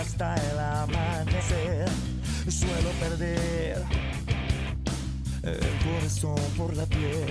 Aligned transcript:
hasta 0.00 0.34
el 0.34 0.58
amanecer. 0.58 1.88
Suelo 2.48 2.90
perder 3.00 3.84
el 5.42 5.84
corazón 5.84 6.40
por 6.56 6.74
la 6.76 6.86
piel. 6.86 7.28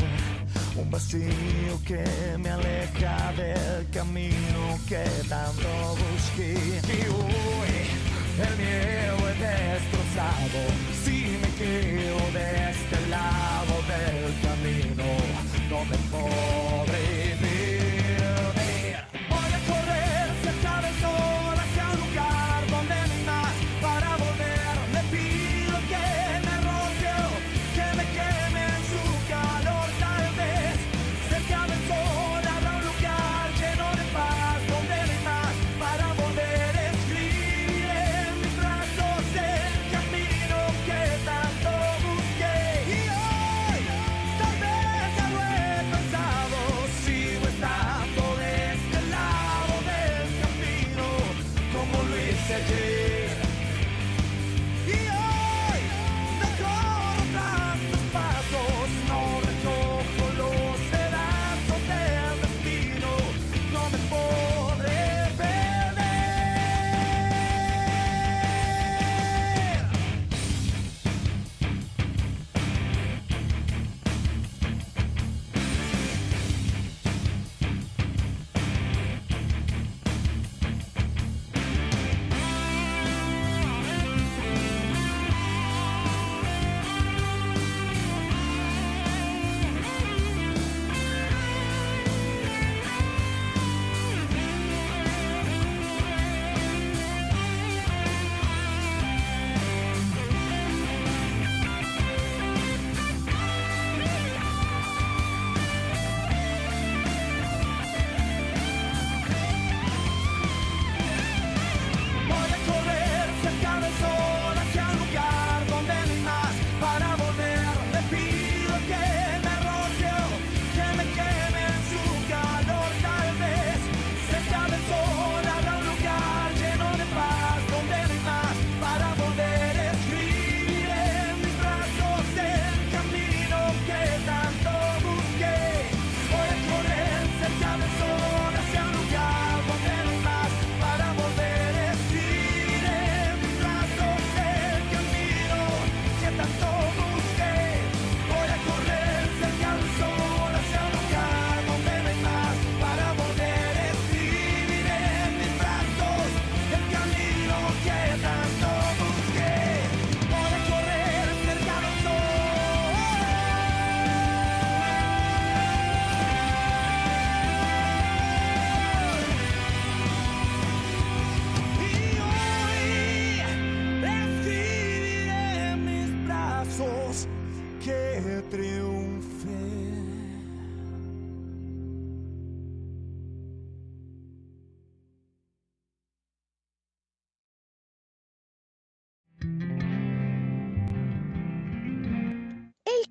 Un 0.75 0.89
vacío 0.91 1.73
que 1.85 2.03
me 2.37 2.49
aleja 2.49 3.33
del 3.33 3.89
camino 3.89 4.79
que 4.87 5.03
tanto 5.27 5.69
busqué. 6.03 6.53
Y 6.53 7.01
hoy 7.17 7.75
el 8.45 8.57
miedo 8.57 9.29
es 9.29 9.39
destrozado 9.39 10.61
si 11.03 11.38
me 11.41 11.49
quedo 11.57 12.19
de 12.38 12.68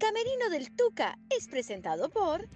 Camerino 0.08 0.48
del 0.48 0.74
Tuca 0.74 1.18
es 1.28 1.48
presentado 1.48 2.08
por... 2.08 2.48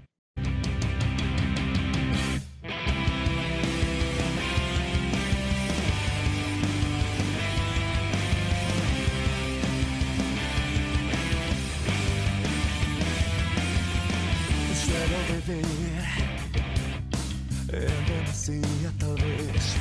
Demasía 18.07 18.93
tal 18.99 19.15
vez 19.17 19.77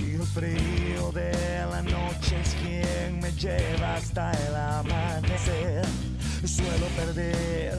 Y 0.00 0.14
el 0.14 0.22
frío 0.22 1.12
de 1.12 1.32
la 1.70 1.82
noche 1.82 2.40
es 2.42 2.54
quien 2.54 3.20
me 3.20 3.30
lleva 3.30 3.94
hasta 3.94 4.32
el 4.32 4.56
amanecer 4.56 6.11
suelo 6.48 6.86
perder 6.96 7.78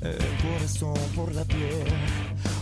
el 0.00 0.18
corazón 0.42 0.98
por 1.14 1.34
la 1.34 1.44
piel, 1.44 1.86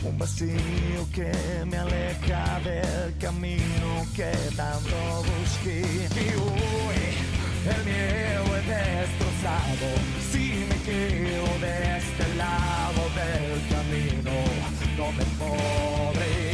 un 0.05 0.19
vacío 0.19 1.09
que 1.13 1.33
me 1.67 1.77
aleja 1.77 2.61
del 2.61 3.17
camino 3.19 4.07
que 4.15 4.33
tanto 4.57 4.97
busqué. 5.41 5.81
Y 5.81 6.29
hoy 6.35 7.03
el 7.75 7.85
miedo 7.85 8.57
es 8.57 8.67
destrozado, 8.67 9.89
si 10.31 10.67
me 10.69 10.77
quedo 10.87 11.47
de 11.61 11.99
este 11.99 12.35
lado 12.37 13.03
del 13.19 13.61
camino, 13.71 14.35
no 14.97 15.13
me 15.13 15.25
podré 15.39 16.52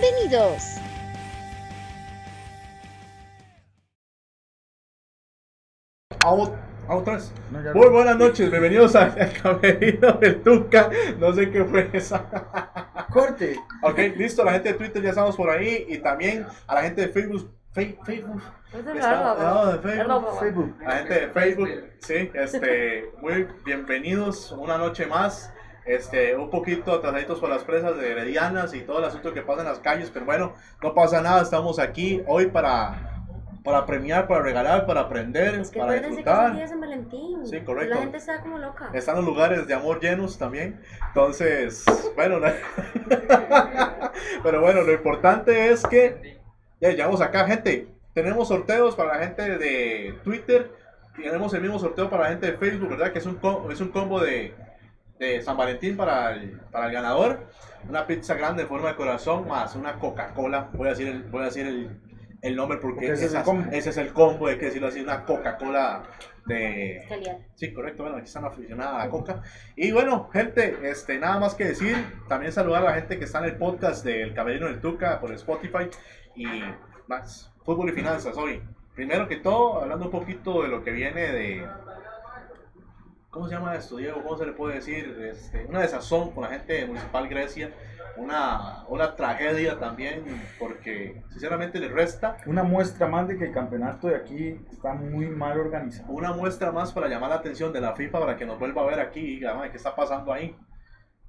Bienvenidos. 0.00 0.78
Vamos, 6.24 6.50
vamos 6.86 7.02
otra 7.02 7.14
vez. 7.14 7.32
No, 7.50 7.62
ya 7.62 7.72
Muy 7.74 7.86
no. 7.86 7.92
buenas 7.92 8.16
noches, 8.18 8.50
bienvenidos 8.50 8.94
a- 8.96 9.04
al 9.04 9.32
Camerino 9.42 10.12
del 10.14 10.42
Tuca. 10.42 10.90
No 11.18 11.32
sé 11.32 11.50
qué 11.50 11.64
fue 11.64 11.88
esa. 11.92 12.24
Corte. 13.12 13.56
Ok, 13.82 13.98
listo, 14.16 14.44
la 14.44 14.52
gente 14.52 14.72
de 14.72 14.78
Twitter 14.78 15.02
ya 15.02 15.10
estamos 15.10 15.36
por 15.36 15.50
ahí 15.50 15.86
y 15.88 15.98
también 15.98 16.46
a 16.66 16.74
la 16.74 16.82
gente 16.82 17.02
de 17.02 17.08
Facebook. 17.08 17.50
Fe- 17.72 17.98
Facebook. 18.04 18.42
Está- 18.72 19.34
no, 19.38 19.72
de 19.72 19.78
Facebook. 19.78 20.38
Facebook. 20.40 20.76
La 20.82 20.96
gente 20.96 21.14
de 21.20 21.28
Facebook, 21.28 21.68
sí, 22.00 22.30
este, 22.34 23.10
muy 23.20 23.46
bienvenidos 23.64 24.52
una 24.52 24.76
noche 24.76 25.06
más. 25.06 25.52
Este, 25.88 26.36
un 26.36 26.50
poquito 26.50 26.92
atrasaditos 26.92 27.40
por 27.40 27.48
las 27.48 27.64
presas 27.64 27.96
de 27.96 28.12
Heredianas 28.12 28.74
y 28.74 28.82
todo 28.82 28.98
el 28.98 29.06
asunto 29.06 29.32
que 29.32 29.40
pasa 29.40 29.62
en 29.62 29.68
las 29.68 29.78
calles, 29.78 30.10
pero 30.12 30.26
bueno, 30.26 30.52
no 30.82 30.92
pasa 30.94 31.22
nada, 31.22 31.40
estamos 31.40 31.78
aquí 31.78 32.22
hoy 32.26 32.48
para, 32.48 33.24
para 33.64 33.86
premiar, 33.86 34.28
para 34.28 34.42
regalar, 34.42 34.84
para 34.84 35.00
aprender, 35.00 35.54
Es 35.54 35.70
que 35.70 35.78
para 35.78 35.92
que 35.92 35.96
es 36.00 36.06
disfrutar. 36.08 36.54
de 36.56 36.68
San 36.68 36.80
Valentín. 36.80 37.46
Sí, 37.46 37.60
correcto. 37.62 37.94
La 37.94 38.00
gente 38.02 38.18
está 38.18 38.40
como 38.42 38.58
loca. 38.58 38.90
Están 38.92 39.16
los 39.16 39.24
lugares 39.24 39.66
de 39.66 39.72
amor 39.72 39.98
llenos 39.98 40.36
también. 40.38 40.78
Entonces, 41.08 41.84
bueno, 42.14 42.38
no- 42.38 42.48
pero 44.42 44.60
bueno, 44.60 44.82
lo 44.82 44.92
importante 44.92 45.70
es 45.70 45.86
que 45.86 46.38
ya 46.82 46.90
llegamos 46.90 47.22
acá, 47.22 47.46
gente. 47.46 47.88
Tenemos 48.12 48.48
sorteos 48.48 48.94
para 48.94 49.16
la 49.16 49.24
gente 49.24 49.56
de 49.58 50.18
Twitter. 50.22 50.70
Tenemos 51.16 51.52
el 51.54 51.62
mismo 51.62 51.78
sorteo 51.78 52.10
para 52.10 52.24
la 52.24 52.28
gente 52.30 52.52
de 52.52 52.58
Facebook, 52.58 52.90
¿verdad? 52.90 53.10
Que 53.12 53.20
es 53.20 53.26
un, 53.26 53.38
es 53.70 53.80
un 53.80 53.88
combo 53.88 54.20
de, 54.20 54.54
de 55.18 55.42
San 55.42 55.56
Valentín 55.56 55.96
para 55.96 56.32
el, 56.32 56.60
para 56.72 56.86
el 56.86 56.92
ganador. 56.92 57.46
Una 57.88 58.06
pizza 58.06 58.34
grande 58.34 58.62
en 58.62 58.68
forma 58.68 58.88
de 58.88 58.96
corazón 58.96 59.46
más 59.48 59.74
una 59.76 59.98
Coca-Cola. 59.98 60.68
Voy 60.72 60.86
a 60.88 60.90
decir 60.90 61.08
el, 61.08 61.22
voy 61.24 61.42
a 61.42 61.44
decir 61.46 61.66
el, 61.66 62.00
el 62.42 62.56
nombre 62.56 62.78
porque, 62.78 63.06
Porque 63.06 63.12
ese 63.12 63.24
es 63.26 63.30
el 63.32 63.36
esas- 63.36 63.44
combo. 63.44 63.70
ese 63.72 63.90
es 63.90 63.96
el 63.96 64.12
combo, 64.12 64.46
hay 64.48 64.58
que 64.58 64.66
decirlo 64.66 64.88
así, 64.88 65.00
una 65.00 65.24
Coca-Cola 65.24 66.02
de, 66.46 67.04
Calidad. 67.08 67.38
Sí, 67.56 67.72
correcto. 67.74 68.02
Bueno, 68.04 68.16
aquí 68.18 68.26
están 68.26 68.44
aficionadas 68.46 68.94
a 68.94 68.98
la 69.04 69.10
coca. 69.10 69.42
Y 69.76 69.92
bueno, 69.92 70.30
gente, 70.32 70.78
este, 70.84 71.18
nada 71.18 71.38
más 71.38 71.54
que 71.54 71.64
decir. 71.66 71.94
También 72.28 72.52
saludar 72.52 72.82
a 72.82 72.86
la 72.86 72.94
gente 72.94 73.18
que 73.18 73.24
está 73.26 73.40
en 73.40 73.44
el 73.46 73.56
podcast 73.56 74.04
del 74.04 74.32
Camerino 74.34 74.66
del 74.66 74.80
Tuca 74.80 75.20
por 75.20 75.30
Spotify. 75.32 75.90
Y 76.34 76.46
más, 77.06 77.52
fútbol 77.64 77.90
y 77.90 77.92
finanzas 77.92 78.34
hoy. 78.36 78.62
Primero 78.94 79.28
que 79.28 79.36
todo, 79.36 79.82
hablando 79.82 80.06
un 80.06 80.10
poquito 80.10 80.62
de 80.62 80.68
lo 80.68 80.82
que 80.82 80.90
viene 80.92 81.20
de. 81.32 81.66
¿Cómo 83.30 83.46
se 83.46 83.54
llama 83.54 83.74
esto, 83.74 83.96
Diego? 83.96 84.22
¿Cómo 84.22 84.38
se 84.38 84.46
le 84.46 84.52
puede 84.52 84.76
decir? 84.76 85.18
Este, 85.30 85.66
una 85.66 85.80
desazón 85.80 86.30
con 86.30 86.44
la 86.44 86.50
gente 86.50 86.72
de 86.72 86.86
Municipal 86.86 87.28
Grecia. 87.28 87.70
Una, 88.16 88.84
una 88.88 89.14
tragedia 89.14 89.78
también, 89.78 90.24
porque 90.58 91.22
sinceramente 91.30 91.78
le 91.78 91.88
resta 91.88 92.38
Una 92.46 92.64
muestra 92.64 93.06
más 93.06 93.28
de 93.28 93.36
que 93.38 93.44
el 93.44 93.52
campeonato 93.52 94.08
de 94.08 94.16
aquí 94.16 94.60
está 94.72 94.92
muy 94.94 95.26
mal 95.26 95.60
organizado. 95.60 96.10
una 96.12 96.32
muestra 96.32 96.72
más 96.72 96.90
para 96.92 97.06
llamar 97.06 97.30
la 97.30 97.36
atención 97.36 97.72
de 97.72 97.80
la 97.80 97.94
FIFA 97.94 98.18
para 98.18 98.36
que 98.36 98.44
nos 98.46 98.58
vuelva 98.58 98.82
a 98.82 98.86
ver 98.86 98.98
aquí 98.98 99.20
y 99.20 99.34
diga, 99.36 99.60
"Ay, 99.60 99.70
¿qué 99.70 99.76
está 99.76 99.94
pasando 99.94 100.32
ahí? 100.32 100.56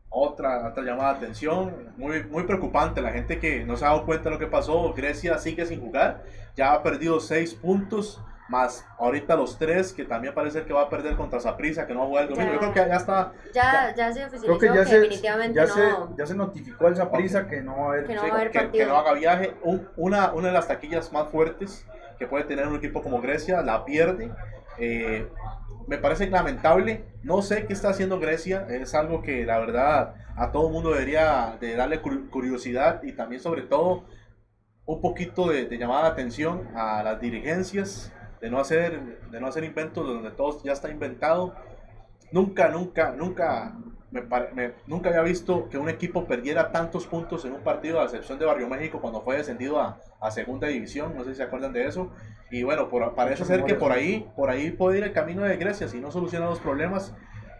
Otra, 0.09 0.67
otra 0.67 0.81
llamada 0.83 1.11
de 1.13 1.17
atención, 1.19 1.93
muy, 1.97 2.23
muy 2.23 2.43
preocupante, 2.45 3.01
la 3.01 3.11
gente 3.11 3.37
que 3.37 3.63
no 3.65 3.77
se 3.77 3.85
ha 3.85 3.89
dado 3.89 4.05
cuenta 4.07 4.23
de 4.25 4.31
lo 4.31 4.39
que 4.39 4.47
pasó, 4.47 4.91
Grecia 4.93 5.37
sigue 5.37 5.67
sin 5.67 5.79
jugar, 5.81 6.23
ya 6.55 6.73
ha 6.73 6.81
perdido 6.81 7.19
seis 7.19 7.53
puntos, 7.53 8.19
más 8.49 8.85
ahorita 8.97 9.35
los 9.35 9.57
tres, 9.57 9.93
que 9.93 10.03
también 10.05 10.33
parece 10.33 10.63
que 10.63 10.73
va 10.73 10.81
a 10.81 10.89
perder 10.89 11.15
contra 11.15 11.39
Saprissa, 11.39 11.85
que 11.87 11.93
no 11.93 11.99
va 11.99 12.05
a 12.05 12.07
jugar 12.09 12.23
el 12.25 12.29
domingo, 12.31 12.51
yo 12.53 12.59
creo 12.59 12.73
que 12.73 12.79
ya 12.89 12.95
está, 12.97 13.31
Ya, 13.53 13.93
ya 13.95 14.11
se 14.11 14.25
oficializó 14.25 14.57
Creo 14.57 14.59
que 14.59 14.65
ya 14.79 14.83
que 14.83 14.89
se, 14.89 14.99
definitivamente 15.01 15.55
ya, 15.55 15.65
no. 15.67 15.73
se, 15.73 16.15
ya 16.17 16.25
se 16.25 16.35
notificó 16.35 16.87
al 16.87 16.95
Zaprisa 16.95 17.47
que 17.47 17.61
no 17.61 17.77
va 17.77 17.83
a 17.83 17.87
haber. 17.89 18.07
Que 18.07 18.15
no 18.15 18.21
sí, 18.21 18.27
va 18.29 18.33
a 18.35 18.39
haber 18.39 18.51
que, 18.51 18.69
que 18.71 18.85
no 18.85 18.97
haga 18.97 19.13
viaje, 19.13 19.53
Un- 19.63 19.87
una, 19.97 20.31
una 20.33 20.47
de 20.47 20.53
las 20.53 20.67
taquillas 20.67 21.11
más 21.13 21.29
fuertes 21.29 21.85
que 22.17 22.27
puede 22.27 22.43
tener 22.43 22.67
un 22.67 22.75
equipo 22.75 23.01
como 23.03 23.21
Grecia, 23.21 23.61
la 23.61 23.85
pierde, 23.85 24.31
Eh, 24.77 25.27
me 25.87 25.97
parece 25.97 26.29
lamentable. 26.29 27.03
No 27.23 27.41
sé 27.41 27.65
qué 27.65 27.73
está 27.73 27.89
haciendo 27.89 28.19
Grecia. 28.19 28.65
Es 28.69 28.93
algo 28.95 29.21
que 29.21 29.45
la 29.45 29.59
verdad 29.59 30.13
a 30.37 30.51
todo 30.51 30.67
el 30.67 30.73
mundo 30.73 30.91
debería 30.91 31.57
de 31.59 31.75
darle 31.75 32.01
cur- 32.01 32.29
curiosidad 32.29 33.01
y 33.03 33.11
también 33.13 33.41
sobre 33.41 33.63
todo 33.63 34.05
un 34.85 35.01
poquito 35.01 35.49
de, 35.49 35.65
de 35.65 35.77
llamada 35.77 36.03
de 36.05 36.09
atención 36.11 36.67
a 36.75 37.03
las 37.03 37.19
dirigencias, 37.19 38.11
de 38.41 38.49
no 38.49 38.59
hacer, 38.59 38.99
de 39.29 39.39
no 39.39 39.47
hacer 39.47 39.63
inventos 39.63 40.05
donde 40.05 40.31
todo 40.31 40.61
ya 40.63 40.73
está 40.73 40.89
inventado. 40.89 41.53
Nunca, 42.31 42.69
nunca, 42.69 43.11
nunca, 43.11 43.75
nunca 44.87 45.09
había 45.09 45.21
visto 45.21 45.67
que 45.69 45.77
un 45.77 45.89
equipo 45.89 46.25
perdiera 46.25 46.71
tantos 46.71 47.07
puntos 47.07 47.43
en 47.45 47.53
un 47.53 47.61
partido, 47.61 47.99
a 47.99 48.03
excepción 48.05 48.37
de 48.39 48.45
Barrio 48.45 48.69
México 48.69 48.99
cuando 49.01 49.21
fue 49.21 49.37
descendido 49.37 49.79
a, 49.79 49.99
a 50.21 50.31
segunda 50.31 50.67
división. 50.67 51.15
No 51.15 51.23
sé 51.23 51.31
si 51.31 51.37
se 51.37 51.43
acuerdan 51.43 51.73
de 51.73 51.85
eso. 51.85 52.11
Y 52.51 52.63
bueno, 52.63 52.89
por, 52.89 53.13
parece 53.15 53.45
ser 53.45 53.63
que 53.63 53.75
por 53.75 53.91
ahí, 53.91 54.27
por 54.35 54.49
ahí 54.49 54.71
puede 54.71 54.99
ir 54.99 55.03
el 55.03 55.13
camino 55.13 55.43
de 55.43 55.57
Grecia 55.57 55.87
si 55.87 55.99
no 55.99 56.11
soluciona 56.11 56.45
los 56.45 56.59
problemas. 56.59 57.15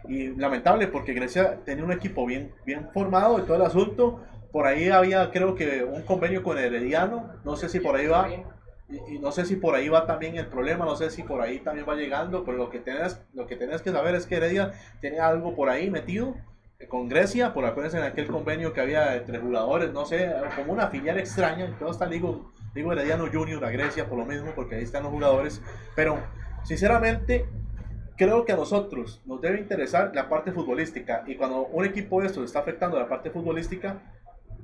Y 0.08 0.28
lamentable 0.36 0.88
porque 0.88 1.12
Grecia 1.12 1.60
tenía 1.64 1.84
un 1.84 1.92
equipo 1.92 2.26
bien, 2.26 2.52
bien 2.64 2.88
formado 2.92 3.38
y 3.38 3.42
todo 3.42 3.56
el 3.56 3.62
asunto. 3.62 4.20
Por 4.50 4.66
ahí 4.66 4.88
había, 4.88 5.30
creo 5.30 5.54
que, 5.54 5.84
un 5.84 6.02
convenio 6.02 6.42
con 6.42 6.58
Herediano. 6.58 7.34
No 7.44 7.56
sé 7.56 7.68
si 7.68 7.80
por 7.80 7.96
ahí 7.96 8.06
va. 8.06 8.28
Y, 9.08 9.18
no 9.18 9.30
sé 9.30 9.44
si 9.44 9.56
por 9.56 9.74
ahí 9.74 9.88
va 9.88 10.06
también 10.06 10.36
el 10.36 10.46
problema, 10.46 10.84
no 10.84 10.96
sé 10.96 11.10
si 11.10 11.22
por 11.22 11.40
ahí 11.40 11.60
también 11.60 11.86
va 11.88 11.94
llegando, 11.94 12.44
pero 12.44 12.56
lo 12.56 12.70
que 12.70 12.80
tenés, 12.80 13.20
lo 13.34 13.46
que 13.46 13.56
tenés 13.56 13.82
que 13.82 13.92
saber 13.92 14.14
es 14.14 14.26
que 14.26 14.36
Heredia 14.36 14.72
tiene 15.00 15.20
algo 15.20 15.54
por 15.54 15.68
ahí 15.68 15.90
metido 15.90 16.34
eh, 16.78 16.86
con 16.86 17.08
Grecia, 17.08 17.54
por 17.54 17.64
acuérdense 17.64 17.98
en 17.98 18.04
aquel 18.04 18.26
convenio 18.26 18.72
que 18.72 18.80
había 18.80 19.14
entre 19.14 19.38
jugadores, 19.38 19.92
no 19.92 20.06
sé, 20.06 20.32
como 20.56 20.72
una 20.72 20.88
filial 20.88 21.18
extraña, 21.18 21.76
todo 21.78 21.90
está 21.90 22.06
digo, 22.06 22.50
digo 22.74 22.92
Herediano 22.92 23.28
Junior 23.32 23.64
a 23.64 23.70
Grecia 23.70 24.08
por 24.08 24.18
lo 24.18 24.26
mismo, 24.26 24.52
porque 24.56 24.76
ahí 24.76 24.82
están 24.82 25.04
los 25.04 25.12
jugadores, 25.12 25.62
pero 25.94 26.18
sinceramente 26.64 27.46
creo 28.16 28.44
que 28.44 28.52
a 28.52 28.56
nosotros 28.56 29.22
nos 29.24 29.40
debe 29.40 29.60
interesar 29.60 30.12
la 30.14 30.28
parte 30.28 30.52
futbolística, 30.52 31.22
y 31.26 31.36
cuando 31.36 31.66
un 31.66 31.84
equipo 31.84 32.20
de 32.20 32.26
estos 32.26 32.44
está 32.44 32.58
afectando 32.58 32.98
la 32.98 33.08
parte 33.08 33.30
futbolística, 33.30 34.02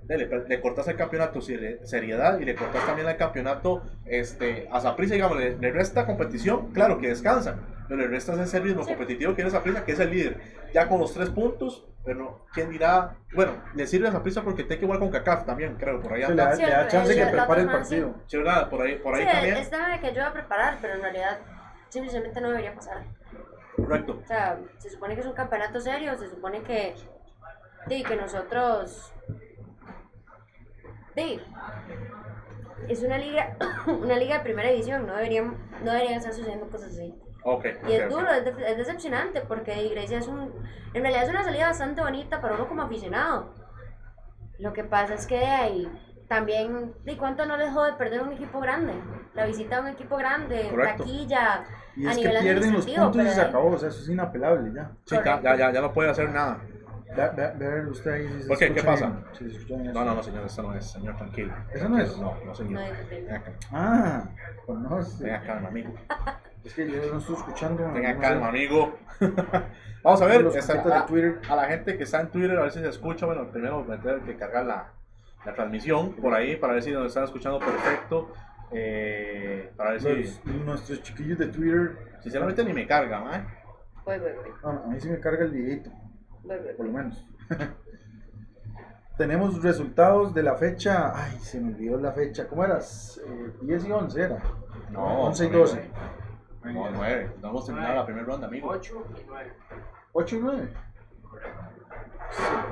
le, 0.08 0.26
le 0.48 0.60
cortas 0.60 0.86
el 0.88 0.96
campeonato 0.96 1.40
seri- 1.40 1.84
seriedad 1.84 2.38
y 2.38 2.44
le 2.44 2.54
cortas 2.54 2.84
también 2.86 3.08
el 3.08 3.16
campeonato 3.16 3.82
este, 4.04 4.68
a 4.70 4.80
Saprissa, 4.80 5.14
digamos, 5.14 5.38
le, 5.38 5.56
le 5.58 5.72
resta 5.72 6.06
competición, 6.06 6.72
claro 6.72 6.98
que 6.98 7.08
descansan, 7.08 7.60
pero 7.88 8.00
le 8.00 8.08
resta 8.08 8.40
ese 8.42 8.60
ritmo 8.60 8.82
Sí. 8.84 8.90
competitivo 8.90 9.32
que 9.32 9.36
tiene 9.36 9.50
Saprissa, 9.50 9.84
que 9.84 9.92
es 9.92 10.00
el 10.00 10.10
líder, 10.10 10.40
ya 10.72 10.88
con 10.88 11.00
los 11.00 11.12
tres 11.12 11.30
puntos, 11.30 11.84
pero 12.04 12.46
quién 12.52 12.70
dirá, 12.70 13.16
bueno, 13.34 13.52
le 13.74 13.86
sirve 13.86 14.06
a 14.08 14.12
Saprissa 14.12 14.42
porque 14.42 14.62
tiene 14.62 14.78
que 14.78 14.86
jugar 14.86 15.00
con 15.00 15.10
CACAF 15.10 15.44
también, 15.44 15.74
creo, 15.74 16.00
por 16.00 16.12
ahí 16.12 16.22
anda. 16.22 16.54
Sí, 16.54 16.62
le 16.62 16.70
da 16.70 16.86
chance 16.86 17.12
el- 17.12 17.18
que 17.26 17.32
prepare 17.36 17.62
el 17.62 17.66
partido. 17.66 18.14
Sí, 18.26 18.36
¿verdad? 18.36 18.70
Por 18.70 18.82
ahí, 18.82 18.94
por 18.96 19.14
ahí 19.14 19.22
Sí, 19.26 19.32
también, 19.32 19.56
es 19.56 19.70
de 19.70 19.76
que 20.00 20.06
ayuda 20.06 20.28
a 20.28 20.32
preparar, 20.32 20.78
pero 20.80 20.94
en 20.94 21.02
realidad 21.02 21.38
simplemente 21.88 22.40
no 22.40 22.50
debería 22.50 22.74
pasar. 22.74 23.02
correcto. 23.76 24.20
O 24.22 24.26
sea, 24.26 24.58
se 24.78 24.88
supone 24.90 25.14
que 25.14 25.20
es 25.20 25.26
un 25.26 25.34
campeonato 25.34 25.80
serio, 25.80 26.16
se 26.16 26.28
supone 26.30 26.62
que, 26.62 26.94
sí, 27.88 28.02
que 28.04 28.16
nosotros, 28.16 29.12
sí, 31.16 31.40
es 32.88 33.02
una 33.02 33.18
liga, 33.18 33.56
una 33.86 34.16
liga 34.16 34.38
de 34.38 34.44
primera 34.44 34.68
división, 34.70 35.06
no 35.06 35.14
deberían, 35.16 35.56
no 35.82 35.92
deberían 35.92 36.14
estar 36.18 36.32
sucediendo 36.32 36.68
cosas 36.68 36.92
así. 36.92 37.14
Ok, 37.42 37.66
Y 37.88 37.92
es 37.92 38.08
duro, 38.10 38.30
es, 38.32 38.44
de- 38.44 38.70
es 38.70 38.76
decepcionante 38.76 39.40
porque 39.40 39.88
Grecia 39.88 40.18
es 40.18 40.28
un, 40.28 40.52
en 40.94 41.02
realidad 41.02 41.24
es 41.24 41.30
una 41.30 41.44
salida 41.44 41.66
bastante 41.68 42.02
bonita 42.02 42.40
para 42.40 42.54
uno 42.54 42.68
como 42.68 42.82
aficionado. 42.82 43.54
Lo 44.58 44.72
que 44.72 44.84
pasa 44.84 45.14
es 45.14 45.26
que 45.26 45.38
de 45.38 45.46
ahí 45.46 45.88
también, 46.28 46.92
¿de 47.04 47.16
cuánto 47.16 47.46
no 47.46 47.56
les 47.56 47.72
jode 47.72 47.92
perder 47.94 48.22
un 48.22 48.32
equipo 48.32 48.60
grande? 48.60 48.94
La 49.34 49.46
visita 49.46 49.76
a 49.76 49.80
un 49.80 49.88
equipo 49.88 50.16
grande, 50.16 50.66
Correcto. 50.70 51.04
taquilla, 51.04 51.64
Y 51.96 52.06
a 52.06 52.10
es 52.10 52.18
que 52.18 52.28
nivel 52.28 52.42
pierden 52.42 52.72
los 52.72 52.86
puntos 52.86 53.22
y 53.22 53.28
se 53.28 53.34
de 53.34 53.40
acabó. 53.42 53.70
O 53.72 53.78
sea, 53.78 53.88
eso 53.90 54.00
es 54.02 54.08
inapelable 54.08 54.72
ya. 54.74 54.90
Sí, 55.04 55.16
ya, 55.24 55.40
ya, 55.42 55.56
ya, 55.56 55.72
ya 55.72 55.80
no 55.80 55.92
puede 55.92 56.10
hacer 56.10 56.30
nada. 56.30 56.62
Ve, 57.14 57.30
ve, 57.36 57.52
ve 57.56 57.86
usted 57.90 58.10
ahí 58.10 58.28
si 58.28 58.42
se 58.42 58.48
¿Por 58.48 58.58
qué? 58.58 58.66
¿Qué 58.66 58.72
escucha 58.80 58.86
pasa? 58.92 59.06
bien, 59.06 59.24
si 59.32 59.50
se 59.50 59.56
escucha 59.58 59.80
bien 59.80 59.92
No, 59.92 60.04
no, 60.04 60.14
no, 60.14 60.22
señor, 60.22 60.44
eso 60.46 60.62
no 60.62 60.74
es, 60.74 60.84
señor, 60.90 61.16
tranquilo. 61.16 61.54
¿Eso 61.72 61.88
no 61.88 61.98
es? 61.98 62.18
No, 62.18 62.36
no, 62.44 62.54
señor. 62.54 62.80
No 62.82 63.36
Ah, 63.72 64.24
conoce. 64.66 65.24
tenga 65.24 65.42
calma, 65.42 65.68
amigo. 65.68 65.94
Es 66.64 66.74
que 66.74 66.90
yo 66.90 67.12
no 67.12 67.18
estoy 67.18 67.36
escuchando. 67.36 67.84
Tenga 67.92 68.14
no 68.14 68.20
calma, 68.20 68.42
sé. 68.42 68.48
amigo. 68.48 68.98
Vamos 70.02 70.22
a 70.22 70.26
ver, 70.26 70.44
de 70.50 70.58
a, 70.58 71.06
Twitter. 71.06 71.40
a 71.48 71.56
la 71.56 71.64
gente 71.64 71.96
que 71.96 72.02
está 72.04 72.20
en 72.20 72.28
Twitter, 72.28 72.58
a 72.58 72.62
ver 72.62 72.70
si 72.72 72.80
se 72.80 72.88
escucha. 72.88 73.26
Bueno, 73.26 73.50
primero 73.50 73.84
me 73.84 73.98
tengo 73.98 74.24
que 74.24 74.36
cargar 74.36 74.66
la, 74.66 74.92
la 75.44 75.54
transmisión 75.54 76.12
por 76.14 76.34
ahí 76.34 76.56
para 76.56 76.74
ver 76.74 76.82
si 76.82 76.90
nos 76.92 77.06
están 77.06 77.24
escuchando 77.24 77.58
perfecto. 77.60 78.32
Eh, 78.72 79.72
para 79.76 79.92
ver 79.92 80.00
si. 80.00 80.08
Los- 80.08 80.44
nuestros 80.64 81.02
chiquillos 81.02 81.38
de 81.38 81.46
Twitter. 81.46 82.16
Sinceramente 82.20 82.64
ni 82.64 82.72
me 82.72 82.86
carga, 82.86 83.36
¿eh? 83.36 83.46
Voy, 84.04 84.18
voy, 84.18 84.30
voy, 84.42 84.52
ah, 84.64 84.82
a 84.84 84.88
mí 84.88 85.00
sí 85.00 85.08
me 85.08 85.18
carga 85.18 85.44
el 85.44 85.50
videito, 85.50 85.90
voy, 85.90 85.98
voy, 85.98 86.05
por 86.76 86.86
lo 86.86 86.92
menos. 86.92 87.26
Tenemos 89.16 89.62
resultados 89.62 90.34
de 90.34 90.42
la 90.42 90.56
fecha. 90.56 91.12
Ay, 91.14 91.38
se 91.38 91.58
me 91.60 91.72
olvidó 91.72 91.98
la 91.98 92.12
fecha. 92.12 92.46
¿Cómo 92.48 92.64
eras? 92.64 93.18
Eh, 93.26 93.52
10 93.62 93.86
y 93.86 93.92
11 93.92 94.20
era. 94.20 94.42
No, 94.90 95.22
11 95.24 95.44
y 95.44 95.48
nueve. 95.48 95.62
12. 95.62 95.90
No, 96.74 96.90
nueve. 96.90 97.30
No 97.40 97.48
hemos 97.48 97.64
terminado 97.64 97.94
la 97.94 98.04
primera 98.04 98.26
ronda, 98.26 98.46
amigo. 98.46 98.68
8 98.68 100.36
y 100.36 100.38
9. 100.38 100.68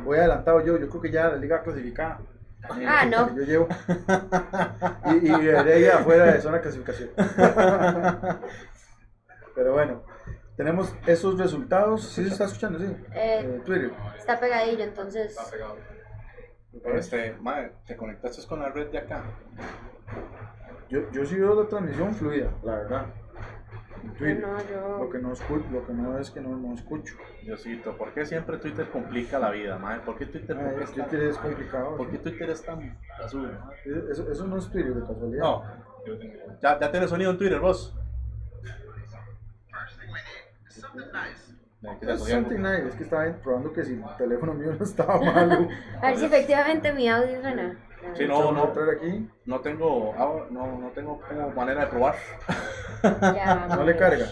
Voy 0.05 0.19
adelantado 0.19 0.61
yo. 0.63 0.77
Yo 0.79 0.89
creo 0.91 1.01
que 1.01 1.11
ya 1.11 1.29
la 1.29 1.37
liga 1.37 1.63
clasificada. 1.63 2.21
Ah, 2.87 3.07
no. 3.07 3.29
que 3.29 3.37
Yo 3.37 3.43
llevo. 3.45 3.69
Y, 5.07 5.29
y 5.29 5.49
Heredia 5.49 5.99
afuera 5.99 6.25
de 6.27 6.41
zona 6.41 6.57
de 6.57 6.63
clasificación. 6.63 7.11
Pero 9.55 9.73
bueno, 9.73 10.03
tenemos 10.57 10.95
esos 11.07 11.39
resultados. 11.39 12.03
¿Sí 12.09 12.23
se 12.25 12.31
está 12.31 12.45
escuchando? 12.45 12.79
Sí. 12.79 12.87
Eh, 13.15 13.41
Eh, 13.45 13.63
Twitter. 13.65 13.93
Está 14.19 14.39
pegadillo, 14.39 14.85
entonces. 14.85 15.31
Está 15.31 15.51
pegado. 15.51 15.77
Este, 16.97 17.33
madre, 17.41 17.73
te 17.87 17.97
conectaste 17.97 18.47
con 18.47 18.61
la 18.61 18.69
red 18.71 18.89
de 18.91 18.99
acá. 18.99 19.23
Yo, 20.91 21.11
yo 21.13 21.25
sí 21.25 21.37
veo 21.39 21.61
la 21.63 21.69
transmisión 21.69 22.15
fluida, 22.15 22.51
la 22.63 22.77
verdad. 22.77 23.07
En 24.03 24.13
Twitter. 24.15 24.41
No, 24.47 24.59
yo- 24.69 24.99
Lo 25.05 25.11
que 25.11 25.19
no 25.19 25.33
escucho, 25.33 25.65
lo 25.71 25.87
que 25.87 25.93
no 25.95 26.19
es 26.19 26.31
que 26.31 26.41
no, 26.41 26.57
no 26.57 26.75
escucho. 26.75 27.15
Diosito, 27.43 27.97
¿por 27.97 28.13
qué 28.13 28.27
siempre 28.27 28.59
Twitter 28.59 28.91
complica 28.91 29.39
la 29.39 29.51
vida, 29.51 29.79
madre? 29.79 30.03
¿Por 30.05 30.19
qué 30.19 30.27
Twitter, 30.27 30.57
Ay, 30.59 30.83
es 30.83 30.93
tan- 30.93 31.09
Twitter 31.09 31.29
es 31.29 31.39
complicado. 31.39 31.97
por 31.97 32.11
qué 32.11 32.19
Twitter 32.19 32.51
es 32.51 32.63
tan 32.63 32.99
azul? 33.25 33.43
madre? 33.51 33.77
Eso, 34.11 34.31
eso 34.31 34.47
no 34.47 34.59
es 34.59 34.69
Twitter 34.71 34.95
de 34.95 35.01
casualidad. 35.01 35.43
No, 35.43 35.63
ya, 36.61 36.79
ya 36.81 36.91
tienes 36.91 37.09
sonido 37.11 37.31
en 37.31 37.39
Twitter, 37.39 37.61
vos. 37.61 37.97
¿Qué 42.01 42.13
Es 42.13 42.21
nice, 42.59 42.89
es 42.89 42.95
que 42.95 43.03
estaba 43.05 43.25
probando 43.43 43.73
que 43.73 43.85
si 43.85 43.93
el 43.95 44.05
teléfono 44.17 44.55
mío 44.55 44.75
no 44.79 44.85
estaba 44.85 45.19
malo. 45.21 45.69
A 46.01 46.07
ver 46.09 46.17
si 46.19 46.25
efectivamente 46.27 46.93
mi 46.93 47.09
audio 47.09 47.41
suena. 47.41 47.77
Sí, 48.15 48.27
no, 48.27 48.53
no, 48.53 48.65
aquí. 48.65 49.29
no 49.47 49.61
tengo, 49.61 50.15
no, 50.51 50.79
no 50.79 50.89
tengo 50.91 51.21
como 51.27 51.51
manera 51.51 51.83
de 51.83 51.87
probar. 51.89 52.15
Ya, 53.03 53.67
No 53.77 53.85
le 53.85 53.97
carga. 53.97 54.27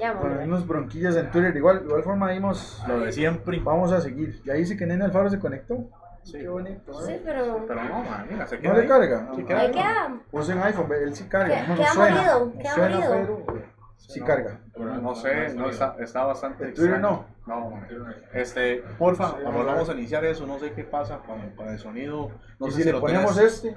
Ya, 0.00 0.12
unos 0.12 0.66
bronquillas 0.66 1.16
en 1.16 1.30
Twitter. 1.30 1.56
Igual, 1.56 1.82
igual 1.86 2.02
forma 2.02 2.30
vimos. 2.30 2.82
Lo 2.86 3.00
de 3.00 3.12
siempre. 3.12 3.60
Vamos 3.60 3.92
a 3.92 4.00
seguir. 4.00 4.42
Ya 4.44 4.54
dice 4.54 4.76
que 4.76 4.84
Nene 4.86 5.04
Alfaro 5.04 5.30
se 5.30 5.38
conectó. 5.38 5.88
Sí. 6.22 6.32
Qué 6.38 6.48
bonito. 6.48 6.92
Sí, 7.02 7.12
¿eh? 7.12 7.22
pero. 7.24 7.64
Pero 7.66 7.84
no, 7.84 8.02
man, 8.02 8.26
mira, 8.28 8.46
se 8.46 8.58
queda 8.58 8.70
¿No 8.72 8.76
le 8.76 8.82
ahí. 8.82 8.88
carga? 8.88 9.30
Sí, 9.36 9.44
queda 9.44 9.60
Ahí 9.60 9.70
queda. 9.70 10.16
Puse 10.30 10.52
en 10.52 10.62
iPhone, 10.64 10.86
él 10.92 11.14
sí 11.14 11.24
carga. 11.24 11.46
Queda- 11.54 11.62
No, 11.62 11.68
no 11.68 11.76
queda 11.76 11.92
suena. 11.92 12.16
morido, 12.16 12.46
no 12.46 12.58
queda 12.58 12.74
suena, 12.74 12.96
morido. 13.08 13.42
pero 13.46 13.62
sí 13.96 14.20
No, 14.20 14.26
carga. 14.26 14.60
pero 14.72 14.94
no 14.98 15.14
sé, 15.14 15.54
no 15.54 15.68
está, 15.68 15.96
está 16.00 16.24
bastante 16.24 16.64
¿En 16.68 16.74
Twitter 16.74 16.92
extraño. 16.94 17.26
No, 17.46 17.70
man. 17.70 17.86
Este, 18.32 18.82
porfa, 18.98 19.28
Sí, 19.28 19.32
cuando 19.42 19.50
vamos 19.50 19.62
a 19.68 19.72
vamos 19.72 19.88
a 19.88 19.92
ver. 19.92 20.00
iniciar 20.00 20.24
eso, 20.24 20.46
no 20.46 20.58
sé 20.58 20.72
qué 20.72 20.84
pasa 20.84 21.18
con, 21.26 21.50
con 21.56 21.68
el 21.68 21.78
sonido. 21.78 22.30
No 22.58 22.68
y 22.68 22.70
sé 22.72 22.78
si, 22.78 22.84
le 22.84 22.92
lo 22.92 23.00
ponemos 23.00 23.38
este, 23.38 23.74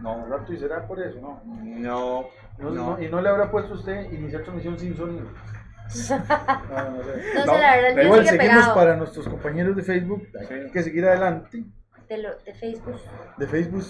No, 0.00 0.26
rato 0.26 0.52
y 0.52 0.58
será 0.58 0.86
por 0.86 1.00
eso, 1.00 1.20
¿no? 1.20 1.42
no, 1.44 2.28
No, 2.58 2.70
no. 2.70 2.70
no- 2.96 3.02
y 3.02 3.08
no 3.08 3.20
le 3.20 3.28
habrá 3.28 3.50
puesto 3.50 3.74
usted 3.74 4.10
iniciar 4.12 4.42
transmisión 4.42 4.78
sin 4.78 4.96
sonido. 4.96 5.24
No, 5.26 5.30
no 5.88 7.04
sé. 7.04 7.22
No, 7.34 7.44
No, 7.46 7.52
sé, 7.54 7.60
la 7.60 7.76
verdad, 7.76 7.94
mío 7.94 8.02
Igual 8.04 8.20
sigue 8.26 8.30
seguimos 8.38 8.54
pegado. 8.56 8.74
para 8.74 8.96
nuestros 8.96 9.28
compañeros 9.28 9.76
de 9.76 9.82
Facebook. 9.82 10.26
Hay 10.40 10.46
Sí. 10.46 10.70
que 10.72 10.82
seguir 10.82 11.04
adelante. 11.06 11.64
De, 12.08 12.18
lo, 12.18 12.36
de 12.38 12.54
Facebook. 12.54 12.96
De 13.36 13.46
Facebook. 13.46 13.84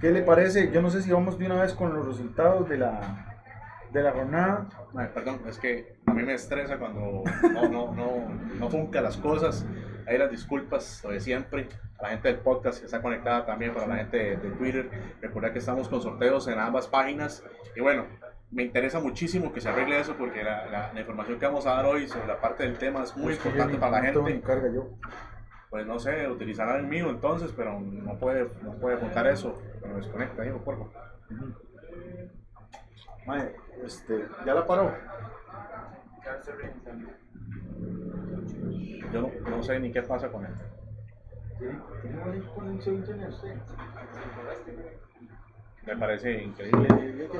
¿Qué 0.00 0.10
le 0.10 0.22
parece? 0.22 0.70
Yo 0.72 0.82
no 0.82 0.90
sé 0.90 1.00
si 1.02 1.10
vamos 1.10 1.38
de 1.38 1.46
una 1.46 1.62
vez 1.62 1.72
con 1.72 1.94
los 1.94 2.06
resultados 2.06 2.68
de 2.68 2.76
la, 2.78 3.25
de 3.98 4.04
la 4.04 4.12
jornada. 4.12 4.68
Ay, 4.96 5.08
perdón, 5.14 5.40
es 5.48 5.58
que 5.58 5.96
a 6.06 6.12
mí 6.14 6.22
me 6.22 6.34
estresa 6.34 6.78
cuando 6.78 7.22
no, 7.52 7.68
no, 7.68 7.92
no, 7.94 8.28
no 8.58 8.70
funcan 8.70 9.04
las 9.04 9.16
cosas. 9.16 9.66
Ahí 10.06 10.18
las 10.18 10.30
disculpas, 10.30 11.02
lo 11.04 11.10
de 11.10 11.20
siempre. 11.20 11.68
A 11.98 12.02
la 12.04 12.08
gente 12.10 12.28
del 12.28 12.38
podcast 12.38 12.78
que 12.78 12.84
está 12.86 13.00
conectada 13.02 13.44
también, 13.46 13.72
para 13.74 13.86
la 13.86 13.96
gente 13.96 14.16
de, 14.16 14.36
de 14.36 14.50
Twitter. 14.50 14.90
Recuerda 15.20 15.52
que 15.52 15.58
estamos 15.58 15.88
con 15.88 16.00
sorteos 16.02 16.46
en 16.48 16.58
ambas 16.58 16.86
páginas. 16.86 17.42
Y 17.74 17.80
bueno, 17.80 18.04
me 18.50 18.62
interesa 18.62 19.00
muchísimo 19.00 19.52
que 19.52 19.60
se 19.60 19.68
arregle 19.68 19.98
eso 19.98 20.14
porque 20.16 20.44
la, 20.44 20.66
la- 20.66 20.92
la 20.92 21.00
información 21.00 21.38
que 21.38 21.46
vamos 21.46 21.66
a 21.66 21.70
dar 21.74 21.86
hoy 21.86 22.06
sobre 22.06 22.26
la 22.28 22.40
parte 22.40 22.62
del 22.62 22.78
tema 22.78 23.02
es 23.02 23.16
muy 23.16 23.32
importante 23.34 23.76
para 23.78 23.92
la 24.00 24.02
gente. 24.12 24.40
carga 24.42 24.70
yo. 24.72 24.88
Pues 25.70 25.84
no 25.86 25.98
sé, 25.98 26.28
utilizará 26.28 26.76
el 26.78 26.86
mío 26.86 27.10
entonces, 27.10 27.52
pero 27.56 27.80
no 27.80 28.16
puede, 28.18 28.48
no 28.62 28.74
puede 28.74 28.96
juntar 28.98 29.26
eso. 29.26 29.60
Pero 29.82 29.96
desconecta, 29.96 30.46
hijo, 30.46 30.58
por 30.58 30.76
favor. 30.76 30.92
Mae, 33.26 33.52
este, 33.84 34.26
ya 34.44 34.54
la 34.54 34.66
paró. 34.66 34.92
Yo 39.12 39.20
no, 39.22 39.30
no 39.50 39.62
sé 39.62 39.78
ni 39.80 39.92
qué 39.92 40.02
pasa 40.02 40.28
con 40.28 40.44
él. 40.46 40.52
¿Tiene 42.02 42.16
buena 42.22 42.44
conexión 42.54 42.96
a 42.96 42.98
internet 42.98 43.30
usted? 43.30 43.54
Me 45.86 45.96
parece 45.96 46.42
increíble. 46.42 46.88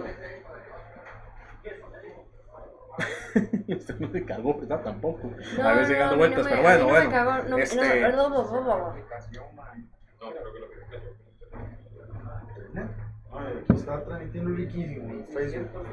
Este 3.68 3.92
no 3.98 4.10
se 4.10 4.24
cagó, 4.24 4.58
¿verdad? 4.58 4.80
Tampoco. 4.82 5.30
No, 5.58 5.68
a 5.68 5.74
veces 5.74 5.98
no, 5.98 6.00
dando 6.04 6.16
vueltas, 6.16 6.44
no 6.44 6.50
pero 6.50 6.62
me- 6.62 6.68
a 6.68 6.70
mí 6.72 6.72
bueno, 6.78 6.78
no 6.78 6.86
me 6.86 6.92
bueno. 6.92 7.10
cagó, 7.10 7.30
no, 7.30 7.36
no, 7.42 7.48
no, 7.48 7.56
no, 7.58 7.64
no, 8.16 8.28
no, 8.28 8.64
no. 8.64 8.94
No, 10.20 10.32
aquí 13.38 13.74
está 13.74 14.04
transmitiendo 14.04 14.50
riquísimo 14.54 15.10
en 15.10 15.26
Facebook. 15.26 15.86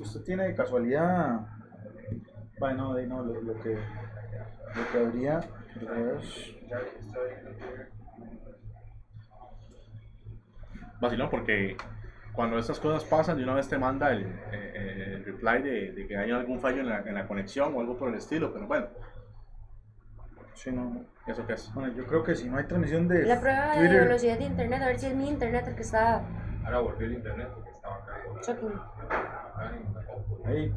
¿usted 0.00 0.22
tiene 0.22 0.44
de 0.44 0.54
casualidad. 0.54 1.40
Bueno, 2.58 2.94
de 2.94 3.06
no, 3.06 3.22
lo, 3.22 3.40
lo 3.40 3.54
que. 3.60 3.74
Lo 3.74 4.92
que 4.92 4.98
habría. 4.98 5.38
es- 5.38 6.56
Vacilón, 11.00 11.30
porque 11.30 11.76
cuando 12.32 12.58
estas 12.58 12.78
cosas 12.78 13.04
pasan, 13.04 13.36
de 13.36 13.42
una 13.42 13.54
vez 13.54 13.68
te 13.68 13.76
manda 13.76 14.12
el, 14.12 14.24
eh, 14.52 15.14
el 15.16 15.24
reply 15.24 15.62
de, 15.62 15.92
de 15.92 16.06
que 16.06 16.16
hay 16.16 16.30
algún 16.30 16.60
fallo 16.60 16.80
en 16.80 16.88
la, 16.88 17.00
en 17.00 17.14
la 17.14 17.26
conexión 17.26 17.74
o 17.74 17.80
algo 17.80 17.96
por 17.98 18.08
el 18.08 18.14
estilo, 18.14 18.52
pero 18.52 18.68
bueno, 18.68 18.86
Sí, 20.54 20.70
no. 20.70 21.04
¿eso 21.26 21.46
qué 21.46 21.54
es? 21.54 21.72
Bueno, 21.74 21.92
yo 21.94 22.06
creo 22.06 22.22
que 22.22 22.34
si 22.34 22.48
no 22.48 22.58
hay 22.58 22.64
transmisión 22.64 23.08
de 23.08 23.24
La 23.24 23.40
prueba 23.40 23.74
de 23.76 23.88
velocidad 23.88 24.38
de 24.38 24.44
internet, 24.44 24.82
a 24.82 24.86
ver 24.86 24.98
si 24.98 25.06
es 25.06 25.14
mi 25.14 25.28
internet 25.28 25.64
el 25.68 25.74
que 25.74 25.82
está 25.82 26.22
Ahora 26.64 26.78
volvió 26.80 27.06
el 27.06 27.14
internet 27.14 27.48
porque 27.54 27.70
estaba 27.70 28.06
caído. 28.06 28.34
foto. 28.60 28.92
Ahí. 30.44 30.74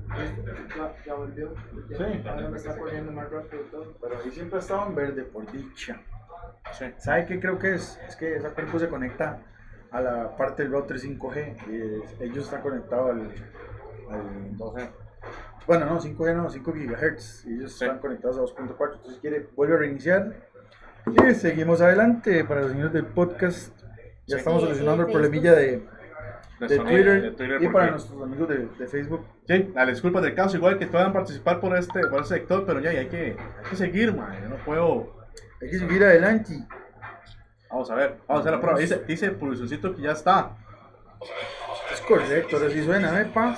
Ya 1.05 1.13
volvió. 1.13 1.53
Sí. 1.89 2.23
Ahora 2.27 2.49
me 2.49 2.57
está 2.57 2.77
corriendo 2.77 3.11
más 3.11 3.29
rápido 3.29 3.63
y 3.63 3.71
todo. 3.71 3.97
Pero 4.01 4.17
ahí 4.23 4.31
siempre 4.31 4.57
ha 4.57 4.61
estado 4.61 4.87
en 4.87 4.95
verde, 4.95 5.23
por 5.23 5.51
dicha. 5.51 6.01
Sí. 6.71 6.85
¿Sabe 6.97 7.25
qué 7.25 7.39
creo 7.39 7.59
que 7.59 7.75
es? 7.75 7.99
Es 8.07 8.15
que 8.15 8.35
esa 8.35 8.49
cuerpo 8.49 8.79
se 8.79 8.89
conecta 8.89 9.39
a 9.91 10.01
la 10.01 10.35
parte 10.35 10.63
del 10.63 10.71
router 10.71 10.97
5G 10.97 11.57
y 12.19 12.23
ellos 12.23 12.45
están 12.45 12.61
conectados 12.61 13.11
al, 13.11 13.31
al 14.11 14.57
12. 14.57 14.89
Bueno 15.67 15.85
no 15.85 15.99
5G 15.99 16.35
no 16.35 16.49
5 16.49 16.71
GHz 16.73 17.45
y 17.45 17.53
ellos 17.55 17.73
Sí. 17.77 17.85
están 17.85 17.99
conectados 17.99 18.37
a 18.37 18.41
2.4 18.41 18.95
entonces 18.95 19.19
quiere 19.21 19.47
vuelve 19.55 19.75
a 19.75 19.77
reiniciar 19.77 20.33
y 21.07 21.33
seguimos 21.35 21.81
adelante 21.81 22.43
para 22.45 22.61
los 22.61 22.71
señores 22.71 22.93
del 22.93 23.05
podcast 23.05 23.75
ya 24.27 24.35
Sí. 24.35 24.39
estamos 24.39 24.61
Sí, 24.61 24.65
solucionando 24.67 25.03
sí, 25.05 25.09
el 25.09 25.13
problemilla 25.13 25.53
de, 25.53 25.87
De 26.59 26.67
de 26.67 26.75
sonido, 26.77 26.95
Twitter, 26.95 27.21
de 27.21 27.31
Twitter, 27.31 27.63
y 27.63 27.67
para 27.67 27.91
nuestros 27.91 28.21
amigos 28.23 28.49
de, 28.49 28.67
de 28.79 28.87
Facebook 28.87 29.25
Sí, 29.47 29.71
las 29.75 29.87
disculpas 29.87 30.23
del 30.23 30.33
caso, 30.35 30.57
igual 30.57 30.79
que 30.79 30.87
puedan 30.87 31.13
participar 31.13 31.59
por 31.59 31.77
este, 31.77 31.99
por 32.07 32.21
este 32.21 32.35
sector, 32.35 32.65
pero 32.65 32.79
ya 32.79 32.93
y 32.93 32.97
hay 32.97 33.07
que, 33.07 33.35
hay 33.37 33.69
que 33.69 33.75
seguir, 33.75 34.15
man. 34.15 34.35
Yo 34.41 34.49
no 34.49 34.55
puedo. 34.65 35.15
hay 35.61 35.69
que 35.69 35.77
seguir 35.79 36.03
adelante 36.03 36.53
Vamos 37.69 37.91
a 37.91 37.95
ver, 37.95 38.15
vamos 38.27 38.39
a 38.39 38.41
hacer 38.41 38.51
la 38.53 38.61
prueba. 38.61 38.79
Dice, 38.79 39.03
dice 39.05 39.31
Pulsioncito 39.31 39.93
que 39.95 40.01
ya 40.03 40.11
está. 40.13 40.51
es 41.93 42.01
correcto 42.01 42.55
ahora 42.57 42.69
sí 42.69 42.83
suena 42.83 43.21
¿eh, 43.21 43.25
pa? 43.33 43.57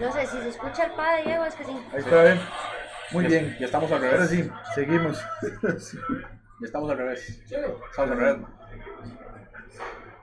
No 0.00 0.12
sé 0.12 0.26
si 0.26 0.38
se 0.38 0.48
escucha 0.48 0.84
el 0.84 0.92
padre 0.92 1.22
Diego, 1.24 1.44
es 1.44 1.54
que 1.54 1.64
sí. 1.64 1.86
ahí 1.92 1.98
está 1.98 2.32
¿eh? 2.34 2.40
muy 3.12 3.24
Ya- 3.24 3.28
bien 3.30 3.56
Ya 3.58 3.66
estamos 3.66 3.90
al 3.90 3.98
ahora 3.98 4.10
revés. 4.10 4.30
sí 4.30 4.50
seguimos 4.74 5.24
Sí. 5.78 5.98
Ya 6.60 6.66
estamos 6.66 6.90
al 6.90 6.98
revés. 6.98 7.28
Estamos 7.28 7.80
al 7.98 8.08
revés. 8.18 8.36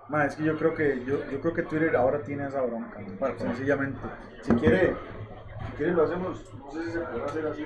Ma, 0.10 0.26
es 0.26 0.36
que 0.36 0.44
yo 0.44 0.58
creo 0.58 0.76
que 0.76 1.04
yo, 1.06 1.26
yo 1.32 1.42
creo 1.42 1.54
que 1.54 1.64
Twitter 1.64 1.96
ahora 1.96 2.20
tiene 2.22 2.48
esa 2.48 2.62
bronca, 2.62 3.00
Bueno, 3.00 3.18
pues. 3.20 3.40
sencillamente. 3.40 4.00
Si 4.44 4.54
quiere, 4.54 4.96
si 5.66 5.72
quiere 5.78 5.94
lo 5.94 6.04
hacemos, 6.04 6.44
no 6.54 6.72
sé 6.72 6.86
si 6.86 6.92
se 6.92 7.00
podrá 7.00 7.26
hacer 7.26 7.48
así. 7.48 7.66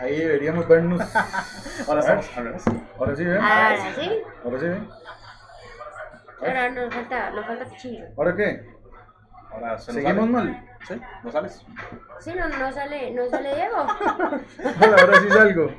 Ahí 0.00 0.18
deberíamos 0.18 0.66
vernos. 0.68 1.02
Ahora 1.88 2.00
estamos. 2.00 2.30
Ahora 2.98 3.16
sí, 3.16 3.24
¿ven? 3.26 3.40
Ahora 3.42 3.94
sí. 3.94 4.22
Ahora 4.44 4.58
sí, 4.60 4.68
¿ven? 4.68 4.88
Ahora 6.40 6.70
nos 6.70 6.94
falta, 6.94 7.30
nos 7.30 7.46
falta 7.46 7.64
cuchillo. 7.64 8.04
¿Ahora 8.16 8.36
qué? 8.36 8.66
Ahora 9.52 9.78
se 9.78 9.92
nos 9.92 10.02
¿Seguimos 10.02 10.30
sale. 10.30 10.50
mal? 10.50 10.62
Sí, 10.86 11.00
¿no 11.24 11.30
sales? 11.32 11.66
Sí, 12.20 12.34
no, 12.36 12.48
no 12.48 12.72
sale, 12.72 13.10
no 13.12 13.26
sale 13.28 13.54
Diego. 13.54 13.76
Hola, 14.82 14.96
ahora 15.00 15.20
sí 15.20 15.28
salgo. 15.30 15.70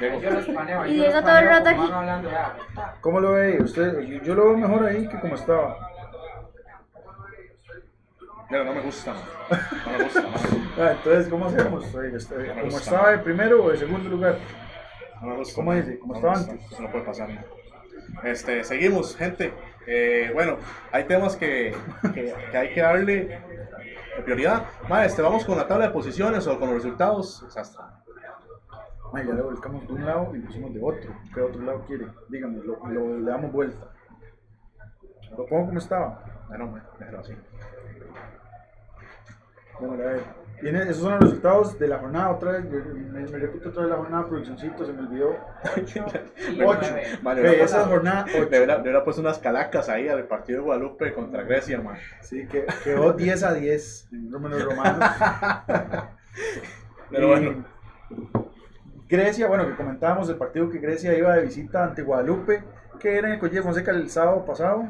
Diego. 0.00 0.20
Yo 0.20 0.30
los 0.30 0.46
paneo. 0.46 0.86
Y 0.86 0.96
yo 0.96 1.02
Diego 1.04 1.12
los 1.12 1.24
todo 1.24 1.38
el 1.38 1.44
paneo 1.44 1.50
rato 1.50 1.70
como 1.70 1.82
aquí. 1.82 1.90
van 1.92 2.00
hablando 2.00 2.30
ya. 2.30 2.56
¿Cómo 3.00 3.20
lo 3.20 3.32
ve? 3.32 3.58
Usted, 3.62 4.00
yo, 4.00 4.22
yo 4.22 4.34
lo 4.34 4.44
veo 4.46 4.56
mejor 4.56 4.86
ahí 4.86 5.06
que 5.08 5.20
como 5.20 5.34
estaba. 5.34 5.76
Diego, 8.48 8.64
no 8.64 8.74
me 8.74 8.80
gusta, 8.80 9.12
man. 9.14 9.22
No 9.86 9.98
me 9.98 10.04
gusta. 10.04 10.22
Ah, 10.80 10.92
entonces, 10.92 11.28
¿cómo 11.28 11.44
hacemos? 11.46 11.94
Oye, 11.94 12.16
este, 12.16 12.34
me 12.34 12.48
¿Cómo 12.48 12.62
gusta. 12.62 12.78
estaba 12.80 13.10
de 13.10 13.18
primero 13.18 13.62
o 13.62 13.70
de 13.70 13.76
segundo 13.76 14.08
lugar? 14.08 14.38
No 15.20 15.26
me 15.28 15.36
gusta. 15.36 15.54
¿Cómo 15.54 15.74
dice? 15.74 15.98
¿Cómo 15.98 16.14
No 16.14 16.18
estaba 16.18 16.34
gusta. 16.38 16.52
antes? 16.52 16.72
Eso 16.72 16.82
no 16.82 16.90
puede 16.90 17.04
pasar, 17.04 17.28
man. 17.28 17.44
Este, 18.24 18.64
seguimos, 18.64 19.14
gente. 19.14 19.52
Eh, 19.86 20.30
bueno, 20.32 20.56
hay 20.92 21.04
temas 21.04 21.36
que, 21.36 21.74
que, 22.14 22.34
hay 22.56 22.72
que 22.72 22.80
darle 22.80 23.40
prioridad. 24.24 24.64
Mae, 24.88 25.06
este, 25.06 25.22
vamos 25.22 25.44
con 25.44 25.56
la 25.56 25.66
tabla 25.66 25.86
de 25.88 25.92
posiciones 25.92 26.46
o 26.46 26.58
con 26.58 26.68
los 26.68 26.82
resultados. 26.82 27.44
Ya 29.14 29.34
le 29.34 29.42
volcamos 29.42 29.86
de 29.86 29.92
un 29.92 30.06
lado 30.06 30.34
y 30.34 30.40
pusimos 30.40 30.72
de 30.72 30.80
otro. 30.82 31.14
¿Qué 31.34 31.40
otro 31.42 31.60
lado 31.62 31.84
quiere? 31.86 32.06
Dígame, 32.28 32.58
lo, 32.64 32.78
lo- 32.86 33.18
le 33.18 33.30
damos 33.30 33.52
vuelta. 33.52 33.88
¿Lo 35.36 35.46
pongo 35.46 35.66
como 35.66 35.78
estaba? 35.78 36.24
Bueno, 36.48 36.66
mae, 36.68 36.82
déjalo 36.98 37.20
así. 37.20 37.32
A 39.80 39.86
ver. 39.96 40.41
Esos 40.62 40.96
son 40.98 41.12
los 41.12 41.20
resultados 41.20 41.78
de 41.78 41.88
la 41.88 41.98
jornada. 41.98 42.30
Otra 42.30 42.52
vez, 42.52 42.64
me, 42.64 43.20
me 43.20 43.38
repito 43.38 43.68
otra 43.70 43.82
vez 43.82 43.90
la 43.90 43.96
jornada, 43.96 44.28
produccioncito, 44.28 44.86
se 44.86 44.92
me 44.92 45.00
olvidó. 45.00 45.36
Y 45.76 46.62
Ocho. 46.62 46.80
nueve. 46.80 47.02
Vale, 47.22 47.42
Ve, 47.42 47.48
hubiera 47.48 47.64
esa 47.64 47.84
jornada 47.86 48.26
le 48.26 48.38
8. 48.40 48.48
hubiera, 48.48 48.76
le 48.76 48.82
hubiera 48.82 49.04
puesto 49.04 49.20
unas 49.22 49.38
calacas 49.38 49.88
ahí 49.88 50.08
al 50.08 50.24
partido 50.24 50.60
de 50.60 50.64
Guadalupe 50.64 51.12
contra 51.14 51.42
Grecia, 51.42 51.80
man. 51.80 51.96
Sí, 52.20 52.46
que 52.46 52.66
quedó 52.84 53.12
10 53.12 53.42
a 53.42 53.54
10 53.54 54.08
en 54.12 54.30
números 54.30 54.64
romanos. 54.64 55.10
Pero 57.10 57.26
Y 57.26 57.30
bueno, 57.30 57.64
Grecia, 59.08 59.46
bueno, 59.48 59.66
que 59.68 59.74
comentábamos 59.74 60.28
el 60.30 60.36
partido 60.36 60.70
que 60.70 60.78
Grecia 60.78 61.16
iba 61.16 61.34
de 61.34 61.42
visita 61.42 61.84
ante 61.84 62.02
Guadalupe, 62.02 62.64
que 62.98 63.18
era 63.18 63.28
en 63.28 63.34
el 63.34 63.40
Colle 63.40 63.56
de 63.56 63.62
Fonseca 63.62 63.90
el 63.90 64.08
sábado 64.08 64.44
pasado. 64.46 64.88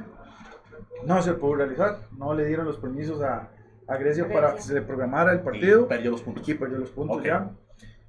No 1.05 1.21
se 1.23 1.33
pudo 1.33 1.57
realizar, 1.57 1.99
no 2.17 2.33
le 2.33 2.45
dieron 2.45 2.67
los 2.67 2.77
permisos 2.79 3.21
a, 3.23 3.49
a 3.93 3.97
Grecia 3.99 4.29
para 4.29 4.55
que 4.55 4.63
se 4.63 4.75
le 4.75 4.83
programara 4.83 5.33
el 5.33 5.41
y 5.41 5.43
partido 5.43 5.89
perdió 5.89 6.11
los 6.13 6.23
puntos. 6.23 6.49
y 6.49 6.55
perdió 6.55 6.79
los 6.79 6.91
puntos 6.91 7.19
Ok. 7.19 7.25
ya. 7.25 7.51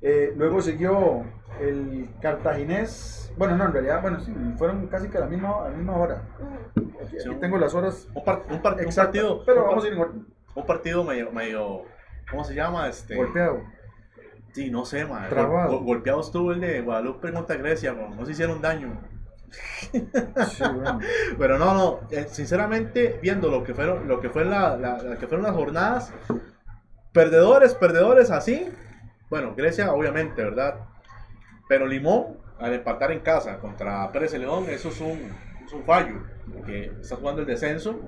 Eh, 0.01 0.33
luego 0.35 0.61
siguió 0.61 1.23
el 1.61 2.09
cartaginés, 2.21 3.31
bueno, 3.37 3.55
no, 3.55 3.65
en 3.65 3.71
realidad, 3.73 4.01
bueno, 4.01 4.19
sí, 4.19 4.33
fueron 4.57 4.87
casi 4.87 5.07
que 5.07 5.17
a 5.17 5.21
la 5.21 5.27
misma, 5.27 5.65
a 5.65 5.69
la 5.69 5.75
misma 5.77 5.95
hora. 5.97 6.21
Aquí, 6.75 7.11
Sí, 7.11 7.17
aquí 7.19 7.29
un- 7.29 7.39
tengo 7.39 7.57
las 7.57 7.73
horas 7.73 8.07
Un, 8.13 8.23
par- 8.23 8.41
un 8.49 8.61
par- 8.61 8.73
un 8.73 8.79
exactas, 8.81 9.05
partido, 9.21 9.43
pero 9.45 9.61
un, 9.63 9.67
vamos 9.69 9.83
a 9.83 9.87
ir 9.87 9.93
en 9.93 9.99
orden. 9.99 10.25
un 10.55 10.65
partido 10.65 11.03
medio, 11.03 11.31
medio, 11.31 11.81
¿cómo 12.29 12.43
se 12.43 12.53
llama? 12.53 12.87
Este, 12.89 13.15
Golpeado. 13.15 13.61
Sí, 14.51 14.69
no 14.69 14.85
sé, 14.85 15.05
man. 15.05 15.27
Gol- 15.31 15.83
golpeado 15.83 16.19
estuvo 16.21 16.51
el 16.51 16.59
de 16.59 16.81
Guadalupe 16.81 17.31
contra 17.31 17.55
Grecia, 17.55 17.93
man. 17.93 18.15
No 18.17 18.25
se 18.25 18.33
hicieron 18.33 18.61
daño. 18.61 18.99
Sí. 19.53 20.63
Pero 21.37 21.57
no, 21.57 21.73
no, 21.73 21.99
eh, 22.11 22.27
sinceramente, 22.29 23.19
viendo 23.21 23.49
lo 23.49 23.63
que 23.63 23.73
fueron, 23.73 24.07
lo 24.07 24.19
que 24.19 24.29
fue 24.29 24.45
la, 24.45 24.77
fueron 25.19 25.43
las 25.43 25.55
jornadas, 25.55 26.13
perdedores, 27.11 27.73
perdedores 27.73 28.31
así. 28.31 28.69
Bueno, 29.29 29.55
Grecia, 29.55 29.93
obviamente, 29.93 30.43
¿verdad? 30.43 30.75
Pero 31.67 31.87
Limón, 31.87 32.37
al 32.59 32.73
empatar 32.73 33.11
en 33.11 33.19
casa 33.19 33.57
contra 33.59 34.11
Pérez 34.11 34.31
Celedón, 34.31 34.69
eso 34.69 34.89
es 34.89 35.01
un, 35.01 35.31
un 35.73 35.83
fallo. 35.85 36.23
Porque 36.51 36.91
estás 37.01 37.17
jugando 37.19 37.41
el 37.41 37.47
descenso 37.47 37.99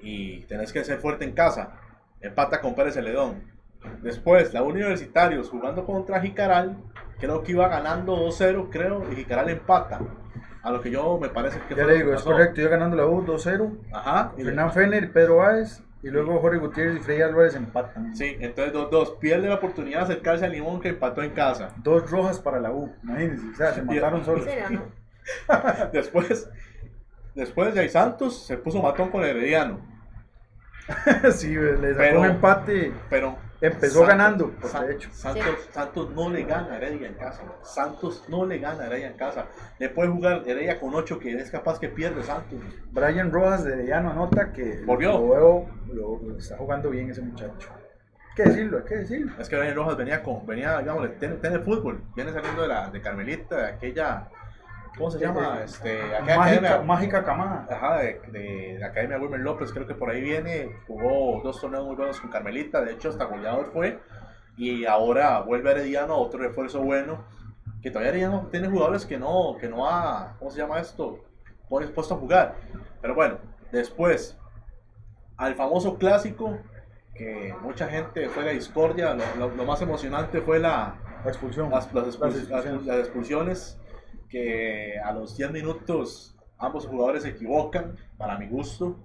y 0.00 0.40
tenés 0.42 0.72
que 0.72 0.84
ser 0.84 0.98
fuerte 0.98 1.24
en 1.24 1.32
casa. 1.32 1.80
Empata 2.20 2.60
con 2.60 2.74
Pérez 2.74 2.94
Celedón. 2.94 3.56
Después, 4.02 4.52
la 4.52 4.62
Universitarios 4.62 5.48
jugando 5.48 5.84
contra 5.84 6.20
Jicaral, 6.20 6.76
creo 7.18 7.42
que 7.42 7.52
iba 7.52 7.68
ganando 7.68 8.16
2-0, 8.16 8.68
creo, 8.70 9.04
y 9.10 9.16
Jicaral 9.16 9.48
empata. 9.48 10.00
A 10.66 10.70
lo 10.72 10.80
que 10.80 10.90
yo 10.90 11.16
me 11.20 11.28
parece 11.28 11.60
que 11.68 11.76
Ya 11.76 11.84
fue 11.84 11.92
le 11.92 11.98
digo, 11.98 12.10
es 12.10 12.16
pasó. 12.16 12.32
correcto, 12.32 12.60
iba 12.60 12.70
ganando 12.70 12.96
la 12.96 13.06
U 13.06 13.24
2-0. 13.24 13.70
Ajá. 13.92 14.32
y- 14.36 14.42
Fernán 14.42 14.72
Fener 14.72 15.04
y 15.04 15.06
Pedro 15.06 15.36
Báez. 15.36 15.80
Y 16.02 16.08
luego 16.10 16.38
Jorge 16.40 16.58
Gutiérrez 16.58 16.96
y 16.96 17.00
Freddy 17.00 17.22
Álvarez 17.22 17.54
empatan. 17.54 18.14
Sí, 18.16 18.36
entonces 18.40 18.72
2-2. 18.74 19.18
Pierde 19.18 19.48
la 19.48 19.54
oportunidad 19.56 19.98
de 20.00 20.04
acercarse 20.04 20.44
a 20.44 20.48
Limón 20.48 20.80
que 20.80 20.88
empató 20.90 21.22
en 21.22 21.30
casa. 21.30 21.70
Dos 21.82 22.10
rojas 22.10 22.38
para 22.40 22.58
la 22.60 22.70
U, 22.72 22.92
imagínense. 23.04 23.46
O 23.52 23.54
sea, 23.54 23.72
se 23.72 23.82
mataron 23.82 24.24
solos. 24.24 24.44
Después, 25.92 26.48
después 27.34 27.74
de 27.74 27.80
ahí 27.80 27.88
Santos 27.88 28.44
se 28.46 28.56
puso 28.58 28.80
matón 28.82 29.10
con 29.10 29.22
el 29.24 29.30
Herediano. 29.36 29.80
sí, 31.32 31.54
le 31.54 31.88
sacó 31.94 31.96
Pero- 31.98 32.20
un 32.20 32.26
empate. 32.26 32.92
Pero 33.10 33.36
Empezó 33.60 34.00
Santos- 34.00 34.08
ganando, 34.08 34.52
San- 34.64 34.86
de 34.86 34.94
hecho. 34.94 35.08
Santos, 35.12 35.68
Santos 35.70 36.10
no 36.10 36.28
le 36.30 36.44
gana 36.44 36.72
a 36.72 36.76
Heredia 36.76 37.08
en 37.08 37.14
casa. 37.14 37.42
Santos 37.62 38.24
no 38.28 38.44
le 38.44 38.58
gana 38.58 38.82
a 38.82 38.86
Heredia 38.86 39.06
en 39.08 39.16
casa. 39.16 39.46
Le 39.78 39.88
puede 39.88 40.10
jugar 40.10 40.42
Heredia 40.46 40.78
con 40.78 40.94
8 40.94 41.18
que 41.18 41.32
es 41.34 41.50
capaz 41.50 41.78
que 41.80 41.88
pierde 41.88 42.22
Santos. 42.22 42.58
Brian 42.90 43.32
Rojas 43.32 43.64
de 43.64 43.86
Llano 43.86 44.10
anota 44.10 44.52
que 44.52 44.82
Volvió. 44.84 45.12
lo 45.12 45.28
veo, 45.28 45.66
lo, 45.92 46.20
lo 46.22 46.36
está 46.38 46.56
jugando 46.58 46.90
bien 46.90 47.10
ese 47.10 47.22
muchacho. 47.22 47.68
Hay 48.30 48.34
que 48.36 48.42
decirlo, 48.50 48.78
hay 48.78 48.84
que 48.84 48.96
decirlo. 48.96 49.32
Es 49.40 49.48
que 49.48 49.56
Brian 49.56 49.74
Rojas 49.74 49.96
venía 49.96 50.22
con, 50.22 50.44
venía, 50.46 50.78
digamos, 50.78 51.08
tiene, 51.18 51.36
tiene 51.36 51.58
fútbol. 51.60 52.02
Viene 52.14 52.32
saliendo 52.32 52.60
de 52.62 52.68
la 52.68 52.90
de 52.90 53.00
Carmelita, 53.00 53.56
de 53.56 53.66
aquella, 53.68 54.28
¿cómo 54.96 55.10
se 55.10 55.18
llama? 55.18 55.60
Este, 55.64 56.00
aquella 56.02 56.20
Mágica, 56.38 56.42
academia- 56.68 56.82
mágica 56.82 57.24
camada. 57.24 57.66
Ajá, 57.70 57.98
de, 57.98 58.20
de 58.32 58.76
la 58.80 58.86
Academia 58.88 59.18
Wilmer 59.18 59.40
López, 59.40 59.72
creo 59.72 59.86
que 59.86 59.94
por 59.94 60.10
ahí 60.10 60.20
viene, 60.20 60.70
jugó 60.86 61.40
dos 61.42 61.60
torneos 61.60 61.84
muy 61.86 61.96
buenos 61.96 62.20
con 62.20 62.30
Carmelita, 62.30 62.80
de 62.82 62.92
hecho 62.92 63.08
hasta 63.10 63.24
goleador 63.24 63.70
fue, 63.72 63.98
y 64.56 64.84
ahora 64.86 65.40
vuelve 65.40 65.70
Herediano, 65.70 66.16
otro 66.16 66.40
refuerzo 66.40 66.80
bueno, 66.82 67.24
que 67.82 67.90
todavía 67.90 68.10
Herediano 68.10 68.48
tiene 68.50 68.68
jugadores 68.68 69.04
que 69.06 69.18
no, 69.18 69.56
que 69.60 69.68
no 69.68 69.88
ha, 69.88 70.34
¿cómo 70.38 70.50
se 70.50 70.58
llama 70.58 70.80
esto? 70.80 71.22
Puesto 71.68 72.14
a 72.14 72.18
jugar, 72.18 72.54
pero 73.02 73.14
bueno, 73.14 73.38
después, 73.72 74.36
al 75.36 75.54
famoso 75.56 75.96
clásico, 75.98 76.58
que 77.14 77.54
mucha 77.62 77.88
gente 77.88 78.28
fue 78.28 78.44
la 78.44 78.50
discordia, 78.52 79.14
lo, 79.14 79.24
lo- 79.38 79.54
lo 79.54 79.64
más 79.64 79.80
emocionante 79.82 80.40
fue 80.42 80.58
la, 80.58 80.94
La 81.24 81.30
expulsión. 81.30 81.70
las, 81.70 81.92
las 81.92 82.06
expul- 82.08 82.20
Las 82.20 82.34
las- 82.34 82.36
expulsiones. 82.66 82.86
las 82.86 82.96
expulsiones 82.98 83.78
que 84.28 84.98
a 85.04 85.12
los 85.12 85.36
10 85.36 85.52
minutos 85.52 86.34
ambos 86.58 86.86
jugadores 86.86 87.22
se 87.24 87.30
equivocan, 87.30 87.96
para 88.16 88.38
mi 88.38 88.46
gusto. 88.48 88.96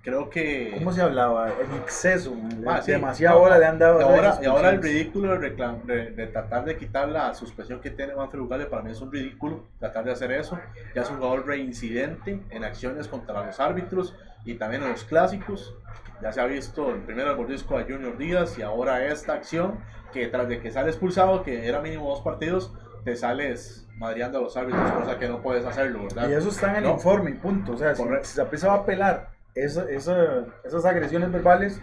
Creo 0.00 0.30
que... 0.30 0.72
¿Cómo 0.78 0.92
se 0.92 1.02
hablaba? 1.02 1.50
En 1.60 1.74
exceso. 1.82 2.34
Ah, 2.66 2.80
sí. 2.80 2.92
Demasiada 2.92 3.34
No, 3.34 3.42
hora 3.42 3.58
le 3.58 3.66
han 3.66 3.78
dado. 3.78 4.00
y 4.00 4.02
a 4.02 4.06
ahora, 4.06 4.38
y 4.40 4.46
ahora 4.46 4.70
el 4.70 4.82
ridículo 4.82 5.38
de, 5.38 5.50
de, 5.84 6.10
de 6.12 6.26
tratar 6.28 6.64
de 6.64 6.76
quitar 6.78 7.08
la 7.08 7.34
suspensión 7.34 7.80
que 7.80 7.90
tiene 7.90 8.14
Manfred 8.14 8.40
Ugarte 8.40 8.66
para 8.66 8.82
mí 8.82 8.92
es 8.92 9.00
un 9.00 9.12
ridículo 9.12 9.64
tratar 9.78 10.04
de 10.04 10.12
hacer 10.12 10.30
eso. 10.32 10.58
Ya 10.94 11.02
es 11.02 11.10
un 11.10 11.16
jugador 11.16 11.46
reincidente 11.46 12.40
en 12.48 12.64
acciones 12.64 13.08
contra 13.08 13.44
los 13.44 13.58
árbitros 13.60 14.14
y 14.44 14.54
también 14.54 14.82
en 14.84 14.90
los 14.90 15.04
clásicos. 15.04 15.74
Ya 16.22 16.32
se 16.32 16.40
ha 16.40 16.46
visto 16.46 16.90
el 16.90 17.02
primero 17.02 17.32
el 17.32 17.36
mordisco 17.36 17.76
a 17.76 17.82
Junior 17.82 18.16
Díaz 18.16 18.56
y 18.58 18.62
ahora 18.62 19.04
esta 19.04 19.34
acción 19.34 19.78
que 20.12 20.28
tras 20.28 20.48
de 20.48 20.60
que 20.60 20.70
sale 20.70 20.88
expulsado, 20.88 21.42
que 21.42 21.68
era 21.68 21.80
mínimo 21.82 22.08
dos 22.08 22.22
partidos, 22.22 22.72
te 23.08 23.16
sales 23.16 23.86
madreando 23.96 24.38
a 24.38 24.42
los 24.42 24.56
árbitros, 24.56 24.90
cosa 24.92 25.18
que 25.18 25.28
no 25.28 25.40
puedes 25.40 25.64
hacerlo, 25.64 26.02
¿verdad? 26.02 26.28
Y 26.28 26.34
eso 26.34 26.50
está 26.50 26.70
en 26.70 26.76
el 26.76 26.84
No. 26.84 26.90
informe 26.92 27.32
punto. 27.32 27.72
O 27.72 27.76
sea, 27.78 27.94
si, 27.94 28.02
Correcto. 28.02 28.28
si 28.28 28.34
Saprissa 28.36 28.68
va 28.68 28.74
a 28.74 28.76
apelar 28.78 29.30
esa, 29.54 29.90
esa- 29.90 30.44
esas 30.62 30.84
agresiones 30.84 31.32
verbales, 31.32 31.80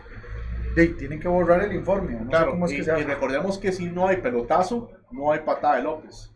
de, 0.76 0.88
tienen 0.90 1.20
que 1.20 1.28
borrar 1.28 1.64
el 1.64 1.74
informe. 1.74 2.14
No 2.14 2.24
sé 2.26 2.30
Claro, 2.30 2.52
cómo 2.52 2.66
es 2.68 2.74
y, 2.74 2.78
que 2.78 2.84
se 2.84 2.92
y 2.92 2.94
hace. 2.94 3.04
recordemos 3.06 3.58
que 3.58 3.72
si 3.72 3.88
no 3.88 4.08
hay 4.08 4.18
pelotazo, 4.18 4.92
no 5.12 5.32
hay 5.32 5.40
patada 5.40 5.78
de 5.78 5.84
López. 5.84 6.32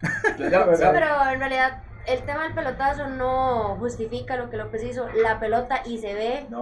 Ya- 0.38 0.76
Sí, 0.76 0.84
pero 0.92 1.30
en 1.32 1.38
realidad 1.40 1.82
el 2.06 2.22
tema 2.24 2.44
del 2.44 2.54
pelotazo 2.54 3.08
no 3.08 3.76
justifica 3.78 4.36
lo 4.36 4.50
que 4.50 4.56
López 4.56 4.82
hizo. 4.84 5.08
La 5.22 5.38
pelota 5.40 5.82
y 5.84 5.98
se 5.98 6.14
ve. 6.14 6.46
no, 6.50 6.60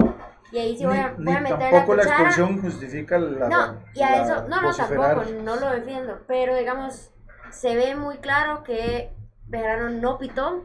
Y 0.51 0.59
ahí 0.59 0.77
sí 0.77 0.85
voy 0.85 0.99
a, 0.99 1.15
ni 1.17 1.25
voy 1.25 1.35
a 1.35 1.41
meter 1.41 1.71
tampoco 1.71 1.97
la, 1.97 2.03
expulsión 2.03 2.61
justifica 2.61 3.19
la. 3.19 3.49
No, 3.49 3.81
y 3.95 4.03
a 4.03 4.11
la 4.11 4.23
eso, 4.23 4.49
no, 4.49 4.61
no, 4.61 4.75
tampoco, 4.75 5.25
no 5.43 5.57
lo 5.57 5.71
defiendo, 5.71 6.21
pero 6.27 6.57
digamos, 6.57 7.11
se 7.51 7.75
ve 7.77 7.95
muy 7.95 8.19
claro 8.19 8.63
que 8.63 9.13
Bejarano 9.47 9.91
no 9.91 10.19
pitó, 10.19 10.65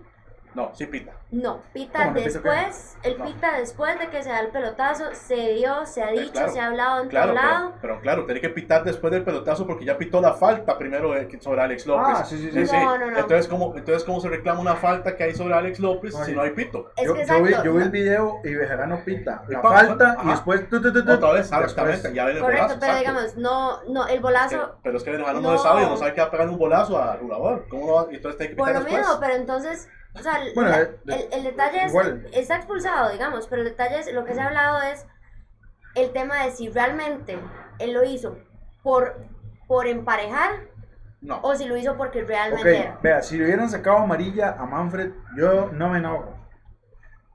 no, 0.58 0.72
sí 0.76 0.86
pita. 0.88 1.12
no, 1.32 1.62
pita 1.72 2.00
¿Cómo 2.00 2.12
no 2.12 2.14
pitó 2.16 2.30
después, 2.34 2.98
el 3.04 3.18
No. 3.20 3.26
pita 3.26 3.58
después 3.58 4.00
de 4.00 4.08
que 4.10 4.24
se 4.24 4.30
da 4.30 4.40
el 4.40 4.48
pelotazo, 4.48 5.06
se 5.14 5.54
dio, 5.54 5.86
se 5.86 6.02
ha 6.04 6.08
dicho, 6.12 6.32
claro, 6.32 6.52
se 6.52 6.60
ha 6.60 6.66
hablado 6.68 7.04
en 7.04 7.10
Claro, 7.10 7.34
todo 7.34 7.36
lado. 7.44 7.68
pero, 7.70 7.82
pero 7.82 8.02
claro, 8.02 8.26
tiene 8.26 8.42
que 8.42 8.50
pitar 8.50 8.84
después 8.84 9.12
del 9.14 9.24
pelotazo 9.24 9.68
porque 9.68 9.86
ya 9.86 9.98
pitó 9.98 10.20
la 10.20 10.34
falta 10.34 10.78
primero 10.78 11.12
de- 11.12 11.40
sobre 11.40 11.62
Alex 11.62 11.86
López. 11.86 12.16
Ah, 12.18 12.26
sí, 12.26 12.38
sí, 12.40 12.66
sí. 12.66 12.76
No, 12.76 12.98
no, 12.98 13.12
no. 13.12 13.18
Entonces, 13.20 13.48
¿cómo, 13.48 13.74
entonces, 13.78 14.04
¿cómo 14.04 14.20
se 14.20 14.30
reclama 14.30 14.60
una 14.60 14.76
falta 14.76 15.16
que 15.16 15.24
hay 15.26 15.36
sobre 15.36 15.54
Alex 15.54 15.80
López 15.80 16.16
Oye. 16.16 16.26
si 16.26 16.32
no 16.34 16.42
hay 16.42 16.52
pito? 16.52 16.92
Es 16.98 17.06
yo, 17.06 17.14
que 17.14 17.26
yo 17.26 17.44
vi, 17.44 17.54
yo 17.64 17.74
vi 17.74 17.84
el 17.84 17.92
video 17.92 18.40
y 18.44 18.54
Bejarano 18.56 19.02
pita 19.06 19.44
la 19.48 19.62
pa- 19.62 19.70
falta 19.86 20.12
ajá. 20.14 20.22
y 20.24 20.28
después. 20.30 20.68
tu, 20.70 20.82
tu, 20.82 20.92
tu, 20.92 21.06
tu, 21.06 21.12
Otra 21.12 21.32
vez, 21.34 21.42
exactamente, 21.42 22.14
ya 22.14 22.26
ven 22.26 22.38
el 22.38 22.42
Correcto, 22.42 22.64
bolazo. 22.64 22.80
pero 22.80 22.92
exacto. 22.94 23.12
digamos, 23.22 23.38
no, 23.38 23.84
no, 23.94 24.08
el 24.08 24.14
Que- 24.16 24.20
bolazo, 24.22 24.76
pero 24.82 24.98
es 24.98 25.04
que 25.04 25.12
Benjamín 25.12 25.44
no, 25.44 25.58
sabio, 25.60 25.88
no 25.90 25.98
sabe 25.98 26.14
que 26.14 26.22
va 26.22 26.28
a 26.28 26.32
pegar 26.32 26.50
un 26.50 26.58
bolazo 26.58 27.02
al 27.02 27.20
jugador. 27.20 27.66
¿Cómo 27.70 27.94
va? 27.94 28.08
Y 28.12 28.16
entonces 28.16 28.38
tiene 28.38 28.52
que 28.52 28.56
por 28.58 28.68
pitar 28.68 28.82
lo 28.82 28.86
después. 28.86 29.06
mismo, 29.08 29.20
pero 29.22 29.34
entonces, 29.36 29.90
o 30.20 30.24
sea, 30.24 30.40
Bueno, 30.56 30.70
la- 30.70 30.82
eh, 30.82 30.90
el, 31.06 31.34
el 31.34 31.44
detalle 31.44 31.84
es, 31.86 31.90
igual. 31.92 32.28
está 32.34 32.56
expulsado, 32.58 33.12
digamos, 33.12 33.48
pero 33.48 33.62
el 33.62 33.68
detalle 33.70 34.00
es, 34.00 34.14
lo 34.14 34.26
que 34.26 34.34
se 34.34 34.42
ha 34.42 34.48
hablado 34.48 34.82
es 34.82 35.06
el 35.96 36.12
tema 36.12 36.44
de 36.46 36.52
si 36.52 36.70
realmente 36.70 37.38
él 37.80 37.94
lo 37.94 38.04
hizo 38.04 38.38
por, 38.84 39.16
por 39.68 39.88
emparejar 39.88 40.52
No. 41.22 41.40
o 41.42 41.56
si 41.56 41.66
lo 41.66 41.76
hizo 41.78 41.98
porque 41.98 42.24
realmente 42.24 42.78
era. 42.80 43.00
vea, 43.02 43.22
si 43.22 43.38
le 43.38 43.46
hubieran 43.46 43.70
sacado 43.70 43.98
amarilla 43.98 44.52
a 44.58 44.66
Manfred, 44.66 45.12
yo 45.36 45.72
no 45.72 45.90
me 45.90 45.98
enojo. 46.00 46.36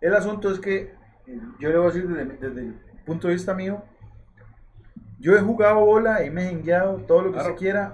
El 0.01 0.15
asunto 0.15 0.51
es 0.51 0.59
que, 0.61 0.95
eh, 1.27 1.41
yo 1.59 1.69
le 1.71 1.77
voy 1.79 1.91
a 1.91 1.93
decir 1.93 2.09
desde, 2.09 2.25
desde 2.49 2.61
el 2.61 2.75
punto 3.07 3.29
de 3.29 3.35
vista 3.35 3.55
mío, 3.55 3.83
yo 5.19 5.37
he 5.37 5.41
jugado 5.41 5.85
bola 5.85 6.25
y 6.25 6.31
me 6.31 6.45
he 6.45 6.49
jengueado 6.49 6.97
todo 7.07 7.23
lo 7.23 7.29
que 7.29 7.35
Claro. 7.39 7.49
se 7.51 7.55
quiera. 7.57 7.93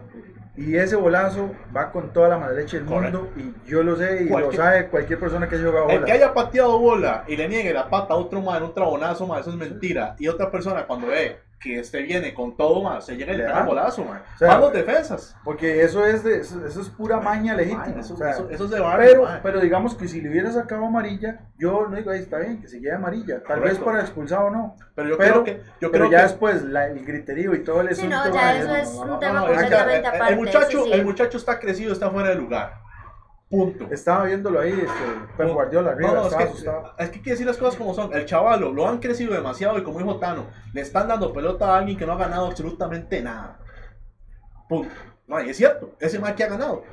Y 0.59 0.77
ese 0.77 0.97
bolazo 0.97 1.53
va 1.75 1.93
con 1.93 2.13
toda 2.13 2.29
la 2.29 2.37
mala 2.37 2.53
leche 2.53 2.79
del 2.79 2.87
mundo. 2.87 3.29
Y 3.37 3.71
yo 3.71 3.83
lo 3.85 3.95
sé 3.97 4.25
y 4.25 4.29
Cualquier- 4.29 4.59
lo 4.59 4.65
sabe 4.65 4.89
cualquier 4.89 5.21
persona 5.21 5.49
que 5.49 5.55
haya 5.55 5.67
jugado 5.69 5.89
El 5.89 5.95
bola. 6.01 6.07
que 6.07 6.13
haya 6.13 6.35
pateado 6.35 6.79
bola 6.81 7.25
y 7.29 7.37
le 7.37 7.49
niegue 7.49 7.73
la 7.73 7.89
pata 7.89 8.15
a 8.15 8.17
otro 8.17 8.41
man 8.43 8.63
un 8.65 8.75
trabonazo, 8.75 9.25
man, 9.27 9.41
eso 9.41 9.51
es 9.51 9.57
mentira. 9.57 10.17
Y 10.19 10.27
otra 10.27 10.51
persona 10.51 10.85
cuando 10.85 11.07
ve 11.07 11.39
que 11.61 11.79
este 11.81 12.03
viene 12.03 12.35
con 12.35 12.57
todo, 12.57 12.83
man, 12.83 13.03
se 13.03 13.17
llega 13.17 13.33
y 13.33 13.37
le 13.37 13.45
pega 13.45 13.57
da. 13.61 13.65
bolazo, 13.65 14.05
man. 14.05 14.23
O 14.35 14.39
sea, 14.39 14.71
defensas. 14.71 15.37
Porque 15.45 15.83
eso 15.83 16.05
es, 16.07 16.23
de, 16.23 16.39
eso, 16.41 16.65
eso 16.67 16.81
es 16.81 16.89
pura 16.89 17.19
maña 17.21 17.55
legítima. 17.55 17.87
Man, 17.87 17.99
eso, 17.99 18.15
o 18.15 18.17
sea, 18.17 18.31
eso- 18.31 18.49
eso 18.51 18.65
es 18.65 18.71
de 18.71 18.81
barrio, 18.81 19.09
pero, 19.11 19.23
man. 19.25 19.41
pero 19.43 19.61
digamos 19.61 19.95
que 19.95 20.07
si 20.09 20.21
le 20.21 20.31
hubiera 20.31 20.53
sacado 20.53 20.85
amarilla, 20.87 21.41
yo 21.59 21.87
no 21.89 21.97
digo, 21.97 22.11
ahí 22.11 22.21
está 22.21 22.39
bien, 22.39 22.61
que 22.61 22.69
se 22.69 22.79
lleve 22.81 22.95
amarilla. 22.95 23.43
Tal 23.43 23.61
vez 23.61 23.79
para 23.79 24.01
expulsado 24.01 24.47
o 24.47 24.51
no. 24.51 24.77
Pero 24.95 25.09
yo 25.09 25.19
pero- 25.19 25.33
creo 25.43 25.45
que. 25.45 25.63
Yo 25.81 25.91
pero 25.91 26.05
creo 26.05 26.11
ya 26.11 26.19
que, 26.19 26.23
después 26.25 26.63
la- 26.65 26.87
el 26.87 27.05
griterío 27.05 27.55
y 27.55 27.65
todo 27.65 27.81
el 27.81 27.95
Sí, 27.95 28.07
no, 28.07 28.33
ya 28.33 28.57
eso 28.57 28.77
es 28.77 28.89
un 28.91 29.19
tema 29.19 29.41
completamente 29.41 29.97
el- 30.09 30.15
el, 30.15 30.21
aparte, 30.21 30.37
muchacho, 30.37 30.85
sí. 30.85 30.93
el 30.93 31.05
muchacho 31.05 31.39
está 31.39 31.59
crecido, 31.59 31.93
está 31.93 32.11
fuera 32.11 32.29
de 32.31 32.37
lugar. 32.37 32.75
Punto. 33.51 33.87
Estaba 33.91 34.25
viéndolo 34.25 34.61
ahí, 34.61 34.73
este, 34.73 35.35
Pep 35.39 35.49
Guardiola 35.51 35.93
arriba, 35.93 36.13
no, 36.13 36.21
no, 36.21 36.27
es, 36.27 36.35
que, 36.35 36.43
asustado. 36.43 36.95
es 36.99 37.09
que 37.09 37.17
hay 37.17 37.23
que 37.23 37.31
decir 37.31 37.47
las 37.47 37.57
cosas 37.57 37.77
como 37.77 37.95
son. 37.95 38.13
El 38.13 38.27
chavalo 38.27 38.73
lo 38.73 38.87
han 38.87 38.99
crecido 38.99 39.33
demasiado 39.33 39.79
y 39.79 39.83
como 39.83 39.99
dijo 39.99 40.19
Tano, 40.19 40.49
le 40.75 40.83
están 40.83 41.09
dando 41.09 41.33
pelota 41.33 41.75
a 41.75 41.79
alguien 41.79 41.97
que 41.97 42.05
no 42.05 42.13
ha 42.13 42.19
ganado 42.19 42.47
absolutamente 42.47 43.23
nada. 43.23 43.59
Punto. 44.69 44.95
No, 45.27 45.41
y 45.43 45.49
es 45.49 45.57
cierto, 45.57 45.97
ese 45.99 46.19
más 46.19 46.35
que 46.35 46.45
ha 46.45 46.49
ganado. 46.49 46.85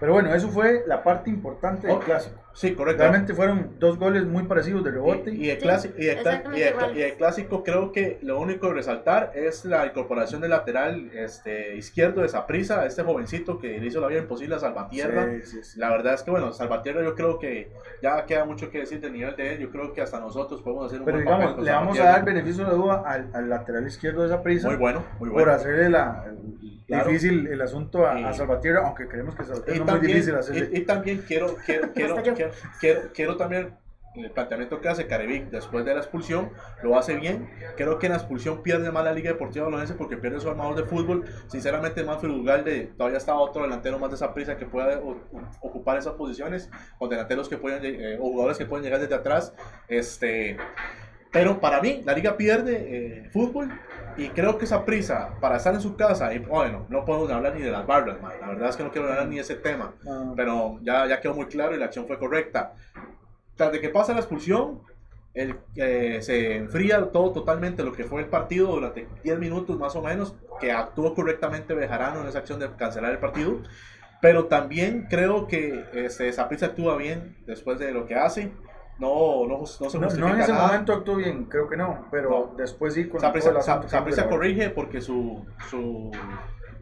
Pero 0.00 0.14
bueno, 0.14 0.34
eso 0.34 0.48
fue 0.48 0.82
la 0.88 1.04
parte 1.04 1.30
importante 1.30 1.86
del 1.86 2.00
clásico. 2.00 2.41
Sí, 2.54 2.74
correcto. 2.74 3.00
Realmente 3.00 3.32
fueron 3.34 3.76
dos 3.78 3.98
goles 3.98 4.24
muy 4.24 4.42
parecidos 4.44 4.84
de 4.84 4.90
rebote. 4.90 5.30
Y, 5.32 5.46
y 5.46 5.50
el 5.50 5.56
Sí, 5.56 5.62
clásico, 5.62 5.94
y, 5.98 6.06
el, 6.08 6.16
cla- 6.16 6.18
exactamente 6.20 6.58
y 6.60 6.62
el- 6.62 6.70
iguales. 6.74 6.96
y 6.96 7.02
el 7.02 7.12
clásico 7.14 7.62
creo 7.64 7.92
que 7.92 8.18
lo 8.22 8.38
único 8.40 8.68
de 8.68 8.74
resaltar 8.74 9.32
es 9.34 9.64
la 9.64 9.86
incorporación 9.86 10.40
del 10.42 10.50
lateral 10.50 11.10
este, 11.14 11.76
izquierdo 11.76 12.20
de 12.22 12.28
Saprisa, 12.28 12.84
este 12.84 13.02
jovencito 13.02 13.58
que 13.58 13.78
le 13.78 13.86
hizo 13.86 14.00
la 14.00 14.08
vida 14.08 14.18
imposible 14.20 14.54
a 14.54 14.58
Salvatierra. 14.58 15.28
Sí, 15.30 15.42
sí, 15.44 15.64
sí. 15.64 15.80
La 15.80 15.90
verdad 15.90 16.14
es 16.14 16.22
que, 16.22 16.30
bueno, 16.30 16.52
Salvatierra 16.52 17.02
yo 17.02 17.14
creo 17.14 17.38
que 17.38 17.70
ya 18.02 18.24
queda 18.26 18.44
mucho 18.44 18.70
que 18.70 18.78
decir 18.80 19.00
del 19.00 19.12
nivel 19.14 19.34
de 19.36 19.54
él. 19.54 19.58
Yo 19.60 19.70
creo 19.70 19.92
que 19.94 20.02
hasta 20.02 20.20
nosotros 20.20 20.60
podemos 20.62 20.86
hacer 20.86 20.98
un 21.00 21.04
Pero 21.06 21.16
buen 21.16 21.24
digamos, 21.26 21.44
papel 21.44 21.56
con 21.56 21.64
le 21.64 21.70
vamos 21.72 21.98
a 21.98 22.04
dar 22.04 22.24
beneficio 22.24 22.64
de 22.64 22.70
la 22.70 22.76
duda 22.76 23.02
al, 23.06 23.30
al 23.32 23.48
lateral 23.48 23.86
izquierdo 23.86 24.20
de 24.22 24.26
esa 24.28 24.42
prisa 24.42 24.68
Muy 24.68 24.76
bueno, 24.76 25.04
muy 25.18 25.30
por 25.30 25.38
bueno. 25.38 25.52
hacerle 25.52 25.88
la, 25.88 26.24
Claro. 26.86 27.08
difícil 27.08 27.46
el 27.46 27.60
asunto 27.62 28.06
a, 28.06 28.32
Salvatierra, 28.34 28.82
aunque 28.84 29.08
creemos 29.08 29.34
que 29.34 29.44
Salvatierra 29.44 29.78
no 29.84 29.94
es 29.94 29.98
muy 30.02 30.06
difícil 30.08 30.34
hacerle. 30.34 30.68
y, 30.72 30.76
y 30.78 30.80
también 30.84 31.22
quiero. 31.26 31.56
quiero, 33.14 33.36
también 33.36 33.76
el 34.14 34.30
planteamiento 34.30 34.78
que 34.82 34.90
hace 34.90 35.06
Carevic 35.06 35.48
después 35.48 35.86
de 35.86 35.94
la 35.94 36.00
expulsión, 36.00 36.50
lo 36.82 36.98
hace 36.98 37.14
bien. 37.16 37.48
Creo 37.78 37.98
que 37.98 38.06
en 38.06 38.12
la 38.12 38.18
expulsión 38.18 38.62
pierde 38.62 38.92
más 38.92 39.04
la 39.04 39.12
Liga 39.14 39.30
Deportiva 39.30 39.64
Bolognese 39.64 39.94
porque 39.94 40.18
pierde 40.18 40.38
su 40.38 40.50
armador 40.50 40.74
de 40.76 40.84
fútbol. 40.84 41.24
Sinceramente, 41.46 42.04
más 42.04 42.20
de 42.64 42.90
todavía 42.98 43.16
estaba 43.16 43.40
otro 43.40 43.62
delantero 43.62 43.98
más 43.98 44.10
de 44.10 44.16
esa 44.16 44.34
prisa 44.34 44.58
que 44.58 44.66
pueda 44.66 44.98
o- 44.98 45.12
o- 45.12 45.42
ocupar 45.62 45.96
esas 45.96 46.12
posiciones, 46.12 46.68
con 46.98 47.08
delanteros 47.08 47.48
que 47.48 47.56
pueden, 47.56 47.80
eh, 47.84 48.18
o 48.20 48.24
jugadores 48.24 48.58
que 48.58 48.66
pueden 48.66 48.84
llegar 48.84 49.00
desde 49.00 49.14
atrás. 49.14 49.54
Este, 49.88 50.58
pero 51.30 51.58
para 51.60 51.80
mí, 51.80 52.02
la 52.04 52.12
liga 52.12 52.36
pierde 52.36 53.24
eh, 53.24 53.30
fútbol 53.30 53.70
y 54.16 54.28
creo 54.30 54.58
que 54.58 54.64
esa 54.64 54.84
prisa 54.84 55.30
para 55.40 55.56
estar 55.56 55.74
en 55.74 55.80
su 55.80 55.96
casa, 55.96 56.32
y 56.34 56.38
bueno, 56.38 56.86
no 56.88 57.04
podemos 57.04 57.30
hablar 57.30 57.54
ni 57.54 57.62
de 57.62 57.70
las 57.70 57.86
barras, 57.86 58.20
man. 58.20 58.32
la 58.40 58.48
verdad 58.48 58.68
es 58.70 58.76
que 58.76 58.84
no 58.84 58.90
quiero 58.90 59.08
hablar 59.08 59.26
ni 59.28 59.36
de 59.36 59.42
ese 59.42 59.56
tema, 59.56 59.94
No, 60.04 60.34
pero 60.36 60.78
ya, 60.82 61.06
ya 61.06 61.20
quedó 61.20 61.34
muy 61.34 61.46
claro 61.46 61.74
y 61.74 61.78
la 61.78 61.86
acción 61.86 62.06
fue 62.06 62.18
correcta. 62.18 62.74
Tras 63.56 63.72
de 63.72 63.80
que 63.80 63.88
pasa 63.88 64.12
la 64.12 64.20
expulsión, 64.20 64.80
el, 65.34 65.56
eh, 65.76 66.18
se 66.20 66.56
enfría 66.56 67.10
todo 67.10 67.32
totalmente 67.32 67.82
lo 67.82 67.92
que 67.92 68.04
fue 68.04 68.20
el 68.20 68.28
partido 68.28 68.68
durante 68.68 69.08
10 69.24 69.38
minutos 69.38 69.78
más 69.78 69.96
o 69.96 70.02
menos, 70.02 70.34
que 70.60 70.72
actuó 70.72 71.14
correctamente 71.14 71.74
Bejarano 71.74 72.20
en 72.20 72.28
esa 72.28 72.40
acción 72.40 72.58
de 72.60 72.70
cancelar 72.76 73.12
el 73.12 73.18
partido. 73.18 73.60
Pero 74.20 74.46
también 74.46 75.06
creo 75.10 75.48
que 75.48 75.84
este, 75.94 76.32
Saprissa 76.32 76.66
actúa 76.66 76.96
bien 76.96 77.36
después 77.46 77.78
de 77.78 77.92
lo 77.92 78.06
que 78.06 78.14
hace. 78.14 78.52
No, 79.02 79.46
no, 79.48 79.58
no 79.58 79.66
se 79.66 79.98
no, 79.98 80.08
no 80.08 80.28
en 80.34 80.40
ese 80.40 80.52
nada. 80.52 80.66
momento 80.68 80.92
actuó 80.92 81.16
bien, 81.16 81.44
creo 81.46 81.68
que 81.68 81.76
no, 81.76 82.06
pero 82.10 82.30
No. 82.30 82.54
después 82.56 82.94
sí 82.94 83.08
con 83.08 83.20
Saprissa, 83.20 83.48
todo 83.50 83.58
el 83.58 83.60
asunto 83.62 83.88
Sa- 83.88 83.98
Saprissa 83.98 84.22
siempre 84.22 84.36
corrige 84.38 84.70
porque 84.70 85.00
su, 85.00 85.44
su, 85.68 86.10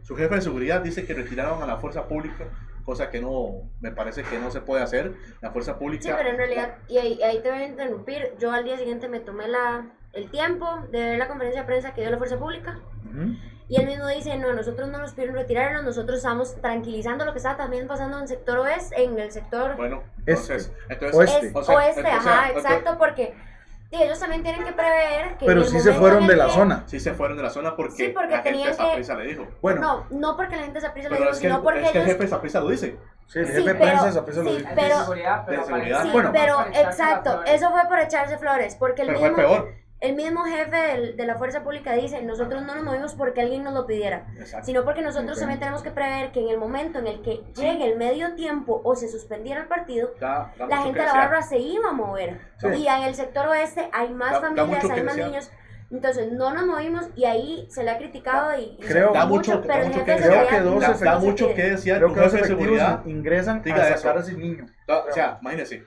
su 0.03 0.15
jefe 0.15 0.35
de 0.35 0.41
seguridad 0.41 0.81
dice 0.81 1.05
que 1.05 1.13
retiraron 1.13 1.61
a 1.63 1.65
la 1.65 1.77
fuerza 1.77 2.07
pública, 2.07 2.45
cosa 2.85 3.09
que 3.09 3.19
no, 3.21 3.69
me 3.79 3.91
parece 3.91 4.23
que 4.23 4.37
no 4.39 4.51
se 4.51 4.61
puede 4.61 4.83
hacer. 4.83 5.13
La 5.41 5.51
fuerza 5.51 5.77
pública... 5.79 6.03
Sí, 6.03 6.11
pero 6.15 6.29
en 6.29 6.37
realidad, 6.37 6.75
y 6.87 6.97
ahí, 6.97 7.21
ahí 7.23 7.39
te 7.41 7.49
voy 7.49 7.59
a 7.63 7.67
interrumpir, 7.67 8.33
yo 8.39 8.51
al 8.51 8.63
día 8.63 8.77
siguiente 8.77 9.07
me 9.07 9.19
tomé 9.19 9.47
la, 9.47 9.87
el 10.13 10.29
tiempo 10.29 10.67
de 10.91 10.99
ver 10.99 11.17
la 11.17 11.27
conferencia 11.27 11.61
de 11.61 11.67
prensa 11.67 11.93
que 11.93 12.01
dio 12.01 12.11
la 12.11 12.17
Fuerza 12.17 12.37
Pública 12.37 12.79
Ujú. 13.09 13.35
Y 13.71 13.77
él 13.79 13.87
mismo 13.87 14.05
dice, 14.07 14.35
no, 14.37 14.51
nosotros 14.51 14.89
no 14.89 14.97
nos 14.97 15.13
pidieron 15.13 15.33
retirarnos, 15.35 15.85
nosotros 15.85 16.17
estamos 16.17 16.59
tranquilizando 16.59 17.23
lo 17.23 17.31
que 17.31 17.37
estaba 17.37 17.55
también 17.55 17.87
pasando 17.87 18.17
en 18.17 18.23
el 18.23 18.27
sector 18.27 18.57
oeste, 18.59 19.01
en 19.01 19.17
el 19.17 19.31
sector 19.31 19.77
Bueno, 19.77 20.03
Este. 20.25 20.31
entonces... 20.55 20.73
entonces 20.89 21.15
Oeste. 21.17 21.47
es- 21.47 21.55
o 21.55 21.63
sea, 21.63 21.75
oeste, 21.77 22.01
o 22.01 22.03
sea, 22.03 22.15
ajá, 22.17 22.47
entonces- 22.49 22.69
exacto, 22.71 22.97
porque 22.97 23.33
sí, 23.89 24.03
ellos 24.03 24.19
también 24.19 24.43
tienen 24.43 24.65
que 24.65 24.73
prever 24.73 25.37
que... 25.37 25.45
Pero 25.45 25.63
sí 25.63 25.79
se 25.79 25.93
fueron 25.93 26.27
de 26.27 26.35
la 26.35 26.47
que- 26.47 26.51
zona. 26.51 26.83
Sí 26.87 26.99
se 26.99 27.13
fueron 27.13 27.37
de 27.37 27.43
la 27.43 27.49
zona 27.49 27.75
porque, 27.77 27.95
Sí, 27.95 28.07
porque 28.09 28.29
la 28.31 28.41
gente 28.41 28.49
tenían 28.51 28.71
de 28.71 29.01
que- 29.07 29.13
le 29.15 29.23
dijo. 29.25 29.47
Bueno, 29.61 29.79
No, 29.81 30.05
no 30.19 30.35
porque 30.35 30.57
la 30.57 30.63
gente 30.63 30.81
lo 30.81 30.93
Pero 30.93 31.07
dijo, 31.09 31.23
es 31.29 31.29
que, 31.39 31.47
sino 31.47 31.63
porque 31.63 31.79
es 31.79 31.91
que 31.91 31.97
el 31.97 32.03
ellos... 32.03 32.11
jefe 32.13 32.23
de 32.23 32.29
Saprissa 32.29 32.59
lo 32.59 32.67
dice. 32.69 32.97
sí, 33.27 33.39
el 33.39 33.45
Sí, 33.47 33.51
jefe 33.53 33.63
de 33.69 33.73
pero- 33.75 33.85
prensa 33.85 34.05
de 34.07 34.11
Saprissa 34.11 34.43
lo 34.43 34.49
sí. 34.51 34.57
Es 34.57 34.63
pero- 34.75 34.81
de 34.97 35.03
seguridad, 35.05 35.43
pero 35.45 35.59
de 35.61 35.65
seguridad. 35.67 36.03
Sí, 36.03 36.09
Bueno. 36.11 36.31
pero 36.33 36.65
exacto, 36.73 37.43
eso 37.45 37.71
fue 37.71 37.81
por 37.87 37.99
echarse 37.99 38.37
flores, 38.37 38.75
porque 38.75 39.03
el 39.03 39.07
Pero 39.07 39.19
mismo, 39.21 39.35
fue 39.35 39.45
peor. 39.45 39.80
El 40.01 40.15
mismo 40.15 40.43
jefe 40.45 40.75
del- 40.75 41.15
de 41.15 41.25
la 41.25 41.35
fuerza 41.35 41.63
pública 41.63 41.93
dice, 41.93 42.21
nosotros 42.23 42.63
no 42.63 42.75
nos 42.75 42.83
movimos 42.83 43.13
porque 43.15 43.41
alguien 43.41 43.63
nos 43.63 43.73
lo 43.73 43.85
pidiera, 43.85 44.25
Exacto. 44.37 44.65
sino 44.65 44.83
porque 44.83 45.01
nosotros 45.01 45.33
Ok. 45.33 45.39
también 45.39 45.59
tenemos 45.59 45.83
que 45.83 45.91
prever 45.91 46.31
que 46.31 46.41
en 46.41 46.49
el 46.49 46.57
momento 46.57 46.99
en 46.99 47.07
el 47.07 47.21
que 47.21 47.43
llegue 47.55 47.85
el 47.85 47.97
medio 47.97 48.33
tiempo 48.35 48.81
o 48.83 48.95
se 48.95 49.07
suspendiera 49.07 49.61
el 49.61 49.67
partido, 49.67 50.11
Da- 50.19 50.51
da 50.57 50.67
la 50.67 50.77
gente 50.81 50.99
de 50.99 51.05
la 51.05 51.13
barra 51.13 51.41
se 51.43 51.59
iba 51.59 51.89
a 51.89 51.93
mover. 51.93 52.39
Sí. 52.57 52.67
Y 52.67 52.87
en 52.87 53.03
el 53.03 53.15
sector 53.15 53.47
oeste 53.47 53.89
hay 53.93 54.09
más 54.09 54.31
Da- 54.33 54.39
da 54.39 54.47
familias, 54.49 54.89
hay 54.89 55.03
más 55.03 55.17
niños. 55.17 55.51
Entonces 55.91 56.31
no 56.31 56.53
nos 56.53 56.65
movimos 56.65 57.09
y 57.17 57.25
ahí 57.25 57.67
se 57.69 57.83
le 57.83 57.91
ha 57.91 57.97
criticado 57.97 58.57
y, 58.57 58.77
Creo- 58.77 59.11
Da 59.11 59.25
mucho- 59.25 59.57
mucho, 59.57 59.67
da 59.67 59.73
pero 59.73 59.79
el 59.81 59.87
mucho 59.89 59.99
que 60.05 60.15
Creo 60.15 60.47
que 60.47 60.59
dos 60.61 60.81
Da, 60.81 61.11
da 61.11 61.19
mucho 61.19 61.47
que 61.49 61.53
que 61.53 61.61
Creo 61.61 61.75
que 61.83 61.99
los 61.99 62.13
jefe 62.15 62.37
de 62.37 62.41
efectivos 62.43 62.47
seguridad 62.47 63.05
ingresan 63.05 63.61
a 63.65 63.89
eso. 63.89 63.97
sacar 63.97 64.17
a 64.17 64.21
ese 64.21 64.33
niño. 64.33 64.65
O 64.87 65.11
sea, 65.11 65.37
imagínese, 65.41 65.83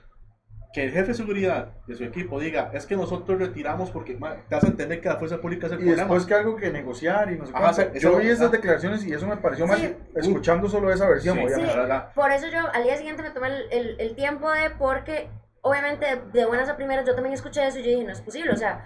que 0.75 0.83
el 0.83 0.91
jefe 0.91 1.07
de 1.07 1.13
seguridad 1.13 1.69
de 1.87 1.95
su 1.95 2.03
equipo 2.03 2.37
diga, 2.37 2.69
es 2.73 2.85
que 2.85 2.97
nosotros 2.97 3.39
retiramos 3.39 3.91
porque 3.91 4.17
ma, 4.17 4.35
te 4.49 4.55
hace 4.55 4.67
entender 4.67 4.99
que 4.99 5.07
la 5.07 5.15
fuerza 5.15 5.37
pública 5.39 5.67
es 5.67 5.71
el 5.71 5.79
Y 5.79 5.81
problema. 5.83 6.01
después 6.03 6.25
que 6.25 6.33
algo 6.33 6.57
que 6.57 6.69
negociar 6.69 7.31
y 7.31 7.37
no 7.37 7.45
sé 7.45 7.53
Ajá, 7.55 7.71
Yo 7.93 8.09
eso- 8.09 8.17
vi 8.17 8.27
esas 8.27 8.47
ah. 8.49 8.51
declaraciones 8.51 9.05
y 9.05 9.13
eso 9.13 9.25
me 9.25 9.37
pareció 9.37 9.65
más 9.67 9.79
Sí. 9.79 9.95
escuchando 10.15 10.67
solo 10.67 10.91
esa 10.91 11.07
versión, 11.07 11.37
Sí, 11.37 11.43
obviamente. 11.45 11.71
Sí. 11.71 11.75
la 11.77 11.81
verdad. 11.83 12.13
Por 12.13 12.29
eso 12.29 12.47
yo 12.47 12.59
al 12.73 12.83
día 12.83 12.97
siguiente 12.97 13.23
me 13.23 13.29
tomé 13.29 13.47
el, 13.47 13.71
el- 13.71 13.95
el 14.01 14.15
tiempo 14.15 14.51
de, 14.51 14.69
porque 14.71 15.29
obviamente 15.61 16.05
de, 16.07 16.21
de 16.33 16.45
buenas 16.45 16.67
a 16.67 16.75
primeras 16.75 17.05
yo 17.05 17.15
también 17.15 17.33
escuché 17.33 17.65
eso 17.65 17.79
y 17.79 17.83
yo 17.83 17.89
dije, 17.91 18.03
no 18.03 18.11
es 18.11 18.19
posible, 18.21 18.51
o 18.51 18.57
sea, 18.57 18.85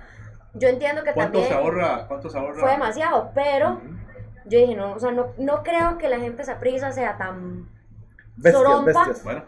yo 0.54 0.68
entiendo 0.70 1.04
que 1.04 1.12
¿Cuánto 1.14 1.40
también 1.40 1.48
se 1.48 1.54
ahorra? 1.60 2.06
¿Cuánto 2.08 2.30
se 2.30 2.38
ahorra? 2.38 2.60
fue 2.60 2.70
demasiado, 2.72 3.32
pero 3.34 3.82
yo 4.46 4.60
dije, 4.60 4.76
no, 4.76 4.94
o 4.94 5.00
sea, 5.00 5.10
no, 5.12 5.34
no 5.40 5.64
creo 5.64 5.98
que 5.98 6.08
la 6.08 6.20
gente 6.20 6.44
se 6.44 6.54
prisa 6.56 6.92
sea 6.92 7.18
tan 7.18 7.68
Bestias, 8.36 8.86
bestias. 8.86 9.24
Bueno, 9.24 9.44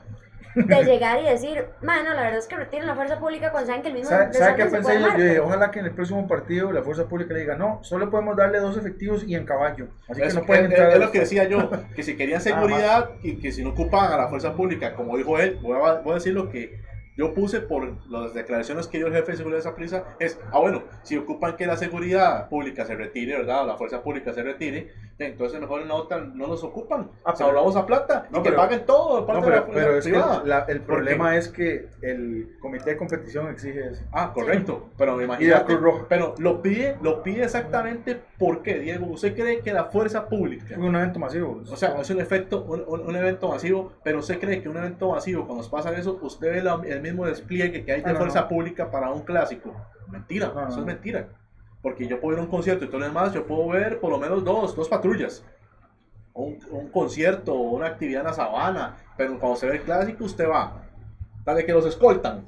de 0.56 0.84
llegar 0.86 1.20
y 1.22 1.24
decir, 1.24 1.66
mano, 1.82 2.14
la 2.14 2.22
verdad 2.24 2.40
es 2.40 2.48
que 2.48 2.56
retiren 2.56 2.88
la 2.88 2.96
fuerza 2.96 3.20
pública 3.20 3.52
cuando 3.52 3.68
saben 3.68 3.82
que 3.82 3.88
el 3.90 3.94
mismo 3.96 4.10
¿Sabe, 4.10 4.34
sabe 4.34 4.56
qué 4.56 4.64
pensé 4.66 4.82
puede 4.82 5.00
yo? 5.00 5.06
armar. 5.06 5.20
Yo 5.20 5.26
dije, 5.26 5.40
ojalá 5.40 5.72
que 5.72 5.80
en 5.80 5.86
el 5.86 5.92
próximo 5.92 6.28
partido 6.28 6.72
la 6.72 6.82
fuerza 6.84 7.08
pública 7.08 7.34
le 7.34 7.42
diga, 7.42 7.56
no, 7.56 7.80
solo 7.84 8.10
podemos 8.10 8.36
darle 8.36 8.60
dos 8.60 8.78
efectivos 8.78 9.24
y 9.26 9.36
en 9.36 9.46
caballo. 9.46 9.88
Así 10.10 10.22
es, 10.22 10.34
que 10.34 10.40
no 10.40 10.46
pueden 10.46 10.66
es- 10.66 10.72
entrar. 10.72 10.92
es 10.92 11.00
lo 11.00 11.12
que 11.12 11.20
decía 11.20 11.44
yo, 11.46 11.70
que 11.96 12.04
si 12.04 12.16
querían 12.18 12.42
seguridad 12.42 13.10
y 13.24 13.38
que 13.38 13.52
si 13.52 13.64
no 13.64 13.72
ocupaban 13.72 14.12
a 14.12 14.18
la 14.18 14.28
fuerza 14.28 14.54
pública, 14.54 14.94
como 14.96 15.18
dijo 15.18 15.40
él, 15.40 15.60
voy 15.62 15.78
a, 15.78 15.94
voy 16.02 16.12
a 16.12 16.16
decir 16.16 16.34
lo 16.34 16.50
que 16.50 16.80
yo 17.18 17.34
puse 17.34 17.60
por 17.60 17.98
las 18.10 18.34
declaraciones 18.34 18.88
que 18.88 18.98
dio 18.98 19.08
el 19.08 19.14
jefe 19.14 19.32
de 19.32 19.38
seguridad 19.38 19.58
de 19.58 19.68
esa 19.70 19.76
prisa, 19.76 20.06
es, 20.20 20.40
ah 20.52 20.60
bueno, 20.60 20.84
si 21.04 21.18
ocupan 21.18 21.58
que 21.58 21.66
la 21.68 21.76
seguridad 21.76 22.48
pública 22.48 22.86
se 22.86 22.96
retire, 22.96 23.38
¿verdad? 23.38 23.64
O 23.64 23.68
la 23.68 23.76
fuerza 23.76 24.02
pública 24.02 24.32
se 24.34 24.42
retire, 24.42 24.92
entonces 25.28 25.60
mejor 25.60 25.82
en 25.82 25.88
la 25.88 25.96
otra 25.96 26.20
no 26.20 26.48
los 26.48 26.64
ocupan, 26.64 27.10
Ah, 27.24 27.34
pero- 27.38 27.50
ahorramos 27.50 27.76
a 27.76 27.86
plata 27.86 28.28
y 28.30 28.34
No, 28.34 28.44
que 28.44 28.50
pero- 28.50 28.62
paguen 28.62 28.86
todo 28.86 29.16
de 29.16 29.22
No, 29.22 29.28
parte 29.28 29.46
de 29.46 29.56
la 29.56 29.62
pero, 29.66 29.74
pero 29.74 29.98
es 29.98 30.06
que 30.06 30.12
la- 30.12 30.66
el 30.68 30.78
¿Por 30.82 30.86
problema 30.96 31.36
es 31.38 31.48
que 31.50 31.88
el 32.02 32.58
comité 32.60 32.92
de 32.92 32.98
competición 32.98 33.48
exige 33.50 33.88
eso. 33.90 34.04
Ah, 34.12 34.32
correcto, 34.34 34.90
pero 34.98 35.16
me 35.16 35.24
imagino. 35.26 35.56
Pero 36.10 36.36
lo 36.38 36.62
pide, 36.62 36.98
lo 37.02 37.24
pide 37.24 37.44
exactamente 37.44 38.20
por 38.38 38.62
qué, 38.64 38.80
Diego. 38.80 39.08
¿Usted 39.08 39.36
cree 39.36 39.60
que 39.62 39.74
la 39.74 39.86
fuerza 39.86 40.28
pública, 40.28 40.66
Es 40.72 40.78
un 40.78 40.96
evento 40.96 41.20
masivo. 41.20 41.62
o 41.72 41.76
sea, 41.76 42.00
es 42.02 42.10
un 42.10 42.20
efecto, 42.22 42.64
un, 42.64 42.84
un- 42.88 43.02
un 43.02 43.16
evento 43.16 43.50
masivo, 43.50 43.94
pero 44.04 44.20
usted 44.20 44.40
cree 44.40 44.62
que 44.62 44.70
un 44.70 44.78
evento 44.78 45.12
masivo, 45.12 45.46
cuando 45.46 45.62
nos 45.64 45.70
pasa 45.70 45.92
eso, 45.94 46.20
usted 46.22 46.52
ve 46.52 46.64
la- 46.64 46.82
el 46.86 47.02
mismo 47.02 47.26
despliegue 47.26 47.84
que 47.86 47.92
hay 47.92 48.02
de 48.02 48.10
Ah, 48.10 48.14
no, 48.14 48.20
fuerza 48.20 48.42
no. 48.42 48.48
pública 48.50 48.90
para 48.92 49.12
un 49.12 49.22
clásico? 49.22 49.74
Mentira, 50.08 50.48
No, 50.48 50.56
no, 50.56 50.62
eso 50.62 50.70
es 50.70 50.78
no. 50.78 50.86
mentira. 50.86 51.28
Porque 51.82 52.08
yo 52.08 52.20
puedo 52.20 52.34
ir 52.34 52.39
a 52.39 52.44
un 52.44 52.50
concierto 52.50 52.86
y 52.86 52.88
todo 52.88 53.00
lo 53.00 53.06
demás, 53.06 53.34
yo 53.34 53.46
puedo 53.46 53.67
ver 53.70 54.00
por 54.00 54.12
lo 54.12 54.20
menos 54.20 54.44
dos, 54.44 54.76
dos 54.76 54.88
patrullas. 54.88 55.44
Un, 56.34 56.60
un 56.70 56.89
concierto, 56.89 57.54
o 57.54 57.72
una 57.72 57.88
actividad 57.88 58.22
en 58.22 58.28
la 58.28 58.34
sabana, 58.34 58.98
pero 59.17 59.38
cuando 59.39 59.58
se 59.58 59.67
ve 59.67 59.78
el 59.78 59.82
clásico, 59.82 60.24
usted 60.24 60.48
va. 60.48 60.84
Dale 61.44 61.65
que 61.65 61.74
los 61.74 61.86
escoltan. 61.86 62.46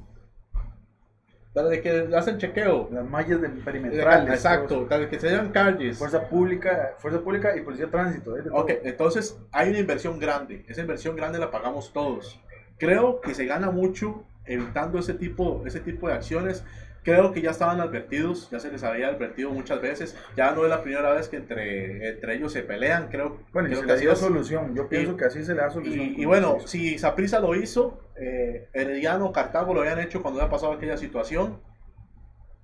Desde 1.53 1.81
que 1.81 2.15
hacen 2.15 2.39
chequeo. 2.39 2.89
Las 2.91 3.07
mallas 3.07 3.39
de 3.41 3.49
perimetrales. 3.49 4.33
Exacto, 4.33 4.85
desde 4.89 5.07
que 5.07 5.19
se 5.19 5.31
dan 5.31 5.51
calles. 5.51 5.97
Fuerza 5.97 6.27
pública, 6.27 6.95
fuerza 6.97 7.21
pública 7.21 7.55
y 7.55 7.61
policía 7.61 7.85
de 7.85 7.91
tránsito. 7.91 8.37
¿eh? 8.37 8.41
de. 8.41 8.49
Ok, 8.49 8.71
entonces 8.83 9.39
hay 9.51 9.69
una 9.69 9.79
inversión 9.79 10.19
grande. 10.19 10.65
Esa 10.67 10.81
inversión 10.81 11.15
grande 11.15 11.37
la 11.37 11.51
pagamos 11.51 11.93
todos. 11.93 12.39
Creo 12.79 13.21
que 13.21 13.35
se 13.35 13.45
gana 13.45 13.69
mucho 13.69 14.23
evitando 14.45 14.97
ese 14.97 15.13
tipo, 15.13 15.61
ese 15.65 15.79
tipo 15.79 16.07
de 16.07 16.13
acciones. 16.13 16.65
Creo 17.03 17.33
que 17.33 17.41
ya 17.41 17.51
estaban 17.51 17.81
advertidos, 17.81 18.49
ya 18.49 18.59
se 18.59 18.71
les 18.71 18.81
había 18.83 19.09
advertido 19.09 19.51
muchas 19.51 19.81
veces. 19.81 20.17
Ya 20.37 20.51
no 20.51 20.63
es 20.63 20.69
la 20.69 20.81
primera 20.81 21.11
vez 21.13 21.27
que 21.27 21.35
entre, 21.37 22.09
entre 22.09 22.35
ellos 22.35 22.53
se 22.53 22.61
pelean. 22.63 23.09
Creo, 23.09 23.39
Bueno, 23.51 23.67
y 23.67 23.71
creo 23.71 23.81
se 23.81 23.87
que 23.87 23.93
le 23.93 23.99
dio 23.99 24.15
solución. 24.15 24.73
Yo 24.73 24.87
pienso 24.87 25.11
Y- 25.11 25.17
que 25.17 25.25
así 25.25 25.43
se 25.43 25.53
le 25.53 25.61
da 25.61 25.69
solución. 25.69 26.13
Y, 26.17 26.23
bueno, 26.25 26.59
si 26.65 26.97
Saprisa 26.97 27.39
lo 27.41 27.55
hizo, 27.55 27.99
eh, 28.15 28.69
Herediano, 28.73 29.31
Cartago 29.33 29.73
lo 29.73 29.81
habían 29.81 29.99
hecho 29.99 30.21
cuando 30.21 30.39
había 30.39 30.49
pasado 30.51 30.71
aquella 30.73 30.95
situación. 30.97 31.59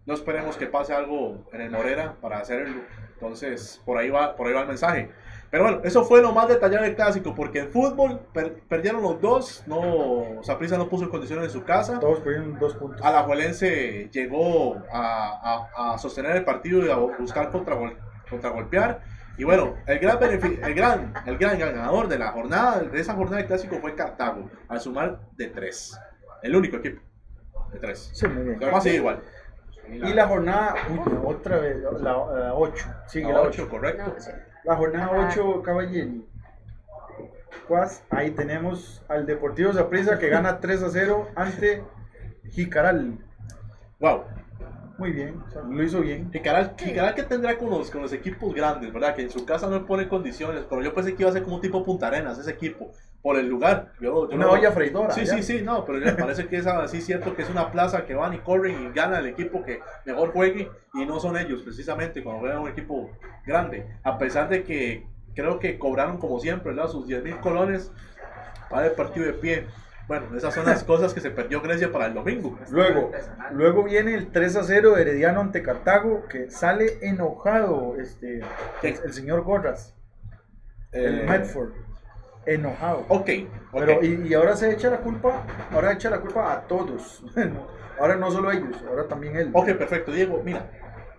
No 0.05 0.13
esperemos 0.13 0.55
que 0.57 0.65
pase 0.67 0.93
algo 0.93 1.47
en 1.51 1.61
el 1.61 1.69
Morera 1.71 2.15
para 2.21 2.39
hacerlo. 2.39 2.81
Entonces, 3.13 3.81
por 3.85 3.97
ahí 3.97 4.09
va, 4.09 4.35
por 4.37 4.47
ahí 4.47 4.53
va 4.53 4.61
el 4.61 4.67
mensaje. 4.69 5.09
Pero 5.51 5.63
bueno, 5.63 5.81
eso 5.83 6.03
fue 6.05 6.21
lo 6.21 6.31
más 6.31 6.47
detallado 6.47 6.83
del 6.83 6.95
clásico, 6.95 7.33
porque 7.33 7.59
en 7.59 7.71
fútbol 7.71 8.19
per- 8.33 8.59
perdieron 8.67 9.01
los 9.01 9.19
dos. 9.19 9.63
No, 9.65 10.43
Saprisa 10.43 10.77
no 10.77 10.87
puso 10.89 11.09
condiciones 11.09 11.45
en 11.45 11.51
su 11.51 11.63
casa. 11.63 11.99
Todos 11.99 12.19
perdieron 12.19 12.59
dos 12.59 12.75
puntos. 12.75 13.01
Alajuelense 13.03 14.09
llegó 14.11 14.75
a, 14.91 15.67
a- 15.75 15.93
a 15.93 15.97
sostener 15.97 16.35
el 16.35 16.43
partido 16.45 16.85
y 16.85 16.89
a 16.91 16.95
buscar 16.95 17.51
contragol- 17.51 17.97
contragolpear. 18.29 19.01
Y 19.37 19.43
bueno, 19.45 19.75
el 19.87 19.99
gran, 19.99 20.21
el, 20.21 20.73
gran, 20.75 21.13
el 21.25 21.37
gran 21.37 21.57
ganador 21.57 22.09
de 22.09 22.19
la 22.19 22.31
jornada, 22.33 22.81
de 22.81 22.99
esa 22.99 23.13
jornada 23.13 23.37
de 23.41 23.47
clásico 23.47 23.77
fue 23.79 23.95
Cartago, 23.95 24.49
al 24.67 24.81
sumar 24.81 25.21
de 25.37 25.47
tres. 25.47 25.97
El 26.43 26.55
único 26.55 26.75
equipo 26.77 27.01
de 27.71 27.79
tres. 27.79 28.11
Sí, 28.13 28.27
muy 28.27 28.43
bien. 28.43 28.59
Lo 28.59 28.65
demás 28.67 28.83
sigue 28.83 28.97
igual. 28.97 29.21
Y 29.91 30.13
la 30.13 30.27
jornada, 30.27 30.75
uy, 30.91 30.99
otra 31.25 31.57
vez, 31.57 31.77
la 32.01 32.53
8. 32.53 32.85
Sigue 33.07 33.31
la 33.33 33.39
A 33.39 33.41
8. 33.43 33.49
ocho, 33.63 33.69
correcto. 33.69 34.13
No, 34.13 34.19
sí. 34.21 34.31
La 34.63 34.75
jornada 34.75 35.05
Ajá. 35.05 35.29
8, 35.31 35.61
Caballero. 35.63 36.11
Cuas, 37.67 38.03
ahí 38.09 38.31
tenemos 38.31 39.03
al 39.07 39.25
Deportivo 39.25 39.71
Zaprisa 39.73 40.17
que 40.19 40.29
gana 40.29 40.59
3 40.61 40.83
a 40.83 40.89
0 40.89 41.27
ante 41.35 41.83
Jicaral. 42.49 43.17
Wow. 43.99 44.23
Muy 44.97 45.13
bien, 45.13 45.41
o 45.47 45.49
sea, 45.49 45.61
lo 45.61 45.81
hizo 45.81 46.01
bien. 46.01 46.29
Jicaral, 46.31 46.75
Jicaral 46.77 47.15
que 47.15 47.23
tendrá 47.23 47.57
con 47.57 47.69
los, 47.69 47.89
con 47.89 48.01
los 48.01 48.11
equipos 48.11 48.53
grandes, 48.53 48.91
¿verdad? 48.91 49.15
Que 49.15 49.21
en 49.21 49.29
su 49.29 49.45
casa 49.45 49.69
no 49.69 49.85
pone 49.85 50.09
condiciones. 50.09 50.65
Pero 50.69 50.83
yo 50.83 50.93
pensé 50.93 51.15
que 51.15 51.23
iba 51.23 51.29
a 51.29 51.33
ser 51.33 51.43
como 51.43 51.55
un 51.55 51.61
tipo 51.61 51.85
Punta 51.85 52.07
Arenas, 52.07 52.37
ese 52.37 52.51
equipo, 52.51 52.91
por 53.21 53.37
el 53.37 53.47
lugar. 53.47 53.91
Yo, 53.99 54.29
yo 54.29 54.35
Una 54.35 54.45
lo- 54.45 54.51
olla 54.53 54.71
freidora. 54.71 55.11
Sí, 55.11 55.25
ya. 55.25 55.35
sí, 55.35 55.43
sí, 55.43 55.61
no, 55.61 55.85
pero 55.85 55.99
me 55.99 56.13
parece 56.13 56.47
que 56.47 56.57
es 56.57 56.65
así 56.67 57.01
cierto 57.01 57.35
que 57.35 57.41
es 57.41 57.49
una 57.49 57.71
plaza 57.71 58.05
que 58.05 58.15
van 58.15 58.33
y 58.33 58.39
corren 58.39 58.87
y 58.87 58.93
gana 58.93 59.19
el 59.19 59.27
equipo 59.27 59.63
que 59.63 59.81
mejor 60.05 60.31
juegue 60.31 60.69
y 60.93 61.05
no 61.05 61.19
son 61.19 61.35
ellos 61.37 61.61
precisamente 61.63 62.23
cuando 62.23 62.39
juegan 62.41 62.59
un 62.59 62.69
equipo 62.69 63.09
grande. 63.45 63.85
A 64.03 64.17
pesar 64.17 64.47
de 64.49 64.63
que 64.63 65.05
creo 65.35 65.59
que 65.59 65.77
cobraron 65.77 66.17
como 66.17 66.39
siempre, 66.39 66.71
¿verdad? 66.73 66.89
Sus 66.89 67.07
10 67.07 67.23
mil 67.23 67.37
colones 67.39 67.91
para 68.69 68.87
el 68.87 68.93
partido 68.93 69.25
de 69.25 69.33
pie. 69.33 69.65
Bueno, 70.07 70.35
esas 70.35 70.55
son 70.55 70.65
las 70.65 70.83
cosas 70.83 71.13
que 71.13 71.19
se 71.19 71.29
perdió 71.29 71.61
Grecia 71.61 71.91
para 71.91 72.07
el 72.07 72.15
domingo. 72.15 72.57
Luego, 72.71 73.11
luego 73.51 73.83
viene 73.83 74.15
el 74.15 74.31
3 74.31 74.55
a 74.55 74.63
0 74.63 74.95
de 74.95 75.01
Herediano 75.03 75.39
ante 75.41 75.61
Cartago 75.61 76.25
que 76.27 76.49
sale 76.49 76.97
enojado 77.01 77.95
este, 77.99 78.41
el 78.81 79.13
señor 79.13 79.43
Gorras, 79.43 79.93
el 80.91 81.19
Eh, 81.19 81.25
Medford. 81.29 81.73
Enojado. 82.45 83.05
Ok. 83.09 83.29
Pero, 83.73 84.03
y, 84.03 84.27
y 84.27 84.33
ahora 84.33 84.55
se 84.55 84.71
echa 84.71 84.89
la 84.89 84.97
culpa, 84.99 85.43
ahora 85.71 85.93
echa 85.93 86.09
la 86.09 86.19
culpa 86.19 86.53
a 86.53 86.61
todos. 86.67 87.23
ahora 87.99 88.15
no 88.15 88.31
solo 88.31 88.51
ellos, 88.51 88.75
ahora 88.87 89.07
también 89.07 89.35
él. 89.35 89.49
Ok, 89.53 89.67
perfecto. 89.73 90.11
Diego, 90.11 90.41
mira, 90.43 90.69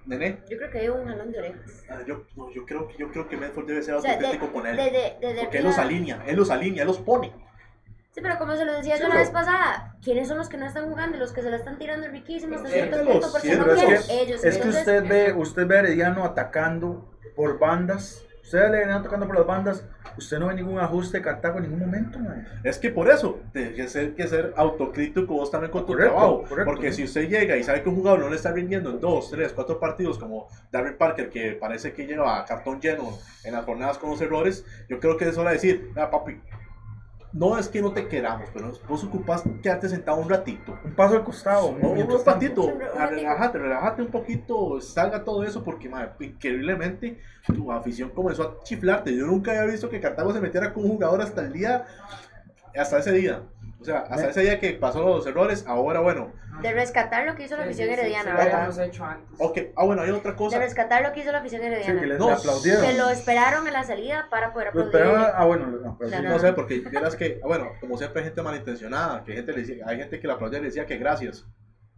nene, 0.07 0.39
Yo 0.51 0.57
creo 0.57 0.71
que 0.71 0.79
hay 0.81 0.89
un 0.89 1.07
jalón 1.07 1.31
de 1.31 1.39
orejas. 1.39 1.85
ah, 1.91 2.01
yo, 2.07 2.25
no, 2.37 2.51
yo, 2.51 2.65
creo, 2.65 2.89
que- 2.89 2.97
yo 2.99 3.11
creo 3.13 3.29
que 3.29 3.37
Medford 3.37 3.67
debe 3.67 3.83
ser 3.83 3.95
O 3.95 4.01
sea, 4.01 4.17
de- 4.17 4.27
auténtico 4.27 4.53
con 4.53 4.67
él. 4.67 4.77
desde, 4.77 5.17
desde 5.21 5.41
porque 5.43 5.59
él 5.59 5.65
los 5.65 5.79
alinea, 5.79 6.25
él 6.27 6.37
los 6.37 6.51
alinea, 6.51 6.83
él 6.83 6.89
los 6.89 6.99
pone. 6.99 7.33
Sí, 8.13 8.21
pero 8.21 8.39
como 8.39 8.57
se 8.57 8.65
lo 8.65 8.73
decía 8.73 8.97
Sí, 8.97 9.03
yo 9.03 9.09
la 9.09 9.15
pero- 9.15 9.25
vez 9.25 9.31
pasada, 9.31 9.95
¿quiénes 10.03 10.27
son 10.27 10.39
los 10.39 10.49
que 10.49 10.57
no 10.57 10.67
están 10.67 10.89
jugando? 10.89 11.17
Los 11.19 11.33
que 11.33 11.43
se 11.43 11.51
la 11.51 11.57
están 11.59 11.79
tirando 11.79 12.09
riquísimo 12.09 12.57
hasta 12.57 12.69
cierto 12.69 13.05
punto 13.05 13.29
porque 13.31 13.55
no 13.55 13.71
es 13.73 13.85
que, 14.07 14.23
ellos. 14.23 14.43
es 14.45 14.59
que 14.59 14.69
usted 14.69 15.07
ve, 15.09 15.33
usted 15.33 15.67
ve 15.69 15.77
a 15.77 15.79
Herediano 15.81 16.25
atacando 16.25 17.09
por 17.37 17.61
bandas. 17.61 18.25
Usted 18.51 18.59
ve 18.59 18.65
a 18.65 18.69
Herediano 18.69 18.99
atacando 18.99 19.27
por 19.29 19.37
las 19.39 19.47
bandas. 19.47 19.85
Usted 20.19 20.41
no 20.41 20.49
ve 20.49 20.55
ningún 20.55 20.81
ajuste 20.81 21.19
de 21.19 21.23
Cartago 21.23 21.59
en 21.59 21.63
ningún 21.67 21.79
momento, 21.79 22.19
mae. 22.19 22.45
Es 22.65 22.79
que 22.79 22.91
por 22.91 23.09
eso, 23.09 23.39
tienes 23.53 23.75
que 23.77 23.87
ser, 23.87 24.15
que 24.17 24.27
ser 24.27 24.53
autocrítico 24.57 25.35
vos 25.35 25.53
también 25.53 25.71
con 25.71 25.83
tu 25.87 25.93
Correcto, 25.93 26.13
trabajo. 26.17 26.43
correcto, 26.49 26.65
porque 26.65 26.91
sí. 26.91 26.97
si 26.97 27.05
usted 27.05 27.29
llega 27.29 27.57
y 27.57 27.63
sabe 27.63 27.81
que 27.85 27.89
un 27.89 27.95
jugador 27.95 28.19
no 28.19 28.29
le 28.29 28.35
está 28.35 28.51
rindiendo 28.51 28.91
en 28.91 28.99
dos, 28.99 29.31
tres, 29.31 29.53
cuatro 29.53 29.79
partidos, 29.79 30.19
como 30.19 30.49
Darren 30.73 30.99
Parker, 30.99 31.31
que 31.31 31.53
parece 31.53 31.93
que 31.93 32.09
lleva 32.09 32.45
cartón 32.45 32.81
lleno 32.81 33.17
en 33.45 33.53
las 33.55 33.65
jornadas 33.65 33.99
con 33.99 34.11
los 34.11 34.21
errores, 34.21 34.65
yo 34.89 34.99
creo 34.99 35.17
que 35.17 35.29
es 35.29 35.39
hora 35.39 35.51
de 35.51 35.55
decir, 35.55 35.93
"Ah, 35.95 36.11
papi, 36.11 36.41
no 37.33 37.57
es 37.59 37.69
que 37.69 37.81
no 37.81 37.93
te 37.93 38.09
queramos, 38.09 38.49
pero 38.53 38.73
vos 38.89 39.05
ocupás 39.05 39.45
quedarte 39.63 39.89
sentado 39.89 40.19
un 40.19 40.29
ratito. 40.29 40.77
Un 40.85 40.95
paso 40.95 41.15
al 41.17 41.25
costado. 41.25 41.69
Un 41.69 41.81
ratito, 42.25 42.65
Un 42.65 42.81
ratito. 42.81 43.07
relájate, 43.09 43.59
relájate 43.59 44.03
un 44.03 44.09
poquito, 44.09 44.81
salga 44.81 45.23
todo 45.23 45.45
eso, 45.45 45.63
porque 45.63 45.89
madre, 45.89 46.11
increíblemente 46.21 47.19
tu 47.47 47.71
afición 47.71 48.11
comenzó 48.11 48.43
a 48.43 48.65
chiflarte. 48.65 49.15
Yo 49.17 49.27
nunca 49.27 49.53
había 49.53 49.65
visto 49.73 49.89
que 49.89 50.01
Cartago 50.01 50.33
se 50.33 50.41
metiera 50.41 50.73
con 50.73 50.85
un 50.85 50.91
jugador 50.91 51.23
hasta 51.23 51.43
el 51.43 51.53
día, 51.53 51.87
hasta 52.77 52.99
ese 52.99 53.13
día. 53.13 53.43
O 53.81 53.85
sea, 53.85 54.01
hasta 54.11 54.29
ese 54.31 54.41
día 54.43 54.61
que 54.61 54.73
pasó 54.75 55.03
los 55.03 55.27
errores, 55.27 55.65
ahora 55.67 56.01
bueno. 56.01 56.33
de 56.61 56.73
rescatar 56.73 57.25
lo 57.25 57.35
que 57.35 57.45
hizo 57.45 57.57
la 57.57 57.63
Sí, 57.63 57.69
afición 57.71 57.89
sí, 57.89 57.95
sí, 57.95 58.01
herediana, 58.01 58.31
sí, 58.33 58.37
¿verdad? 58.37 58.55
habíamos 58.55 58.79
hecho 58.79 59.05
antes. 59.07 59.41
Ok, 59.41 59.59
ah 59.75 59.85
bueno, 59.87 60.03
hay 60.03 60.11
otra 60.11 60.33
De 60.33 60.37
cosa. 60.37 60.59
rescatar 60.59 61.03
lo 61.03 61.13
que 61.15 61.21
hizo 61.21 61.33
la 61.33 61.39
afición 61.39 61.63
Sí, 61.63 61.67
herediana. 61.69 62.01
que 62.01 62.07
le, 62.07 62.19
No, 62.19 62.27
le 62.27 62.33
aplaudieron. 62.35 62.85
que 62.85 62.93
lo 62.99 63.09
esperaron 63.09 63.67
en 63.67 63.73
la 63.73 63.83
salida 63.85 64.27
para 64.31 64.53
poder 64.53 64.69
aplaudir. 64.69 64.95
esperaban- 64.95 65.33
ah, 65.35 65.45
bueno, 65.47 65.67
lo 65.69 65.77
aplaudieron. 65.93 66.11
Claro. 66.25 66.29
No 66.37 66.39
sé, 66.39 66.53
porque 66.53 66.81
vieras 66.81 67.17
que, 67.17 67.41
ah, 67.43 67.47
bueno, 67.47 67.69
como 67.81 67.97
siempre 67.97 68.21
hay 68.21 68.27
gente 68.27 68.43
malintencionada, 68.43 69.25
que 69.25 69.33
gente 69.33 69.53
le 69.53 69.61
decía- 69.61 69.85
hay 69.87 69.97
gente 69.97 70.21
que 70.21 70.27
la 70.29 70.35
aplaudía 70.35 70.59
y 70.59 70.63
le 70.63 70.69
decía 70.69 70.85
que 70.85 70.99
gracias. 70.99 71.47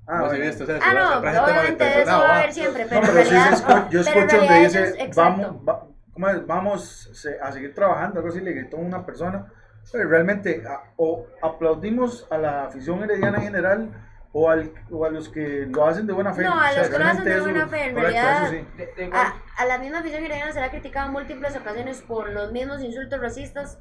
Ah, 0.07 0.19
no 0.19 0.25
bueno. 0.27 0.35
si 0.37 0.41
viste 0.43 0.65
eso, 0.65 0.73
Ah, 0.81 0.95
no, 0.95 1.19
obviamente 1.19 2.03
eso 2.03 2.11
va 2.11 2.29
a 2.29 2.39
haber 2.39 2.53
siempre, 2.53 2.85
No, 2.85 2.89
pero, 2.91 3.01
pero 3.03 3.19
en 3.19 3.25
sí, 3.25 3.31
sí, 3.31 3.35
realidad, 3.35 3.59
escu- 3.59 3.89
yo 3.91 4.01
pero 4.05 4.21
escucho 4.21 4.37
donde 4.37 4.61
dice, 4.61 5.11
vamos, 5.17 5.69
va- 5.69 5.87
¿cómo 6.13 6.29
es? 6.29 6.47
vamos 6.47 7.11
se- 7.15 7.41
a 7.41 7.51
seguir 7.53 7.75
trabajando, 7.75 8.19
algo 8.21 8.29
así 8.31 8.41
le 8.41 8.53
gritó 8.53 8.77
una 8.77 9.05
persona. 9.05 9.53
Realmente, 9.93 10.63
a- 10.67 10.85
o 10.97 11.27
aplaudimos 11.43 12.27
a 12.31 12.39
la 12.39 12.65
afición 12.65 13.03
herediana 13.03 13.39
en 13.39 13.45
general, 13.45 13.89
o, 14.35 14.49
al, 14.49 14.73
o 14.91 15.05
a 15.05 15.11
los 15.11 15.29
que 15.29 15.67
lo 15.69 15.85
hacen 15.87 16.07
de 16.07 16.13
buena 16.15 16.33
fe. 16.33 16.43
No, 16.45 16.53
a 16.59 16.71
O 16.71 16.73
sea, 16.73 16.79
los 16.83 16.89
que 16.91 16.99
lo 16.99 17.05
hacen 17.05 17.25
de 17.25 17.41
buena 17.41 17.67
fe, 17.69 17.85
en 17.89 17.95
correcto, 17.95 18.13
realidad- 18.19 18.51
sí. 18.51 18.67
De, 18.79 18.87
de 18.97 19.05
igual, 19.05 19.21
A, 19.27 19.63
a 19.63 19.67
la 19.67 19.79
misma 19.79 19.99
afición 19.99 20.25
herediana 20.25 20.53
se 20.53 20.61
le 20.61 20.67
ha 20.67 20.71
criticado 20.71 21.07
en 21.09 21.13
múltiples 21.13 21.57
ocasiones 21.57 22.01
por 22.03 22.31
los 22.31 22.51
mismos 22.53 22.83
insultos 22.83 23.21
racistas. 23.21 23.79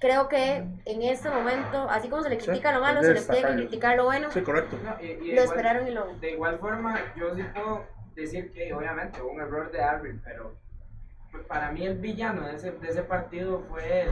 Creo 0.00 0.28
que 0.28 0.64
en 0.86 1.02
este 1.02 1.30
momento, 1.30 1.88
así 1.90 2.08
como 2.08 2.22
se 2.22 2.30
le 2.30 2.40
Sí, 2.40 2.46
critica 2.46 2.72
lo 2.72 2.80
malo, 2.80 3.02
se 3.02 3.14
le 3.14 3.20
tiene 3.22 3.48
que 3.48 3.54
criticar 3.54 3.96
lo 3.96 4.04
bueno. 4.04 4.30
Sí, 4.30 4.40
correcto. 4.42 4.78
no, 4.82 4.96
y- 5.00 5.06
y 5.06 5.16
Lo 5.16 5.22
igual- 5.42 5.44
esperaron 5.44 5.88
y 5.88 5.90
lo... 5.92 6.14
De 6.18 6.30
igual 6.32 6.58
forma, 6.58 6.98
yo 7.16 7.34
sí 7.34 7.42
puedo 7.54 7.84
decir 8.14 8.50
que 8.52 8.72
obviamente 8.74 9.20
hubo 9.22 9.30
un 9.32 9.40
error 9.40 9.70
de 9.70 9.82
Arvin, 9.82 10.20
pero 10.24 10.56
pues, 11.30 11.44
para 11.46 11.70
mí 11.72 11.86
el 11.86 11.98
villano 11.98 12.46
de 12.48 12.56
ese, 12.56 12.72
de 12.72 12.88
ese 12.88 13.02
partido 13.02 13.62
fue 13.68 14.02
el, 14.02 14.08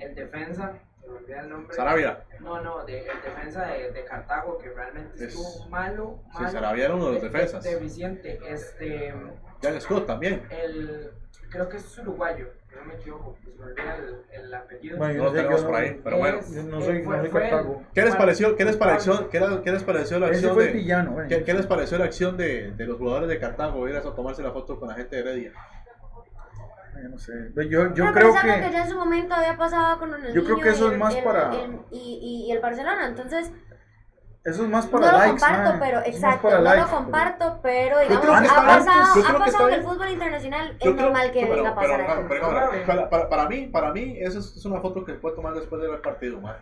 el 0.00 0.14
defensa, 0.14 0.72
se 1.00 1.08
me 1.08 1.16
olvida 1.18 1.40
el 1.40 1.48
nombre. 1.50 1.74
Sarabia. 1.76 2.24
No, 2.40 2.60
no, 2.62 2.84
de, 2.84 3.00
el 3.00 3.22
defensa 3.22 3.66
de, 3.66 3.90
de 3.92 4.04
Cartago 4.04 4.58
que 4.58 4.70
realmente 4.70 5.14
Es- 5.16 5.34
estuvo 5.34 5.68
malo, 5.68 6.18
Sí, 6.32 6.34
malo. 6.34 6.50
Sarabia 6.50 6.84
era 6.86 6.94
uno 6.94 7.06
de 7.06 7.12
los 7.14 7.22
de- 7.22 7.28
defensas. 7.28 7.64
Deficiente. 7.64 8.38
Este, 8.48 9.14
Jan 9.62 9.80
Scott 9.80 10.06
también. 10.06 10.42
el, 10.50 11.10
creo 11.50 11.68
que 11.68 11.78
es 11.78 11.98
uruguayo, 11.98 12.46
no 12.76 12.84
me 12.84 12.94
equivoco, 12.94 13.36
pues 13.42 13.56
me 13.56 13.64
olvida 13.64 13.96
el, 13.96 14.20
el 14.44 14.54
apellido. 14.54 14.98
Bueno, 14.98 15.14
No 15.14 15.18
yo 15.18 15.24
lo 15.24 15.30
sé, 15.30 15.36
yo 15.36 15.42
tenemos 15.42 15.62
no- 15.62 15.68
por 15.68 15.76
ahí, 15.78 16.00
pero 16.04 16.18
bueno. 16.18 16.38
Es- 16.38 16.50
no 16.64 16.80
soy, 16.80 17.02
fue- 17.02 17.16
no 17.16 17.22
soy 17.22 17.30
Cartago. 17.32 17.82
¿Qué 17.94 18.02
les 18.02 18.16
pareció, 18.16 18.56
qué 18.56 18.64
les 18.64 18.76
pareció, 18.76 19.28
qué, 19.30 19.40
qué 19.64 19.72
les 19.72 19.82
pareció 19.82 20.18
la 20.20 20.26
acción 20.28 20.56
de, 20.58 20.72
villano. 20.72 21.10
bueno. 21.12 21.28
¿qué, 21.28 21.42
qué 21.42 21.54
les 21.54 21.66
pareció 21.66 21.98
la 21.98 22.04
acción 22.04 22.36
de, 22.36 22.70
de 22.72 22.84
los 22.86 22.98
jugadores 22.98 23.28
de 23.28 23.38
Cartago 23.40 23.88
ir 23.88 23.96
a 23.96 24.02
tomarse 24.02 24.42
la 24.42 24.52
foto 24.52 24.78
con 24.78 24.88
la 24.88 24.94
gente 24.94 25.16
de 25.16 25.22
Heredia? 25.22 25.52
Yo 27.02 27.08
no 27.08 27.18
sé. 27.18 27.32
Yo, 27.68 27.94
yo 27.94 28.12
creo 28.12 28.34
que... 28.34 28.40
que. 28.40 28.70
ya 28.72 28.82
en 28.84 28.90
su 28.90 28.96
momento 28.96 29.34
había 29.34 29.56
pasado 29.56 29.98
con 29.98 30.10
Yo 30.32 30.44
creo 30.44 30.60
que 30.60 30.70
eso 30.70 30.90
es 30.92 30.98
más 30.98 31.14
el- 31.14 31.24
para- 31.24 31.54
el- 31.54 31.78
y, 31.90 31.96
y, 32.46 32.46
y 32.48 32.52
el 32.52 32.60
Barcelona, 32.60 33.06
entonces 33.06 33.52
Eso 34.48 34.62
es 34.64 34.68
más 34.70 34.84
no 34.86 34.90
para 34.92 35.12
lo 35.12 35.18
likes. 35.18 35.30
comparto, 35.30 35.70
mae. 35.70 35.78
pero 35.80 35.98
exacto, 36.06 36.42
para 36.48 36.58
no 36.58 36.62
likes, 36.64 36.80
lo 36.80 36.86
pero- 36.86 36.98
comparto, 36.98 37.58
pero 37.62 37.98
digamos, 38.00 38.20
que 38.40 38.48
ha 38.48 38.54
pasado, 38.66 39.02
ha 39.02 39.14
que 39.14 39.38
pasado 39.38 39.68
en 39.68 39.74
está 39.74 39.74
el 39.74 39.82
fútbol 39.82 40.08
internacional, 40.10 40.70
es 40.70 40.76
creo- 40.80 40.94
normal 40.94 41.32
que 41.32 41.40
pero- 41.42 41.54
venga 41.56 41.68
a 41.70 41.74
pasar 41.74 41.96
pero- 42.06 42.28
pero- 42.28 42.40
para, 42.50 42.86
para- 42.86 43.10
para- 43.10 43.28
para 43.28 43.48
mí, 43.48 43.66
para 43.66 43.92
mí, 43.92 44.16
esa 44.18 44.38
es, 44.38 44.56
es 44.56 44.64
una 44.64 44.80
foto 44.80 45.04
que 45.04 45.14
puede 45.14 45.36
tomar 45.36 45.54
después 45.54 45.82
del 45.82 45.98
partido, 46.00 46.40
man. 46.40 46.56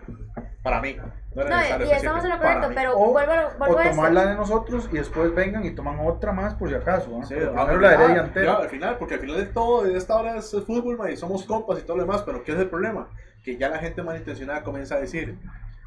Para 0.63 0.81
mí. 0.81 0.97
No, 0.97 1.45
No, 1.45 1.61
y 1.63 1.89
que 1.89 1.93
estamos 1.97 2.25
en 2.25 2.31
lo 2.31 2.39
correcto, 2.39 2.69
pero 2.75 2.99
O, 2.99 3.13
vuelvo, 3.13 3.33
a- 3.33 3.51
vuelvo 3.59 3.77
o 3.77 3.79
a 3.79 3.91
tomarla 3.91 4.27
de 4.27 4.35
nosotros 4.35 4.89
y 4.91 4.97
después 4.97 5.33
vengan 5.35 5.65
y 5.65 5.75
toman 5.75 5.99
otra 6.01 6.33
más 6.33 6.55
por 6.55 6.69
si 6.69 6.75
acaso. 6.75 7.17
¿ah? 7.23 7.25
Sí, 7.27 7.35
al 7.35 7.67
primero 7.67 7.81
la 7.81 7.91
final, 7.93 8.15
ya, 8.17 8.21
entera. 8.23 8.55
al 8.55 8.69
final, 8.69 8.97
porque 8.99 9.15
al 9.15 9.21
final 9.21 9.37
de 9.37 9.47
todo, 9.47 9.83
de 9.85 9.97
esta 9.97 10.17
hora 10.17 10.37
es 10.37 10.51
fútbol, 10.67 10.97
man, 10.97 11.11
y 11.13 11.17
somos 11.17 11.45
compas 11.45 11.79
y 11.79 11.83
todo 11.83 11.99
lo 11.99 12.03
demás, 12.05 12.23
pero 12.23 12.43
¿qué 12.43 12.53
es 12.53 12.59
el 12.59 12.69
problema? 12.69 13.09
Que 13.45 13.57
ya 13.57 13.69
la 13.69 13.79
gente 13.79 14.03
malintencionada 14.03 14.65
comienza 14.65 14.97
a 14.97 14.99
decir, 14.99 15.39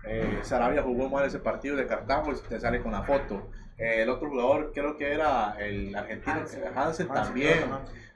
eh, 0.10 0.40
Sarabia 0.42 0.82
jugó 0.82 1.08
mal 1.10 1.26
ese 1.26 1.40
partido 1.40 1.76
de 1.76 1.86
Cartago 1.86 2.32
y 2.32 2.36
te 2.50 2.60
sale 2.60 2.82
con 2.82 2.92
la 2.92 3.04
foto. 3.04 3.50
Eh, 3.78 4.02
el 4.02 4.10
otro 4.10 4.30
jugador, 4.30 4.72
creo 4.74 4.98
que 4.98 5.14
era 5.14 5.56
el 5.60 5.96
argentino 5.96 6.36
Hansen. 6.42 6.64
Hansen, 6.76 7.08
Ah, 7.12 7.14
también. 7.14 7.60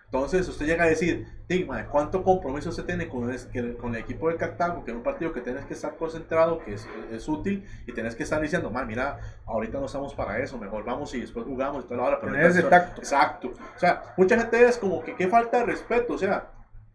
Entonces 0.06 0.47
usted 0.47 0.67
llega 0.67 0.84
a 0.84 0.88
decir, 0.88 1.25
"Di, 1.47 1.65
mae, 1.65 1.86
¿cuánto 1.88 2.23
compromiso 2.23 2.69
usted 2.69 2.86
tiene 2.86 3.08
con 3.08 3.32
el, 3.32 3.77
con 3.77 3.95
el 3.95 4.01
equipo 4.01 4.29
de 4.29 4.36
Cartago? 4.36 4.84
Que 4.86 4.91
es 4.91 4.97
un 4.97 5.01
partido 5.01 5.34
que 5.34 5.41
tienes 5.41 5.65
que 5.65 5.73
estar 5.73 5.95
concentrado, 5.95 6.60
que 6.63 6.75
es, 6.75 6.88
es 7.12 7.27
útil, 7.27 7.65
y 7.88 7.93
tienes 7.93 8.15
que 8.15 8.21
estar 8.21 8.39
diciendo, 8.39 8.69
man, 8.69 8.86
mira, 8.86 9.17
ahorita 9.47 9.79
no 9.79 9.88
estamos 9.88 10.13
para 10.13 10.38
eso, 10.38 10.60
mejor 10.60 10.84
vamos 10.84 11.15
y 11.15 11.21
después 11.21 11.45
jugamos 11.47 11.86
y 11.86 11.88
toda 11.88 12.01
la 12.01 12.08
hora. 12.10 12.19
Pero 12.21 12.38
ese 12.47 12.62
tacto. 12.63 13.01
Exacto. 13.01 13.53
O 13.75 13.79
sea, 13.79 14.03
mucha 14.15 14.38
gente 14.38 14.63
es 14.63 14.77
como 14.77 15.01
que 15.03 15.15
qué 15.15 15.27
falta 15.27 15.58
de 15.60 15.65
respeto, 15.65 16.13
o 16.13 16.17
sea, 16.19 16.47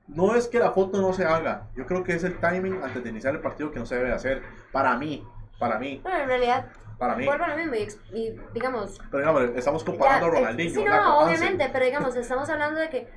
no 0.09 0.35
es 0.35 0.49
que 0.49 0.59
la 0.59 0.73
foto 0.73 1.01
no 1.01 1.12
se 1.12 1.25
haga, 1.25 1.68
yo 1.77 1.87
creo 1.87 2.03
que 2.03 2.14
es 2.14 2.25
el 2.25 2.38
timing 2.40 2.83
antes 2.83 3.03
de 3.05 3.11
iniciar 3.11 3.35
el 3.35 3.40
partido 3.40 3.71
que 3.71 3.79
no 3.79 3.87
se 3.87 3.97
debe 3.97 4.12
hacer. 4.12 4.42
Para 4.73 4.97
mí, 4.97 5.25
para 5.59 5.79
mí, 5.79 6.01
Bueno, 6.03 6.18
en 6.21 6.29
realidad, 6.29 6.66
para 6.99 7.14
mí. 7.14 7.25
vuelvo 7.27 7.44
a 7.44 7.49
lo 7.49 7.57
mismo 7.57 7.75
y, 7.75 8.35
digamos, 8.55 8.99
Pero 9.11 9.18
digamos, 9.18 9.42
estamos 9.57 9.85
comparando 9.85 10.27
Ya, 10.27 10.33
a 10.33 10.37
eh, 10.37 10.40
Ronaldinho. 10.40 10.75
Sí, 10.81 10.85
no, 10.85 10.92
Hansen. 10.92 11.29
obviamente, 11.29 11.71
pero 11.73 11.85
digamos, 11.85 12.16
estamos 12.16 12.49
hablando 12.51 12.81
de 12.81 12.88
que 12.90 13.09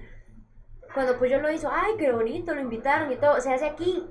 cuando 0.93 1.17
pues 1.17 1.32
yo 1.32 1.39
lo 1.39 1.49
hizo, 1.49 1.69
ay, 1.71 1.93
qué 1.97 2.12
bonito, 2.12 2.54
lo 2.54 2.62
invitaron 2.62 3.12
y 3.12 3.15
todo, 3.15 3.39
se 3.39 3.54
hace 3.54 3.65
aquí, 3.65 4.06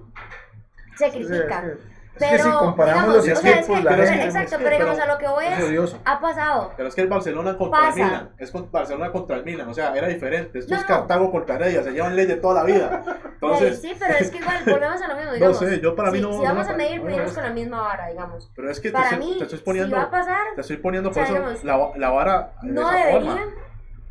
se 0.97 1.11
critica. 1.11 1.75
Es 2.17 2.19
que, 2.29 2.37
Pero, 2.37 2.45
si 2.45 2.51
comparamos 2.59 3.03
digamos, 3.03 3.15
los 3.15 3.19
o 3.23 3.23
sea, 3.23 3.33
es 3.61 3.67
que- 3.67 3.73
la 3.83 3.91
pero 3.91 4.03
exacto, 4.03 4.39
es 4.39 4.51
que- 4.51 4.57
pero 4.59 4.71
digamos, 4.71 4.99
pero- 4.99 5.11
a 5.11 5.15
lo 5.15 5.19
que 5.19 5.29
voy 5.29 5.45
es 5.47 5.97
ha 6.05 6.21
pasado. 6.21 6.73
Pero 6.77 6.89
es 6.89 6.95
que 6.95 7.01
el 7.01 7.07
Barcelona 7.09 7.57
contra 7.57 7.81
Pasa. 7.81 7.99
el 8.01 8.05
Milan, 8.05 8.31
es 8.37 8.51
con 8.51 8.71
Barcelona 8.71 9.13
contra 9.13 9.37
el 9.37 9.45
Milan, 9.45 9.69
o 9.69 9.73
sea, 9.75 9.95
era 9.97 10.09
diferente. 10.09 10.59
Esto 10.59 10.75
No, 10.75 10.81
es 10.81 10.89
no. 10.89 10.97
Cartago 10.97 11.31
contra 11.31 11.55
Heredia, 11.55 11.83
se 11.83 11.93
llevan 11.93 12.17
ley 12.17 12.27
de 12.27 12.37
toda 12.37 12.55
la 12.55 12.65
vida. 12.65 13.03
Entonces, 13.35 13.81
sí, 13.81 13.95
pero 13.99 14.15
es 14.19 14.31
que 14.31 14.39
igual, 14.39 14.57
volvemos 14.67 15.01
a 15.01 15.09
lo 15.09 15.15
mismo, 15.15 15.31
no 15.31 15.35
digamos. 15.35 15.59
sé, 15.59 15.81
yo 15.81 15.97
para 15.97 16.11
mí 16.11 16.19
si, 16.19 16.23
no. 16.25 16.33
si 16.33 16.39
no 16.39 16.45
vamos 16.45 16.67
me 16.67 16.73
a 16.73 16.77
medir, 16.77 16.97
no 16.99 17.05
me 17.05 17.11
medimos 17.11 17.21
parece. 17.33 17.35
con 17.37 17.45
la 17.45 17.51
misma 17.55 17.81
vara, 17.83 18.09
digamos. 18.09 18.53
Pero 18.55 18.71
es 18.71 18.81
que 18.81 18.89
te 18.89 18.93
Para 18.93 19.11
estoy, 19.11 19.19
mí, 19.27 19.35
te 19.39 19.45
estoy 19.45 19.59
si 19.59 19.65
poniendo, 19.65 19.97
va 19.97 20.03
a 20.03 20.11
pasar, 20.11 20.47
te 20.57 20.61
estoy 20.61 20.77
poniendo 20.79 21.11
o 21.11 21.13
sea, 21.15 21.25
por 21.25 21.33
eso 21.37 21.43
digamos, 21.43 21.65
la, 21.65 21.91
la 21.97 22.11
vara 22.11 22.53
de 22.63 22.73
no 22.73 22.81
esa 22.91 22.99
debería, 22.99 23.21
forma. 23.33 23.53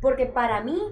porque 0.00 0.26
para 0.26 0.62
mí, 0.62 0.82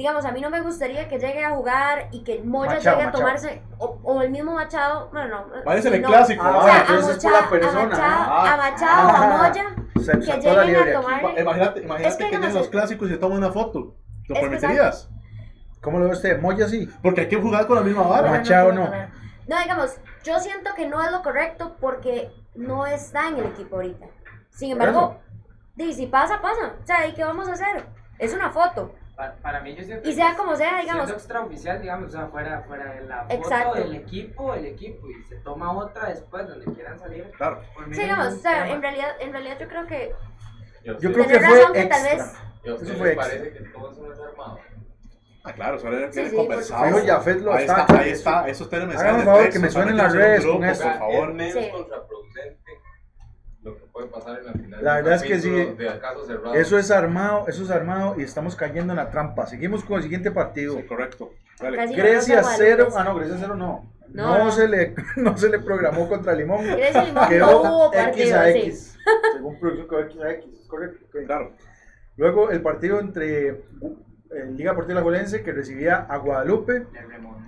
digamos, 0.00 0.24
a 0.24 0.32
mí 0.32 0.40
no 0.40 0.48
me 0.48 0.62
gustaría 0.62 1.06
que 1.08 1.18
llegue 1.18 1.44
a 1.44 1.50
jugar 1.50 2.08
y 2.10 2.24
que 2.24 2.42
Moya 2.42 2.76
Machado, 2.76 2.96
llegue 2.96 3.02
a 3.02 3.06
Machado. 3.12 3.18
tomarse, 3.18 3.62
o, 3.76 4.00
o 4.02 4.22
el 4.22 4.30
mismo 4.30 4.54
Machado, 4.54 5.10
bueno, 5.12 5.28
no. 5.46 5.62
Parece 5.62 5.94
el 5.94 6.00
no. 6.00 6.08
clásico. 6.08 6.42
Ah, 6.42 6.78
entonces 6.88 7.16
es 7.18 7.22
por 7.22 7.32
Machado, 7.32 7.42
la 7.42 7.50
persona, 7.50 7.82
a 7.82 7.86
Machado, 7.86 8.30
ah. 8.30 8.52
a, 8.52 8.56
Machado, 8.56 9.08
a 9.10 9.12
Ah. 9.12 9.48
Moya, 9.48 9.76
Se 10.02 10.12
que 10.12 10.40
lleguen 10.40 10.88
a 10.88 11.00
tomar. 11.02 11.38
Imagínate, 11.38 11.80
imagínate 11.82 12.08
Es 12.08 12.16
que, 12.16 12.30
que, 12.30 12.36
lleguen 12.36 12.54
los 12.54 12.68
clásicos 12.68 13.08
y 13.10 13.12
se 13.12 13.18
toman 13.18 13.36
una 13.36 13.52
foto. 13.52 13.94
¿Lo 14.26 14.40
permitirías? 14.40 15.10
¿Cómo 15.82 15.98
lo 15.98 16.06
ve 16.06 16.12
usted? 16.12 16.40
¿Moya 16.40 16.66
sí? 16.66 16.88
Porque 17.02 17.20
hay 17.20 17.28
que 17.28 17.36
jugar 17.36 17.66
con 17.66 17.76
la 17.76 17.82
misma 17.82 18.04
vara. 18.04 18.22
Bueno, 18.22 18.36
Machado 18.38 18.72
no, 18.72 18.88
no. 18.88 19.58
Digamos, 19.60 19.98
yo 20.24 20.38
siento 20.40 20.70
que 20.74 20.86
no 20.88 21.02
es 21.02 21.12
lo 21.12 21.20
correcto 21.22 21.76
porque 21.78 22.30
no 22.54 22.86
está 22.86 23.28
en 23.28 23.36
el 23.36 23.44
equipo 23.48 23.76
ahorita. 23.76 24.06
Sin 24.48 24.70
embargo, 24.72 25.18
di, 25.74 25.92
si 25.92 26.06
pasa, 26.06 26.40
pasa. 26.40 26.76
O 26.82 26.86
sea, 26.86 27.06
¿y 27.06 27.12
qué 27.12 27.22
vamos 27.22 27.48
a 27.48 27.52
hacer? 27.52 27.84
Es 28.18 28.32
una 28.32 28.50
foto. 28.50 28.94
Para, 29.20 29.34
para 29.36 29.60
mí 29.60 29.74
yo 29.76 29.84
siento 29.84 30.08
Y 30.08 30.12
que 30.12 30.16
sea 30.16 30.34
como 30.34 30.56
sea, 30.56 30.68
siendo 30.80 30.92
digamos, 30.94 31.10
extraoficial, 31.10 31.82
digamos, 31.82 32.08
o 32.08 32.10
sea, 32.16 32.26
fuera, 32.28 32.62
fuera 32.62 32.94
de 32.94 33.02
la 33.02 33.22
foto 33.24 33.34
Exacto. 33.34 33.74
del 33.74 33.94
equipo, 33.96 34.54
el 34.54 34.64
equipo, 34.64 35.06
y 35.10 35.22
se 35.24 35.36
toma 35.40 35.76
otra 35.76 36.08
después 36.08 36.48
donde 36.48 36.64
quieran 36.72 36.98
salir. 36.98 37.30
Claro. 37.36 37.60
Sí, 37.92 38.00
digamos, 38.00 38.28
o 38.28 38.36
sea, 38.38 38.62
tema. 38.62 38.74
en 38.76 38.80
realidad, 38.80 39.08
en 39.20 39.32
realidad 39.32 39.56
yo 39.60 39.68
creo 39.68 39.86
que 39.86 40.14
Yo 40.84 40.98
Yo 40.98 41.12
creo 41.12 41.26
que 41.26 41.38
fue 41.38 41.58
razón 41.58 41.72
que 41.74 41.84
tal 41.84 42.02
vez- 42.02 42.32
¿Y 42.64 42.68
a 42.70 42.72
Eso 42.72 42.74
ustedes 42.76 42.96
fue 42.98 43.08
les 43.08 43.16
extra. 43.18 43.38
parece 43.38 43.52
que 43.58 43.68
todo 43.68 43.92
eso 43.92 44.00
no 44.06 44.12
es 44.14 44.20
armado? 44.20 44.58
Ah, 45.44 45.52
claro, 45.52 45.76
eso 45.76 45.88
era 45.88 46.12
Sí, 46.12 46.26
sí, 46.30 46.36
conversado. 46.36 46.84
ahí 47.52 47.64
está- 47.64 47.80
está, 47.82 47.98
ahí 47.98 48.10
está, 48.10 48.48
esos 48.48 48.68
un 49.18 49.24
favor, 49.24 49.50
que 49.50 49.58
me 49.58 49.70
suenen 49.70 49.96
las 49.98 50.14
redes 50.14 50.40
grupo, 50.44 50.58
con 50.60 50.68
eso. 50.68 50.82
Por 50.84 50.98
favor. 50.98 51.28
Es 51.30 51.34
menos 51.36 51.64
Sí. 51.64 51.70
contraproducente 51.70 52.59
lo 53.62 53.76
que 53.76 53.84
puede 53.92 54.08
pasar 54.08 54.38
en 54.38 54.46
la 54.46 54.52
final. 54.52 54.84
La 54.84 54.94
verdad 54.96 55.14
es 55.14 55.22
que 55.22 55.38
sí. 55.38 55.50
De 55.50 55.88
acaso 55.88 56.24
cerrado. 56.24 56.54
Eso 56.54 56.78
es 56.78 56.90
armado, 56.90 57.44
eso 57.48 57.62
es 57.62 57.70
armado 57.70 58.14
y 58.18 58.22
estamos 58.22 58.56
cayendo 58.56 58.92
en 58.92 58.96
la 58.98 59.10
trampa. 59.10 59.46
Seguimos 59.46 59.84
con 59.84 59.96
el 59.98 60.02
siguiente 60.02 60.30
partido. 60.30 60.76
Sí, 60.76 60.84
correcto. 60.86 61.32
Dale. 61.60 61.76
Grecia 61.94 62.36
Rosa 62.36 62.56
Guadalupe. 62.56 62.56
cero. 62.58 62.88
Ah, 62.96 63.04
no, 63.04 63.14
Grecia 63.16 63.36
cero 63.38 63.54
no. 63.54 63.92
No, 64.08 64.38
No, 64.38 64.44
no. 64.44 64.50
Se 64.50 64.66
le, 64.66 64.94
no 65.16 65.36
se 65.36 65.48
le 65.50 65.58
programó 65.60 66.08
contra 66.08 66.32
Limón. 66.32 66.64
Grecia 66.66 67.04
Limón 67.04 67.28
Quedó 67.28 67.46
no 67.46 67.60
hubo 67.76 67.92
X 67.92 68.02
partido, 68.04 68.40
a 68.40 68.44
sí. 68.46 68.58
X. 68.58 68.98
Según 69.34 69.60
producción 69.60 69.88
quedó 69.88 70.00
X 70.00 70.20
a 70.22 70.30
X. 70.32 70.60
Es 70.62 70.66
correcto. 70.68 71.06
Claro. 71.26 71.52
Luego 72.16 72.50
el 72.50 72.62
partido 72.62 72.98
entre 73.00 73.48
eh, 73.48 73.56
Liga 74.52 74.74
Portilla 74.74 75.00
Juelense 75.02 75.42
que 75.42 75.52
recibía 75.52 75.96
a 76.08 76.16
Guadalupe 76.18 76.86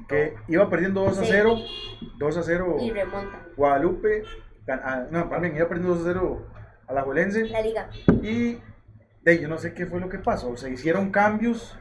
que 0.09 0.35
iba 0.49 0.69
perdiendo 0.69 1.03
2 1.05 1.19
a 1.19 1.23
Sí. 1.23 1.29
0. 1.31 1.57
2 2.19 2.37
a 2.37 2.43
0 2.43 2.77
y 2.81 2.91
remonta 2.91 3.47
Guadalupe. 3.57 4.25
Ah, 4.69 5.07
no, 5.11 5.29
también 5.29 5.57
iba 5.57 5.69
perdiendo 5.69 5.95
2 5.95 6.07
a 6.07 6.11
0 6.13 6.47
a 6.89 6.93
la 6.93 7.03
Juelense. 7.03 7.45
la 7.49 7.61
liga. 7.63 7.89
Y 8.23 8.59
de, 9.23 9.39
yo 9.41 9.49
no 9.49 9.59
sé 9.59 9.73
qué 9.75 9.87
fue 9.87 10.01
lo 10.01 10.09
que 10.09 10.19
pasó. 10.19 10.57
Se 10.57 10.71
hicieron 10.71 11.11
cambios. 11.11 11.79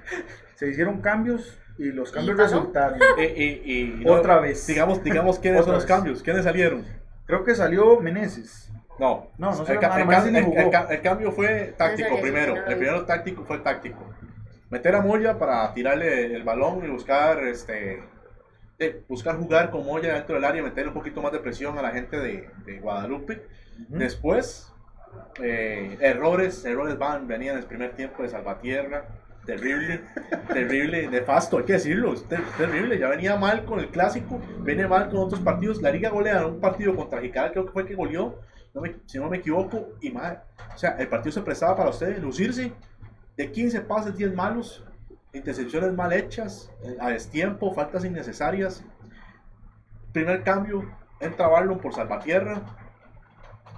Se 0.56 0.68
hicieron 0.68 1.02
cambios 1.02 1.58
y 1.78 1.86
los 1.86 2.12
cambios 2.12 2.38
resultaron. 2.38 3.00
Y, 3.18 3.24
y, 3.24 4.02
y 4.04 4.08
Otra 4.08 4.40
vez. 4.40 4.66
Digamos, 4.68 5.04
digamos 5.04 5.40
quiénes 5.40 5.64
son 5.66 5.74
los 5.74 5.84
vez. 5.84 5.92
cambios. 5.92 6.22
¿Quiénes 6.24 6.44
salieron? 6.44 6.86
Creo 7.26 7.44
que 7.44 7.56
salió 7.56 8.00
Meneses. 8.00 8.70
No. 9.00 9.32
No, 9.38 9.52
no 9.56 9.66
el, 9.66 9.80
ca- 9.80 10.00
el 10.00 10.08
ca- 10.08 10.88
ca- 10.88 11.02
cambio 11.02 11.32
fue 11.32 11.74
táctico 11.78 12.20
primero. 12.22 12.56
el 12.56 12.64
primero 12.66 13.06
táctico 13.06 13.44
fue 13.46 13.58
táctico. 13.60 14.06
Meter 14.70 14.96
a 14.96 15.02
Moya 15.02 15.38
para 15.40 15.74
tirarle 15.74 16.36
el 16.36 16.44
balón 16.44 16.86
y 16.86 16.90
buscar 16.90 17.44
este 17.44 18.04
de 18.82 19.04
buscar 19.08 19.38
jugar 19.38 19.70
con 19.70 19.86
Moya 19.86 20.16
dentro 20.16 20.34
del 20.36 20.44
área 20.44 20.64
meterle 20.64 20.88
un 20.90 20.96
poquito 20.96 21.22
más 21.22 21.32
de 21.32 21.40
presión 21.40 21.78
a 21.78 21.82
la 21.84 21.92
gente 21.92 22.18
de, 22.20 22.50
de 22.66 22.80
Guadalupe. 22.80 23.44
Después, 23.90 24.72
eh, 25.42 25.98
errores, 26.02 26.66
errores 26.66 26.98
van, 26.98 27.28
venían 27.28 27.56
en 27.56 27.62
el 27.62 27.68
primer 27.68 27.92
tiempo 27.96 28.24
de 28.24 28.30
Salvatierra. 28.30 29.06
Terrible, 29.46 30.02
terrible, 30.54 31.08
nefasto, 31.08 31.58
hay 31.60 31.64
que 31.64 31.74
decirlo, 31.74 32.14
es 32.14 32.28
ter- 32.28 32.44
terrible. 32.58 32.98
Ya 32.98 33.08
venía 33.10 33.36
mal 33.36 33.66
con 33.66 33.80
el 33.80 33.90
clásico, 33.90 34.40
viene 34.60 34.88
mal 34.88 35.10
con 35.10 35.20
otros 35.20 35.42
partidos. 35.42 35.82
La 35.82 35.92
Liga 35.92 36.10
golea 36.10 36.40
en 36.40 36.46
un 36.46 36.60
partido 36.60 36.96
contra 36.96 37.22
Jical, 37.22 37.52
creo 37.52 37.66
que 37.66 37.72
fue 37.72 37.82
el 37.84 37.88
que 37.88 37.96
goleó, 37.96 38.40
no 38.74 38.82
me- 38.82 38.96
si 39.06 39.20
no 39.20 39.30
me 39.30 39.38
equivoco. 39.38 39.90
Y 40.02 40.10
mal, 40.10 40.44
o 40.74 40.78
sea, 40.78 40.96
el 40.98 41.08
partido 41.08 41.32
se 41.34 41.42
prestaba 41.42 41.76
para 41.76 41.90
ustedes 41.92 42.20
lucirse 42.22 42.72
de 43.38 43.52
15 43.52 43.82
pases, 43.82 44.16
10 44.18 44.34
malos, 44.36 44.84
intercepciones 45.34 45.94
mal 45.94 46.12
hechas, 46.14 46.70
eh, 46.84 46.98
a 47.00 47.10
destiempo, 47.10 47.74
faltas 47.74 48.04
innecesarias. 48.06 48.84
Primer 50.12 50.44
cambio, 50.44 50.84
entra 51.20 51.48
Barlon 51.48 51.80
por 51.80 51.94
Salvatierra. 51.94 52.62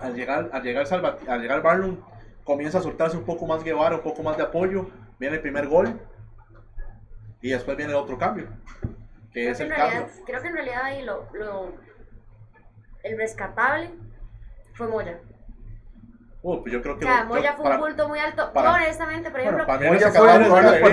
Al 0.02 0.16
llegar, 0.16 0.50
al 0.52 0.64
llegar, 0.64 0.88
Salva- 0.88 1.18
al 1.28 1.42
llegar 1.42 1.62
Barlon, 1.62 2.04
comienza 2.44 2.80
a 2.80 2.82
soltarse 2.82 3.16
un 3.18 3.24
poco 3.26 3.46
más 3.46 3.64
Guevara, 3.64 3.96
un 3.98 4.02
poco 4.02 4.24
más 4.24 4.36
de 4.38 4.44
apoyo. 4.44 4.88
Viene 5.20 5.36
el 5.36 5.42
primer 5.42 5.68
gol. 5.68 6.00
Y 7.42 7.50
después 7.50 7.78
viene 7.78 7.92
el 7.92 7.98
otro 7.98 8.18
cambio. 8.18 8.48
Que 9.32 9.42
Creo 9.42 9.52
es 9.52 9.58
que, 9.58 9.64
en 9.66 9.72
el 9.72 9.78
realidad, 9.78 10.00
cambio. 10.08 10.26
creo 10.26 10.42
que 10.42 10.48
en 10.48 10.54
realidad 10.56 10.84
ahí 10.84 11.04
lo, 11.04 11.28
lo 11.34 11.74
el 13.04 13.18
rescatable 13.18 13.92
fue 14.74 14.88
Moya. 14.88 15.20
Uh, 16.46 16.62
pues 16.62 16.74
yo 16.74 16.82
creo 16.82 16.96
O 16.96 16.98
que. 17.00 17.06
sea, 17.06 17.22
lo- 17.22 17.28
Moya 17.30 17.52
yo- 17.52 17.56
fue 17.56 17.64
para- 17.64 17.76
un 17.76 17.82
bulto 17.82 18.08
muy 18.10 18.20
alto. 18.20 18.52
para- 18.54 18.70
Yo 18.70 18.76
honestamente, 18.76 19.32
por 19.32 19.40
ejemplo, 19.40 19.66
para 19.66 19.80
mí 19.80 19.88
Moya 19.88 20.12
fue 20.12 20.34
el 20.34 20.42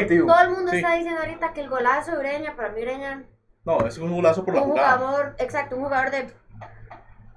del 0.09 0.27
todo 0.27 0.41
el 0.43 0.51
mundo 0.51 0.71
Sí. 0.71 0.77
está 0.79 0.95
diciendo 0.95 1.21
ahorita 1.21 1.53
que 1.53 1.61
el 1.61 1.69
golazo 1.69 2.13
de 2.13 2.19
Ureña, 2.19 2.55
para 2.57 2.69
mí 2.71 2.83
Ureña, 2.83 3.25
No, 3.65 3.85
es 3.87 3.99
un 3.99 4.15
golazo 4.15 4.45
por 4.45 4.55
la 4.55 4.63
un 4.63 4.71
jugada. 4.71 4.97
jugador, 4.99 5.35
exacto, 5.39 5.77
un 5.77 5.83
jugador 5.85 6.11
de 6.13 6.33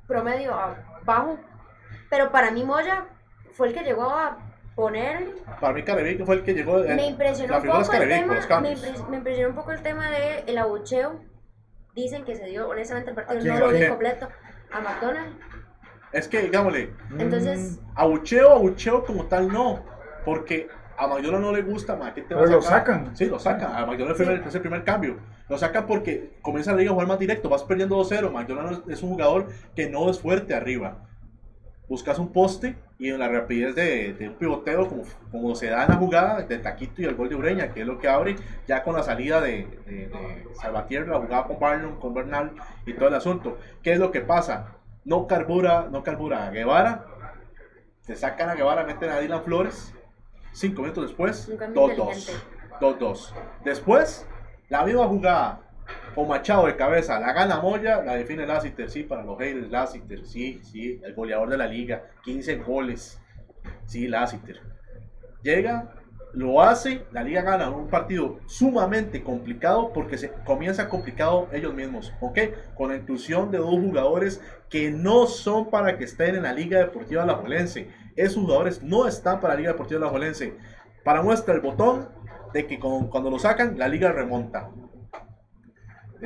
promedio 0.08 0.54
a 0.54 0.76
bajo. 1.06 1.38
Pero 2.10 2.32
para 2.32 2.52
mí 2.52 2.64
Moya 2.64 3.06
fue 3.54 3.70
el 3.70 3.74
que 3.74 3.82
llegó 3.84 4.10
a 4.10 4.38
poner 4.76 5.34
Para 5.60 5.74
mí, 5.74 5.84
Carevic 5.84 6.24
fue 6.26 6.36
el 6.36 6.44
que 6.44 6.54
llegó. 6.54 6.80
el- 6.80 6.96
me 6.96 7.08
impresionó 7.08 7.54
la 7.54 7.60
un 7.60 7.66
poco 7.66 7.80
el 7.82 7.88
Carevic 7.90 8.16
tema 8.22 8.34
los 8.36 8.44
me, 8.44 8.48
cambios. 8.50 8.84
impres- 8.86 9.08
me 9.10 9.18
impresionó 9.18 9.50
un 9.50 9.56
poco 9.56 9.72
el 9.72 9.82
tema 9.82 10.10
de 10.10 10.44
el 10.48 10.58
abucheo 10.58 11.20
dicen 11.96 12.24
que 12.26 12.36
se 12.36 12.46
dio 12.46 12.70
honestamente 12.70 13.10
el 13.12 13.16
partido 13.16 13.54
no 13.54 13.60
lo 13.60 13.66
¿A 13.68 13.70
vi 13.72 13.88
completo 13.88 14.28
a 14.72 14.80
McDonald's 14.82 15.36
Es 16.14 16.28
que, 16.28 16.44
digámosle, 16.44 16.94
entonces 17.18 17.80
Mm, 17.82 17.92
abucheo, 17.96 18.52
abucheo 18.52 19.04
como 19.06 19.26
tal 19.26 19.52
no. 19.52 19.84
Porque 20.24 20.70
a 20.96 21.08
Magdalena 21.08 21.40
no 21.40 21.52
le 21.52 21.64
gusta, 21.64 21.96
ma, 21.96 22.14
¿qué 22.14 22.22
te 22.22 22.30
Pero 22.30 22.46
lo 22.46 22.62
sacan. 22.62 23.16
Sí, 23.16 23.26
lo 23.26 23.40
sacan. 23.40 23.72
A 23.76 24.16
Sí. 24.16 24.24
es 24.48 24.56
el 24.56 24.62
primer 24.62 24.84
cambio. 24.84 25.18
Lo 25.50 25.58
sacan 25.58 25.86
porque 25.86 26.38
comienza 26.42 26.72
la 26.72 26.78
liga 26.78 26.92
a 26.92 26.94
jugar 26.94 27.08
más 27.08 27.20
directo. 27.20 27.50
Vas 27.50 27.64
perdiendo 27.64 27.96
2-0. 27.98 28.32
Magdalena 28.32 28.84
es 28.88 29.04
un 29.04 29.10
jugador 29.10 29.48
que 29.76 29.90
no 29.90 30.10
es 30.10 30.20
fuerte 30.20 30.54
arriba. 30.54 30.98
Buscas 31.88 32.18
un 32.18 32.32
poste 32.32 32.76
y 32.98 33.10
en 33.10 33.20
la 33.20 33.28
rapidez 33.28 33.76
de, 33.76 34.14
de 34.14 34.30
un 34.30 34.36
pivoteo, 34.36 34.88
como, 34.88 35.04
como 35.32 35.54
se 35.56 35.68
da 35.68 35.84
en 35.84 35.90
la 35.90 35.98
jugada 35.98 36.42
de 36.42 36.58
Taquito 36.60 37.02
y 37.02 37.06
el 37.06 37.16
gol 37.16 37.30
de 37.30 37.36
Ureña, 37.36 37.74
que 37.74 37.82
es 37.82 37.88
lo 37.88 38.00
que 38.00 38.08
abre 38.08 38.40
ya 38.68 38.84
con 38.84 38.96
la 38.96 39.04
salida 39.04 39.42
de, 39.42 39.82
de, 39.86 40.08
de 40.08 40.50
Salvatierra, 40.54 41.14
la 41.14 41.20
jugada 41.20 41.46
con 41.48 41.60
Barlon, 41.60 42.00
con 42.00 42.14
Bernal 42.14 42.54
y 42.86 42.94
todo 42.94 43.10
el 43.10 43.16
asunto. 43.16 43.60
¿Qué 43.82 43.92
es 43.94 44.00
lo 44.00 44.12
que 44.12 44.22
pasa? 44.22 44.80
No 45.06 45.28
carbura, 45.28 45.88
no 45.92 46.04
carbura 46.04 46.48
a 46.48 46.52
Guevara. 46.52 47.06
Te 48.06 48.16
sacan 48.16 48.50
a 48.50 48.56
Guevara, 48.56 48.84
meten 48.84 49.10
a 49.10 49.20
Dylan 49.20 49.44
Flores. 49.44 49.94
Cinco 50.52 50.82
minutos 50.82 51.08
después, 51.08 51.48
Un 51.50 51.58
cambio 51.58 51.82
2-2. 51.88 51.92
inteligente. 51.92 52.32
2-2. 52.80 53.34
Después, 53.64 54.28
la 54.70 54.84
misma 54.86 55.08
jugada. 55.08 55.60
o 56.16 56.26
Machado 56.26 56.68
de 56.68 56.76
cabeza, 56.78 57.20
la 57.20 57.34
gana 57.34 57.60
Moya, 57.60 58.02
la 58.04 58.16
define 58.16 58.46
Lassiter, 58.46 58.90
sí, 58.90 59.04
para 59.04 59.24
los 59.24 59.38
haters, 59.38 59.70
Lassiter, 59.70 60.26
sí, 60.26 60.62
sí, 60.64 61.02
el 61.04 61.14
goleador 61.14 61.50
de 61.50 61.58
la 61.58 61.66
liga, 61.68 62.04
15 62.24 62.56
goles, 62.58 63.20
sí, 63.86 64.08
Lassiter. 64.08 64.62
Llega, 65.42 65.94
lo 66.34 66.62
hace, 66.62 67.06
la 67.12 67.24
liga 67.24 67.42
gana 67.44 67.70
un 67.70 67.88
partido 67.90 68.40
sumamente 68.48 69.24
complicado 69.24 69.94
porque 69.94 70.18
se 70.18 70.32
comienza 70.46 70.90
complicado 70.90 71.48
ellos 71.52 71.74
mismos, 71.74 72.12
¿ok? 72.22 72.40
Con 72.76 72.90
la 72.90 72.98
inclusión 72.98 73.52
de 73.52 73.60
dos 73.60 73.70
jugadores 73.80 74.42
que 74.70 74.90
no 74.92 75.28
son 75.28 75.70
para 75.70 75.98
que 75.98 76.06
estén 76.06 76.36
en 76.36 76.44
la 76.44 76.54
Liga 76.54 76.80
Deportiva 76.80 77.24
Alajuelense. 77.24 77.88
Esos 78.16 78.44
jugadores 78.44 78.82
no 78.82 79.08
están 79.08 79.40
para 79.40 79.54
la 79.54 79.60
Liga 79.60 79.72
Deportiva 79.74 80.00
Alajuelense. 80.02 80.56
Para 81.04 81.22
muestra 81.22 81.54
el 81.54 81.62
botón 81.62 82.10
de 82.54 82.66
que 82.66 82.80
con- 82.80 83.10
cuando 83.10 83.30
lo 83.30 83.38
sacan, 83.38 83.78
la 83.78 83.88
liga 83.88 84.12
remonta. 84.12 84.70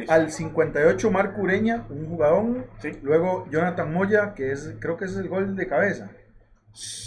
Al 0.08 0.32
58 0.32 1.10
Marco 1.10 1.41
Ureña, 1.41 1.86
un 1.89 2.08
jugador. 2.08 2.68
Sí. 2.80 2.91
Luego 3.01 3.45
Jonathan 3.49 3.91
Moya, 3.91 4.34
que 4.36 4.51
es 4.51 4.76
creo 4.80 4.95
que 4.95 5.05
ese 5.05 5.16
es 5.16 5.20
el 5.22 5.28
gol 5.30 5.55
de 5.55 5.68
cabeza. 5.68 6.12
Sí, 6.72 7.07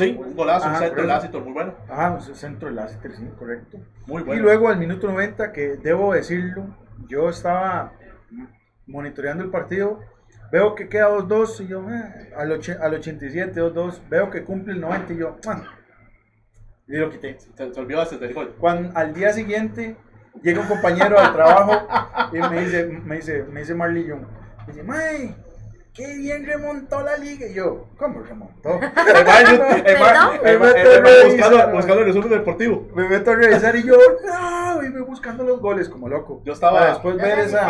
un 0.00 0.34
golazo, 0.36 0.66
un 0.66 0.70
Ajá, 0.72 0.78
centro 0.80 0.96
pero- 0.96 1.08
Lassiter, 1.08 1.40
muy 1.40 1.52
bueno. 1.52 1.74
Ajá, 1.88 2.10
un 2.12 2.20
centro 2.34 2.68
de 2.68 2.74
Lassiter, 2.74 3.12
sí, 3.16 3.28
correcto. 3.38 3.78
Muy 4.06 4.22
bueno. 4.22 4.40
Y 4.40 4.42
luego 4.42 4.68
al 4.68 4.78
minuto 4.78 5.06
90, 5.08 5.52
que 5.52 5.76
debo 5.76 6.12
decirlo, 6.14 6.66
yo 7.08 7.28
estaba 7.28 7.92
monitoreando 8.86 9.44
el 9.44 9.50
partido, 9.50 10.00
veo 10.52 10.74
que 10.74 10.88
queda 10.88 11.08
2-2 11.10 11.60
y 11.60 11.66
yo, 11.68 11.88
eh, 11.90 12.32
al, 12.36 12.52
al 12.80 12.94
87, 12.94 13.60
2-2, 13.60 14.00
veo 14.08 14.30
que 14.30 14.44
cumple 14.44 14.72
el 14.74 14.80
90 14.80 15.12
y 15.12 15.16
yo, 15.18 15.36
ah, 15.46 15.62
y 16.86 16.96
lo 16.96 17.10
quité. 17.10 17.38
Se, 17.38 17.72
se 17.74 17.80
olvidó 17.80 18.00
hasta 18.00 18.16
del 18.16 18.32
gol. 18.32 18.54
Cuando, 18.58 18.96
al 18.98 19.12
día 19.12 19.32
siguiente 19.32 19.96
llega 20.42 20.60
un 20.62 20.68
compañero 20.68 21.18
al 21.18 21.32
trabajo 21.34 21.86
y 22.32 22.38
me 22.38 22.60
dice, 22.64 22.86
me 22.86 23.16
dice, 23.16 23.44
me 23.44 23.60
dice 23.60 23.74
Marley 23.74 24.06
Young, 24.06 24.22
me 24.66 24.72
dice, 24.72 24.82
May, 24.84 25.36
qué 25.94 26.16
bien 26.16 26.44
remontó 26.46 27.02
la 27.02 27.16
liga. 27.16 27.46
Y 27.46 27.54
yo, 27.54 27.86
¿cómo 27.98 28.20
remontó? 28.22 28.78
Buscando, 31.72 32.00
el 32.00 32.06
resumen 32.06 32.28
deportivo. 32.30 32.88
Me 32.94 33.08
meto 33.08 33.30
a 33.30 33.34
revisar 33.34 33.76
y 33.76 33.82
yo, 33.84 33.96
no, 34.24 34.82
y 34.84 34.90
me 34.90 35.00
buscando 35.00 35.44
los 35.44 35.60
goles 35.60 35.88
como 35.88 36.08
loco. 36.08 36.42
Yo 36.44 36.52
estaba- 36.52 36.78
Para 36.78 36.90
después 36.92 37.16
ver 37.16 37.38
esa, 37.40 37.66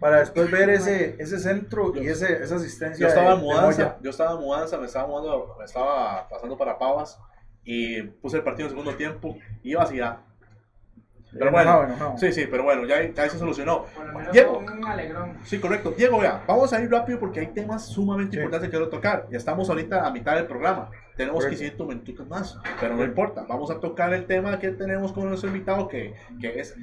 para 0.00 0.18
después 0.20 0.50
ver 0.50 0.70
ese, 0.70 1.16
ese 1.18 1.38
centro 1.38 1.92
y 1.96 2.08
ese, 2.08 2.42
esa 2.42 2.56
asistencia. 2.56 3.00
Yo 3.00 3.08
estaba 3.08 3.34
en 3.34 3.40
mudanza, 3.40 3.98
yo 4.02 4.10
estaba 4.10 4.32
en 4.32 4.38
mudanza, 4.40 4.78
me 4.78 4.86
estaba 4.86 5.06
mudando, 5.08 5.54
me 5.58 5.64
estaba 5.64 6.28
pasando 6.28 6.56
para 6.56 6.78
Pavas 6.78 7.18
y 7.64 8.02
puse 8.02 8.38
el 8.38 8.42
partido 8.42 8.66
en 8.66 8.70
segundo 8.70 8.94
tiempo 8.96 9.36
y 9.62 9.70
iba 9.72 9.82
así 9.82 9.96
ya. 9.96 10.20
Pero 11.32 11.48
Enojado, 11.48 11.78
bueno, 11.78 11.94
enojado. 11.94 12.18
sí, 12.18 12.32
sí, 12.32 12.46
pero 12.50 12.62
bueno, 12.64 12.84
ya, 12.86 13.02
ya 13.02 13.28
se 13.28 13.38
solucionó. 13.38 13.86
Diego, 14.32 14.58
un 14.58 14.84
alegrón. 14.86 15.38
Sí, 15.44 15.58
correcto. 15.58 15.94
Diego, 15.96 16.18
vea, 16.20 16.42
vamos 16.46 16.72
a 16.72 16.80
ir 16.82 16.90
rápido 16.90 17.18
porque 17.18 17.40
hay 17.40 17.46
temas 17.46 17.86
sumamente 17.86 18.32
Sí. 18.32 18.36
importantes 18.38 18.68
que 18.68 18.76
quiero 18.76 18.88
tocar. 18.90 19.26
Ya 19.30 19.38
estamos 19.38 19.68
ahorita 19.70 20.06
a 20.06 20.10
mitad 20.10 20.34
del 20.36 20.46
programa. 20.46 20.90
Tenemos 21.16 21.44
Correcto. 21.44 21.58
500 21.58 21.88
minutos 21.88 22.28
más, 22.28 22.58
pero 22.80 22.96
no 22.96 23.04
importa. 23.04 23.44
Vamos 23.48 23.70
a 23.70 23.80
tocar 23.80 24.12
el 24.12 24.26
tema 24.26 24.58
que 24.58 24.68
tenemos 24.72 25.12
con 25.12 25.28
nuestro 25.28 25.48
invitado, 25.48 25.88
que, 25.88 26.14
que 26.40 26.60
es 26.60 26.74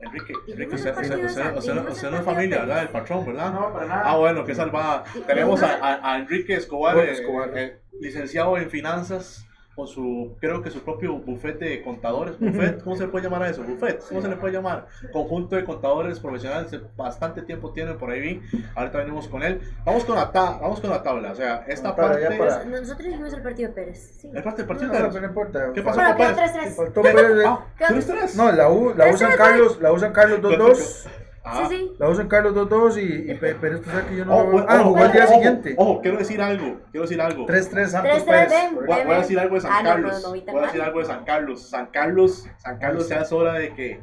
Enrique. 0.00 0.34
Enrique, 0.48 0.74
usted, 0.74 0.90
usted, 0.90 1.24
usted- 1.24 1.56
usted- 1.56 2.10
no 2.10 2.18
es 2.18 2.24
familia, 2.24 2.58
¿verdad? 2.60 2.82
El 2.82 2.88
patrón, 2.88 3.24
¿verdad? 3.24 3.52
No, 3.52 3.72
para 3.72 3.86
nada. 3.86 4.02
Ah, 4.04 4.16
bueno, 4.18 4.44
qué 4.44 4.54
salvada. 4.54 5.04
Tenemos 5.26 5.62
a, 5.62 5.76
a- 5.76 6.12
a 6.14 6.18
Enrique 6.18 6.54
Escobar, 6.54 6.94
Bueno, 6.96 7.10
eh, 7.10 7.54
eh, 7.56 7.78
licenciado 8.00 8.58
en 8.58 8.68
finanzas, 8.68 9.46
con 9.74 9.88
su, 9.88 10.36
creo 10.40 10.62
que 10.62 10.70
su 10.70 10.80
propio 10.84 11.14
bufete 11.18 11.64
de 11.64 11.82
contadores. 11.82 12.38
Buffet, 12.38 12.82
¿cómo 12.84 12.94
se 12.96 13.02
le 13.04 13.08
puede 13.08 13.24
llamar 13.24 13.42
a 13.42 13.48
eso? 13.50 13.62
Buffet, 13.64 14.00
¿cómo 14.08 14.22
se 14.22 14.28
le 14.28 14.36
puede 14.36 14.52
llamar? 14.54 14.86
Conjunto 15.12 15.56
de 15.56 15.64
contadores 15.64 16.20
profesionales, 16.20 16.70
bastante 16.96 17.42
tiempo 17.42 17.72
tienen 17.72 17.98
por 17.98 18.10
ahí. 18.10 18.20
vi. 18.20 18.42
Ahorita 18.76 18.98
venimos 18.98 19.26
con 19.28 19.42
él. 19.42 19.60
Vamos 19.84 20.04
con 20.04 20.14
la, 20.14 20.30
ta- 20.30 20.58
vamos 20.60 20.80
con 20.80 20.90
la 20.90 21.02
tabla, 21.02 21.32
o 21.32 21.34
sea, 21.34 21.64
esta 21.66 21.94
Para 21.96 22.08
parte 22.12 22.26
allá, 22.26 22.38
para- 22.38 22.60
es, 22.62 22.66
Nosotros 22.66 22.98
dijimos 23.08 23.32
el 23.32 23.42
partido 23.42 23.68
de 23.70 23.74
Pérez. 23.74 24.16
Sí. 24.20 24.30
es 24.32 24.42
parte 24.42 24.62
del 24.62 24.66
No, 24.66 24.68
partido. 24.68 24.86
no, 24.92 24.92
Pérez. 24.98 25.08
pero 25.12 25.20
no 25.22 25.28
importa. 25.28 25.72
¿Qué 25.74 25.82
pasó 25.82 25.96
Bueno, 25.98 26.16
con 26.16 26.26
Pérez? 26.36 26.52
3-3. 26.54 26.76
Faltó 26.76 27.02
¿Qué? 27.02 27.10
Pérez. 27.10 27.44
Ah, 27.46 27.66
¿tres, 27.88 28.06
tres? 28.06 28.36
No, 28.36 28.52
la 28.52 28.68
U, 28.70 28.94
la 28.96 29.08
U 29.12 29.16
San 29.16 29.36
Carlos, 29.36 29.80
la 29.80 29.92
U 29.92 29.98
San 29.98 30.12
Carlos 30.12 30.40
2-2. 30.40 31.06
Ah. 31.46 31.66
Sí, 31.68 31.76
sí. 31.76 31.92
La 31.98 32.08
U 32.08 32.14
San 32.14 32.26
Carlos 32.28 32.54
2-2 32.54 32.96
y, 33.02 33.30
y 33.30 33.34
Pe- 33.34 33.54
Pérez, 33.56 33.82
tú 33.82 33.90
sabes 33.90 34.06
que 34.06 34.16
yo 34.16 34.24
no 34.24 34.34
Oh, 34.34 34.44
lo 34.44 34.50
veo. 34.56 34.66
Ah, 34.68 34.76
ojo, 34.80 34.84
jugó 34.90 35.02
al 35.04 35.12
día 35.12 35.24
ojo, 35.24 35.34
siguiente. 35.34 35.74
Ojo, 35.76 36.00
quiero 36.00 36.16
decir 36.16 36.40
algo, 36.40 36.80
quiero 36.90 37.02
decir 37.06 37.20
algo. 37.20 37.46
3-3 37.46 37.86
Santos 37.88 38.24
3-3, 38.24 38.24
Pérez. 38.24 38.50
Voy 38.74 38.86
voy 38.86 39.14
a 39.14 39.18
decir 39.18 39.38
algo 39.38 39.54
de 39.56 39.60
San 39.60 39.72
Ah, 39.72 39.82
no, 39.82 39.88
Carlos. 39.90 40.22
no, 40.22 40.34
no 40.36 40.42
tan 40.42 40.54
voy 40.54 40.62
a 40.62 40.66
decir 40.66 40.82
algo 40.82 40.98
de 41.00 41.04
San 41.04 41.24
Carlos. 41.24 41.68
San 41.68 41.86
Carlos, 41.90 42.48
San 42.58 42.78
Carlos 42.78 43.08
ya 43.08 43.20
es 43.20 43.32
hora 43.32 43.52
de 43.54 43.74
que 43.74 44.00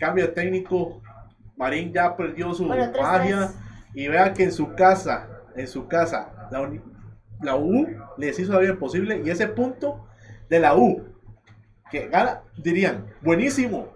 cambie 0.00 0.24
de 0.26 0.32
técnico. 0.32 1.02
Marín 1.56 1.92
ya 1.92 2.16
perdió 2.16 2.52
su 2.54 2.66
Bueno, 2.66 2.84
3-3. 2.92 3.02
magia. 3.02 3.50
Y 3.92 4.08
vea 4.08 4.32
que 4.32 4.44
en 4.44 4.52
su 4.52 4.74
casa, 4.74 5.28
en 5.54 5.68
su 5.68 5.86
casa, 5.86 6.48
la, 6.50 6.62
uni- 6.62 6.80
la 7.42 7.56
U 7.56 7.86
les 8.16 8.38
hizo 8.38 8.52
la 8.54 8.58
vida 8.60 8.70
imposible. 8.72 9.20
Y 9.24 9.28
ese 9.30 9.46
punto 9.48 10.06
de 10.48 10.58
la 10.60 10.74
U, 10.74 11.04
que 11.90 12.08
gana, 12.08 12.40
dirían, 12.56 13.06
buenísimo. 13.22 13.93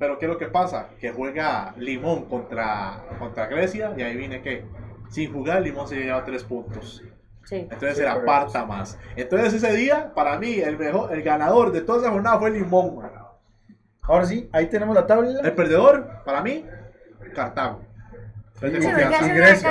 Pero 0.00 0.18
¿qué 0.18 0.24
es 0.24 0.30
lo 0.30 0.38
que 0.38 0.46
pasa? 0.46 0.88
Que 0.98 1.12
juega 1.12 1.74
Limón 1.76 2.24
contra, 2.24 3.04
contra 3.18 3.46
Grecia 3.46 3.92
y 3.94 4.00
ahí 4.02 4.16
viene 4.16 4.40
que 4.40 4.64
sin 5.10 5.30
jugar 5.30 5.60
Limón 5.60 5.86
se 5.86 5.96
lleva 5.96 6.24
tres 6.24 6.42
puntos. 6.42 7.04
Sí. 7.44 7.56
Entonces 7.56 7.90
Sí, 7.90 7.96
se 7.96 8.04
la 8.04 8.12
aparta 8.12 8.64
más. 8.64 8.98
Entonces 9.14 9.52
ese 9.52 9.76
día, 9.76 10.12
para 10.14 10.38
mí, 10.38 10.54
el 10.54 10.78
mejor, 10.78 11.12
el 11.12 11.22
ganador 11.22 11.70
de 11.70 11.82
toda 11.82 12.00
esa 12.00 12.10
jornada 12.10 12.38
fue 12.38 12.50
Limón. 12.50 12.96
man. 12.96 13.10
Ahora 14.00 14.24
sí, 14.24 14.48
ahí 14.52 14.68
tenemos 14.68 14.94
la 14.94 15.06
tabla. 15.06 15.38
El 15.42 15.52
perdedor, 15.52 16.22
para 16.24 16.40
mí, 16.40 16.64
Cartago. 17.34 17.82
Pierde 18.60 18.80
Sí, 18.82 18.86
confianza. 18.88 19.18
hace 19.18 19.28
Y 19.28 19.32
Grecia. 19.36 19.70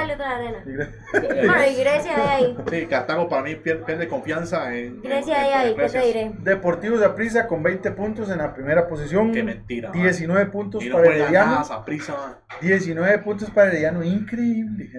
Bueno, 1.13 1.65
y 1.69 1.75
Grecia 1.75 2.15
de 2.15 2.21
ahí. 2.23 2.57
Sí, 2.71 2.85
Cartago 2.87 3.29
para 3.29 3.43
mí 3.43 3.55
pier- 3.55 3.83
pierde 3.85 4.07
confianza 4.07 4.73
en. 4.75 5.01
Grecia 5.01 5.39
de 5.39 5.53
ahí, 5.53 5.75
¿qué 5.75 5.89
te 5.89 5.99
diré? 6.01 6.31
Deportivos 6.39 7.01
Aprisa 7.03 7.45
con 7.47 7.61
20 7.61 7.91
puntos 7.91 8.29
en 8.31 8.39
la 8.39 8.53
primera 8.53 8.87
posición. 8.87 9.31
Qué 9.31 9.43
mentira. 9.43 9.89
man. 9.89 10.01
19 10.01 10.45
puntos 10.47 10.83
Y 10.83 10.89
no 10.89 10.95
para 10.97 11.07
Herediano. 11.07 11.51
nada, 11.51 11.63
Saprissa, 11.65 12.13
man. 12.13 12.35
19 12.61 13.19
puntos 13.19 13.49
para 13.51 13.67
Herediano, 13.67 14.03
increíble. 14.03 14.89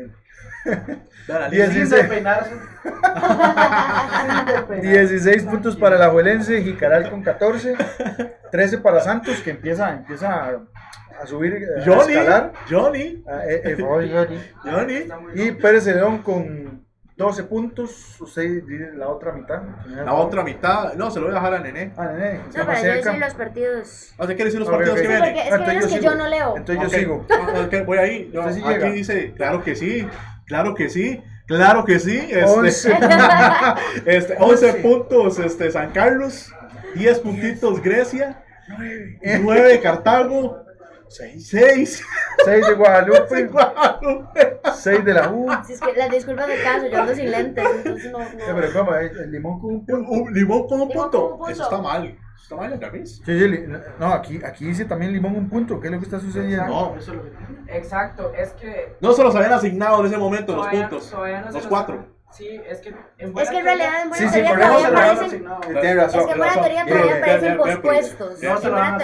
Vean 0.65 1.41
la 1.41 1.49
lista. 1.49 1.69
16, 1.69 2.07
peinarse. 2.07 2.51
16 4.83 5.43
puntos 5.45 5.77
para 5.77 5.97
la 5.99 6.11
Juelense, 6.11 6.63
Jicaral 6.63 7.11
con 7.11 7.23
14, 7.23 7.75
13 8.51 8.79
para 8.79 9.01
Santos 9.01 9.41
que 9.41 9.51
empieza, 9.51 9.91
empieza 9.91 10.59
a, 11.21 11.23
a 11.23 11.27
subir, 11.27 11.53
eh, 11.55 11.81
a 11.81 11.85
Johnny, 11.85 12.13
escalar. 12.13 12.53
Johnny, 12.69 13.25
Ah, 13.29 13.41
eh, 13.49 13.63
eh, 13.65 13.75
voy, 13.81 14.11
Johnny. 14.11 14.39
Johnny. 14.65 15.43
Y. 15.43 15.53
Pérez 15.53 15.85
de 15.85 15.95
León 15.95 16.19
con 16.23 16.85
12 17.17 17.45
puntos, 17.45 18.19
usted 18.21 18.63
dice 18.65 18.93
la 18.95 19.09
otra 19.09 19.33
mitad. 19.33 19.61
La 20.05 20.15
otra 20.15 20.43
mitad, 20.43 20.95
no, 20.95 21.11
se 21.11 21.21
lo 21.21 21.27
voy 21.27 21.35
a 21.37 21.39
dejar 21.39 21.55
a 21.55 21.59
Nené. 21.61 21.93
Ah, 21.97 22.07
nene, 22.07 22.41
No, 22.57 22.65
más 22.65 22.83
yo 22.83 22.93
decir 22.93 23.19
los 23.19 23.35
partidos. 23.35 24.15
No 24.19 24.27
sé 24.27 24.37
qué 24.37 24.45
decir 24.45 24.61
los 24.61 24.71
partidos 24.71 24.95
que 24.97 25.03
Sí, 25.03 25.09
vienen. 25.09 25.37
es 25.37 25.41
Ah, 25.41 25.49
que 25.49 25.55
entonces 25.55 25.85
es 25.93 25.99
que 25.99 26.05
yo 26.05 26.15
no 26.15 26.29
leo. 26.29 26.57
Entonces 26.57 26.83
yo 26.85 26.99
sigo. 26.99 27.27
Ah, 27.31 27.83
voy 27.85 27.99
ahí. 27.99 28.31
Yo- 28.33 28.41
Usted 28.41 28.53
sí 28.55 28.61
aquí 28.65 28.73
llega. 28.75 28.91
dice, 28.93 29.33
claro 29.37 29.63
que 29.63 29.77
sí, 29.77 30.09
claro 30.47 30.75
que 30.75 30.89
sí, 30.89 31.23
claro 31.47 31.85
que 31.85 31.99
sí. 31.99 32.17
Este, 32.31 32.45
11. 32.45 32.99
este, 34.07 34.37
11 34.39 34.73
puntos 34.75 35.39
este, 35.41 35.71
San 35.71 35.91
Carlos, 35.93 36.51
10 36.95 37.19
puntitos 37.19 37.83
Grecia, 37.83 38.43
9 39.43 39.81
Cartago, 39.83 40.65
6, 41.11 41.49
6 41.49 42.03
6 42.45 42.67
de 42.69 42.75
Guadalupe, 42.75 43.47
Guadalupe. 43.47 44.61
6 44.75 45.05
de 45.05 45.15
la 45.15 45.29
U. 45.29 45.47
Si 45.67 45.73
es 45.73 45.81
que 45.81 45.93
las 45.95 46.11
disculpas 46.11 46.47
de 46.47 46.63
caso, 46.63 46.87
yo 46.87 47.01
ando 47.01 47.15
sin 47.15 47.31
lentes, 47.31 47.65
entonces 47.85 48.13
no. 48.13 48.19
No. 48.21 48.27
pero 48.39 48.73
¿cómo? 48.73 48.95
El 48.95 49.31
limón 49.33 49.61
con 49.61 49.75
un 49.75 49.87
punto. 49.87 50.11
Un 50.11 50.33
limón 50.33 50.67
con 50.69 50.81
un 50.83 50.89
Limón 50.89 51.11
punto. 51.11 51.21
con 51.23 51.33
un 51.33 51.39
punto. 51.39 51.51
Eso 51.53 51.63
está 51.65 51.79
mal. 51.79 52.07
Eso 52.07 52.43
está 52.45 52.57
mal, 52.57 52.73
Andrés. 52.73 53.17
Sí, 53.17 53.39
sí, 53.39 53.49
li- 53.49 53.67
no, 53.99 54.07
aquí, 54.13 54.41
aquí 54.45 54.65
dice 54.67 54.85
también 54.85 55.13
limón 55.13 55.35
un 55.37 55.49
punto. 55.51 55.81
¿Qué 55.81 55.89
es 55.89 55.93
lo 55.93 55.99
que 55.99 56.05
está 56.05 56.21
sucediendo? 56.21 56.67
No, 56.67 56.97
Eso 56.97 57.11
es 57.13 57.17
lo 57.19 57.23
que 57.25 57.77
Exacto, 57.77 58.33
es 58.35 58.51
que. 58.53 58.97
no 59.01 59.13
se 59.13 59.23
los 59.25 59.35
habían 59.35 59.53
asignado 59.53 60.01
en 60.01 60.07
ese 60.07 60.17
momento 60.19 60.55
los 60.57 60.69
puntos. 60.69 61.11
todavía 61.11 61.41
no 61.41 61.47
se 61.49 61.53
Los 61.55 61.63
los- 61.65 61.67
cuatro. 61.67 62.07
Sí, 62.33 62.61
es 62.65 62.81
que 62.81 62.91
en 62.91 62.97
Es 63.19 63.33
buena 63.33 63.51
que 63.51 63.59
en 63.59 63.65
realidad 63.65 64.03
en 64.03 64.09
buena 64.11 64.31
teoría 64.33 64.55
todavía 64.55 64.89
aparecen. 64.89 65.25
Es 65.25 65.31
que 65.31 66.33
en 66.33 66.39
buena 66.39 66.55
teoría 66.55 66.87
todavía 66.87 67.17
aparecen 67.17 67.57
pospuestos. 67.57 68.43
En 68.43 68.63
buena 68.63 68.99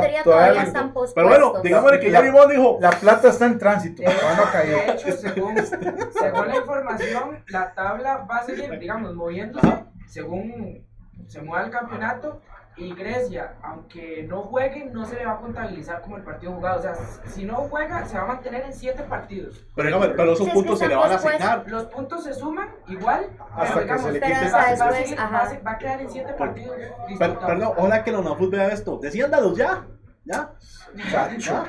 teoría 0.00 0.22
todavía 0.22 0.62
están 0.62 0.82
Pero 0.82 0.94
pospuestos. 0.94 1.24
bueno, 1.28 1.62
digámosle 1.62 2.00
que 2.00 2.10
ya 2.10 2.22
Limón 2.22 2.48
dijo. 2.48 2.78
La 2.80 2.90
plata 2.90 3.28
está 3.28 3.46
en 3.46 3.58
tránsito. 3.58 4.02
De 4.02 4.92
hecho, 4.92 5.12
según, 5.12 5.56
según 5.56 6.48
la 6.48 6.56
información, 6.56 7.44
la 7.48 7.74
tabla 7.74 8.26
va 8.30 8.36
a 8.38 8.44
seguir, 8.44 8.78
digamos, 8.78 9.14
moviéndose 9.14 9.90
según 10.06 10.84
se 11.28 11.40
mueva 11.40 11.64
el 11.64 11.70
campeonato. 11.70 12.42
Y 12.80 12.94
Grecia, 12.94 13.56
aunque 13.62 14.24
no 14.26 14.42
juegue, 14.42 14.86
no 14.86 15.04
se 15.04 15.16
le 15.16 15.26
va 15.26 15.32
a 15.32 15.36
contabilizar 15.40 16.00
como 16.00 16.16
el 16.16 16.22
partido 16.22 16.52
jugado. 16.54 16.78
O 16.78 16.82
sea, 16.82 16.94
si 17.26 17.44
no 17.44 17.56
juega, 17.56 18.06
se 18.06 18.16
va 18.16 18.24
a 18.24 18.26
mantener 18.26 18.62
en 18.64 18.72
siete 18.72 19.02
partidos. 19.02 19.62
Pero, 19.76 19.86
dígame, 19.88 20.08
pero 20.14 20.32
esos 20.32 20.38
Sí, 20.38 20.44
es 20.44 20.48
que 20.48 20.54
puntos 20.54 20.78
se 20.78 20.88
le 20.88 20.94
van 20.96 21.10
a 21.10 21.12
pospuestos. 21.12 21.42
asignar. 21.46 21.70
Los 21.70 21.84
puntos 21.84 22.24
se 22.24 22.32
suman 22.34 22.68
igual, 22.88 23.26
Hasta 23.54 23.74
pero 23.80 23.86
que 23.86 23.98
se 24.02 24.12
le 24.12 24.20
quite 24.20 24.32
va, 24.50 24.50
va 24.50 24.60
a 24.88 24.92
seguir- 24.92 25.18
ajá. 25.20 25.30
va 25.30 25.42
a 25.42 25.46
se- 25.50 25.58
va 25.60 25.70
a 25.72 25.78
quedar 25.78 26.00
en 26.00 26.10
siete 26.10 26.32
partidos 26.32 26.76
Per- 27.18 27.38
perdón, 27.38 27.72
ojalá 27.76 28.02
que 28.02 28.12
la 28.12 28.18
UNAFUT 28.20 28.50
vea 28.50 28.68
esto. 28.68 28.98
Decían 29.02 29.30
dados 29.30 29.56
ya. 29.58 29.84
Ya. 30.24 30.50
Chacho. 31.10 31.64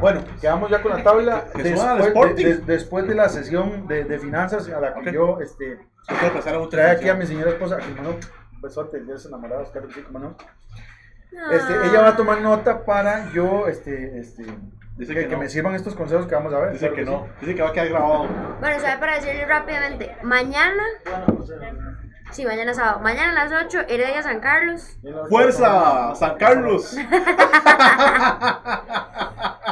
Bueno, 0.00 0.22
quedamos 0.40 0.70
ya 0.70 0.82
con 0.82 0.92
la 0.92 1.02
tabla. 1.02 1.44
Al 1.54 1.62
Después 1.62 2.36
de, 2.36 2.44
de- 2.44 2.54
después 2.58 3.06
de 3.08 3.14
la 3.14 3.28
sesión 3.28 3.86
de, 3.86 4.04
de 4.04 4.18
finanzas 4.18 4.68
a 4.68 4.80
la 4.80 4.94
que 4.94 5.12
yo 5.12 5.40
este, 5.40 5.78
prestar 6.32 6.58
una 6.58 6.68
trae 6.68 6.90
aquí 6.92 7.08
a 7.08 7.14
mi 7.14 7.26
señora 7.26 7.50
esposa, 7.50 7.76
a 7.76 7.94
Manu, 8.02 8.16
un 8.56 8.60
besote, 8.62 8.96
el 8.96 9.04
día 9.04 9.14
de 9.14 9.18
los 9.18 9.26
enamorados, 9.26 9.70
claro 9.70 9.88
que 9.88 9.94
sí, 9.94 10.04
no. 10.10 10.36
Este, 11.52 11.74
ella 11.86 12.02
va 12.02 12.08
a 12.08 12.16
tomar 12.16 12.40
nota 12.40 12.84
para 12.84 13.30
yo, 13.32 13.68
este, 13.68 14.18
este, 14.18 14.44
Dice 14.96 15.12
que, 15.12 15.20
que 15.20 15.28
que 15.28 15.34
no. 15.34 15.40
me 15.42 15.48
sirvan 15.50 15.74
estos 15.74 15.94
consejos 15.94 16.26
que 16.26 16.34
vamos 16.34 16.54
a 16.54 16.58
ver. 16.58 16.72
Dice 16.72 16.86
claro 16.88 16.94
que 16.94 17.04
no. 17.04 17.28
Dice 17.40 17.54
que 17.54 17.62
va 17.62 17.68
a 17.68 17.72
quedar 17.72 17.88
grabado. 17.90 18.26
Bueno, 18.60 18.80
¿sabe 18.80 18.98
para 18.98 19.16
decirle 19.16 19.44
rápidamente? 19.44 20.16
Mañana, 20.22 20.82
sí, 22.30 22.46
mañana 22.46 22.72
sábado. 22.72 23.00
Mañana 23.00 23.38
a 23.42 23.44
las 23.44 23.66
8, 23.66 23.80
Heredia 23.88 24.22
San 24.22 24.40
Carlos. 24.40 24.98
¡Fuerza! 25.28 26.14
¡San 26.14 26.36
Carlos! 26.38 26.96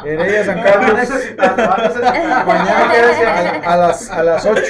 Heredia 0.05 0.45
San 0.45 0.63
Carlos. 0.63 1.09
Mañana 2.47 2.93
quédese 2.93 3.27
a, 3.27 3.73
a 3.73 3.77
las, 3.77 4.11
a 4.11 4.23
las 4.23 4.45
8. 4.45 4.63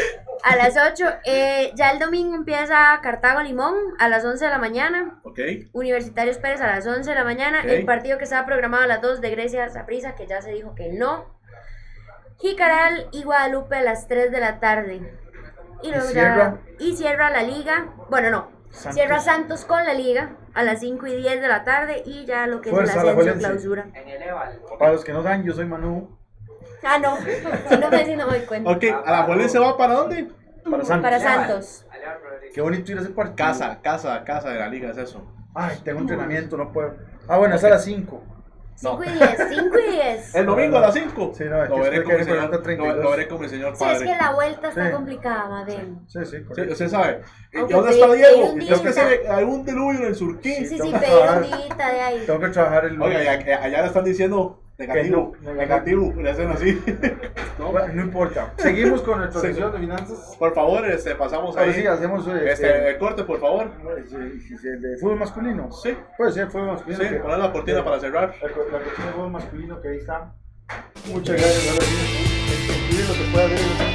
A 0.47 0.57
las 0.57 0.77
8, 0.77 1.07
eh, 1.25 1.73
ya 1.75 1.91
el 1.91 1.99
domingo 1.99 2.35
empieza 2.37 3.01
Cartago 3.03 3.41
Limón 3.41 3.75
a 3.99 4.11
las 4.11 4.27
11 4.27 4.45
de 4.45 4.51
la 4.51 4.59
mañana. 4.59 5.19
Ok. 5.23 5.39
Universitarios 5.73 6.37
Pérez 6.37 6.61
a 6.61 6.67
las 6.67 6.87
11 6.87 7.09
de 7.09 7.17
la 7.17 7.25
mañana. 7.25 7.63
El 7.63 7.87
partido 7.87 8.19
que 8.19 8.25
estaba 8.25 8.45
programado 8.45 8.85
a 8.85 8.87
las 8.87 9.01
2 9.01 9.23
de 9.23 9.31
Grecia 9.31 9.71
Saprissa, 9.71 10.15
que 10.15 10.27
ya 10.27 10.43
se 10.43 10.53
dijo 10.53 10.75
que 10.75 10.93
no. 10.93 11.35
Jicaral 12.37 13.09
y 13.11 13.23
Guadalupe 13.23 13.77
a 13.77 13.83
las 13.83 14.07
3 14.07 14.31
de 14.31 14.41
la 14.41 14.61
tarde. 14.61 15.15
Y 15.83 15.91
luego 15.91 16.09
cierra? 16.09 16.59
ya. 16.79 16.85
Y 16.85 16.95
cierra 16.95 17.31
la 17.31 17.43
liga. 17.43 17.95
Bueno, 18.11 18.29
no. 18.29 18.51
Santos. 18.71 18.95
Cierra 18.95 19.21
Santos 19.21 19.65
con 19.65 19.83
la 19.85 19.95
liga 19.95 20.37
a 20.53 20.63
las 20.63 20.81
5 20.81 21.07
y 21.07 21.17
10 21.17 21.41
de 21.41 21.49
la 21.49 21.65
tarde. 21.65 22.03
Y 22.05 22.27
ya 22.27 22.47
lo 22.47 22.61
que 22.61 22.69
Fuerza, 22.69 22.93
es 22.93 22.99
el 22.99 23.07
la 23.07 23.13
ascenso 23.13 23.23
Juelense. 23.33 23.47
clausura. 23.49 23.87
En 23.95 24.09
el 24.09 24.23
Eval. 24.23 24.61
Para 24.79 24.93
los 24.93 25.05
que 25.05 25.13
no 25.15 25.23
saben, 25.23 25.45
yo 25.45 25.55
soy 25.55 25.65
Manu. 25.65 26.19
Ah, 26.83 26.99
no. 26.99 27.17
Si 27.17 27.77
no 27.79 27.91
me, 27.91 28.05
si 28.05 28.17
no 28.17 28.27
me 28.27 28.39
doy 28.39 28.47
cuenta. 28.47 28.71
Ok, 28.71 28.85
¿a 29.07 29.11
la 29.11 29.23
Juelen 29.25 29.49
se 29.49 29.59
va 29.59 29.77
para 29.77 29.95
dónde? 29.95 30.29
Para 30.69 30.85
Santos. 30.85 31.03
Para 31.03 31.21
Santos. 31.21 31.87
Qué 32.55 32.61
bonito 32.61 32.93
ir 32.93 32.99
a 32.99 33.01
ese 33.03 33.11
partido. 33.11 33.37
Casa, 33.37 33.81
casa, 33.83 34.23
casa 34.25 34.51
de 34.51 34.59
la 34.59 34.69
liga, 34.69 34.91
es 34.91 34.99
eso. 34.99 35.25
Ay, 35.55 35.79
tengo 35.85 36.01
entrenamiento, 36.01 36.57
no 36.57 36.73
puedo. 36.73 36.95
Ah, 37.29 37.39
bueno, 37.39 37.55
es 37.55 37.65
a 37.65 37.69
las 37.71 37.85
5. 37.85 38.23
5 38.77 39.05
y 39.05 39.09
10. 39.11 39.37
5 39.51 39.79
y 39.89 39.93
10. 39.93 40.35
El 40.35 40.47
domingo 40.47 40.79
a 40.79 40.81
las 40.81 40.95
5. 40.95 41.33
Sí, 41.37 41.45
no, 41.45 41.65
lo, 41.65 41.77
veré 41.79 42.03
señor, 42.25 42.51
por 42.51 42.63
32. 42.63 42.97
lo, 42.97 43.03
lo 43.03 43.11
veré 43.13 43.29
con 43.29 43.41
mi 43.41 43.49
señor 43.49 43.77
Sí, 43.77 43.85
es 43.85 43.93
padre. 43.93 44.07
que 44.07 44.17
la 44.17 44.33
vuelta 44.33 44.69
está 44.69 44.87
Sí. 44.87 44.93
complicada, 44.93 45.49
Madel. 45.49 45.95
Sí, 46.09 46.19
sí, 46.25 46.27
Sí, 46.39 46.45
correcto. 46.45 46.73
usted 46.73 46.89
sabe. 46.89 47.21
¿Y 47.53 47.59
Aunque 47.59 47.75
dónde 47.75 47.91
está 47.93 48.13
Diego? 48.13 48.47
un 48.51 48.61
Es 48.63 48.81
que 48.81 48.93
se 48.93 49.05
ve 49.05 49.29
algún 49.29 49.65
diluvio 49.65 50.01
en 50.01 50.07
el 50.07 50.15
surquí. 50.17 50.55
Sí, 50.55 50.67
sí, 50.67 50.79
sí, 50.81 50.93
pedí 50.93 50.93
un 50.93 50.99
día 50.99 51.87
de 51.93 52.01
ahí. 52.01 52.25
Tengo 52.27 52.41
que 52.41 52.49
trabajar 52.49 52.85
el 52.87 53.01
Oiga, 53.01 53.19
lunes. 53.21 53.47
y 53.47 53.51
a- 53.51 53.63
allá 53.63 53.81
le 53.83 53.87
están 53.87 54.05
diciendo 54.05 54.64
negativo. 54.79 55.33
No, 55.43 55.55
negativo, 55.55 56.13
le 56.17 56.31
hacen 56.31 56.51
así. 56.51 56.83
No, 57.59 57.71
Bueno, 57.73 57.95
no 57.95 58.03
importa. 58.03 58.53
Seguimos 58.57 59.03
con 59.03 59.19
nuestra 59.19 59.41
Sí. 59.41 59.47
sesión 59.49 59.73
de 59.73 59.79
finanzas. 59.79 60.37
Por 60.39 60.53
favor, 60.55 60.85
este, 60.91 61.15
pasamos 61.15 61.57
Ahora 61.57 61.71
ahí. 61.71 61.81
sí, 61.81 61.87
hacemos 61.87 62.27
eh, 62.29 62.51
Este, 62.53 62.91
el 62.91 62.99
corte, 62.99 63.23
por 63.25 63.39
favor. 63.41 63.71
este, 63.99 64.17
el 64.17 64.81
de 64.83 64.97
fútbol 64.99 65.19
masculino. 65.19 65.71
Sí. 65.73 65.97
Puede 66.19 66.33
ser 66.33 66.49
fútbol 66.49 66.67
masculino. 66.69 67.03
Sí, 67.05 67.15
poner 67.23 67.39
la 67.39 67.53
cortina 67.53 67.85
para 67.85 68.01
cerrar. 68.01 68.35
La, 68.43 68.49
co- 68.51 68.65
la 68.73 68.79
cortina 68.81 69.07
de 69.07 69.13
fútbol 69.13 69.31
masculino 69.31 69.81
que 69.81 69.89
ahí 69.89 69.99
está. 69.99 70.33
Muchas 71.13 71.37
gracias. 71.37 71.69
Ahora 71.73 71.85
sí, 71.85 71.97
escribe 72.63 73.09
lo 73.09 73.15
que 73.15 73.31
pueda 73.33 73.47
ver. 73.47 73.94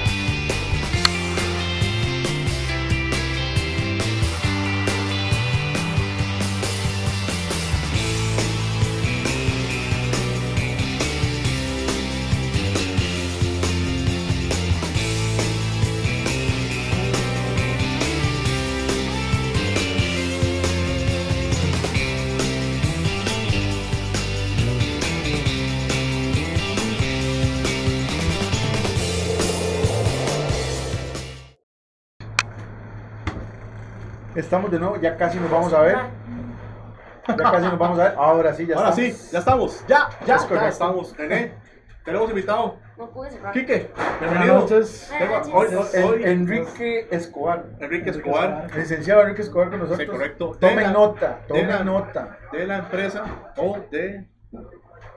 Estamos 34.50 34.72
de 34.72 34.80
nuevo, 34.80 34.96
ya 35.00 35.16
casi 35.16 35.40
nos 35.40 35.52
vamos 35.52 35.72
a 35.74 35.82
ver. 35.82 35.96
Ya 37.28 37.36
casi 37.52 37.66
nos 37.68 37.78
vamos 37.78 38.00
a 38.00 38.04
ver. 38.06 38.14
Ahora 38.18 38.52
sí, 38.52 38.66
ya 38.66 38.76
Ahora 38.78 38.90
estamos. 38.90 39.14
sí, 39.16 39.30
ya 39.32 39.38
estamos. 39.40 39.84
Ya, 39.88 40.10
ya, 40.26 40.36
Es 40.38 40.50
ya 40.50 40.68
estamos. 40.70 41.16
René, 41.16 41.52
tenemos 42.04 42.30
invitado. 42.32 42.78
No 42.98 43.12
pude 43.12 43.30
cerrar. 43.30 43.54
Quique, 43.54 43.92
Buenas 43.94 44.20
bienvenido. 44.22 44.60
noches. 44.62 45.12
Tengo- 45.20 45.56
hoy, 45.56 45.68
hoy, 45.76 45.86
En- 45.94 46.04
hoy- 46.04 46.24
Enrique 46.24 47.08
Escobar. 47.12 47.66
Enrique 47.80 48.10
Escobar, 48.10 48.68
Licenciado 48.76 49.22
Enrique 49.22 49.44
Escobar 49.44 49.70
con 49.70 49.80
nosotros. 49.82 50.00
Sí, 50.00 50.08
correcto. 50.08 50.58
Tomen 50.60 50.94
nota, 50.94 51.42
tomen 51.48 51.86
nota. 51.86 52.38
de 52.52 52.66
la 52.66 52.78
empresa 52.80 53.26
o 53.56 53.78
de. 53.92 54.26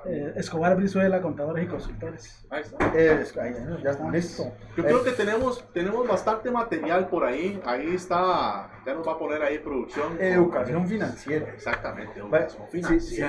Eh, 0.04 0.32
Escobar 0.36 0.76
Brizuela, 0.76 1.20
contadores 1.22 1.64
y 1.64 1.68
consultores. 1.68 2.44
Ahí 2.50 2.62
está. 2.62 2.92
Eh, 2.94 3.24
ahí, 3.40 3.54
ya 3.82 3.90
está 3.90 4.10
listo. 4.10 4.44
Yo 4.76 4.82
Eh, 4.82 4.86
creo 4.86 5.04
que 5.04 5.12
tenemos, 5.12 5.64
tenemos 5.72 6.08
bastante 6.08 6.50
material 6.50 7.08
por 7.08 7.24
ahí. 7.24 7.60
Ahí 7.64 7.94
está, 7.94 8.70
ya 8.84 8.94
nos 8.94 9.06
va 9.06 9.12
a 9.12 9.18
poner 9.18 9.42
ahí 9.42 9.58
producción. 9.58 10.20
Educación 10.20 10.86
financiera. 10.88 11.46
Exactamente, 11.52 12.18
educación 12.18 12.66
sí, 12.70 13.00
sí. 13.00 13.22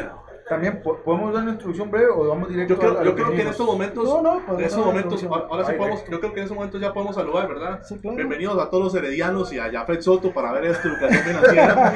También 0.50 0.82
po- 0.82 0.98
podemos 0.98 1.34
dar 1.34 1.44
una 1.44 1.54
introducción 1.54 1.90
breve 1.90 2.08
o 2.10 2.28
vamos 2.28 2.50
directo 2.50 2.74
Yo 2.74 2.80
creo, 2.80 3.00
a- 3.00 3.04
yo 3.04 3.16
creo 3.16 3.32
que 3.32 3.42
en 3.42 3.48
estos 3.48 3.66
momentos, 3.66 4.04
No, 4.04 4.22
no, 4.22 4.42
en 4.60 4.66
estos 4.66 4.86
momentos, 4.86 5.24
ahora 5.24 5.66
sí 5.66 5.74
podemos, 5.74 6.04
yo 6.10 6.20
creo 6.20 6.34
que 6.34 6.40
en 6.40 6.44
estos 6.44 6.56
momentos 6.56 6.82
ya 6.82 6.94
podemos 6.94 7.16
saludar, 7.16 7.48
¿verdad? 7.48 7.82
Sí, 7.84 7.98
claro. 8.00 8.18
Bienvenidos 8.18 8.62
a 8.62 8.70
todos 8.70 8.84
los 8.86 8.96
heredianos 8.96 9.54
y 9.54 9.60
a 9.60 9.72
Jafet 9.72 10.02
Soto 10.02 10.34
para 10.34 10.52
ver 10.52 10.66
esta 10.66 10.88
educación 10.88 11.24
financiera. 11.24 11.94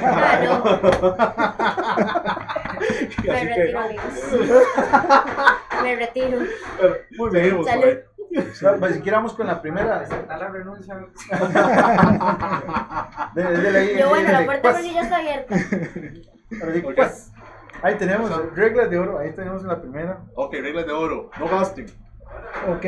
Me 3.24 3.32
Así 3.34 3.48
que, 3.48 3.56
retiro, 3.56 3.80
amigos. 3.80 4.06
Me 5.84 5.96
retiro. 5.96 6.40
muy 7.18 7.30
bien, 7.32 7.64
Salud. 7.66 7.98
Sa- 8.54 8.78
Ni 8.78 8.94
siquiera 8.94 9.18
vamos 9.18 9.34
con 9.34 9.48
la 9.48 9.62
primera. 9.62 10.00
Aceptar 10.02 10.40
la 10.40 10.48
renuncia. 10.50 10.96
De- 13.36 13.98
Yo, 14.00 14.10
bueno, 14.10 14.32
la 14.32 14.46
puerta 14.46 14.62
pues. 14.62 14.74
por 14.76 14.84
sí 14.84 14.94
ya 14.94 15.02
está 15.02 15.18
abierta. 15.18 15.56
Sí, 16.50 16.82
pues. 16.96 17.30
Ahí 17.82 17.96
tenemos 17.96 18.32
reglas 18.56 18.90
de 18.90 18.98
oro, 18.98 19.20
ahí 19.20 19.32
tenemos 19.34 19.64
la 19.64 19.80
primera. 19.82 20.24
Ok, 20.36 20.54
reglas 20.54 20.86
de 20.86 20.92
oro, 20.94 21.30
no 21.40 21.48
gasten. 21.48 21.86
Ok. 22.70 22.86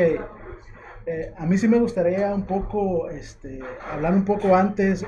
Eh, 1.06 1.32
a 1.36 1.46
mí 1.46 1.56
sí 1.58 1.66
me 1.68 1.78
gustaría 1.78 2.34
un 2.34 2.44
poco 2.44 3.08
este, 3.08 3.60
hablar 3.92 4.12
un 4.14 4.24
poco 4.24 4.54
antes 4.54 5.02
eh, 5.02 5.06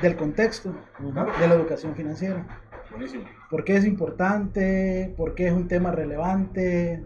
del 0.00 0.16
contexto 0.16 0.74
de 0.98 1.48
la 1.48 1.54
educación 1.54 1.94
financiera. 1.94 2.44
Buenísimo. 2.90 3.24
¿Por 3.50 3.64
qué 3.64 3.76
es 3.76 3.84
importante? 3.84 5.12
¿Por 5.16 5.34
qué 5.34 5.48
es 5.48 5.52
un 5.52 5.68
tema 5.68 5.90
relevante? 5.90 7.04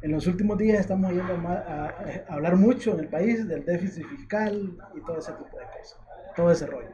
En 0.00 0.10
los 0.10 0.26
últimos 0.26 0.58
días 0.58 0.80
estamos 0.80 1.12
yendo 1.12 1.34
a, 1.48 1.52
a- 1.52 1.94
a 2.28 2.34
hablar 2.34 2.56
mucho 2.56 2.92
en 2.94 3.00
el 3.00 3.08
país 3.08 3.46
del 3.46 3.64
déficit 3.64 4.06
fiscal 4.08 4.76
y 4.94 5.00
todo 5.04 5.18
ese 5.18 5.32
tipo 5.32 5.56
de 5.58 5.64
cosas, 5.66 6.00
todo 6.34 6.50
ese 6.50 6.66
rollo. 6.66 6.88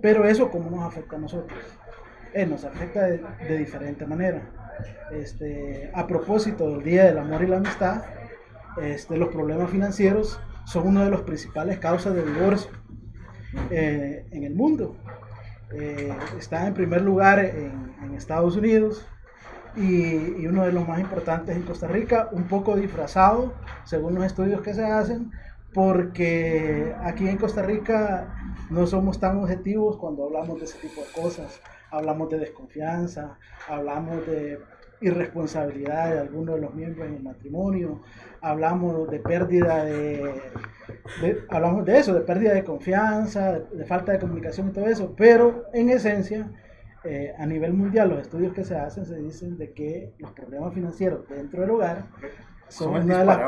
Pero 0.00 0.24
eso, 0.24 0.50
¿cómo 0.50 0.70
nos 0.70 0.84
afecta 0.84 1.16
a 1.16 1.18
nosotros? 1.20 1.58
Eh, 2.34 2.46
nos 2.46 2.64
afecta 2.64 3.02
de, 3.02 3.58
diferente 3.58 4.06
manera. 4.06 4.42
Este, 5.10 5.90
a 5.94 6.06
propósito 6.06 6.70
del 6.70 6.82
Día 6.82 7.04
del 7.04 7.18
Amor 7.18 7.42
y 7.42 7.46
la 7.46 7.58
Amistad, 7.58 8.04
este, 8.80 9.18
los 9.18 9.28
problemas 9.28 9.70
financieros 9.70 10.40
son 10.64 10.88
una 10.88 11.04
de 11.04 11.10
las 11.10 11.20
principales 11.22 11.78
causas 11.78 12.14
de 12.14 12.24
divorcio 12.24 12.70
eh, 13.70 14.24
en 14.30 14.44
el 14.44 14.54
mundo. 14.54 14.96
Eh, 15.74 16.12
está 16.38 16.66
en 16.66 16.74
primer 16.74 17.02
lugar 17.02 17.38
en, 17.38 17.94
en 18.02 18.14
Estados 18.14 18.56
Unidos 18.56 19.06
y, 19.76 20.40
y 20.42 20.46
uno 20.46 20.64
de 20.64 20.72
los 20.72 20.88
más 20.88 21.00
importantes 21.00 21.54
en 21.54 21.62
Costa 21.62 21.86
Rica, 21.86 22.28
un 22.32 22.44
poco 22.44 22.76
disfrazado 22.76 23.54
según 23.84 24.14
los 24.14 24.24
estudios 24.24 24.62
que 24.62 24.72
se 24.72 24.84
hacen, 24.84 25.32
porque 25.74 26.94
aquí 27.02 27.28
en 27.28 27.36
Costa 27.36 27.62
Rica 27.62 28.34
no 28.70 28.86
somos 28.86 29.18
tan 29.18 29.38
objetivos 29.38 29.98
cuando 29.98 30.24
hablamos 30.24 30.58
de 30.58 30.64
ese 30.64 30.78
tipo 30.78 31.02
de 31.02 31.22
cosas. 31.22 31.60
Hablamos 31.92 32.30
de 32.30 32.38
desconfianza, 32.38 33.38
hablamos 33.68 34.26
de 34.26 34.58
irresponsabilidad 35.02 36.12
de 36.12 36.18
algunos 36.20 36.54
de 36.54 36.60
los 36.62 36.74
miembros 36.74 37.06
en 37.08 37.14
el 37.16 37.22
matrimonio, 37.22 38.00
hablamos 38.40 39.10
de 39.10 39.18
pérdida 39.18 39.84
de, 39.84 40.40
de- 41.20 41.38
hablamos 41.50 41.84
de 41.84 41.98
eso, 41.98 42.14
de 42.14 42.20
pérdida 42.20 42.54
de 42.54 42.64
confianza, 42.64 43.52
de, 43.58 43.76
de 43.78 43.84
falta 43.84 44.12
de 44.12 44.18
comunicación 44.20 44.68
y 44.68 44.72
todo 44.72 44.86
eso, 44.86 45.12
pero 45.16 45.64
en 45.72 45.90
esencia, 45.90 46.50
eh, 47.04 47.34
a 47.36 47.44
nivel 47.46 47.72
mundial, 47.74 48.10
los 48.10 48.20
estudios 48.20 48.54
que 48.54 48.64
se 48.64 48.76
hacen 48.76 49.04
se 49.04 49.16
dicen 49.16 49.58
de 49.58 49.72
que 49.72 50.12
los 50.18 50.30
problemas 50.32 50.72
financieros 50.72 51.28
dentro 51.28 51.60
del 51.62 51.70
hogar 51.70 52.06
son, 52.68 52.94
una 53.04 53.18
de 53.18 53.24
las 53.26 53.38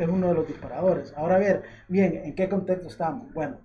es 0.00 0.08
uno 0.08 0.28
de 0.28 0.34
los 0.34 0.46
disparadores. 0.48 1.14
Ahora, 1.16 1.36
a 1.36 1.38
ver, 1.38 1.62
bien, 1.88 2.20
¿en 2.24 2.34
qué 2.34 2.48
contexto 2.48 2.88
estamos? 2.88 3.32
Bueno, 3.32 3.58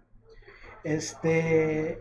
este, 0.83 1.99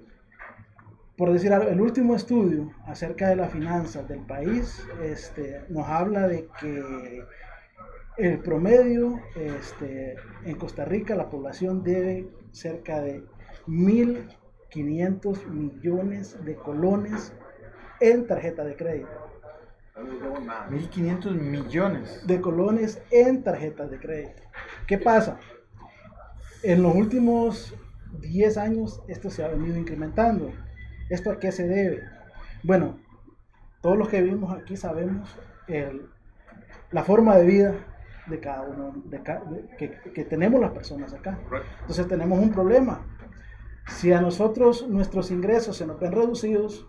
por 1.16 1.32
decir 1.32 1.52
algo, 1.52 1.68
el 1.68 1.80
último 1.80 2.16
estudio 2.16 2.72
acerca 2.86 3.28
de 3.28 3.36
las 3.36 3.52
finanzas 3.52 4.08
del 4.08 4.20
país 4.20 4.84
este, 5.02 5.64
nos 5.68 5.86
habla 5.86 6.26
de 6.26 6.48
que 6.60 7.24
el 8.16 8.38
promedio 8.40 9.20
este, 9.34 10.16
en 10.44 10.56
Costa 10.56 10.84
Rica, 10.84 11.14
la 11.14 11.30
población 11.30 11.82
debe 11.82 12.28
cerca 12.52 13.00
de 13.00 13.24
1.500 13.66 15.46
millones 15.46 16.44
de 16.44 16.54
colones 16.56 17.32
en 18.00 18.26
tarjeta 18.26 18.64
de 18.64 18.76
crédito. 18.76 19.24
1.500 19.96 21.32
millones. 21.32 22.26
De 22.26 22.40
colones 22.40 23.00
en 23.10 23.42
tarjetas 23.44 23.90
de 23.90 23.98
crédito. 23.98 24.42
¿Qué 24.86 24.98
pasa? 24.98 25.38
En 26.62 26.82
los 26.82 26.94
últimos 26.94 27.74
10 28.20 28.56
años 28.58 29.02
esto 29.08 29.30
se 29.30 29.44
ha 29.44 29.48
venido 29.48 29.76
incrementando. 29.76 30.52
¿Esto 31.11 31.30
a 31.30 31.38
qué 31.38 31.52
se 31.52 31.66
debe? 31.66 32.02
Bueno, 32.62 32.98
todos 33.82 33.96
los 33.98 34.09
que 34.09 34.22
vivimos 34.22 34.57
aquí 34.57 34.76
sabemos 34.76 35.36
el- 35.68 36.09
la 36.90 37.05
forma 37.05 37.36
de 37.36 37.44
vida 37.46 37.74
de 38.26 38.40
cada 38.40 38.62
uno 38.62 38.92
de 39.05 39.22
que, 39.76 39.90
que 40.14 40.24
tenemos 40.24 40.61
las 40.61 40.70
personas 40.70 41.12
acá. 41.12 41.38
Entonces 41.80 42.09
tenemos 42.09 42.38
un 42.38 42.50
problema. 42.52 43.07
Si 43.88 44.12
a 44.12 44.20
nosotros 44.20 44.88
nuestros 44.88 45.30
ingresos 45.30 45.76
se 45.76 45.86
nos 45.86 46.00
ven 46.00 46.12
reducidos, 46.12 46.86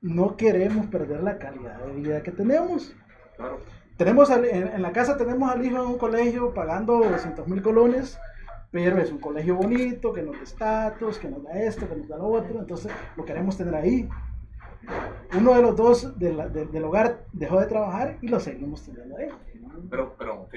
no 0.00 0.36
queremos 0.36 0.86
perder 0.86 1.22
la 1.22 1.38
calidad 1.38 1.78
de 1.84 1.92
vida 1.94 2.22
que 2.22 2.30
tenemos. 2.32 2.94
Claro. 3.36 3.58
Tenemos 3.96 4.30
en, 4.30 4.44
en 4.44 4.82
la 4.82 4.92
casa 4.92 5.16
tenemos 5.16 5.50
al 5.50 5.64
hijo 5.64 5.82
en 5.82 5.88
un 5.88 5.98
colegio 5.98 6.52
pagando 6.54 6.98
200 7.00 7.48
mil 7.48 7.62
colones, 7.62 8.18
pero 8.84 9.00
es 9.00 9.10
un 9.10 9.18
colegio 9.18 9.54
bonito, 9.56 10.12
que 10.12 10.22
nos 10.22 10.36
da 10.36 10.42
estatus, 10.42 11.18
que 11.18 11.28
nos 11.28 11.42
da 11.42 11.52
esto, 11.52 11.88
que 11.88 11.96
nos 11.96 12.08
da 12.08 12.18
lo 12.18 12.26
otro, 12.28 12.58
entonces 12.58 12.92
lo 13.16 13.24
queremos 13.24 13.56
tener 13.56 13.74
ahí. 13.74 14.08
Uno 15.36 15.54
de 15.54 15.62
los 15.62 15.74
dos 15.74 16.18
de 16.18 16.32
la- 16.34 16.48
de- 16.48 16.66
del 16.66 16.84
hogar 16.84 17.24
dejó 17.32 17.58
de 17.58 17.66
trabajar 17.66 18.18
y 18.20 18.28
lo 18.28 18.38
seguimos 18.38 18.82
teniendo 18.84 19.16
ahí. 19.16 19.28
Pero, 19.90 20.14
pero, 20.18 20.48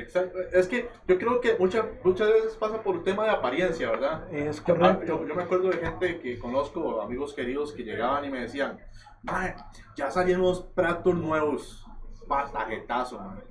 es 0.53 0.67
que 0.67 0.89
yo 1.07 1.17
creo 1.17 1.41
que 1.41 1.55
muchas 1.59 1.86
muchas 2.03 2.28
veces 2.28 2.55
pasa 2.55 2.82
por 2.82 2.97
un 2.97 3.03
tema 3.03 3.24
de 3.26 3.32
apariencia, 3.32 3.89
¿verdad? 3.89 4.34
Es 4.34 4.57
Yo, 4.63 4.76
correcto. 4.76 5.05
yo- 5.05 5.28
yo 5.28 5.36
me 5.36 5.43
acuerdo 5.43 5.70
de 5.70 5.78
gente 5.78 6.20
que 6.20 6.38
conozco, 6.39 7.01
amigos 7.01 7.34
queridos, 7.34 7.74
que 7.74 7.84
llegaban 7.84 8.24
y 8.26 8.30
me 8.30 8.41
decían, 8.41 8.78
"Mae, 9.24 9.55
ya 9.95 10.11
salieron 10.11 10.43
unos 10.43 10.61
platos 10.61 11.15
nuevos, 11.15 11.86
patajetazo, 12.28 13.20
man. 13.20 13.41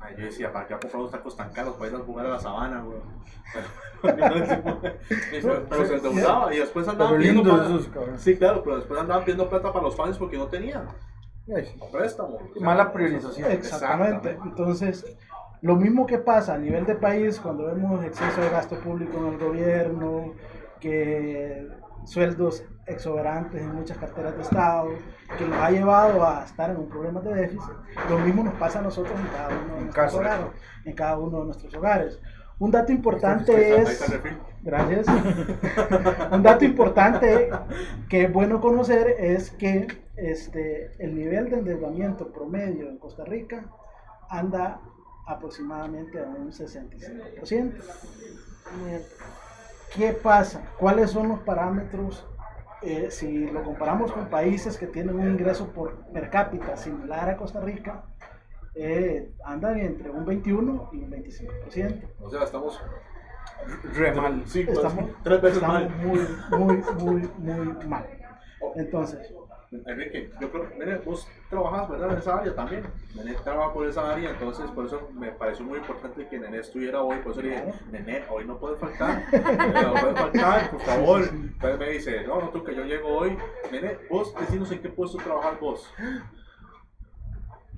Ay, 0.00 0.14
yo 0.16 0.24
decía, 0.26 0.52
¿para 0.52 0.66
qué 0.66 0.74
ha 0.74 0.78
comprado 0.78 1.04
unos 1.04 1.12
tacos 1.12 1.36
tan 1.36 1.52
caros 1.52 1.74
para 1.74 1.90
ir 1.90 1.96
a 1.96 1.98
jugar 1.98 2.26
a 2.26 2.30
la 2.30 2.38
sabana, 2.38 2.82
güey? 2.82 2.98
pero, 4.02 5.66
pero 5.68 5.86
se 5.86 5.96
endeudaba 5.96 6.54
y 6.54 6.58
después 6.58 6.86
andaban 6.86 7.18
pidiendo 7.18 7.42
plata. 7.42 7.68
Sí, 8.16 8.36
claro, 8.36 8.62
pero 8.62 8.76
después 8.76 9.00
andaban 9.00 9.24
pidiendo 9.24 9.48
plata 9.48 9.72
para 9.72 9.84
los 9.84 9.96
fans 9.96 10.16
porque 10.16 10.38
no 10.38 10.46
tenían 10.46 10.86
préstamo. 11.92 12.38
Mala 12.60 12.92
priorización. 12.92 13.50
Exactamente. 13.50 14.30
Exactamente. 14.30 14.48
Entonces, 14.48 15.16
lo 15.62 15.76
mismo 15.76 16.06
que 16.06 16.18
pasa 16.18 16.54
a 16.54 16.58
nivel 16.58 16.84
de 16.86 16.94
país 16.94 17.40
cuando 17.40 17.66
vemos 17.66 18.04
exceso 18.04 18.40
de 18.40 18.50
gasto 18.50 18.78
público 18.80 19.18
en 19.18 19.26
el 19.34 19.38
gobierno, 19.38 20.34
que 20.80 21.66
sueldos 22.08 22.64
exuberantes 22.86 23.60
en 23.60 23.74
muchas 23.74 23.98
carteras 23.98 24.34
de 24.34 24.42
Estado, 24.42 24.88
que 25.36 25.46
nos 25.46 25.58
ha 25.58 25.70
llevado 25.70 26.26
a 26.26 26.44
estar 26.44 26.70
en 26.70 26.78
un 26.78 26.88
problema 26.88 27.20
de 27.20 27.34
déficit, 27.34 27.70
lo 28.08 28.18
mismo 28.20 28.44
nos 28.44 28.54
pasa 28.54 28.78
a 28.78 28.82
nosotros 28.82 29.14
en 29.18 29.26
cada 29.26 29.48
uno 29.48 29.74
de 29.74 29.78
En 29.78 29.84
nuestros 29.84 30.14
hogares. 30.14 30.46
En 30.84 30.94
cada 30.94 31.18
uno 31.18 31.38
de 31.40 31.44
nuestros 31.44 31.74
hogares. 31.74 32.20
Un 32.58 32.70
dato 32.70 32.92
importante 32.92 33.54
Ahí 33.54 33.82
es... 33.82 34.20
Gracias. 34.62 35.06
Un 36.32 36.42
dato 36.42 36.64
importante 36.64 37.50
que 38.08 38.24
es 38.24 38.32
bueno 38.32 38.60
conocer 38.60 39.14
es 39.18 39.50
que 39.52 39.86
este, 40.16 40.90
el 40.98 41.14
nivel 41.14 41.50
de 41.50 41.58
endeudamiento 41.58 42.32
promedio 42.32 42.88
en 42.88 42.98
Costa 42.98 43.24
Rica 43.24 43.64
anda 44.28 44.80
aproximadamente 45.26 46.18
a 46.18 46.24
un 46.24 46.50
65%. 46.50 47.72
¿Qué 49.94 50.12
pasa? 50.12 50.62
¿Cuáles 50.78 51.10
son 51.10 51.28
los 51.28 51.40
parámetros? 51.40 52.26
eh, 52.82 53.08
si 53.10 53.46
lo 53.50 53.62
comparamos 53.64 54.12
con 54.12 54.26
países 54.26 54.76
que 54.78 54.86
tienen 54.86 55.16
un 55.16 55.28
ingreso 55.32 55.72
por 55.72 55.96
per 56.12 56.30
cápita 56.30 56.76
similar 56.76 57.28
a 57.28 57.36
Costa 57.36 57.60
Rica, 57.60 58.04
eh, 58.74 59.32
andan 59.44 59.78
entre 59.80 60.10
un 60.10 60.24
21 60.24 60.90
y 60.92 60.98
un 60.98 61.10
25%. 61.10 62.02
O 62.20 62.30
sea, 62.30 62.44
estamos 62.44 62.80
Re 63.94 64.12
mal. 64.12 64.42
Sí, 64.46 64.60
Estamos, 64.60 65.10
tres 65.24 65.42
veces 65.42 65.56
estamos 65.56 65.82
mal. 65.82 66.06
muy, 66.06 66.20
muy, 66.56 66.76
muy, 67.00 67.28
muy 67.38 67.86
mal. 67.86 68.06
Entonces, 68.76 69.34
Enrique, 69.70 70.30
yo 70.40 70.50
creo, 70.50 70.70
mire, 70.78 70.96
vos 70.98 71.28
trabajas, 71.50 71.90
¿verdad? 71.90 72.12
En 72.12 72.18
esa 72.18 72.38
área 72.38 72.54
también. 72.54 72.84
Nené 73.14 73.34
trabaja 73.34 73.72
por 73.72 73.86
esa 73.86 74.12
área, 74.12 74.30
entonces 74.30 74.70
por 74.70 74.86
eso 74.86 75.10
me 75.14 75.30
pareció 75.32 75.64
muy 75.64 75.78
importante 75.78 76.26
que 76.26 76.38
Nené 76.38 76.58
estuviera 76.58 77.02
hoy. 77.02 77.18
Por 77.18 77.32
eso 77.32 77.42
le 77.42 77.50
dije, 77.50 77.64
Nené, 77.90 78.24
hoy 78.30 78.46
no 78.46 78.58
puede 78.58 78.76
faltar. 78.76 79.24
no 79.32 79.94
puede 79.94 80.14
faltar, 80.14 80.70
por 80.70 80.80
favor. 80.80 81.22
Entonces 81.30 81.78
me 81.78 81.90
dice, 81.90 82.26
no, 82.26 82.40
no, 82.40 82.48
tú 82.48 82.64
que 82.64 82.74
yo 82.74 82.84
llego 82.84 83.08
hoy. 83.08 83.36
Nené, 83.70 83.98
vos 84.10 84.34
decinos 84.34 84.70
en 84.72 84.80
qué 84.80 84.88
puesto 84.88 85.18
trabajar 85.18 85.58
vos. 85.60 85.92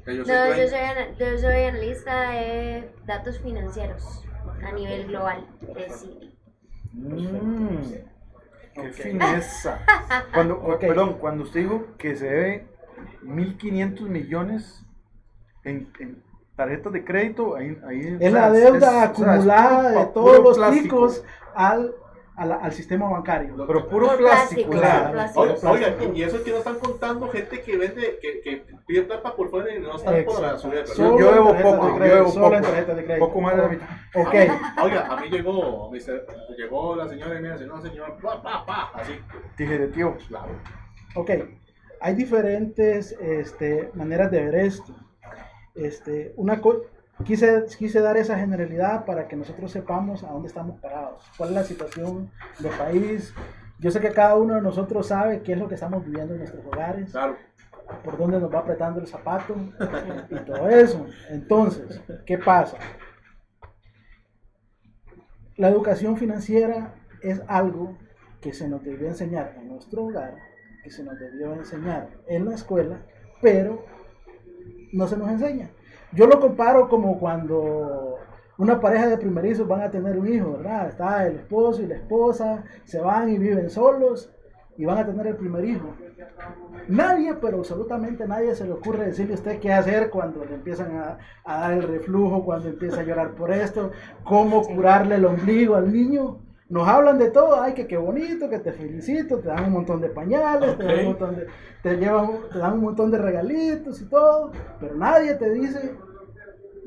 Que 0.04 0.16
yo 0.16 0.24
soy 0.24 0.34
No, 0.34 0.56
yo 0.56 0.68
soy, 0.68 0.78
yo 1.18 1.38
soy 1.38 1.64
analista 1.64 2.30
de 2.30 2.94
datos 3.04 3.38
financieros 3.40 4.24
a 4.62 4.72
nivel 4.72 5.08
global. 5.08 5.46
Es 5.76 5.88
decir, 5.88 6.30
Mm, 6.92 7.78
qué 8.74 8.80
Ok. 8.80 8.92
fineza. 8.94 9.78
Cuando, 10.34 10.60
cu- 10.60 10.72
Ok. 10.72 10.80
Perdón, 10.80 11.16
cuando 11.20 11.44
usted 11.44 11.60
dijo 11.60 11.84
que 11.98 12.16
se 12.16 12.26
debe 12.26 12.66
1.500 13.24 14.00
millones 14.08 14.84
en, 15.64 15.90
en 16.00 16.22
tarjetas 16.56 16.92
de 16.92 17.04
crédito, 17.04 17.54
ahí, 17.56 17.78
ahí 17.88 18.16
es 18.20 18.32
la 18.32 18.50
deuda 18.50 18.68
es- 18.68 18.74
o 18.74 18.80
sea, 18.90 19.04
es 19.04 19.10
acumulada 19.10 19.90
de 19.90 20.06
todos 20.12 20.38
los 20.42 20.56
plástico. 20.58 20.82
ticos 20.82 21.24
al, 21.54 21.94
a 22.40 22.46
la- 22.46 22.56
al 22.56 22.72
sistema 22.72 23.06
bancario. 23.06 23.54
Pero 23.66 23.86
puro 23.86 24.16
plástico. 24.16 24.70
plástico, 24.70 24.70
o 24.70 24.78
sea, 24.80 25.02
por 25.02 25.12
plástico. 25.12 25.40
Oiga, 25.42 25.54
Plástico. 25.60 25.72
oiga, 26.06 26.16
y 26.16 26.22
eso 26.22 26.36
es 26.36 26.42
que 26.42 26.50
no 26.52 26.56
están 26.56 26.78
contando 26.78 27.28
gente 27.28 27.60
que 27.60 27.76
vende, 27.76 28.18
que, 28.22 28.40
que 28.40 28.64
pide 28.86 29.02
plata 29.02 29.36
por 29.36 29.50
fuera 29.50 29.74
y 29.74 29.78
no 29.78 29.94
están 29.96 30.24
por 30.24 30.40
la. 30.40 30.56
Solo 30.58 31.18
yo 31.18 31.28
en 31.28 31.34
debo 31.34 31.54
poco, 31.54 31.98
de 31.98 32.08
yo 32.08 32.14
debo 32.14 32.30
solo 32.30 32.46
en 32.56 32.62
poco. 32.62 32.72
tarjetas 32.72 32.96
de 32.96 33.04
crédito. 33.04 33.26
Poco 33.26 33.40
más 33.42 33.56
de 33.56 33.62
la 33.62 33.68
mitad. 33.68 33.86
Ok, 34.14 34.34
Oiga, 34.82 35.06
a 35.06 35.20
mí 35.20 35.28
llegó, 35.28 35.90
llegó 36.56 36.96
la 36.96 37.08
señora 37.08 37.38
y 37.38 37.42
me 37.42 37.52
dice, 37.52 37.66
no 37.66 37.82
señor, 37.82 38.16
pa, 38.22 38.42
pa, 38.42 38.64
pa, 38.64 38.90
así. 38.94 39.12
Tijereteo. 39.58 40.16
Claro. 40.28 40.48
ok. 41.16 41.30
Hay 42.00 42.14
diferentes 42.14 43.12
este, 43.20 43.90
maneras 43.92 44.30
de 44.30 44.42
ver 44.44 44.54
esto. 44.54 44.94
Este, 45.74 46.32
una 46.36 46.58
co- 46.62 46.86
quise, 47.24 47.64
quise 47.78 48.00
dar 48.00 48.16
esa 48.16 48.38
generalidad 48.38 49.04
para 49.04 49.28
que 49.28 49.36
nosotros 49.36 49.70
sepamos 49.70 50.24
a 50.24 50.30
dónde 50.30 50.48
estamos 50.48 50.78
parados, 50.80 51.24
cuál 51.36 51.50
es 51.50 51.54
la 51.54 51.64
situación 51.64 52.30
del 52.58 52.72
país. 52.72 53.34
Yo 53.78 53.90
sé 53.90 54.00
que 54.00 54.12
cada 54.12 54.36
uno 54.36 54.54
de 54.54 54.62
nosotros 54.62 55.06
sabe 55.06 55.42
qué 55.42 55.52
es 55.52 55.58
lo 55.58 55.68
que 55.68 55.74
estamos 55.74 56.04
viviendo 56.04 56.34
en 56.34 56.40
nuestros 56.40 56.64
hogares. 56.66 57.10
Claro. 57.10 57.36
por 58.04 58.16
dónde 58.16 58.38
nos 58.38 58.54
va 58.54 58.60
apretando 58.60 59.00
el 59.00 59.06
zapato 59.06 59.56
y 60.30 60.36
todo 60.44 60.68
eso. 60.68 61.06
Entonces, 61.28 62.00
¿qué 62.24 62.38
pasa? 62.38 62.76
La 65.56 65.68
educación 65.68 66.16
financiera 66.16 66.94
es 67.20 67.42
algo 67.48 67.98
que 68.40 68.52
se 68.52 68.68
nos 68.68 68.82
debió 68.82 69.08
enseñar 69.08 69.56
en 69.58 69.68
nuestro 69.68 70.04
hogar, 70.04 70.36
que 70.82 70.90
se 70.90 71.02
nos 71.02 71.18
debió 71.18 71.52
enseñar 71.52 72.08
en 72.28 72.46
la 72.46 72.54
escuela, 72.54 73.02
pero 73.42 73.84
no 74.92 75.06
se 75.06 75.16
nos 75.16 75.28
enseña. 75.28 75.70
Yo 76.12 76.26
lo 76.26 76.40
comparo 76.40 76.88
como 76.88 77.18
cuando 77.18 78.18
una 78.58 78.80
pareja 78.80 79.06
de 79.06 79.16
primerizos 79.16 79.66
van 79.66 79.82
a 79.82 79.90
tener 79.90 80.18
un 80.18 80.28
hijo, 80.28 80.52
¿verdad? 80.52 80.88
Está 80.88 81.26
el 81.26 81.36
esposo 81.36 81.82
y 81.82 81.86
la 81.86 81.94
esposa, 81.94 82.64
se 82.84 83.00
van 83.00 83.30
y 83.30 83.38
viven 83.38 83.70
solos 83.70 84.32
y 84.76 84.84
van 84.84 84.98
a 84.98 85.06
tener 85.06 85.28
el 85.28 85.36
primer 85.36 85.64
hijo. 85.64 85.94
Nadie, 86.88 87.34
pero 87.34 87.58
absolutamente 87.58 88.26
nadie 88.26 88.54
se 88.54 88.64
le 88.64 88.72
ocurre 88.72 89.06
decirle 89.06 89.34
a 89.34 89.36
usted 89.36 89.60
qué 89.60 89.72
hacer 89.72 90.10
cuando 90.10 90.44
le 90.44 90.54
empiezan 90.54 90.96
a, 90.96 91.18
a 91.44 91.60
dar 91.60 91.72
el 91.72 91.82
reflujo, 91.84 92.44
cuando 92.44 92.68
empieza 92.68 93.00
a 93.00 93.04
llorar 93.04 93.30
por 93.30 93.52
esto, 93.52 93.92
cómo 94.24 94.62
curarle 94.62 95.14
el 95.14 95.24
ombligo 95.24 95.76
al 95.76 95.92
niño. 95.92 96.38
Nos 96.70 96.86
hablan 96.88 97.18
de 97.18 97.30
todo, 97.30 97.60
ay, 97.60 97.74
que 97.74 97.86
qué 97.88 97.96
bonito, 97.96 98.48
que 98.48 98.60
te 98.60 98.72
felicito, 98.72 99.38
te 99.40 99.48
dan 99.48 99.64
un 99.64 99.72
montón 99.72 100.00
de 100.00 100.08
pañales, 100.08 100.76
te, 100.78 100.84
dan 100.84 100.98
un 101.00 101.04
montón 101.06 101.36
de, 101.36 101.46
te, 101.82 101.96
llevan, 101.96 102.30
te 102.52 102.58
dan 102.58 102.74
un 102.74 102.80
montón 102.80 103.10
de 103.10 103.18
regalitos 103.18 104.00
y 104.00 104.04
todo, 104.06 104.52
pero 104.78 104.94
nadie 104.94 105.34
te 105.34 105.50
dice 105.50 105.96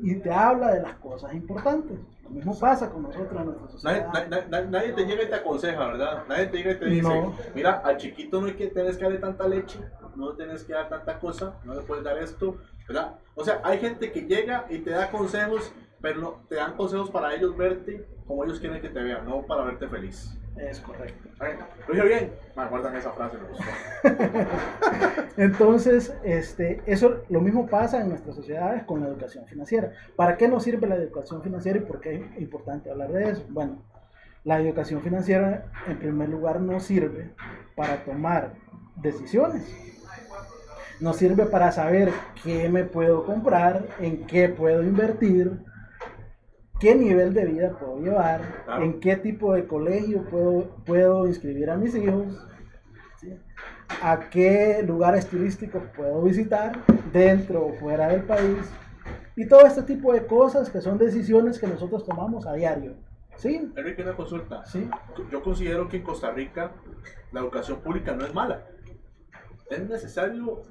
y 0.00 0.14
te 0.16 0.32
habla 0.32 0.72
de 0.72 0.80
las 0.82 0.94
cosas 0.94 1.34
importantes. 1.34 1.98
Lo 2.22 2.30
mismo 2.30 2.58
pasa 2.58 2.88
con 2.88 3.02
nosotros 3.02 3.38
en 3.38 3.44
nuestra 3.44 3.66
Nadie, 3.92 4.02
sociedad. 4.06 4.28
na- 4.28 4.46
na- 4.60 4.66
nadie 4.70 4.92
te 4.94 5.04
llega 5.04 5.22
y 5.24 5.28
te 5.28 5.34
aconseja, 5.34 5.86
¿verdad? 5.86 6.24
Nadie 6.28 6.46
te 6.46 6.56
llega 6.56 6.70
y 6.72 6.78
te 6.78 6.86
dice, 6.86 7.02
No. 7.20 7.34
mira, 7.54 7.82
al 7.84 7.98
chiquito 7.98 8.40
no 8.40 8.46
hay 8.46 8.54
que 8.54 8.68
tenés 8.68 8.96
que 8.96 9.04
darle 9.04 9.18
tanta 9.18 9.46
leche, 9.46 9.78
no 10.16 10.32
tenés 10.32 10.64
que 10.64 10.72
dar 10.72 10.88
tanta 10.88 11.18
cosa, 11.20 11.56
no 11.64 11.74
le 11.74 11.82
puedes 11.82 12.02
dar 12.02 12.16
esto, 12.16 12.56
¿verdad? 12.88 13.16
O 13.34 13.44
sea, 13.44 13.60
hay 13.62 13.78
gente 13.78 14.10
que 14.10 14.22
llega 14.22 14.64
y 14.70 14.78
te 14.78 14.90
da 14.90 15.10
consejos, 15.10 15.70
pero 16.04 16.20
no, 16.20 16.34
te 16.50 16.56
dan 16.56 16.76
consejos 16.76 17.10
para 17.10 17.34
ellos 17.34 17.56
verte 17.56 18.06
como 18.26 18.44
ellos 18.44 18.60
quieren 18.60 18.78
que 18.82 18.90
te 18.90 19.02
vean, 19.02 19.24
no 19.24 19.40
para 19.40 19.64
verte 19.64 19.88
feliz. 19.88 20.38
Es 20.54 20.78
correcto. 20.80 21.30
Lo 21.88 21.94
dije 21.94 22.06
bien. 22.06 22.32
Me 22.54 22.66
guardan 22.68 22.94
esa 22.94 23.10
frase, 23.12 23.38
me. 23.38 24.44
Entonces, 25.42 26.14
este, 26.22 26.82
eso 26.84 27.22
lo 27.30 27.40
mismo 27.40 27.66
pasa 27.66 28.02
en 28.02 28.10
nuestras 28.10 28.36
sociedades 28.36 28.84
con 28.84 29.00
la 29.00 29.08
educación 29.08 29.46
financiera. 29.46 29.92
¿Para 30.14 30.36
qué 30.36 30.46
nos 30.46 30.62
sirve 30.62 30.86
la 30.86 30.96
educación 30.96 31.42
financiera 31.42 31.78
y 31.78 31.82
por 31.82 32.00
qué 32.00 32.16
es 32.16 32.38
importante 32.38 32.90
hablar 32.90 33.10
de 33.10 33.30
eso? 33.30 33.44
Bueno, 33.48 33.82
la 34.44 34.60
educación 34.60 35.00
financiera, 35.00 35.72
en 35.88 35.98
primer 35.98 36.28
lugar, 36.28 36.60
nos 36.60 36.82
sirve 36.82 37.30
para 37.76 38.04
tomar 38.04 38.52
decisiones. 38.96 39.74
Nos 41.00 41.16
sirve 41.16 41.46
para 41.46 41.72
saber 41.72 42.12
qué 42.42 42.68
me 42.68 42.84
puedo 42.84 43.24
comprar, 43.24 43.86
en 43.98 44.26
qué 44.26 44.50
puedo 44.50 44.82
invertir, 44.82 45.64
qué 46.84 46.94
nivel 46.94 47.32
de 47.32 47.46
vida 47.46 47.78
puedo 47.78 47.98
llevar, 47.98 48.42
Claro. 48.66 48.84
en 48.84 49.00
qué 49.00 49.16
tipo 49.16 49.54
de 49.54 49.66
colegio 49.66 50.22
puedo, 50.24 50.64
puedo 50.84 51.26
inscribir 51.26 51.70
a 51.70 51.76
mis 51.78 51.94
hijos, 51.94 52.46
¿sí? 53.18 53.34
a 54.02 54.20
qué 54.28 54.84
lugares 54.86 55.26
turísticos 55.26 55.82
puedo 55.96 56.20
visitar 56.22 56.78
dentro 57.10 57.64
o 57.64 57.72
fuera 57.72 58.08
del 58.08 58.24
país 58.24 58.70
y 59.34 59.48
todo 59.48 59.64
este 59.66 59.82
tipo 59.82 60.12
de 60.12 60.26
cosas 60.26 60.68
que 60.68 60.82
son 60.82 60.98
decisiones 60.98 61.58
que 61.58 61.66
nosotros 61.66 62.04
tomamos 62.04 62.46
a 62.46 62.52
diario. 62.52 62.92
¿Sí? 63.36 63.72
Enrique, 63.76 64.02
una 64.02 64.14
consulta. 64.14 64.64
Sí. 64.66 64.86
Yo 65.32 65.42
considero 65.42 65.88
que 65.88 65.96
en 65.96 66.02
Costa 66.02 66.30
Rica 66.32 66.70
la 67.32 67.40
educación 67.40 67.80
pública 67.80 68.12
no 68.14 68.26
es 68.26 68.34
mala. 68.34 68.60
Es 69.70 69.88
necesario 69.88 70.62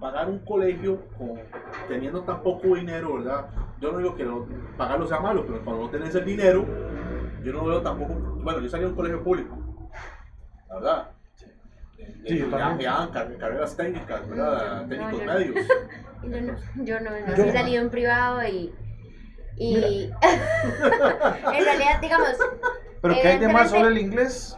pagar 0.00 0.28
un 0.28 0.38
colegio 0.40 1.06
con- 1.16 1.40
teniendo 1.88 2.22
tan 2.22 2.42
poco 2.42 2.74
dinero, 2.74 3.14
¿verdad? 3.14 3.46
Yo 3.80 3.92
no 3.92 3.98
digo 3.98 4.14
que 4.14 4.24
lo- 4.24 4.46
pagarlo 4.76 5.06
sea 5.06 5.20
malo, 5.20 5.44
pero 5.46 5.64
cuando 5.64 5.84
no 5.84 5.90
tenés 5.90 6.14
el 6.14 6.24
dinero, 6.24 6.64
yo 7.42 7.52
no 7.52 7.64
veo 7.64 7.82
tampoco. 7.82 8.14
Bueno, 8.14 8.60
yo 8.60 8.68
salí 8.68 8.84
de 8.84 8.90
un 8.90 8.96
colegio 8.96 9.22
público, 9.22 9.56
la 10.68 10.74
verdad. 10.76 11.08
Sí, 12.26 12.38
yo 12.38 12.50
ya, 12.50 12.58
también. 12.58 12.90
ya, 12.90 13.10
carreras 13.38 13.76
técnicas, 13.76 14.28
¿verdad? 14.28 14.86
Técnicos 14.88 15.18
yo 15.20 15.26
no. 15.26 15.32
medios. 15.34 15.66
Yo 16.20 16.40
no, 16.40 16.56
yo 16.84 16.98
no, 17.00 17.10
no, 17.10 17.26
Yo- 17.28 17.44
sí 17.44 17.48
he 17.48 17.52
salido 17.52 17.80
en 17.80 17.90
privado 17.90 18.42
y... 18.44 18.74
y 19.56 20.10
en 20.22 21.64
realidad, 21.64 22.00
digamos, 22.00 22.30
Pero 23.00 23.14
¿qué 23.22 23.28
hay 23.28 23.38
de 23.38 23.46
más 23.46 23.70
solo 23.70 23.86
el 23.86 23.98
inglés? 23.98 24.56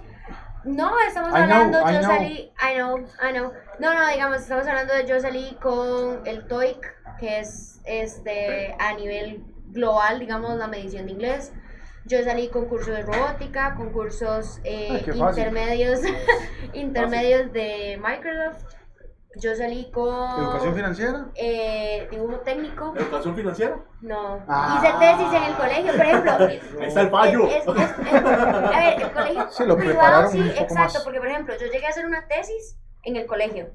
No, 0.65 0.91
estamos 1.07 1.33
I 1.35 1.43
hablando, 1.43 1.79
yo 1.81 2.01
know. 2.01 2.03
salí, 2.03 2.51
I 2.63 2.77
know, 2.77 2.99
I 2.99 3.33
know. 3.35 3.53
No, 3.81 3.95
no, 3.95 4.09
digamos, 4.11 4.39
estamos 4.43 4.67
hablando 4.67 4.93
de 4.95 5.07
yo 5.07 5.19
salí 5.21 5.57
con 5.63 6.27
el 6.27 6.47
TOEIC, 6.47 7.17
que 7.19 7.41
es 7.41 7.81
este 7.85 8.77
a 8.79 8.93
nivel 8.95 9.43
global, 9.69 10.19
digamos, 10.19 10.57
la 10.59 10.67
medición 10.67 11.07
de 11.07 11.13
inglés. 11.13 11.53
Yo 12.05 12.23
salí 12.23 12.49
con 12.49 12.67
cursos 12.67 12.95
de 12.95 13.03
robótica, 13.03 13.75
con 13.77 13.91
cursos 13.91 14.61
eh, 14.65 14.89
Ay, 14.91 15.19
intermedios, 15.19 16.01
intermedios 16.75 17.53
de 17.53 17.99
Microsoft. 18.03 18.65
Yo 19.37 19.55
salí 19.55 19.91
con 19.93 20.09
¿Educación 20.43 20.75
financiera? 20.75 21.27
eh, 21.37 22.09
dibujo 22.11 22.41
técnico. 22.41 22.93
¿Educación 22.97 23.37
financiera? 23.37 23.77
No, 24.01 24.45
Ah. 24.49 24.83
hice 24.83 24.93
tesis 24.99 25.33
en 25.33 25.43
el 25.45 25.55
colegio, 25.55 25.93
por 25.97 26.05
ejemplo. 26.05 26.33
Ahí 26.81 26.87
está 26.89 27.01
el 27.03 27.11
fallo. 27.11 27.47
Es- 27.47 27.67
es- 27.67 27.67
es- 27.67 28.15
a 28.15 28.71
ver, 28.79 29.03
el 29.03 29.13
colegio 29.13 29.47
Sí, 29.51 29.65
lo 29.65 29.77
privado 29.77 29.99
prepararon 29.99 30.31
sí, 30.33 30.41
un 30.41 30.49
poco 30.49 30.61
exacto, 30.63 30.95
más. 30.95 31.05
porque 31.05 31.19
por 31.21 31.29
ejemplo, 31.29 31.55
yo 31.59 31.67
llegué 31.67 31.87
a 31.87 31.91
hacer 31.91 32.07
una 32.07 32.27
tesis 32.27 32.77
en 33.03 33.17
el 33.17 33.27
colegio. 33.27 33.71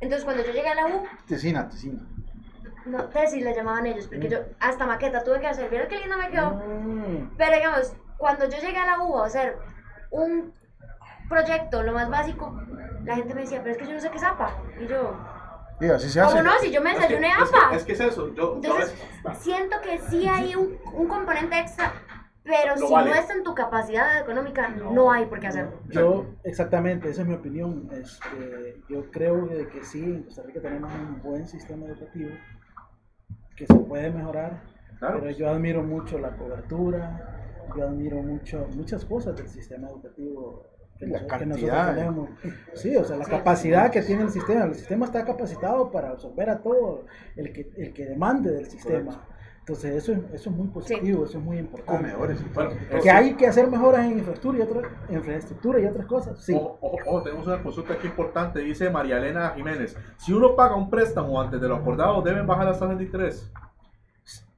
Entonces, 0.00 0.24
cuando 0.24 0.44
yo 0.44 0.52
llegué 0.52 0.68
a 0.68 0.74
la 0.74 0.86
U, 0.86 1.04
Tesina, 1.26 1.68
tesina. 1.68 2.02
no, 2.86 3.04
tesis 3.06 3.42
la 3.42 3.52
llamaban 3.54 3.86
ellos, 3.86 4.06
porque 4.06 4.28
yo 4.28 4.38
hasta 4.60 4.86
maqueta 4.86 5.22
tuve 5.24 5.40
que 5.40 5.46
hacer. 5.46 5.70
¿Vieron 5.70 5.88
qué 5.88 5.98
linda 6.00 6.16
me 6.16 6.28
quedó? 6.30 6.50
Mm, 6.50 7.36
Pero 7.36 7.56
digamos, 7.56 7.92
cuando 8.18 8.44
yo 8.48 8.58
llegué 8.58 8.76
a 8.78 8.86
la 8.86 9.02
U 9.02 9.18
a 9.18 9.26
hacer 9.26 9.56
un 10.10 10.52
proyecto, 11.28 11.82
lo 11.82 11.92
más 11.92 12.10
básico, 12.10 12.58
la 13.04 13.16
gente 13.16 13.34
me 13.34 13.42
decía, 13.42 13.60
pero 13.62 13.72
es 13.72 13.78
que 13.78 13.86
yo 13.86 13.92
no 13.94 14.00
sé 14.00 14.10
qué 14.10 14.16
es 14.16 14.24
APA. 14.24 14.50
Y 14.80 14.86
yo, 14.86 15.16
Y 15.80 15.86
así 15.86 16.08
se 16.10 16.20
hace. 16.20 16.36
¿cómo 16.38 16.42
no? 16.50 16.58
Si 16.60 16.70
yo 16.70 16.80
me 16.82 16.90
Es 16.92 16.96
que, 16.96 17.02
desayuné 17.02 17.28
es 17.28 17.50
que- 17.50 17.56
APA. 17.58 17.74
es 17.76 17.84
que 17.84 17.92
es 17.92 18.00
eso. 18.00 18.28
Yo, 18.28 18.34
yo 18.34 18.52
a 18.52 18.54
Entonces, 18.56 18.92
veces- 19.24 19.38
siento 19.42 19.76
que 19.80 19.98
sí 20.10 20.28
hay 20.28 20.54
un, 20.54 20.78
un 20.92 21.08
componente 21.08 21.58
extra, 21.58 21.92
pero 22.44 22.76
Lo 22.76 22.86
si 22.86 22.92
vale. 22.92 23.10
no 23.10 23.16
está 23.16 23.32
en 23.34 23.42
tu 23.42 23.54
capacidad 23.54 24.20
económica, 24.20 24.68
no, 24.68 25.10
hay 25.10 25.26
por 25.26 25.40
qué 25.40 25.46
hacerlo. 25.48 25.80
Yo, 25.88 26.26
exactamente, 26.44 27.08
esa 27.08 27.22
es 27.22 27.28
mi 27.28 27.34
opinión. 27.34 27.88
Este, 27.92 28.82
yo 28.88 29.10
creo 29.10 29.46
de 29.46 29.66
que 29.68 29.82
sí, 29.82 30.02
en 30.04 30.22
Costa 30.24 30.42
Rica 30.42 30.60
tenemos 30.60 30.92
un 30.92 31.22
buen 31.22 31.46
sistema 31.46 31.86
educativo 31.86 32.30
que 33.56 33.66
se 33.66 33.74
puede 33.74 34.10
mejorar, 34.10 34.62
Claro. 34.98 35.20
pero 35.20 35.30
yo 35.32 35.48
admiro 35.50 35.82
mucho 35.82 36.18
la 36.18 36.36
cobertura, 36.36 37.56
yo 37.76 37.84
admiro 37.84 38.22
mucho 38.22 38.66
muchas 38.74 39.04
cosas 39.04 39.36
del 39.36 39.48
sistema 39.48 39.88
educativo 39.88 40.66
que, 40.98 41.06
La 41.06 41.20
noso- 41.22 41.38
que 41.38 41.46
nosotros 41.46 41.70
cantidad. 41.70 41.94
tenemos. 41.94 42.30
Sí, 42.74 42.96
o 42.96 43.04
sea, 43.04 43.16
la 43.16 43.24
capacidad 43.24 43.90
que 43.90 44.02
tiene 44.02 44.22
el 44.22 44.30
sistema. 44.30 44.64
El 44.64 44.74
sistema 44.74 45.06
está 45.06 45.24
capacitado 45.24 45.90
para 45.90 46.10
absorber 46.10 46.50
a 46.50 46.62
todo 46.62 47.04
el 47.36 47.52
que, 47.52 47.70
el 47.76 47.92
que 47.92 48.06
demande 48.06 48.50
del 48.52 48.66
sistema. 48.66 49.26
Entonces, 49.66 49.94
eso, 49.94 50.12
es- 50.12 50.18
eso 50.34 50.50
es 50.50 50.56
muy 50.56 50.66
positivo, 50.68 51.24
eso 51.24 51.38
es 51.38 51.42
muy 51.44 51.56
importante. 51.56 52.02
Comedores. 52.02 52.52
Bueno, 52.52 52.72
Que 53.02 53.10
hay 53.10 53.32
que 53.32 53.46
hacer 53.46 53.66
mejoras 53.66 54.04
en 54.04 54.18
infraestructura 54.18 54.58
y, 54.58 54.60
otras 54.60 54.92
infraestructura 55.08 55.80
y 55.80 55.86
otras 55.86 56.04
cosas, 56.06 56.38
sí. 56.44 56.52
Ojo, 56.54 56.78
ojo, 56.82 56.98
ojo, 57.06 57.22
tenemos 57.22 57.46
una 57.46 57.62
consulta 57.62 57.94
aquí 57.94 58.06
importante. 58.08 58.58
Dice 58.60 58.90
María 58.90 59.16
Elena 59.16 59.54
Jiménez: 59.56 59.96
Si 60.18 60.34
uno 60.34 60.54
paga 60.54 60.74
un 60.76 60.90
préstamo 60.90 61.40
antes 61.40 61.62
de 61.62 61.66
lo 61.68 61.76
acordado, 61.76 62.20
¿deben 62.20 62.46
bajar 62.46 62.66
las 62.66 62.78
tasas 62.78 62.98
de 62.98 63.04
interés? 63.04 63.50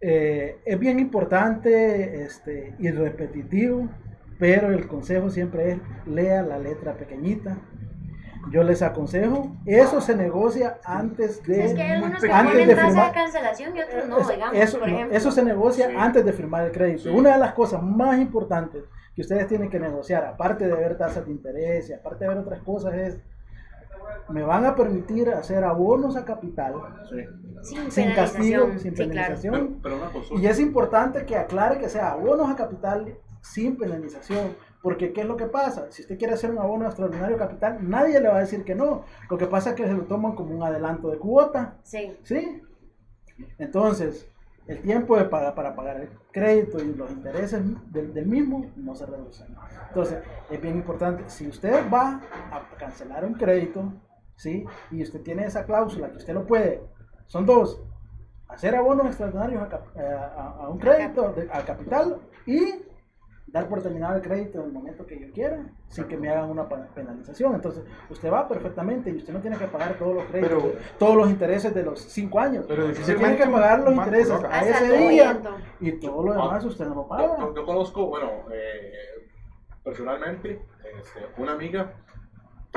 Eh, 0.01 0.59
es 0.65 0.79
bien 0.79 0.99
importante 0.99 2.23
este, 2.25 2.75
y 2.81 2.91
repetitivo, 2.91 3.89
pero 4.41 4.73
el 4.73 4.89
consejo 4.89 5.31
siempre 5.31 5.71
es 5.71 5.79
lea 6.05 6.43
la 6.43 6.59
letra 6.59 6.95
pequeñita. 6.95 7.59
Yo 8.51 8.63
les 8.63 8.81
aconsejo, 8.83 9.57
eso 9.67 10.01
se 10.01 10.15
negocia 10.15 10.79
antes 10.85 11.43
de, 11.45 11.65
Es 11.65 11.75
que 11.75 11.83
hay 11.83 11.91
algunos 11.93 12.23
que 12.23 12.31
antes 12.31 12.53
ponen 12.53 12.69
de 12.69 12.75
tasa 12.75 12.87
de 12.87 12.93
firmar. 12.93 13.13
cancelación 13.13 13.77
y 13.77 13.81
otros 13.81 14.09
no, 14.09 14.19
Eso- 14.19 14.31
digamos, 14.33 14.57
eso, 14.57 14.79
por 14.79 14.89
no, 14.89 14.95
ejemplo. 14.95 15.17
eso 15.17 15.31
se 15.33 15.43
negocia 15.45 15.89
Sí. 15.89 15.95
antes 15.99 16.25
de 16.25 16.33
firmar 16.33 16.65
el 16.67 16.73
crédito. 16.73 17.03
Sí. 17.05 17.09
Una 17.09 17.33
de 17.33 17.39
las 17.39 17.53
cosas 17.55 17.83
más 17.83 18.19
importantes 18.21 18.85
que 19.15 19.23
ustedes 19.23 19.47
tienen 19.49 19.69
que 19.71 19.81
negociar, 19.81 20.25
aparte 20.27 20.67
de 20.69 20.75
ver 20.75 20.97
tasas 20.97 21.25
de 21.27 21.33
interés 21.33 21.89
y 21.91 21.95
aparte 21.95 22.25
de 22.25 22.29
ver 22.29 22.39
otras 22.39 22.61
cosas, 22.63 22.95
es, 22.95 23.19
me 24.29 24.43
van 24.43 24.65
a 24.65 24.75
permitir 24.77 25.29
hacer 25.31 25.65
abonos 25.65 26.17
a 26.17 26.25
capital 26.25 26.75
Sí. 27.11 27.25
Sin, 27.63 27.91
sin 27.91 28.15
castigo, 28.15 28.67
penalización. 28.67 28.79
sin 28.79 28.91
sí, 28.91 28.97
claro. 28.97 29.09
penalización. 29.11 29.53
Pero, 29.55 29.83
pero 29.83 29.97
una 29.97 30.13
consulta. 30.13 30.43
Y 30.43 30.47
es 30.47 30.61
importante 30.61 31.25
que 31.27 31.37
aclare 31.37 31.79
que 31.79 31.89
sea 31.89 32.13
abonos 32.13 32.49
a 32.49 32.55
capital 32.55 33.15
sin 33.41 33.77
penalización. 33.77 34.55
Porque 34.83 35.13
¿qué 35.13 35.23
es 35.23 35.27
lo 35.27 35.37
que 35.37 35.47
pasa? 35.47 35.87
Si 35.91 36.03
usted 36.03 36.17
quiere 36.19 36.35
hacer 36.35 36.51
un 36.51 36.59
abono 36.59 36.87
extraordinario 36.87 37.37
a 37.37 37.39
capital, 37.41 37.79
nadie 37.89 38.21
le 38.21 38.29
va 38.29 38.37
a 38.37 38.41
decir 38.41 38.65
que 38.65 38.75
no. 38.75 39.05
Lo 39.29 39.37
que 39.39 39.47
pasa 39.47 39.71
es 39.71 39.77
que 39.77 39.87
se 39.87 39.93
lo 39.93 40.05
toman 40.05 40.35
como 40.37 40.55
un 40.55 40.63
adelanto 40.63 41.11
de 41.11 41.19
cuota. 41.19 41.77
Sí. 41.83 42.17
¿Sí? 42.23 42.63
Entonces, 43.59 44.29
el 44.67 44.83
tiempo 44.83 45.17
de 45.17 45.25
pagar 45.25 45.55
para 45.55 45.75
pagar 45.75 46.01
el 46.01 46.09
crédito 46.33 46.79
y 46.83 46.95
los 46.95 47.11
intereses 47.11 47.61
del, 47.93 48.13
del 48.13 48.27
mismo 48.27 48.67
no 48.77 48.95
se 48.95 49.07
reducen. 49.07 49.55
Entonces, 49.89 50.19
es 50.51 50.61
bien 50.61 50.77
importante, 50.77 51.25
si 51.29 51.47
usted 51.49 51.85
va 51.93 52.21
a 52.53 52.69
cancelar 52.79 53.25
un 53.25 53.35
crédito, 53.35 53.93
¿sí? 54.37 54.65
Y 54.91 55.03
usted 55.03 55.21
tiene 55.23 55.45
esa 55.47 55.65
cláusula 55.65 56.11
que 56.11 56.17
usted 56.17 56.35
lo 56.35 56.47
puede, 56.47 56.83
son 57.27 57.47
dos, 57.47 57.81
hacer 58.49 58.75
abonos 58.75 59.07
extraordinarios 59.07 59.63
a, 59.73 59.77
eh, 60.01 60.15
a- 60.37 60.57
a 60.65 60.69
un 60.69 60.79
crédito, 60.79 61.35
al 61.53 61.65
capital 61.65 62.21
y 62.47 62.83
dar 63.57 63.69
por 63.69 63.83
terminado 63.83 64.17
el 64.17 64.23
crédito 64.23 64.61
en 64.61 64.67
el 64.67 64.73
momento 64.73 65.07
que 65.07 65.19
yo 65.19 65.33
quiera, 65.33 65.67
sin 65.89 66.05
que 66.05 66.17
me 66.17 66.29
hagan 66.29 66.51
una 66.51 66.69
penalización. 66.69 67.55
Entonces, 67.55 67.85
usted 68.11 68.31
va 68.31 68.47
perfectamente 68.47 69.11
y 69.11 69.17
usted 69.17 69.33
no 69.33 69.41
tiene 69.41 69.57
que 69.57 69.67
pagar 69.67 69.95
todos 69.95 70.15
los 70.17 70.25
créditos, 70.27 70.63
Pero- 70.63 70.79
todos 70.99 71.17
los 71.17 71.31
intereses 71.31 71.75
de 71.75 71.83
los 71.83 72.01
cinco 72.01 72.39
años. 72.39 72.67
Pero 72.69 72.87
usted 72.87 73.17
tiene 73.17 73.37
que 73.37 73.47
pagar 73.47 73.81
los 73.81 73.95
intereses 73.95 74.31
a 74.51 74.61
ese 74.65 74.97
día 74.99 75.41
y 75.81 75.93
todo 75.93 76.23
lo 76.27 76.33
demás 76.33 76.65
usted 76.65 76.87
no 76.87 76.95
lo 76.95 77.09
paga. 77.09 77.37
yo- 77.39 77.55
yo 77.55 77.65
conozco, 77.65 78.07
bueno, 78.07 78.31
eh, 78.53 78.93
personalmente, 79.83 80.61
este, 81.01 81.21
una 81.41 81.53
amiga 81.53 81.93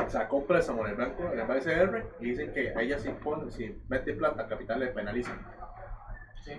sacó 0.08 0.46
préstamo 0.46 0.86
en 0.86 0.92
el 0.92 0.98
banco, 0.98 1.24
en 1.32 1.40
el 1.40 1.46
BCR, 1.48 2.06
y 2.20 2.30
dicen 2.30 2.54
que 2.54 2.70
a 2.74 2.82
ella 2.82 2.98
si, 3.00 3.10
pone, 3.10 3.52
si 3.52 3.82
mete 3.90 4.14
plata, 4.14 4.48
capital 4.48 4.80
le 4.80 4.88
penalizan. 4.88 5.38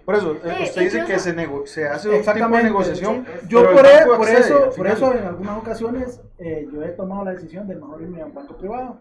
Por 0.05 0.15
eso, 0.15 0.37
eh, 0.45 0.55
Sí, 0.59 0.63
usted 0.65 0.83
dice 0.83 1.05
que 1.05 1.19
se, 1.19 1.33
nego- 1.35 1.67
se 1.67 1.87
hace 1.89 2.09
un 2.09 2.15
tipo 2.15 2.15
de 2.15 2.19
Exactamente. 2.21 2.65
negociación. 2.65 3.27
Yo 3.49 3.63
por, 3.73 3.85
el 3.87 3.93
e- 3.93 3.99
banco 4.01 4.17
por 4.17 4.29
accede, 4.29 4.41
eso, 4.41 4.71
por 4.77 4.87
eso 4.87 5.15
en 5.15 5.25
algunas 5.25 5.59
ocasiones 5.59 6.21
eh, 6.39 6.69
yo 6.73 6.83
he 6.85 6.89
tomado 6.91 7.25
la 7.25 7.33
decisión 7.33 7.67
de 7.67 7.75
mejor 7.77 8.01
irme 8.03 8.23
a 8.23 8.27
un 8.27 8.35
banco 8.35 8.57
privado. 8.57 9.01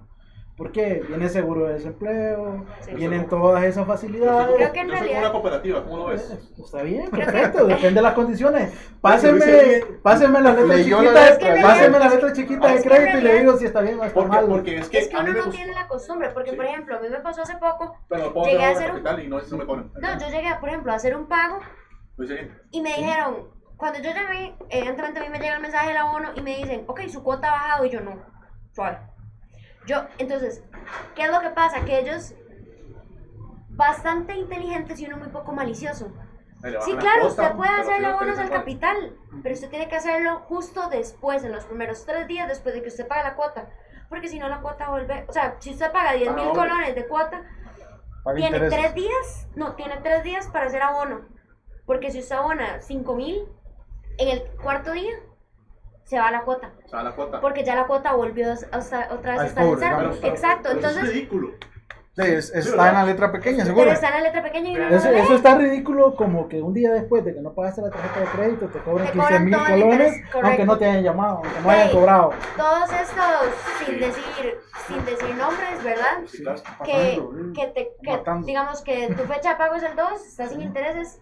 Porque 0.60 1.02
viene 1.08 1.30
seguro 1.30 1.68
de 1.68 1.76
desempleo, 1.76 2.66
Sí. 2.82 2.94
vienen 2.94 3.30
todas 3.30 3.64
esas 3.64 3.88
Yo 3.88 3.94
facilidades. 3.94 4.56
Creo 4.58 4.74
que 4.74 4.80
en 4.82 4.88
yo 4.90 4.92
soy 4.92 5.00
como 5.00 5.00
realidad- 5.00 5.20
una 5.22 5.32
cooperativa, 5.32 5.84
¿cómo 5.86 5.98
lo 6.00 6.06
ves? 6.08 6.32
Eh, 6.32 6.62
Está 6.62 6.82
bien, 6.84 7.10
perfecto, 7.10 7.66
depende 7.66 7.94
de 7.96 8.02
las 8.02 8.14
condiciones. 8.14 8.74
Pásenme, 9.00 9.82
pásenme 10.04 10.42
las 10.42 10.58
letras 10.58 10.78
la 10.78 10.84
chiquitas, 10.84 11.38
que 11.38 11.62
pásenme 11.62 11.96
en 11.98 12.04
las 12.04 12.14
letras 12.14 12.34
chiquitas 12.34 12.74
de 12.76 12.90
crédito 12.90 13.18
y 13.18 13.22
le 13.22 13.40
digo 13.40 13.54
si 13.58 13.66
está 13.68 13.80
bien 13.80 14.00
o 14.00 14.04
está 14.04 14.14
Porque, 14.14 14.30
mal. 14.30 14.46
porque 14.48 14.78
es 14.80 14.90
que, 14.90 14.98
Es 14.98 15.08
que 15.08 15.16
a 15.16 15.24
mí 15.24 15.30
uno 15.30 15.34
me 15.34 15.40
no 15.40 15.46
gusta. 15.46 15.58
tiene 15.64 15.74
la 15.74 15.88
costumbre, 15.88 16.30
porque 16.32 16.50
Sí. 16.52 16.56
por 16.58 16.66
ejemplo, 16.66 16.98
a 16.98 17.00
mí 17.00 17.08
me 17.10 17.20
pasó 17.22 17.42
hace 17.44 17.56
poco, 17.56 17.96
Llegué 18.44 18.66
a 18.66 18.70
hacer 18.72 18.92
un- 18.92 19.02
no, 19.30 19.40
no 19.40 19.58
me 19.58 19.66
ponen. 19.66 19.92
no, 19.98 20.20
yo 20.20 20.28
llegué, 20.30 20.50
por 20.60 20.68
ejemplo, 20.68 20.92
a 20.92 20.96
hacer 20.96 21.16
un 21.16 21.26
pago 21.30 21.60
bien. 22.18 22.62
y 22.72 22.82
me 22.82 22.90
dijeron, 22.90 23.48
cuando 23.78 24.00
yo 24.00 24.12
llamé, 24.14 24.58
evidentemente 24.70 25.20
a 25.22 25.24
mí 25.24 25.30
me 25.30 25.40
llega 25.40 25.56
el 25.56 25.62
mensaje 25.62 25.88
del 25.88 25.98
abono 25.98 26.32
y 26.36 26.42
me 26.42 26.58
dicen, 26.58 26.84
ok, 26.86 27.00
su 27.08 27.24
cuota 27.24 27.48
ha 27.48 27.52
bajado 27.52 27.86
y 27.86 27.92
yo 27.92 28.02
no. 28.02 28.12
Suave. 28.74 28.98
Yo, 29.90 30.04
entonces, 30.20 30.62
¿qué 31.16 31.24
es 31.24 31.32
lo 31.32 31.40
que 31.42 31.50
pasa? 31.50 31.84
Que 31.84 31.98
ellos, 31.98 32.36
bastante 33.70 34.36
inteligentes 34.36 35.00
y 35.00 35.08
uno 35.08 35.18
muy 35.18 35.30
poco 35.30 35.52
malicioso. 35.52 36.12
Sí, 36.62 36.92
la 36.94 37.00
claro, 37.00 37.22
cuota, 37.22 37.42
usted 37.42 37.56
puede 37.56 37.72
hacer 37.72 38.06
abonos 38.06 38.38
al 38.38 38.52
capital, 38.52 39.18
pero 39.42 39.56
usted 39.56 39.70
tiene 39.72 39.88
que 39.90 39.96
hacerlo 39.96 40.42
justo 40.42 40.90
después, 40.92 41.44
en 41.44 41.54
los 41.54 41.66
primeros 41.66 42.06
tres 42.06 42.28
días 42.28 42.48
después 42.48 42.76
de 42.76 42.84
que 42.84 42.90
usted 42.90 43.08
pague 43.08 43.24
la 43.24 43.34
cuota. 43.36 43.70
Porque 44.10 44.28
si 44.28 44.38
no, 44.38 44.48
la 44.48 44.62
cuota 44.62 44.90
vuelve. 44.92 45.26
O 45.28 45.34
sea, 45.34 45.56
si 45.60 45.72
usted 45.72 45.92
paga 45.92 46.14
10 46.14 46.34
mil 46.36 46.46
Ah, 46.46 46.52
obvio. 46.52 46.62
colones 46.62 46.94
de 46.94 47.08
cuota, 47.08 47.42
Paga 48.24 48.36
tiene 48.38 48.58
intereses. 48.58 48.80
tres 48.80 48.94
días, 48.94 49.48
no, 49.56 49.74
tiene 49.74 49.98
tres 50.04 50.24
días 50.24 50.48
para 50.50 50.68
hacer 50.68 50.84
abono. 50.84 51.22
Porque 51.88 52.12
si 52.12 52.20
usted 52.20 52.36
abona 52.36 52.80
5 52.82 53.16
mil, 53.16 53.48
en 54.20 54.28
el 54.28 54.44
cuarto 54.62 54.92
día 54.92 55.14
se 56.10 56.18
va 56.18 56.32
la 56.32 56.42
cuota. 56.42 56.72
O 56.86 56.90
sea, 56.90 57.04
la 57.04 57.12
cuota. 57.12 57.40
Porque 57.40 57.64
ya 57.64 57.76
la 57.76 57.86
cuota 57.86 58.14
volvió 58.14 58.52
hasta, 58.52 59.10
otra 59.12 59.38
vez 59.44 59.52
a. 59.56 59.56
Pero- 59.56 60.14
Exacto, 60.24 60.72
entonces, 60.72 61.04
Es 61.04 61.10
ridículo. 61.14 61.52
Sí, 62.16 62.24
es- 62.26 62.54
está 62.54 62.72
¿verdad? 62.72 62.88
en 62.90 62.94
la 62.96 63.04
letra 63.06 63.32
pequeña, 63.32 63.64
seguro. 63.64 63.84
pero 63.84 63.94
está 63.94 64.08
en 64.08 64.14
la 64.16 64.22
letra 64.22 64.42
pequeña 64.44 64.70
y 64.72 64.74
no 64.74 64.88
Eso, 64.90 65.10
eso 65.10 65.36
está 65.36 65.56
ridículo 65.56 66.16
como 66.16 66.50
que 66.50 66.62
un 66.62 66.74
día 66.74 66.92
después 66.92 67.24
de 67.24 67.34
que 67.36 67.40
no 67.42 67.54
pagaste 67.54 67.82
la 67.82 67.92
tarjeta 67.92 68.20
de 68.22 68.26
crédito 68.26 68.66
te 68.68 68.80
cobran 68.80 69.06
Te 69.06 69.14
15 69.14 69.26
cobran 69.28 69.46
mil 69.46 69.54
todo 69.54 69.66
el 69.68 69.82
colones 69.82 70.22
aunque 70.44 70.66
no 70.66 70.78
te 70.80 70.86
hayan 70.90 71.04
llamado, 71.04 71.36
aunque 71.44 71.62
no 71.62 71.70
hayan 71.70 71.92
cobrado. 71.92 72.34
Todos 72.58 72.92
estos, 72.92 73.86
sin 73.86 74.00
decir, 74.00 74.60
sin 74.88 75.06
decir 75.06 75.36
nombres, 75.36 75.84
¿verdad? 75.84 76.18
Sí, 76.26 76.44
que, 76.84 77.22
que 77.56 77.68
te, 77.68 77.92
que, 78.04 78.24
digamos 78.44 78.82
que 78.82 79.08
tu 79.16 79.24
fecha 79.24 79.52
de 79.52 79.56
pago 79.56 79.76
es 79.76 79.84
el 79.84 79.96
2, 79.96 80.26
estás 80.28 80.50
sin 80.50 80.62
intereses, 80.62 81.22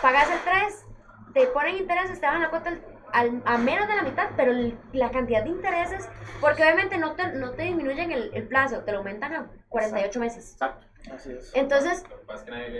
pagas 0.00 0.30
el 0.30 0.38
3, 0.44 0.86
te 1.34 1.46
ponen 1.48 1.76
intereses, 1.76 2.18
te 2.20 2.26
bajan 2.26 2.40
la 2.42 2.50
cuota 2.50 2.70
al- 2.70 2.80
al- 3.12 3.42
a 3.44 3.58
menos 3.58 3.88
de 3.88 3.96
la 3.96 4.02
mitad, 4.02 4.30
pero 4.36 4.52
el- 4.52 4.80
la 4.92 5.10
cantidad 5.10 5.42
de 5.42 5.50
intereses, 5.50 6.10
porque 6.38 6.62
obviamente 6.62 6.98
no 6.98 7.14
te, 7.16 7.32
no 7.32 7.54
te 7.54 7.64
disminuyen 7.64 8.12
el, 8.12 8.30
el 8.34 8.48
plazo, 8.48 8.84
te 8.84 8.92
lo 8.92 8.98
aumentan 8.98 9.34
a 9.34 9.50
48 9.68 10.20
meses. 10.20 10.52
Exacto. 10.52 10.86
Así 11.14 11.32
es. 11.32 11.50
Entonces, 11.54 12.04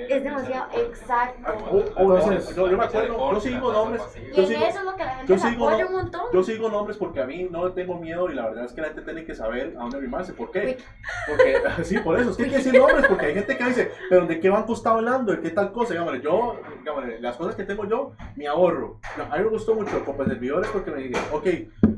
es 0.08 0.22
demasiado 0.22 0.66
exacto. 0.76 1.50
O- 1.70 1.76
o- 1.76 2.16
Entonces- 2.18 2.54
yo, 2.54 2.68
yo 2.70 2.76
me 2.76 2.84
acuerdo, 2.84 3.32
yo 3.32 3.40
sigo 3.40 3.72
nombres. 3.72 4.02
Y 4.16 4.36
Yo 4.36 4.42
en 4.42 4.48
sigo, 4.48 4.64
eso 4.66 4.78
es 4.78 4.84
lo 4.84 4.94
que 4.96 5.04
la 5.04 5.14
gente 5.16 5.32
yo 5.32 5.38
sigo, 5.38 5.66
un 5.66 5.92
montón. 5.92 6.20
yo 6.32 6.42
sigo 6.42 6.68
nombres 6.68 6.96
porque 6.98 7.20
a 7.22 7.26
mí 7.26 7.48
no 7.50 7.72
tengo 7.72 7.94
miedo 7.96 8.30
y 8.30 8.34
la 8.34 8.46
verdad 8.46 8.64
es 8.66 8.72
que 8.72 8.80
la 8.82 8.88
gente 8.88 9.02
tiene 9.02 9.24
que 9.24 9.34
saber 9.34 9.74
a 9.76 9.80
dónde 9.80 9.96
arrimarse. 9.98 10.32
¿Por 10.34 10.50
qué? 10.50 10.78
Porque, 11.26 11.60
sí, 11.84 11.98
por 11.98 12.20
eso, 12.20 12.30
es 12.30 12.36
que 12.36 12.44
hay 12.44 12.50
que 12.50 12.56
decir 12.58 12.74
nombres, 12.78 13.06
porque 13.08 13.26
hay 13.26 13.34
gente 13.34 13.56
que 13.56 13.64
dice, 13.64 13.90
pero 14.08 14.26
¿de 14.26 14.38
qué 14.38 14.50
banco 14.50 14.74
está 14.74 14.90
hablando? 14.90 15.32
¿De 15.32 15.40
qué 15.40 15.50
tal 15.50 15.72
cosa? 15.72 15.94
Dígame, 15.94 16.20
yo, 16.20 16.60
dígame, 16.84 17.18
las 17.20 17.36
cosas 17.36 17.54
que 17.56 17.64
tengo 17.64 17.84
yo, 17.86 18.12
mi 18.36 18.46
ahorro. 18.46 18.98
No, 19.16 19.24
a 19.24 19.36
mí 19.38 19.42
me 19.44 19.50
gustó 19.50 19.74
mucho 19.74 20.04
Copas 20.04 20.28
Servidores 20.28 20.70
porque 20.72 20.90
me 20.92 20.98
dije, 21.02 21.20
ok, 21.32 21.46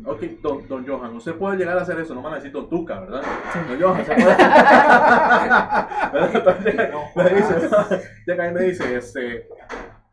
ok, 0.07 0.23
don, 0.41 0.67
don 0.69 0.87
Johan, 0.87 1.15
usted 1.17 1.35
puede 1.35 1.57
llegar 1.59 1.77
a 1.79 1.83
hacer 1.83 1.99
eso, 2.01 2.15
no 2.15 2.21
me 2.21 2.25
van 2.25 2.33
a 2.35 2.37
decir 2.37 2.53
Don 2.53 2.69
Tuca, 2.69 3.01
¿verdad? 3.01 3.23
Don 3.69 3.81
Johan, 3.81 4.05
se 4.07 4.15
puede. 4.15 4.37
Entonces, 6.35 6.75
me 7.15 7.31
dice, 7.31 8.11
llega 8.27 8.49
y 8.49 8.53
me 8.53 8.61
dice, 8.63 8.97
este, 8.97 9.49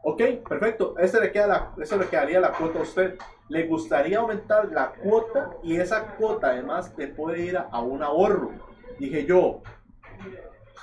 ok, 0.03 0.21
perfecto, 0.47 0.95
este 0.97 1.19
le 1.19 1.31
queda 1.31 1.47
la, 1.47 1.71
eso 1.81 1.97
le 1.97 2.07
quedaría 2.07 2.39
la 2.39 2.51
cuota 2.51 2.79
a 2.79 2.83
usted. 2.83 3.15
¿Le 3.49 3.65
gustaría 3.65 4.19
aumentar 4.19 4.69
la 4.71 4.91
cuota 4.91 5.49
y 5.63 5.77
esa 5.77 6.03
cuota 6.15 6.49
además 6.49 6.93
le 6.97 7.07
puede 7.07 7.41
ir 7.41 7.57
a, 7.57 7.67
a 7.71 7.81
un 7.81 8.03
ahorro? 8.03 8.51
Dije 8.99 9.25
yo, 9.25 9.63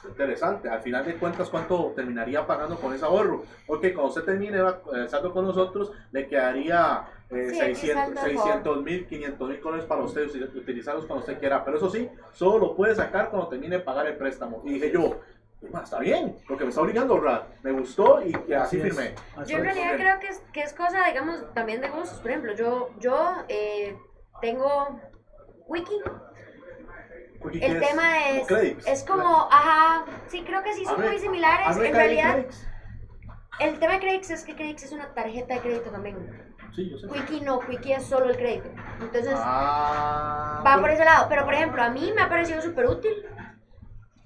interesante, 0.09 0.69
al 0.69 0.81
final 0.81 1.05
de 1.05 1.17
cuentas, 1.17 1.49
¿cuánto 1.49 1.93
terminaría 1.95 2.47
pagando 2.47 2.77
con 2.77 2.93
ese 2.93 3.05
ahorro? 3.05 3.45
Ok, 3.67 3.87
cuando 3.95 4.07
usted 4.07 4.25
termine 4.25 4.61
va, 4.61 4.81
eh, 4.95 5.09
saldo 5.09 5.33
con 5.33 5.47
nosotros, 5.47 5.93
le 6.13 6.27
quedaría 6.29 7.05
eh, 7.31 7.51
Sí, 7.51 7.61
aquí 7.61 7.75
600 7.75 8.05
saldo 8.05 8.21
de 8.23 8.31
600 8.31 8.83
mil, 8.85 9.07
500 9.07 9.49
mil 9.49 9.61
colones 9.61 9.85
para 9.87 10.03
usted, 10.03 10.27
utilizarlos 10.55 11.07
cuando 11.07 11.25
usted 11.25 11.39
quiera. 11.39 11.65
Pero 11.65 11.77
eso 11.77 11.91
sí, 11.91 12.09
solo 12.33 12.59
lo 12.59 12.77
puede 12.77 12.95
sacar 12.95 13.31
cuando 13.31 13.49
termine 13.49 13.79
de 13.79 13.83
pagar 13.83 14.07
el 14.07 14.17
préstamo. 14.17 14.63
Y 14.65 14.75
dije 14.75 14.93
yo, 14.93 15.21
"Ah, 15.73 15.81
está 15.83 15.99
bien, 15.99 16.37
porque 16.47 16.65
me 16.65 16.71
está 16.71 16.83
obligando 16.83 17.15
a 17.15 17.17
ahorrar. 17.17 17.47
Me 17.63 17.73
gustó 17.73 18.23
y, 18.23 18.29
y 18.47 18.53
así 18.53 18.79
Así 18.79 18.81
firmé. 18.81 19.15
Así 19.37 19.53
Yo 19.53 19.59
en 19.59 19.65
realidad 19.65 19.97
creo 19.97 20.21
que 20.21 20.29
es, 20.29 20.39
que 20.53 20.61
es 20.63 20.73
cosa, 20.73 21.07
digamos, 21.07 21.53
también 21.55 21.81
de 21.81 21.89
gustos. 21.89 22.21
Por 22.21 22.31
ejemplo, 22.31 22.55
yo, 22.55 22.91
yo 23.01 23.35
eh, 23.49 23.97
tengo 24.41 25.01
Wiki. 25.67 26.01
El 27.61 27.81
tema 27.81 28.31
es, 28.31 28.49
es 28.87 29.05
como, 29.05 29.49
ajá, 29.51 30.05
sí, 30.29 30.43
creo 30.45 30.63
que 30.63 30.73
sí 30.75 30.85
son 30.85 31.01
muy 31.01 31.19
similares. 31.19 31.77
En 31.77 31.95
realidad, 31.95 32.47
el 33.61 33.79
tema 33.79 33.95
de 33.95 34.01
Credits 34.01 34.31
es 34.31 34.45
que 34.45 34.55
Credits 34.55 34.85
es 34.85 34.93
una 34.93 35.13
tarjeta 35.15 35.55
de 35.55 35.61
crédito 35.61 35.91
también. 35.91 36.46
Sí, 36.77 36.91
yo 36.91 36.99
sé. 36.99 37.07
Wiki 37.07 37.41
no, 37.41 37.59
Wiki 37.69 37.93
es 37.95 38.05
solo 38.05 38.27
el 38.29 38.37
crédito. 38.37 38.69
Entonces, 39.01 39.33
Ah, 39.35 40.59
va 40.65 40.71
pero- 40.73 40.81
por 40.83 40.91
ese 40.91 41.05
lado. 41.05 41.27
Pero, 41.29 41.45
por 41.47 41.55
ejemplo, 41.55 41.83
a 41.83 41.89
mí 41.89 42.13
me 42.15 42.21
ha 42.23 42.29
parecido 42.29 42.61
súper 42.61 42.87
útil. 42.87 43.13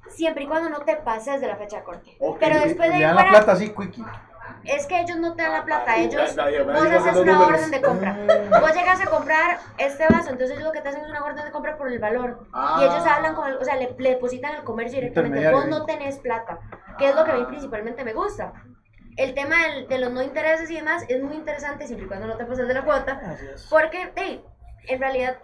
Siempre 0.08 0.42
y 0.44 0.46
cuando 0.48 0.68
no 0.68 0.80
te 0.80 0.96
pases 0.96 1.40
de 1.40 1.46
la 1.46 1.54
fecha 1.56 1.78
de 1.78 1.84
corte. 1.84 2.16
Ok, 2.18 2.38
Pero 2.40 2.58
después 2.60 2.90
de 2.90 2.98
Le 2.98 3.04
dan 3.04 3.14
la 3.14 3.22
fuera, 3.22 3.36
plata 3.38 3.52
así, 3.52 3.72
quickie. 3.72 4.04
es 4.64 4.86
que 4.86 5.00
ellos 5.00 5.16
no 5.18 5.34
te 5.36 5.42
dan 5.44 5.52
la 5.52 5.64
plata, 5.64 5.92
Ah, 5.92 5.98
ellos, 5.98 6.34
ya, 6.34 6.50
ya, 6.50 6.64
vos 6.64 6.74
haces 6.82 7.16
una 7.16 7.32
números. 7.34 7.46
orden 7.60 7.70
de 7.70 7.80
compra. 7.80 8.16
Vos 8.60 8.74
llegas 8.74 9.00
a 9.00 9.06
comprar 9.06 9.58
este 9.78 10.04
vaso, 10.10 10.30
entonces 10.30 10.50
ellos 10.50 10.64
lo 10.64 10.72
que 10.72 10.80
te 10.80 10.88
hacen 10.88 11.02
es 11.04 11.08
una 11.08 11.24
orden 11.24 11.44
de 11.44 11.52
compra 11.52 11.78
por 11.78 11.86
el 11.92 12.00
valor. 12.00 12.48
Ah. 12.52 12.78
Y 12.80 12.84
ellos 12.84 13.06
hablan 13.06 13.36
con 13.36 13.48
el, 13.48 13.56
o 13.58 13.64
sea, 13.64 13.76
le, 13.76 13.94
le 13.96 14.08
depositan 14.10 14.56
al 14.56 14.64
comercio 14.64 14.98
directamente. 14.98 15.48
Vos 15.52 15.68
no 15.68 15.86
tenés 15.86 16.18
plata, 16.18 16.58
que 16.98 17.08
es 17.10 17.14
lo 17.14 17.24
que 17.24 17.30
a 17.30 17.34
mí 17.34 17.42
Ah. 17.44 17.48
principalmente 17.48 18.02
me 18.04 18.12
gusta. 18.12 18.52
El 19.16 19.34
tema 19.34 19.56
del- 19.66 19.88
de 19.88 19.98
los 19.98 20.12
no 20.12 20.22
intereses 20.22 20.70
y 20.70 20.74
demás 20.76 21.04
es 21.08 21.22
muy 21.22 21.34
interesante 21.36 21.86
siempre 21.86 22.06
y 22.06 22.08
cuando 22.08 22.26
no 22.26 22.36
te 22.36 22.44
pases 22.44 22.66
de 22.68 22.74
la 22.74 22.84
cuota. 22.84 23.20
Porque, 23.68 24.12
hey, 24.16 24.42
en 24.88 25.00
realidad, 25.00 25.38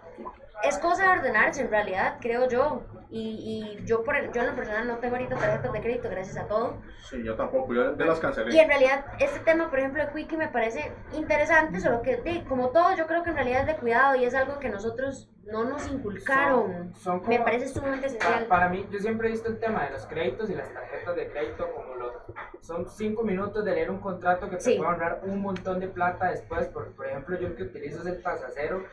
es 0.63 0.77
cosa 0.79 1.03
de 1.13 1.19
ordenarse, 1.19 1.61
en 1.61 1.69
realidad, 1.69 2.17
creo 2.21 2.47
yo. 2.47 2.81
Y, 3.09 3.77
y 3.79 3.85
yo, 3.85 4.03
por 4.03 4.17
el- 4.17 4.33
yo 4.33 4.41
en 4.41 4.47
lo 4.47 4.55
personal 4.55 4.85
no 4.85 4.97
tengo 4.97 5.15
ahorita 5.15 5.37
tarjetas 5.37 5.71
de 5.71 5.79
crédito 5.81 6.09
gracias 6.09 6.35
a 6.37 6.45
todo. 6.47 6.81
Sí, 7.09 7.23
yo 7.23 7.35
tampoco, 7.35 7.73
yo 7.73 7.93
de 7.93 8.03
las 8.05 8.19
cancelé. 8.19 8.53
Y 8.53 8.59
en 8.59 8.67
realidad, 8.67 9.05
este 9.19 9.39
tema, 9.39 9.69
por 9.69 9.79
ejemplo, 9.79 10.05
de 10.05 10.11
Quickie 10.11 10.35
me 10.35 10.49
parece 10.49 10.91
interesante, 11.13 11.79
solo 11.79 12.01
que, 12.01 12.17
de, 12.17 12.43
como 12.43 12.69
todo, 12.71 12.93
yo 12.97 13.07
creo 13.07 13.23
que 13.23 13.29
en 13.29 13.35
realidad 13.37 13.61
es 13.61 13.67
de 13.67 13.75
cuidado 13.77 14.15
y 14.15 14.25
es 14.25 14.35
algo 14.35 14.59
que 14.59 14.67
nosotros 14.67 15.29
no 15.45 15.63
nos 15.63 15.87
inculcaron. 15.89 16.93
Son- 16.95 16.95
son 16.95 17.29
me 17.29 17.35
como- 17.37 17.45
parece 17.45 17.69
sumamente 17.69 18.07
Para, 18.07 18.17
esencial. 18.17 18.45
para 18.47 18.67
mí, 18.69 18.85
yo 18.91 18.99
siempre 18.99 19.29
he 19.29 19.31
visto 19.31 19.47
el 19.47 19.57
tema 19.59 19.85
de 19.85 19.91
los 19.91 20.05
créditos 20.07 20.49
y 20.49 20.55
las 20.55 20.69
tarjetas 20.73 21.15
de 21.15 21.31
crédito 21.31 21.71
como 21.73 21.95
los... 21.95 22.11
Son 22.59 22.85
cinco 22.89 23.23
minutos 23.23 23.63
de 23.63 23.71
leer 23.73 23.89
un 23.89 24.01
contrato 24.01 24.49
que 24.49 24.57
te 24.57 24.61
Sí. 24.63 24.75
puede 24.75 24.89
ahorrar 24.89 25.21
un 25.23 25.39
montón 25.41 25.79
de 25.79 25.87
plata 25.87 26.29
después. 26.31 26.67
Por, 26.67 26.93
por 26.93 27.07
ejemplo, 27.07 27.39
yo 27.39 27.47
el 27.47 27.55
que 27.55 27.63
utilizo 27.63 28.01
es 28.01 28.05
el 28.07 28.21
tasacero 28.21 28.83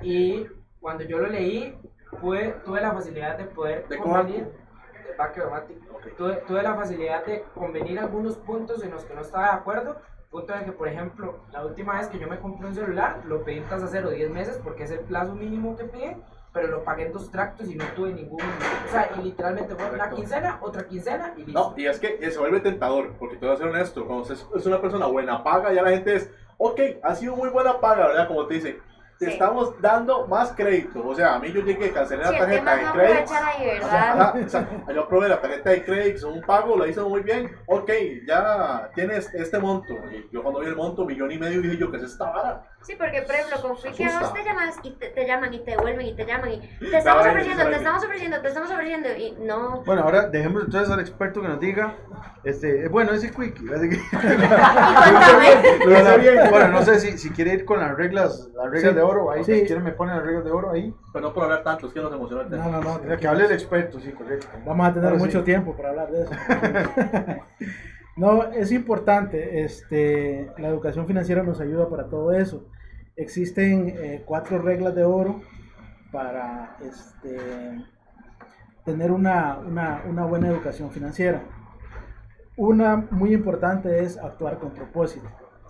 y 0.00 0.46
cuando 0.86 1.02
yo 1.02 1.18
lo 1.18 1.26
leí, 1.26 1.76
pude, 2.20 2.54
tuve 2.64 2.80
la 2.80 2.92
facilidad 2.92 3.36
de 3.36 3.46
poder 3.46 3.88
¿De 3.88 3.98
convenir... 3.98 4.44
De 4.44 5.20
Automatic. 5.20 5.76
Tuve, 6.16 6.34
tuve 6.46 6.62
la 6.62 6.76
facilidad 6.76 7.26
de 7.26 7.42
convenir 7.56 7.98
algunos 7.98 8.36
puntos 8.36 8.84
en 8.84 8.92
los 8.92 9.04
que 9.04 9.12
no 9.12 9.22
estaba 9.22 9.46
de 9.46 9.52
acuerdo. 9.54 9.96
Punto 10.30 10.54
el 10.54 10.64
que, 10.64 10.70
por 10.70 10.86
ejemplo, 10.86 11.40
la 11.50 11.66
última 11.66 11.98
vez 11.98 12.06
que 12.06 12.20
yo 12.20 12.28
me 12.28 12.38
compré 12.38 12.68
un 12.68 12.74
celular, 12.76 13.20
lo 13.26 13.42
pedí 13.42 13.58
en 13.58 13.64
tasa 13.64 13.88
cero 13.90 14.10
10 14.10 14.30
meses 14.30 14.60
porque 14.62 14.84
es 14.84 14.92
el 14.92 15.00
plazo 15.00 15.34
mínimo 15.34 15.76
que 15.76 15.86
pide, 15.86 16.18
pero 16.52 16.68
lo 16.68 16.84
pagué 16.84 17.06
en 17.06 17.12
dos 17.12 17.32
tractos 17.32 17.68
y 17.68 17.74
no 17.74 17.84
tuve 17.96 18.12
ningún. 18.12 18.40
O 18.40 18.88
sea, 18.92 19.10
y 19.18 19.24
literalmente 19.24 19.74
fue 19.74 19.84
una 19.86 19.94
Correcto. 19.94 20.16
quincena, 20.16 20.58
otra 20.60 20.86
quincena 20.86 21.34
y 21.36 21.46
listo. 21.46 21.52
No, 21.70 21.74
y 21.76 21.86
es 21.86 21.98
que 21.98 22.30
se 22.30 22.38
vuelve 22.38 22.60
tentador, 22.60 23.14
porque 23.18 23.38
te 23.38 23.44
voy 23.46 23.56
a 23.56 23.58
ser 23.58 23.66
honesto, 23.66 24.06
cuando 24.06 24.32
es- 24.32 24.66
una 24.66 24.80
persona 24.80 25.06
buena 25.06 25.42
paga, 25.42 25.72
ya 25.72 25.82
la 25.82 25.90
gente 25.90 26.14
es, 26.14 26.30
ok, 26.58 26.80
ha 27.02 27.12
sido 27.16 27.34
muy 27.34 27.48
buena 27.48 27.80
paga, 27.80 28.06
¿verdad? 28.06 28.28
Como 28.28 28.46
te 28.46 28.54
dice, 28.54 28.78
te 29.18 29.26
Sí. 29.26 29.32
estamos 29.32 29.80
dando 29.80 30.26
más 30.26 30.52
crédito. 30.52 31.06
O 31.06 31.14
sea, 31.14 31.34
a 31.36 31.38
mí 31.38 31.52
yo 31.52 31.62
llegué, 31.62 31.90
cancelé 31.90 32.22
la 32.24 32.36
tarjeta 32.38 32.76
de 32.76 32.84
crédito. 32.92 33.24
O 33.24 33.88
sea, 33.88 34.34
o 34.44 34.48
sea, 34.48 34.68
yo 34.94 35.08
probé 35.08 35.28
la 35.28 35.40
tarjeta 35.40 35.70
de 35.70 35.84
crédito, 35.84 36.28
un 36.28 36.42
pago, 36.42 36.76
lo 36.76 36.86
hice 36.86 37.00
muy 37.00 37.22
bien. 37.22 37.50
Ok, 37.66 37.90
ya 38.26 38.90
tienes 38.94 39.32
este 39.34 39.58
monto. 39.58 39.94
Y 40.12 40.28
yo 40.32 40.42
cuando 40.42 40.60
vi 40.60 40.66
el 40.66 40.76
monto, 40.76 41.04
millón 41.04 41.32
y 41.32 41.38
medio, 41.38 41.62
dije 41.62 41.76
yo, 41.78 41.90
¿qué 41.90 41.96
es 41.96 42.02
esta 42.04 42.30
vara? 42.30 42.62
Sí, 42.86 42.94
porque 42.96 43.22
por 43.22 43.34
ejemplo, 43.34 43.60
con 43.62 43.72
asusta. 43.72 44.32
te 44.32 44.44
llamas 44.44 44.76
y 44.84 44.90
te, 44.92 45.08
te 45.08 45.26
llaman 45.26 45.52
y 45.52 45.58
te 45.58 45.72
devuelven 45.72 46.06
y 46.06 46.14
te 46.14 46.24
llaman 46.24 46.52
y 46.52 46.60
te 46.78 46.98
estamos 46.98 47.26
ofreciendo, 47.26 47.64
te 47.64 47.74
estamos 47.76 48.04
ofreciendo, 48.04 48.40
te 48.40 48.48
estamos 48.48 48.70
ofreciendo 48.70 49.08
y 49.16 49.32
no. 49.44 49.82
Bueno, 49.84 50.02
ahora 50.02 50.28
dejemos 50.28 50.62
entonces 50.64 50.88
al 50.92 51.00
experto 51.00 51.42
que 51.42 51.48
nos 51.48 51.58
diga. 51.58 51.94
Este, 52.44 52.86
bueno, 52.86 53.10
ese 53.12 53.32
quickie. 53.32 53.74
así 53.74 53.88
que- 53.88 53.98
cuéntame. 55.84 56.48
Bueno, 56.50 56.68
no 56.68 56.82
sé 56.82 57.00
si, 57.00 57.18
si 57.18 57.30
quiere 57.30 57.54
ir 57.54 57.64
con 57.64 57.80
las 57.80 57.96
reglas, 57.96 58.48
las 58.54 58.66
reglas 58.70 58.90
Sí. 58.92 58.96
de 58.96 59.02
oro. 59.02 59.30
Ahí, 59.32 59.42
Sí. 59.42 59.54
si 59.60 59.66
quieren, 59.66 59.82
me 59.82 59.90
ponen 59.92 60.16
las 60.16 60.24
reglas 60.24 60.44
de 60.44 60.50
oro 60.52 60.70
ahí. 60.70 60.94
Pero 61.12 61.26
no 61.26 61.34
por 61.34 61.42
hablar 61.42 61.64
tanto, 61.64 61.88
es 61.88 61.92
que 61.92 61.98
nos 62.00 62.12
emocionó 62.12 62.42
el 62.42 62.48
tema. 62.50 62.66
No, 62.66 62.80
no, 62.80 62.98
no. 62.98 63.16
Que 63.16 63.26
hable 63.26 63.46
el 63.46 63.52
experto, 63.52 63.98
sí, 63.98 64.12
correcto. 64.12 64.46
Vamos 64.64 64.86
a 64.86 64.92
tener 64.92 65.08
Ahora 65.08 65.18
sí. 65.18 65.26
mucho 65.26 65.42
tiempo 65.42 65.76
para 65.76 65.88
hablar 65.88 66.10
de 66.12 66.22
eso. 66.22 66.30
no, 68.16 68.44
es 68.52 68.70
importante. 68.70 69.64
Este, 69.64 70.50
la 70.58 70.68
educación 70.68 71.06
financiera 71.08 71.42
nos 71.42 71.60
ayuda 71.60 71.88
para 71.88 72.04
todo 72.08 72.32
eso. 72.32 72.64
Existen 73.16 73.88
eh, 73.88 74.22
cuatro 74.26 74.60
reglas 74.60 74.94
de 74.94 75.04
oro 75.04 75.40
para 76.12 76.76
este, 76.82 77.84
tener 78.84 79.10
una, 79.10 79.58
una, 79.58 80.02
una 80.06 80.24
buena 80.26 80.48
educación 80.48 80.90
financiera. 80.90 81.42
Una 82.56 83.06
muy 83.10 83.32
importante 83.32 84.02
es 84.02 84.18
actuar 84.18 84.58
con 84.58 84.70
propósito. 84.70 85.26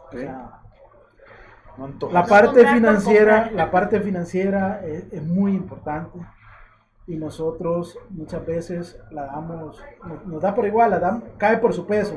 O 0.08 0.16
sea, 0.16 0.60
No 1.78 1.84
antojas. 1.84 2.14
La 2.14 2.26
parte 2.26 2.66
financiera, 2.66 3.50
la 3.52 3.70
parte 3.70 4.00
financiera 4.00 4.84
es, 4.84 5.12
es 5.12 5.22
muy 5.22 5.52
importante 5.54 6.18
y 7.06 7.16
nosotros 7.16 7.96
muchas 8.10 8.44
veces 8.44 8.98
la 9.10 9.26
damos, 9.26 9.80
nos, 10.04 10.26
nos 10.26 10.42
da 10.42 10.54
por 10.54 10.66
igual, 10.66 10.90
la 10.90 10.98
damos, 10.98 11.24
cae 11.38 11.58
por 11.58 11.72
su 11.72 11.86
peso. 11.86 12.16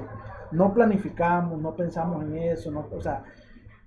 No 0.52 0.74
planificamos, 0.74 1.60
no 1.60 1.76
pensamos 1.76 2.24
en 2.24 2.36
eso, 2.38 2.72
no, 2.72 2.88
o 2.92 3.02
sea, 3.02 3.24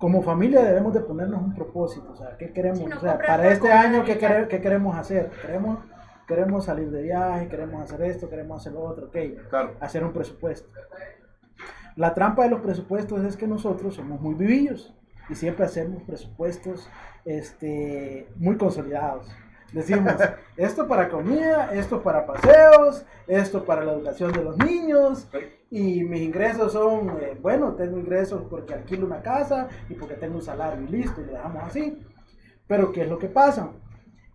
como 0.03 0.21
familia 0.21 0.61
debemos 0.61 0.93
de 0.93 0.99
ponernos 0.99 1.41
un 1.41 1.55
propósito, 1.55 2.11
o 2.11 2.15
sea, 2.17 2.35
¿qué 2.37 2.51
queremos? 2.51 2.89
No 2.89 2.97
o 2.97 2.99
sea, 2.99 3.17
para 3.19 3.47
este 3.49 3.71
año, 3.71 4.03
¿qué, 4.03 4.19
quere- 4.19 4.49
qué 4.49 4.59
queremos 4.59 4.97
hacer? 4.97 5.31
Queremos, 5.41 5.79
queremos 6.27 6.65
salir 6.65 6.91
de 6.91 7.03
viaje, 7.03 7.47
queremos 7.47 7.81
hacer 7.83 8.01
esto, 8.01 8.29
queremos 8.29 8.59
hacer 8.59 8.73
lo 8.73 8.81
otro, 8.81 9.05
ok, 9.07 9.15
Claro. 9.49 9.71
hacer 9.79 10.03
un 10.03 10.11
presupuesto. 10.11 10.67
La 11.95 12.13
trampa 12.13 12.43
de 12.43 12.49
los 12.49 12.59
presupuestos 12.59 13.23
es 13.23 13.37
que 13.37 13.47
nosotros 13.47 13.95
somos 13.95 14.19
muy 14.19 14.33
vivillos 14.35 14.93
y 15.29 15.35
siempre 15.35 15.63
hacemos 15.63 16.03
presupuestos 16.03 16.89
este, 17.23 18.27
muy 18.35 18.57
consolidados. 18.57 19.33
Decimos, 19.73 20.13
esto 20.55 20.87
para 20.87 21.09
comida, 21.09 21.73
esto 21.73 22.01
para 22.01 22.25
paseos, 22.27 23.03
esto 23.27 23.65
para 23.65 23.83
la 23.83 23.93
educación 23.93 24.31
de 24.31 24.43
los 24.43 24.57
niños 24.57 25.27
y 25.71 26.03
mis 26.03 26.21
ingresos 26.21 26.73
son, 26.73 27.09
eh, 27.19 27.35
bueno, 27.41 27.73
tengo 27.73 27.97
ingresos 27.97 28.43
porque 28.49 28.75
alquilo 28.75 29.07
una 29.07 29.23
casa 29.23 29.67
y 29.89 29.95
porque 29.95 30.13
tengo 30.13 30.35
un 30.35 30.43
salario 30.43 30.83
y 30.83 30.91
listo, 30.91 31.21
y 31.21 31.25
lo 31.25 31.33
dejamos 31.33 31.63
así. 31.63 31.99
Pero 32.67 32.91
¿qué 32.91 33.01
es 33.01 33.09
lo 33.09 33.17
que 33.17 33.29
pasa? 33.29 33.71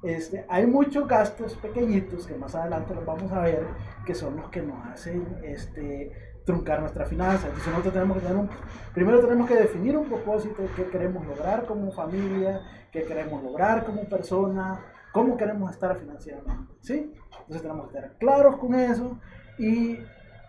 Este, 0.03 0.45
hay 0.49 0.67
muchos 0.67 1.07
gastos 1.07 1.55
pequeñitos 1.55 2.27
que 2.27 2.35
más 2.35 2.57
adelante 2.57 2.95
los 2.95 3.07
vamos 3.07 3.31
a 3.31 3.41
ver, 3.43 3.65
que 4.05 4.17
son 4.17 4.37
los 4.37 4.49
que 4.51 4.63
nos 4.63 4.85
hacen 4.87 5.39
este, 5.45 6.13
truncar 6.45 6.81
nuestra 6.81 7.05
finanza. 7.05 7.47
Entonces 7.47 7.69
nosotros 7.69 7.95
tenemos 7.95 8.17
que 8.17 8.23
tener 8.25 8.37
un, 8.37 8.51
primero 8.93 9.21
tenemos 9.21 9.49
que 9.49 9.55
definir 9.55 9.97
un 9.97 10.07
propósito, 10.07 10.65
qué 10.75 10.87
queremos 10.87 11.25
lograr 11.25 11.65
como 11.67 11.93
familia, 11.93 12.61
qué 12.91 13.05
queremos 13.05 13.43
lograr 13.43 13.85
como 13.85 14.09
persona, 14.09 14.81
cómo 15.19 15.37
queremos 15.37 15.71
estar 15.71 15.97
financieramente, 15.97 16.75
¿sí? 16.81 17.13
Entonces 17.41 17.63
tenemos 17.63 17.91
que 17.91 17.99
estar 17.99 18.19
claros 18.19 18.57
con 18.57 18.75
eso 18.75 19.19
y 19.59 19.99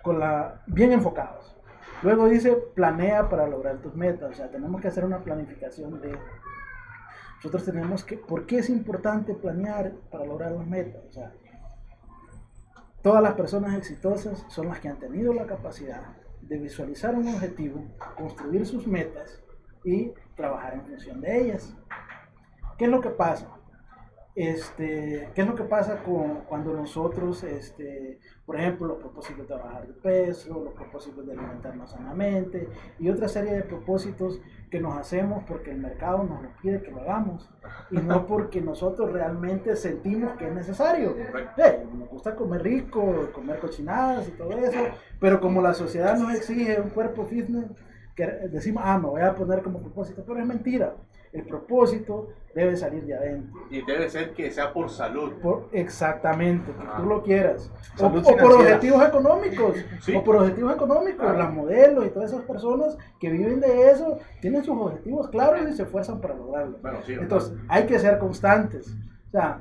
con 0.04 0.20
la, 0.20 0.62
bien 0.68 0.92
enfocados. 0.92 1.56
Luego 2.04 2.28
dice, 2.28 2.56
planea 2.76 3.28
para 3.30 3.48
lograr 3.48 3.80
tus 3.80 3.96
metas, 3.96 4.32
o 4.32 4.34
sea, 4.34 4.50
tenemos 4.50 4.80
que 4.80 4.88
hacer 4.88 5.04
una 5.04 5.20
planificación 5.20 6.00
de 6.02 6.18
nosotros 7.40 7.64
tenemos 7.64 8.04
que, 8.04 8.18
¿por 8.18 8.46
qué 8.46 8.58
es 8.58 8.70
importante 8.70 9.34
planear 9.34 9.94
para 10.12 10.26
lograr 10.26 10.52
las 10.52 10.68
metas? 10.68 11.02
O 11.06 11.12
sea, 11.14 11.32
todas 13.02 13.24
las 13.24 13.34
personas 13.36 13.78
exitosas 13.78 14.46
son 14.50 14.68
las 14.68 14.82
que 14.82 14.90
han 14.90 15.00
tenido 15.00 15.34
la 15.34 15.46
capacidad 15.46 16.18
de 16.42 16.58
visualizar 16.58 17.16
un 17.16 17.30
objetivo, 17.30 17.86
construir 18.18 18.66
sus 18.66 18.86
metas 18.88 19.42
y 19.86 20.12
trabajar 20.36 20.74
en 20.74 20.86
función 20.86 21.22
de 21.22 21.42
ellas. 21.42 21.74
¿Qué 22.78 22.86
es 22.86 22.92
lo 22.92 23.00
que 23.00 23.10
pasa? 23.10 23.48
Este, 24.40 25.28
¿Qué 25.36 25.42
es 25.42 25.48
lo 25.48 25.54
que 25.54 25.66
pasa 25.66 26.02
con, 26.02 26.46
cuando 26.48 26.72
nosotros, 26.74 27.44
este, 27.44 28.22
por 28.46 28.58
ejemplo, 28.58 28.88
los 28.88 29.00
propósitos 29.00 29.46
de 29.50 29.54
bajar 29.54 29.86
de 29.86 29.94
peso, 29.96 30.64
los 30.64 30.74
propósitos 30.76 31.28
de 31.28 31.34
alimentarnos 31.34 31.92
sanamente 31.92 32.70
y 33.00 33.10
otra 33.10 33.28
serie 33.28 33.52
de 33.52 33.64
propósitos 33.64 34.40
que 34.72 34.80
nos 34.80 34.98
hacemos 34.98 35.44
porque 35.46 35.72
el 35.72 35.80
mercado 35.80 36.24
nos 36.24 36.42
lo 36.42 36.50
pide 36.62 36.82
que 36.82 36.90
lo 36.90 37.02
hagamos 37.02 37.50
y 37.92 37.98
no 37.98 38.26
porque 38.28 38.62
nosotros 38.62 39.12
realmente 39.12 39.76
sentimos 39.76 40.32
que 40.38 40.48
es 40.48 40.56
necesario. 40.56 41.18
Eh, 41.58 41.86
nos 41.94 42.08
gusta 42.08 42.34
comer 42.38 42.64
rico, 42.64 43.32
comer 43.34 43.60
cochinadas 43.60 44.30
y 44.30 44.32
todo 44.32 44.52
eso, 44.58 44.80
pero 45.20 45.42
como 45.42 45.62
la 45.62 45.74
sociedad 45.74 46.18
nos 46.18 46.34
exige 46.34 46.80
un 46.80 46.92
cuerpo 46.92 47.26
fitness, 47.26 47.66
que 48.16 48.26
decimos, 48.50 48.84
ah, 48.86 48.98
me 48.98 49.08
voy 49.08 49.22
a 49.22 49.36
poner 49.36 49.62
como 49.62 49.82
propósito, 49.82 50.24
pero 50.26 50.40
es 50.40 50.46
mentira. 50.46 50.96
El 51.32 51.44
propósito 51.44 52.30
debe 52.56 52.76
salir 52.76 53.04
de 53.06 53.14
adentro. 53.14 53.62
Y 53.70 53.86
debe 53.86 54.10
ser 54.10 54.34
que 54.34 54.52
sea 54.52 54.74
por 54.74 54.90
salud. 54.90 55.34
Por, 55.42 55.70
exactamente, 55.72 56.72
que 56.72 56.88
tú 56.98 57.08
lo 57.08 57.22
quieras. 57.22 57.72
O, 58.00 58.08
o 58.08 58.38
por 58.38 58.54
objetivos 58.54 59.08
económicos. 59.08 59.78
Sí. 60.02 60.16
O 60.16 60.24
por 60.24 60.38
objetivos 60.38 60.74
económicos. 60.74 61.22
Claro. 61.22 61.38
Las 61.38 61.54
modelos 61.54 62.06
y 62.06 62.10
todas 62.10 62.32
esas 62.32 62.46
personas 62.46 62.98
que 63.20 63.30
viven 63.30 63.60
de 63.60 63.92
eso 63.92 64.18
tienen 64.42 64.64
sus 64.64 64.76
objetivos 64.78 65.30
claros 65.30 65.70
y 65.70 65.74
se 65.74 65.84
esfuerzan 65.84 66.20
para 66.20 66.36
lograrlos. 66.36 66.82
Bueno, 66.82 67.00
sí, 67.06 67.14
Entonces, 67.14 67.54
hay 67.68 67.86
que 67.86 68.00
ser 68.00 68.18
constantes. 68.18 68.88
O 69.28 69.32
sea, 69.32 69.60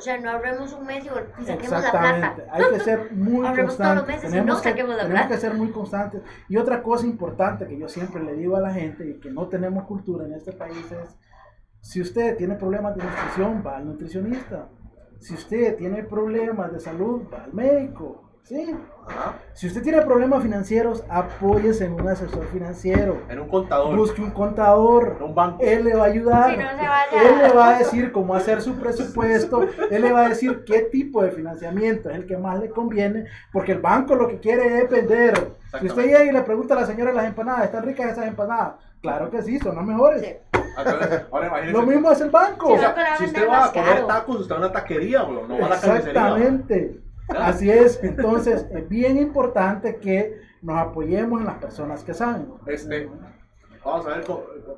O 0.00 0.02
sea, 0.02 0.18
no 0.18 0.30
ahorremos 0.30 0.72
un 0.72 0.86
mes 0.86 1.04
y 1.04 1.08
saquemos 1.44 1.70
la 1.72 1.78
exactamente. 1.78 2.42
plata. 2.42 2.56
Hay 2.56 2.64
que 2.72 2.80
ser 2.80 3.12
muy 3.12 3.54
constantes. 3.54 4.20
Tenemos, 4.22 4.46
no 4.46 4.62
que, 4.62 4.72
tenemos 4.72 5.26
que 5.28 5.36
ser 5.36 5.54
muy 5.54 5.70
constantes. 5.72 6.22
Y 6.48 6.56
otra 6.56 6.82
cosa 6.82 7.04
importante 7.04 7.66
que 7.66 7.78
yo 7.78 7.86
siempre 7.86 8.22
le 8.22 8.32
digo 8.32 8.56
a 8.56 8.60
la 8.60 8.72
gente 8.72 9.06
y 9.06 9.20
que 9.20 9.30
no 9.30 9.46
tenemos 9.48 9.84
cultura 9.84 10.24
en 10.24 10.32
este 10.32 10.52
país 10.52 10.90
es, 10.90 11.18
si 11.82 12.00
usted 12.00 12.38
tiene 12.38 12.54
problemas 12.54 12.96
de 12.96 13.04
nutrición, 13.04 13.62
va 13.62 13.76
al 13.76 13.88
nutricionista. 13.88 14.70
Si 15.18 15.34
usted 15.34 15.76
tiene 15.76 16.02
problemas 16.04 16.72
de 16.72 16.80
salud, 16.80 17.24
va 17.30 17.44
al 17.44 17.52
médico. 17.52 18.29
¿Sí? 18.50 18.76
Ajá. 19.06 19.34
Si 19.54 19.68
usted 19.68 19.80
tiene 19.82 20.02
problemas 20.02 20.42
financieros, 20.42 21.04
apóyese 21.08 21.84
en 21.84 21.92
un 21.92 22.08
asesor 22.08 22.46
financiero. 22.48 23.22
En 23.28 23.38
un 23.38 23.48
contador. 23.48 23.96
Busque 23.96 24.20
un 24.20 24.32
contador. 24.32 25.16
En 25.18 25.22
un 25.24 25.34
banco. 25.36 25.58
Él 25.60 25.84
le 25.84 25.94
va 25.94 26.04
a 26.04 26.06
ayudar. 26.06 26.50
Sí, 26.50 26.56
no 26.56 26.70
se 26.70 26.88
vaya. 26.88 27.30
Él 27.30 27.38
le 27.38 27.52
va 27.52 27.68
a 27.68 27.78
decir 27.78 28.10
cómo 28.10 28.34
hacer 28.34 28.60
su 28.60 28.74
presupuesto. 28.74 29.68
Él 29.90 30.02
le 30.02 30.10
va 30.10 30.26
a 30.26 30.28
decir 30.28 30.64
qué 30.66 30.80
tipo 30.80 31.22
de 31.22 31.30
financiamiento 31.30 32.10
es 32.10 32.16
el 32.16 32.26
que 32.26 32.36
más 32.36 32.58
le 32.58 32.70
conviene. 32.70 33.26
Porque 33.52 33.72
el 33.72 33.80
banco 33.80 34.16
lo 34.16 34.26
que 34.26 34.40
quiere 34.40 34.78
es 34.78 34.90
vender. 34.90 35.52
Si 35.78 35.86
usted 35.86 36.04
llega 36.04 36.24
y 36.24 36.32
le 36.32 36.42
pregunta 36.42 36.74
a 36.74 36.80
la 36.80 36.86
señora 36.86 37.12
las 37.12 37.26
empanadas, 37.26 37.66
¿están 37.66 37.84
ricas 37.84 38.12
esas 38.12 38.26
empanadas? 38.26 38.74
Claro 39.00 39.30
que 39.30 39.42
sí, 39.42 39.60
son 39.60 39.76
las 39.76 39.84
mejores. 39.84 40.22
Sí. 40.22 40.34
Entonces, 40.76 41.22
ahora 41.30 41.46
imagínense. 41.46 41.80
Lo 41.80 41.86
mismo 41.86 42.10
es 42.10 42.20
el 42.20 42.30
banco. 42.30 42.66
Sí, 42.66 42.74
O 42.74 42.78
sea, 42.78 43.16
si 43.16 43.24
usted 43.26 43.48
va 43.48 43.66
a 43.66 43.72
comer 43.72 44.06
tacos, 44.06 44.40
usted 44.40 44.54
va 44.54 44.58
a 44.58 44.60
una 44.60 44.72
taquería, 44.72 45.22
bro, 45.22 45.46
no 45.46 45.58
va 45.58 45.66
a 45.66 45.68
la 45.70 45.80
carnicería. 45.80 46.10
Exactamente. 46.10 47.09
Así 47.38 47.70
es. 47.70 48.02
Entonces, 48.02 48.66
es 48.70 48.88
bien 48.88 49.18
importante 49.18 49.96
que 49.96 50.40
nos 50.62 50.78
apoyemos 50.78 51.40
en 51.40 51.46
las 51.46 51.58
personas 51.58 52.02
que 52.04 52.14
saben. 52.14 52.48
Este, 52.66 53.08
vamos 53.84 54.06
a 54.06 54.10
ver, 54.10 54.24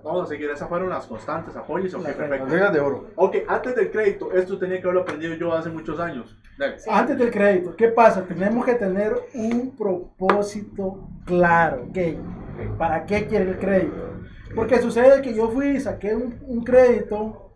vamos 0.04 0.24
a 0.24 0.26
seguir. 0.26 0.50
Esas 0.50 0.68
fueron 0.68 0.88
las 0.88 1.06
constantes, 1.06 1.56
apoyos. 1.56 1.94
Ok, 1.94 2.04
perfecto. 2.04 2.46
Reglas 2.46 2.72
de 2.72 2.80
oro. 2.80 3.10
Ok, 3.16 3.36
antes 3.48 3.74
del 3.74 3.90
crédito, 3.90 4.32
esto 4.32 4.58
tenía 4.58 4.76
que 4.76 4.84
haberlo 4.84 5.02
aprendido 5.02 5.34
yo 5.34 5.52
hace 5.52 5.70
muchos 5.70 5.98
años. 5.98 6.36
Sí. 6.76 6.90
Antes 6.90 7.18
del 7.18 7.30
crédito, 7.30 7.74
¿qué 7.74 7.88
pasa? 7.88 8.22
Tenemos 8.22 8.64
que 8.64 8.74
tener 8.74 9.16
un 9.34 9.74
propósito 9.76 11.08
claro, 11.24 11.86
¿ok? 11.88 12.76
¿Para 12.78 13.04
qué 13.04 13.26
quiere 13.26 13.50
el 13.50 13.58
crédito? 13.58 14.12
Porque 14.54 14.78
sucede 14.80 15.22
que 15.22 15.34
yo 15.34 15.48
fui 15.48 15.68
y 15.68 15.80
saqué 15.80 16.14
un, 16.14 16.38
un 16.46 16.62
crédito 16.62 17.51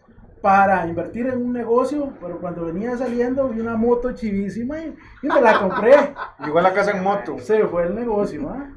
para 0.46 0.86
invertir 0.86 1.26
en 1.26 1.44
un 1.44 1.52
negocio, 1.52 2.12
pero 2.20 2.38
cuando 2.38 2.66
venía 2.66 2.96
saliendo 2.96 3.48
vi 3.48 3.60
una 3.60 3.74
moto 3.74 4.12
chivísima 4.12 4.78
y, 4.78 4.94
y 5.24 5.26
me 5.26 5.40
la 5.40 5.58
compré. 5.58 5.92
Llegó 6.38 6.60
a 6.60 6.62
la 6.62 6.72
casa 6.72 6.92
en 6.92 7.02
moto. 7.02 7.36
Se 7.40 7.66
fue 7.66 7.86
el 7.86 7.96
negocio, 7.96 8.48
¿ah? 8.48 8.70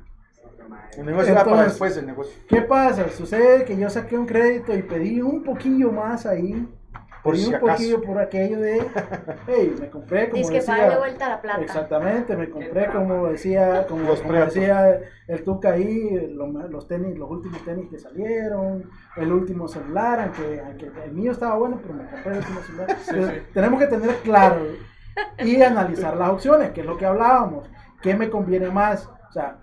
El 0.98 1.06
negocio 1.06 1.32
era 1.32 1.46
para 1.46 1.66
después 1.66 1.96
el 1.96 2.08
negocio. 2.08 2.34
¿Qué 2.48 2.64
pasa? 2.64 3.08
Sucede 3.10 3.66
que 3.66 3.78
yo 3.78 3.88
saqué 3.88 4.18
un 4.18 4.26
crédito 4.26 4.76
y 4.76 4.82
pedí 4.82 5.22
un 5.22 5.44
poquillo 5.44 5.92
más 5.92 6.26
ahí. 6.26 6.68
Por 7.24 7.36
si 7.36 7.48
un 7.48 7.56
acaso. 7.56 7.74
poquito 7.74 8.02
por 8.02 8.18
aquello 8.20 8.60
de, 8.60 8.88
hey, 9.48 9.76
me 9.80 9.90
compré 9.90 10.30
como 10.30 10.50
decía, 10.50 10.90
de 10.90 10.98
vuelta 10.98 11.30
la 11.30 11.42
plata. 11.42 11.62
Exactamente, 11.62 12.36
me 12.38 12.50
compré 12.50 12.88
como 12.88 13.28
decía, 13.28 13.86
como, 13.88 14.04
Los 14.04 14.22
como 14.22 14.34
decía 14.34 15.02
el 15.28 15.44
Tuca 15.44 15.74
ahí, 15.74 16.30
lo- 16.34 16.48
los 16.48 16.88
tenis, 16.88 17.18
los 17.18 17.30
últimos 17.30 17.64
tenis 17.66 17.90
que 17.90 18.00
salieron, 18.00 18.90
el 19.18 19.32
último 19.34 19.68
celular, 19.68 20.20
aunque, 20.22 20.62
aunque 20.66 20.92
el 21.04 21.12
mío 21.12 21.32
estaba 21.34 21.56
bueno, 21.56 21.80
pero 21.82 21.94
me 21.94 22.06
compré 22.10 22.32
el 22.32 22.38
último 22.40 22.62
celular. 22.62 22.88
Entonces, 23.10 23.42
sí. 23.44 23.48
Tenemos 23.54 23.80
que 23.80 23.88
tener 23.88 24.16
claro 24.24 24.62
y 25.40 25.62
analizar 25.62 26.16
las 26.16 26.30
opciones, 26.30 26.72
que 26.72 26.82
es 26.82 26.88
lo 26.88 26.98
que 26.98 27.06
hablábamos, 27.06 27.70
qué 28.02 28.16
me 28.16 28.30
conviene 28.30 28.70
más, 28.70 29.08
o 29.08 29.32
sea, 29.34 29.58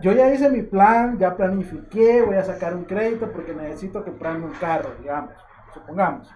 yo 0.00 0.12
ya 0.12 0.32
hice 0.32 0.48
mi 0.50 0.62
plan, 0.62 1.18
ya 1.18 1.36
planifiqué, 1.36 2.22
voy 2.22 2.36
a 2.36 2.44
sacar 2.44 2.74
un 2.74 2.84
crédito 2.84 3.30
porque 3.32 3.52
necesito 3.54 4.04
comprarme 4.04 4.46
un 4.46 4.52
carro, 4.52 4.90
digamos, 5.00 5.32
supongamos. 5.74 6.30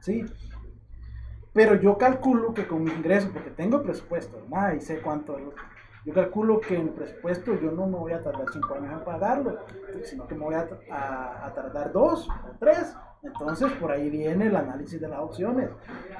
¿Sí? 0.00 0.24
Pero 1.52 1.74
yo 1.74 1.98
calculo 1.98 2.54
que 2.54 2.66
con 2.66 2.84
mis 2.84 2.94
ingresos, 2.94 3.30
porque 3.32 3.50
tengo 3.50 3.82
presupuesto, 3.82 4.40
¿verdad? 4.42 4.74
Y 4.74 4.80
sé 4.80 5.00
cuánto 5.00 5.36
es 5.38 5.44
lo- 5.44 5.54
Yo 6.04 6.14
calculo 6.14 6.60
que 6.60 6.76
en 6.76 6.94
presupuesto 6.94 7.54
yo 7.60 7.72
no 7.72 7.86
me 7.86 7.98
voy 7.98 8.12
a 8.12 8.22
tardar 8.22 8.46
cinco 8.52 8.74
años 8.74 8.92
en 8.92 9.04
pagarlo, 9.04 9.58
sino 10.04 10.26
que 10.26 10.34
me 10.36 10.44
voy 10.44 10.54
a, 10.54 10.66
tardar 11.54 11.92
dos 11.92 12.28
o 12.28 12.56
tres. 12.58 12.94
Entonces 13.22 13.72
por 13.72 13.90
ahí 13.90 14.08
viene 14.08 14.46
el 14.46 14.56
análisis 14.56 15.00
de 15.00 15.08
las 15.08 15.18
opciones. 15.20 15.70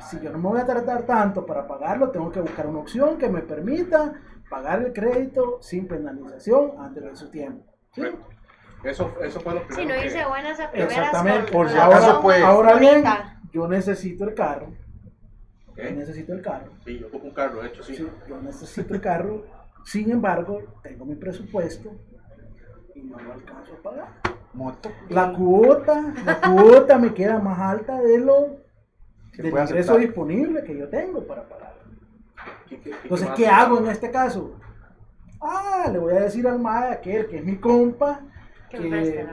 Si 0.01 0.18
yo 0.20 0.31
no 0.33 0.39
me 0.39 0.49
voy 0.49 0.61
a 0.61 0.66
tardar 0.66 1.05
tanto 1.05 1.47
para 1.47 1.66
pagarlo, 1.66 2.11
tengo 2.11 2.31
que 2.31 2.41
buscar 2.41 2.66
una 2.66 2.81
opción 2.81 3.16
que 3.16 3.29
me 3.29 3.41
permita 3.43 4.14
pagar 4.51 4.83
el 4.83 4.93
crédito 4.93 5.59
sin 5.62 5.87
penalización 5.87 6.72
antes 6.79 7.05
de 7.05 7.16
su 7.16 7.31
tiempo. 7.31 7.64
¿sí? 7.93 8.03
Eso, 8.85 9.12
eso 9.22 9.41
fue 9.41 9.55
lo 9.55 9.61
Si 9.61 9.66
primero 9.66 9.95
no 9.95 10.01
que- 10.01 10.07
irse 10.07 10.24
buenas 10.26 10.61
a 10.61 10.70
primeras 10.70 10.93
Exactamente. 10.99 11.53
Por 11.53 11.68
si 11.68 11.76
opción 11.79 12.22
puede. 12.22 12.43
Ahora 12.45 12.74
bien, 12.74 13.05
yo 13.53 13.66
necesito 13.68 14.24
el 14.24 14.35
carro. 14.35 14.68
Yo 15.76 15.91
necesito 15.93 16.33
el 16.33 16.43
carro. 16.43 16.72
Sí, 16.85 16.99
yo 16.99 17.07
ocupo 17.09 17.26
un 17.29 17.35
carro, 17.35 17.62
de 17.62 17.68
hecho, 17.68 17.83
sí. 17.83 17.97
Sí, 17.97 18.09
yo 18.29 18.41
necesito 18.41 18.95
el 18.95 19.01
carro. 19.01 19.45
Sin 19.85 20.11
embargo, 20.11 20.61
tengo 20.83 21.05
mi 21.05 21.14
presupuesto 21.14 21.93
y 22.95 23.01
no 23.03 23.18
lo 23.18 23.33
alcanzo 23.33 23.74
a 23.74 23.83
pagar. 23.83 24.09
Moto. 24.53 24.91
La 25.09 25.33
cuota, 25.33 26.12
la 26.24 26.41
cuota 26.41 26.99
me 26.99 27.14
queda 27.14 27.39
más 27.39 27.59
alta 27.59 28.01
de 28.01 28.18
lo 28.18 28.57
Que 29.33 29.43
del 29.43 29.53
ingreso 29.53 29.74
aceptar. 29.93 29.99
disponible 29.99 30.64
que 30.64 30.76
yo 30.76 30.89
tengo 30.89 31.24
para 31.26 31.49
pagar. 31.49 31.74
¿Qué- 32.68 32.81
qué- 32.81 32.91
qué 32.91 32.97
Entonces? 33.05 33.29
¿qué 33.37 33.47
hago 33.47 33.79
en 33.79 33.89
este 33.89 34.11
caso? 34.11 34.55
Ah, 35.41 35.89
le 35.93 35.99
voy 35.99 36.14
a 36.14 36.20
decir 36.20 36.47
al 36.49 36.59
MAE, 36.59 36.93
aquel 36.93 37.26
que 37.29 37.39
es 37.39 37.45
mi 37.45 37.57
compa, 37.57 38.20
Que 38.71 39.27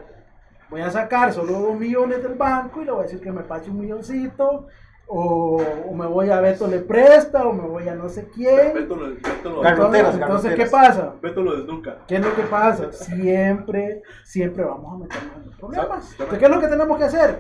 voy 0.69 0.81
a 0.81 0.89
sacar 0.89 1.31
solo 1.33 1.53
dos 1.53 1.77
millones 1.79 2.23
del 2.23 2.33
banco 2.35 2.81
y 2.81 2.85
le 2.85 2.91
voy 2.91 3.01
a 3.01 3.03
decir 3.03 3.21
que 3.21 3.31
me 3.31 3.43
pache 3.43 3.69
un 3.69 3.79
milloncito, 3.79 4.67
o, 5.07 5.61
o 5.87 5.93
me 5.93 6.07
voy 6.07 6.29
a 6.31 6.39
Beto 6.41 6.65
le 6.67 6.79
presta, 6.79 7.45
o 7.45 7.53
me 7.53 7.67
voy 7.67 7.87
a 7.87 7.93
no 7.95 8.09
sé 8.09 8.27
quién. 8.33 8.73
Beto 8.73 8.95
lo, 8.95 9.09
Beto 9.13 9.49
lo, 9.51 9.63
Entonces, 9.67 10.05
entonces, 10.15 10.55
¿qué 10.55 10.65
pasa? 10.65 11.13
Beto 11.21 11.41
lo 11.43 11.55
desnuca. 11.57 11.97
¿Qué 12.07 12.15
es 12.15 12.21
lo 12.25 12.35
que 12.35 12.41
pasa? 12.43 12.91
Siempre, 12.91 14.01
siempre 14.23 14.63
vamos 14.63 14.93
a 14.93 14.97
meternos 15.03 15.37
en 15.37 15.45
los 15.45 15.55
problemas. 15.55 16.11
Entonces, 16.11 16.39
¿qué 16.39 16.45
es 16.45 16.51
lo 16.51 16.59
que 16.59 16.67
tenemos 16.67 16.97
que 16.97 17.03
hacer? 17.03 17.37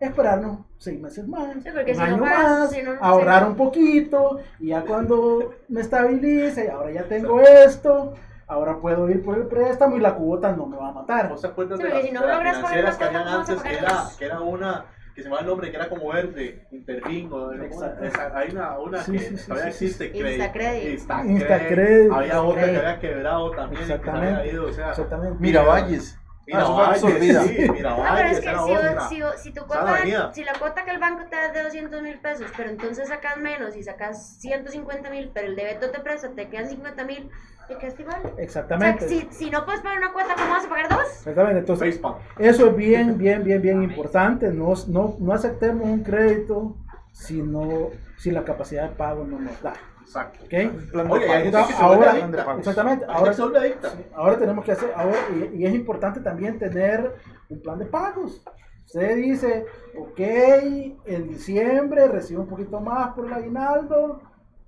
Esperarnos 0.00 0.58
seis 0.76 1.00
meses 1.00 1.26
más, 1.26 1.54
Sí, 1.62 1.68
un 1.70 1.84
si 1.86 1.92
no 1.94 2.02
año 2.02 2.18
pagas, 2.20 2.58
más, 2.60 2.70
si 2.72 2.82
no- 2.82 2.92
ahorrar 3.00 3.42
sí. 3.44 3.48
un 3.48 3.56
poquito, 3.56 4.38
y 4.58 4.66
ya 4.68 4.82
cuando 4.82 5.54
me 5.68 5.80
estabilice, 5.80 6.66
y 6.66 6.68
ahora 6.68 6.90
ya 6.90 7.04
tengo 7.04 7.40
esto, 7.40 8.12
ahora 8.46 8.78
puedo 8.80 9.08
ir 9.08 9.22
por 9.22 9.36
el 9.38 9.46
préstamo 9.46 9.96
y 9.96 10.00
la 10.00 10.14
cuota 10.14 10.52
no 10.52 10.66
me 10.66 10.76
va 10.76 10.88
a 10.88 10.92
matar. 10.92 11.28
¿No 11.30 11.36
se 11.36 11.46
acuerdan 11.46 11.78
Sí, 11.78 11.84
de 11.84 11.90
las, 11.90 12.02
si 12.02 12.10
no 12.12 12.20
de 12.22 12.26
las 12.28 12.38
financieras 12.40 12.96
que 12.96 13.04
habían 13.04 13.22
cuota, 13.22 13.36
¿cómo 13.36 13.38
vas 13.38 13.48
a 13.48 13.52
antes? 13.52 13.70
Que 13.72 13.78
era, 13.78 14.04
que 14.18 14.24
era 14.24 14.40
una, 14.40 14.84
que 15.14 15.22
se 15.22 15.28
me 15.28 15.34
va 15.34 15.40
el 15.40 15.46
nombre, 15.46 15.70
que 15.70 15.76
era 15.76 15.88
como 15.88 16.08
verde, 16.12 16.66
Interfin, 16.72 17.32
o 17.32 17.52
Exacto. 17.52 18.04
esa- 18.04 18.36
hay 18.38 18.50
una, 18.50 18.78
una 18.78 18.98
Sí, 19.02 19.12
que 19.12 19.18
sí, 19.20 19.36
sí, 19.36 19.48
todavía 19.48 19.68
existe, 19.70 20.10
Credit. 20.10 20.26
Instacredit. 20.38 20.88
Instacredit. 20.92 21.30
Instacredit. 21.30 22.12
Había 22.12 22.42
otra 22.42 22.64
que 22.64 22.76
había 22.76 22.98
quebrado 23.00 23.50
también 23.52 23.86
que 23.86 23.92
había 23.92 23.96
Exactamente. 23.96 24.48
ido, 24.52 24.66
o 24.66 24.72
sea, 24.72 24.90
Exactamente. 24.90 25.36
Miravalles. 25.40 26.18
Ah, 26.18 26.46
Miravalles, 26.46 27.00
sí, 27.00 27.68
No, 27.80 28.04
pero 28.16 28.28
es 28.28 28.40
que 28.40 28.48
era 28.50 28.58
si, 28.64 28.72
otra. 28.74 29.08
si, 29.08 29.22
si 29.42 29.52
tu 29.54 29.64
cuota, 29.66 29.96
si 30.34 30.44
la 30.44 30.52
cuota 30.58 30.84
que 30.84 30.90
el 30.90 30.98
banco 30.98 31.24
te 31.30 31.36
da 31.36 31.46
es 31.46 31.54
de 31.54 31.62
200 31.62 32.02
mil 32.02 32.18
pesos, 32.20 32.50
pero 32.54 32.68
entonces 32.68 33.08
sacas 33.08 33.38
menos 33.38 33.74
y 33.76 33.82
sacas 33.82 34.36
150 34.40 35.08
mil, 35.08 35.30
pero 35.32 35.46
el 35.46 35.56
débito 35.56 35.90
te 35.90 36.00
presta, 36.00 36.28
te 36.34 36.50
quedan 36.50 36.68
50 36.68 37.02
mil, 37.04 37.30
¿te 37.68 37.76
quedas 37.76 37.98
igual? 38.00 38.20
O 38.24 38.28
sea, 38.34 38.44
Exactamente. 38.44 39.08
si, 39.08 39.28
si 39.30 39.50
no 39.50 39.64
puedes 39.64 39.80
pagar 39.80 39.98
una 39.98 40.12
cuota, 40.12 40.34
¿cómo 40.34 40.50
vas 40.50 40.64
a 40.64 40.68
pagar 40.68 40.88
dos? 40.88 41.06
Exactamente. 41.18 41.58
Entonces, 41.60 42.00
Facepalm. 42.00 42.14
Eso 42.38 42.66
es 42.68 42.76
bien, 42.76 43.18
bien, 43.18 43.42
bien, 43.44 43.62
bien 43.62 43.82
importante. 43.82 44.50
No, 44.50 44.74
no, 44.88 45.16
no 45.18 45.32
aceptemos 45.32 45.84
un 45.86 46.02
crédito 46.02 46.76
si, 47.12 47.42
no, 47.42 47.88
si 48.18 48.30
la 48.30 48.44
capacidad 48.44 48.88
de 48.90 48.96
pago 48.96 49.24
no 49.24 49.38
nos 49.38 49.60
da. 49.62 49.72
Exacto. 50.02 50.44
¿Ok? 50.44 50.50
Plan 50.92 51.06
de 51.08 51.12
Oye, 51.14 51.24
hay 51.30 51.42
gente 51.44 51.50
pagos. 51.52 51.68
que 51.68 51.74
se 51.74 51.82
Ahora, 51.82 52.10
adicta. 52.10 52.54
exactamente. 52.58 53.04
Hay 53.08 53.10
gente 53.14 53.18
Ahora, 53.18 53.32
se 53.32 53.42
adicta. 53.58 53.92
ahora 54.14 54.38
tenemos 54.38 54.64
que 54.64 54.72
hacer, 54.72 54.92
ahora, 54.94 55.16
y, 55.52 55.56
y 55.62 55.66
es 55.66 55.74
importante 55.74 56.20
también 56.20 56.58
tener 56.58 57.14
un 57.48 57.60
plan 57.62 57.78
de 57.78 57.86
pagos. 57.86 58.42
Usted 58.86 59.16
dice, 59.16 59.64
ok, 59.98 60.20
en 60.20 61.28
diciembre 61.28 62.06
recibo 62.08 62.42
un 62.42 62.48
poquito 62.48 62.80
más 62.80 63.12
por 63.14 63.26
el 63.26 63.32
aguinaldo, 63.32 64.20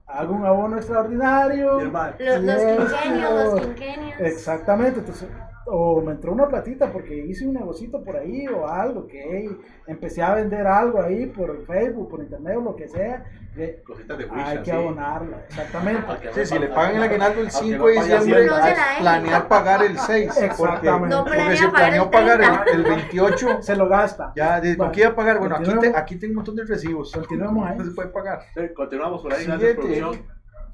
hago 0.06 0.34
un 0.34 0.46
abono 0.46 0.76
extraordinario. 0.76 1.80
Los, 1.80 1.92
los 1.92 2.92
quinquenios, 2.92 3.52
los 3.52 3.60
quinquenios. 3.60 4.20
Exactamente, 4.20 5.00
entonces, 5.00 5.28
o 5.68 6.00
me 6.00 6.12
entró 6.12 6.32
una 6.32 6.46
platita 6.48 6.92
porque 6.92 7.16
hice 7.16 7.46
un 7.46 7.54
negocito 7.54 8.02
por 8.04 8.16
ahí 8.16 8.46
o 8.48 8.68
algo, 8.68 9.06
que 9.06 9.50
empecé 9.86 10.22
a 10.22 10.34
vender 10.34 10.66
algo 10.66 11.00
ahí 11.02 11.26
por 11.26 11.64
Facebook, 11.66 12.08
por 12.08 12.20
internet 12.20 12.56
o 12.58 12.60
lo 12.62 12.76
que 12.76 12.88
sea, 12.88 13.24
que 13.54 13.82
Cositas 13.82 14.18
de 14.18 14.24
hay 14.24 14.30
Wisha, 14.30 14.58
que 14.62 14.70
sí. 14.70 14.76
abonarla, 14.76 15.38
exactamente. 15.48 16.02
Sí, 16.34 16.46
si 16.46 16.58
le 16.58 16.68
pagan 16.68 16.96
el 16.96 17.02
aguinaldo 17.02 17.40
el 17.40 17.48
Aunque 17.52 17.58
5 17.66 17.78
no 17.78 17.86
de 17.86 17.92
diciembre, 17.94 18.46
No 18.46 18.54
planear 19.00 19.48
pagar 19.48 19.82
el 19.82 19.98
6. 19.98 20.26
Porque, 20.34 20.46
Exactamente. 20.46 21.08
No 21.16 21.24
porque 21.24 21.36
planea 21.38 21.56
si 21.56 21.64
pagar 21.66 21.82
el 21.94 22.08
planeó 22.08 22.10
pagar 22.10 22.38
30. 22.38 22.64
el, 22.64 22.76
el 22.76 22.82
28, 22.84 23.62
Se 23.62 23.76
lo 23.76 23.88
gasta. 23.88 24.32
ya, 24.36 24.60
de- 24.60 24.76
¿con 24.76 24.86
Vale. 24.86 24.94
qué 24.94 25.00
iba 25.00 25.10
a 25.10 25.14
pagar? 25.16 25.38
Bueno, 25.38 25.56
aquí, 25.56 25.72
te- 25.80 25.96
aquí 25.96 26.16
tengo 26.16 26.30
un 26.32 26.36
montón 26.36 26.56
de 26.56 26.64
recibos. 26.64 27.12
Continuemos 27.12 27.66
ahí. 27.66 27.78
No 27.78 27.84
se 27.84 27.90
puede 27.92 28.08
pagar. 28.10 28.40
Sí, 28.54 28.60
Continuamos 28.74 29.22
por 29.22 29.32
ahí, 29.32 29.44
Siguiente. 29.44 30.22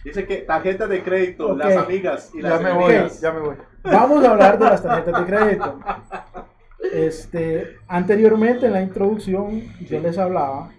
Dice 0.05 0.26
que 0.26 0.38
tarjetas 0.38 0.88
de 0.88 1.03
crédito, 1.05 1.57
las 1.57 1.76
amigas 1.76 2.32
y 2.34 2.43
las 2.43 2.61
Ya 2.61 2.68
me 2.68 2.72
voy, 2.74 2.95
ya 3.20 3.32
me 3.32 3.40
voy. 3.40 3.57
Vamos 3.85 4.24
a 4.24 4.30
hablar 4.30 4.59
de 4.59 4.64
las 4.64 4.83
tarjetas 4.83 5.20
de 5.20 5.26
crédito. 5.26 5.80
Este, 6.93 7.78
anteriormente 7.89 8.66
en 8.66 8.72
la 8.72 8.83
introducción 8.83 9.62
yo 9.80 10.01
les 10.01 10.18
hablaba 10.18 10.70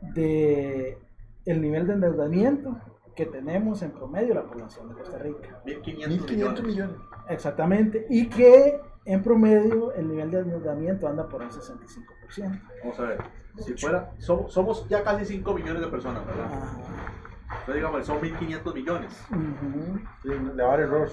de 0.00 0.98
el 1.46 1.62
nivel 1.62 1.86
de 1.86 1.94
endeudamiento 1.94 2.76
que 3.16 3.26
tenemos 3.26 3.82
en 3.82 3.90
promedio 3.92 4.34
la 4.34 4.42
población 4.42 4.88
de 4.88 4.94
Costa 4.94 5.18
Rica. 5.18 5.60
1500 5.64 6.08
1500 6.08 6.28
millones. 6.28 6.62
millones. 6.64 6.96
Exactamente. 7.28 8.06
Y 8.10 8.28
que 8.28 8.80
en 9.04 9.22
promedio 9.22 9.92
el 9.94 10.08
nivel 10.08 10.30
de 10.30 10.40
endeudamiento 10.40 11.08
anda 11.08 11.28
por 11.28 11.42
un 11.42 11.48
65%. 11.50 12.60
Vamos 12.82 13.00
a 13.00 13.02
ver. 13.02 13.18
Si 13.56 13.72
fuera, 13.74 14.12
somos, 14.18 14.52
somos 14.52 14.88
ya 14.88 15.02
casi 15.02 15.24
5 15.24 15.54
millones 15.54 15.82
de 15.82 15.88
personas, 15.88 16.24
¿verdad? 16.26 16.44
Ajá. 16.44 16.68
Entonces, 17.50 17.74
digamos, 17.74 18.06
son 18.06 18.20
1500 18.20 18.74
millones. 18.74 19.26
Sí, 20.22 20.28
le 20.28 20.62
va 20.62 20.68
a 20.68 20.70
dar 20.72 20.80
error. 20.80 21.08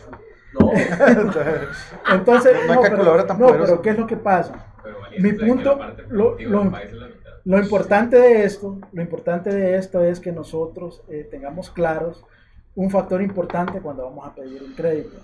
No, 0.60 0.72
Entonces, 2.14 2.54
No 2.66 2.72
hay 2.72 2.76
no, 2.78 2.82
pero, 2.82 3.26
tan 3.26 3.40
no, 3.40 3.48
pero 3.48 3.82
¿qué 3.82 3.90
es 3.92 3.98
lo 3.98 4.08
que 4.08 4.18
pasa? 4.18 4.74
Pero 4.84 4.98
Mi 5.20 5.34
punto, 5.34 5.80
lo- 6.10 6.38
lo-. 6.40 6.72
Lo 7.46 7.60
importante 7.60 8.18
de 8.18 8.44
esto, 8.44 8.80
lo 8.92 9.02
importante 9.04 9.54
de 9.54 9.78
esto 9.78 10.04
es 10.04 10.20
que 10.20 10.32
nosotros 10.32 11.04
eh, 11.10 11.28
tengamos 11.30 11.70
claros 11.70 12.24
un 12.74 12.90
factor 12.90 13.22
importante 13.22 13.80
cuando 13.82 14.04
vamos 14.04 14.28
a 14.28 14.34
pedir 14.34 14.64
un 14.64 14.74
crédito. 14.74 15.18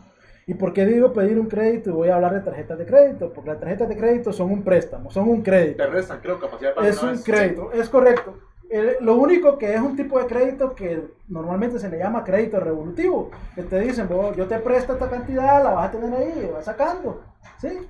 ¿Y 0.45 0.53
por 0.53 0.71
qué 0.71 0.85
digo 0.85 1.13
pedir 1.13 1.39
un 1.39 1.47
crédito? 1.47 1.89
Y 1.89 1.93
voy 1.93 2.09
a 2.09 2.15
hablar 2.15 2.33
de 2.35 2.41
tarjetas 2.41 2.77
de 2.77 2.85
crédito, 2.85 3.31
porque 3.33 3.49
las 3.49 3.59
tarjetas 3.59 3.89
de 3.89 3.97
crédito 3.97 4.31
son 4.31 4.51
un 4.51 4.63
préstamo, 4.63 5.09
son 5.09 5.29
un 5.29 5.41
crédito. 5.41 5.83
te 5.83 5.89
restan, 5.89 6.19
creo, 6.21 6.39
capacidad 6.39 6.69
de 6.69 6.75
pago. 6.75 6.87
Es 6.87 7.01
un 7.01 7.11
vez. 7.11 7.23
crédito, 7.23 7.71
es 7.71 7.89
correcto. 7.89 8.37
El- 8.71 8.97
lo 9.01 9.15
único 9.15 9.57
que 9.57 9.73
es 9.73 9.81
un 9.81 9.95
tipo 9.97 10.17
de 10.19 10.25
crédito 10.27 10.73
que 10.73 11.03
normalmente 11.27 11.77
se 11.77 11.89
le 11.89 11.97
llama 11.97 12.23
crédito 12.23 12.59
revolutivo. 12.59 13.29
Que 13.53 13.63
te 13.63 13.79
dicen, 13.81 14.07
"Vos, 14.07 14.35
yo 14.37 14.47
te 14.47 14.59
presto 14.59 14.93
esta 14.93 15.09
cantidad, 15.09 15.61
la 15.63 15.71
vas 15.71 15.89
a 15.89 15.91
tener 15.91 16.13
ahí, 16.13 16.49
vas 16.53 16.65
sacando. 16.65 17.21
¿Sí? 17.59 17.87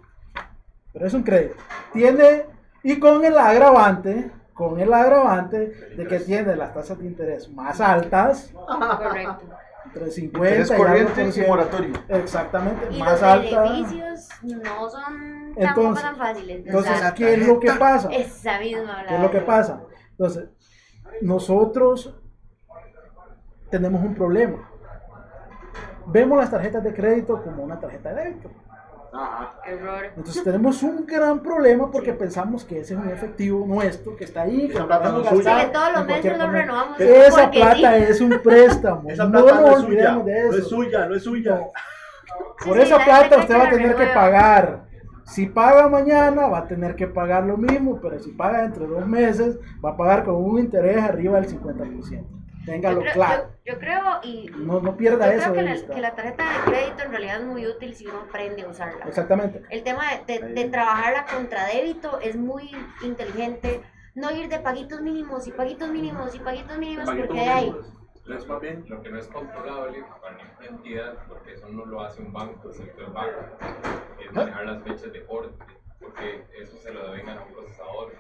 Pero 0.94 1.06
es 1.08 1.14
un 1.14 1.24
crédito. 1.24 1.56
Tiene, 1.94 2.46
y 2.84 3.00
con 3.00 3.24
el 3.24 3.38
agravante, 3.38 4.32
con 4.54 4.80
el 4.80 4.92
agravante 4.94 5.68
de 5.96 6.08
que 6.08 6.20
tiene 6.20 6.56
las 6.56 6.74
tasas 6.74 6.98
de 7.00 7.06
interés 7.06 7.50
más 7.52 7.80
altas, 7.80 8.52
Correcto. 8.54 9.40
entre 9.86 10.12
50 10.12 10.50
Interés 10.50 10.72
y 10.72 10.76
corriente 10.76 11.30
y 11.46 11.48
moratorio. 11.48 11.94
Exactamente, 12.10 12.88
Y 12.92 13.00
más 13.00 13.12
los 13.14 13.24
altas. 13.24 13.70
beneficios 13.70 14.30
no 14.44 14.90
son 14.90 15.54
tampoco 15.56 15.58
Entonces- 15.58 16.04
tan 16.04 16.16
fáciles. 16.18 16.66
Entonces, 16.66 17.12
¿qué 17.16 17.34
es 17.36 17.48
lo 17.48 17.60
que 17.60 17.72
pasa? 17.74 18.08
misma 18.10 19.06
¿Qué 19.08 19.16
es 19.16 19.22
lo 19.22 19.32
que 19.32 19.42
pasa? 19.42 19.82
Entonces, 20.12 20.50
nosotros 21.22 22.16
tenemos 23.70 24.02
un 24.04 24.16
problema. 24.16 24.70
Vemos 26.08 26.38
las 26.38 26.50
tarjetas 26.52 26.84
de 26.84 26.94
crédito 26.94 27.42
como 27.44 27.64
una 27.64 27.80
tarjeta 27.80 28.14
de 28.14 28.24
débito. 28.24 28.50
Ajá. 29.14 29.56
Error. 29.66 30.06
Entonces 30.16 30.42
tenemos 30.44 30.82
un 30.84 31.06
gran 31.06 31.42
problema 31.42 31.92
porque 31.92 32.14
pensamos 32.14 32.64
que 32.64 32.80
ese 32.80 32.94
es 32.94 33.00
un 33.00 33.10
efectivo 33.10 33.66
nuestro 33.68 34.16
que 34.16 34.24
está 34.24 34.44
ahí, 34.44 34.68
que 34.70 34.74
Esa 34.74 34.88
plata 34.88 35.10
no 35.12 35.22
es 35.22 35.28
suya. 35.30 35.44
gastar 35.44 35.60
Sí, 35.62 35.66
que 35.68 35.74
todos 35.74 35.94
los 35.94 36.06
meses 36.06 36.38
lo 36.38 36.50
renovamos. 36.52 37.00
Esa 37.00 37.52
plata 37.52 37.98
sí. 37.98 38.04
es 38.08 38.22
un 38.22 38.40
préstamo. 38.42 39.04
Esa 39.10 39.26
no 39.26 39.32
plata 39.44 39.62
no, 39.62 39.68
nos 39.68 39.70
es 39.70 39.76
suya. 39.86 39.86
olvidemos 40.16 40.26
de 40.26 40.40
eso. 40.40 40.52
No 40.52 40.58
es 40.58 40.68
suya, 40.68 41.06
no 41.08 41.16
es 41.16 41.24
suya. 41.24 41.56
No. 41.56 41.72
Sí, 42.62 42.68
Por 42.70 42.78
sí, 42.78 42.84
esa 42.84 42.98
la 42.98 43.04
plata 43.06 43.38
usted 43.40 43.56
va 43.58 43.64
a 43.64 43.70
tener 43.70 43.96
que 43.96 44.06
pagar. 44.08 44.84
Si 45.32 45.46
paga 45.46 45.88
mañana 45.88 46.48
va 46.48 46.58
a 46.60 46.68
tener 46.68 46.94
que 46.98 47.08
pagar 47.08 47.46
lo 47.46 47.56
mismo, 47.56 48.02
pero 48.02 48.20
si 48.20 48.32
paga 48.32 48.64
dentro 48.64 48.86
de 48.86 48.96
dos 48.96 49.08
meses 49.08 49.58
va 49.84 49.92
a 49.92 49.98
pagar 49.98 50.26
con 50.26 50.36
un 50.36 50.60
interés 50.60 51.02
arriba 51.02 51.40
del 51.40 51.50
50%. 51.50 52.26
Téngalo 52.66 52.98
Yo 52.98 53.02
creo, 53.02 53.14
claro. 53.14 53.44
yo, 53.66 53.74
yo 53.74 53.80
creo 53.80 54.02
y 54.24 54.52
No, 54.58 54.82
no 54.82 54.98
pierda 54.98 55.28
yo 55.28 55.40
eso 55.40 55.54
creo 55.54 55.66
que 55.66 55.72
de 55.72 55.88
la, 55.88 55.96
que 55.96 56.02
la 56.02 56.16
tarjeta 56.16 56.44
de 56.44 56.72
crédito 56.72 57.04
en 57.04 57.12
realidad 57.12 57.40
es 57.40 57.46
muy 57.46 57.66
útil 57.66 57.96
si 57.96 58.08
uno 58.08 58.20
aprende 58.28 58.64
a 58.64 58.68
usarla. 58.68 59.06
Exactamente. 59.06 59.64
El 59.70 59.84
tema 59.84 60.04
de, 60.28 60.40
de, 60.40 60.54
de 60.54 60.70
trabajarla 60.70 61.26
contra 61.26 61.66
débito 61.66 62.20
es 62.20 62.36
muy 62.36 62.70
inteligente. 63.02 63.82
No 64.16 64.32
ir 64.32 64.50
de 64.50 64.60
paguitos 64.60 65.00
mínimos 65.02 65.48
y 65.48 65.52
paguitos 65.52 65.90
mínimos 65.90 66.36
y 66.36 66.40
paguitos 66.40 66.78
mínimos 66.78 67.06
Paguitos 67.06 67.28
porque 67.28 67.42
de 67.42 67.50
ahí. 67.50 67.76
Más 68.48 68.62
bien. 68.62 68.86
Lo 68.88 69.02
que 69.02 69.10
no 69.10 69.20
es 69.20 69.28
controlable 69.28 70.04
para 70.22 70.38
ninguna 70.38 70.68
entidad, 70.68 71.18
porque 71.28 71.54
eso 71.54 71.68
no 71.70 71.86
lo 71.86 72.02
hace 72.02 72.22
un 72.22 72.32
banco, 72.32 72.70
el 72.70 72.76
sector 72.76 73.12
banco, 73.14 73.42
es 74.24 74.32
manejar 74.32 74.66
las 74.66 74.84
fechas 74.84 75.12
de 75.12 75.26
corte, 75.26 75.56
porque 76.00 76.46
eso 76.58 76.78
se 76.78 76.94
lo 76.94 77.12
deben 77.12 77.30
a 77.30 77.44
un 77.44 77.54
procesador. 77.54 78.14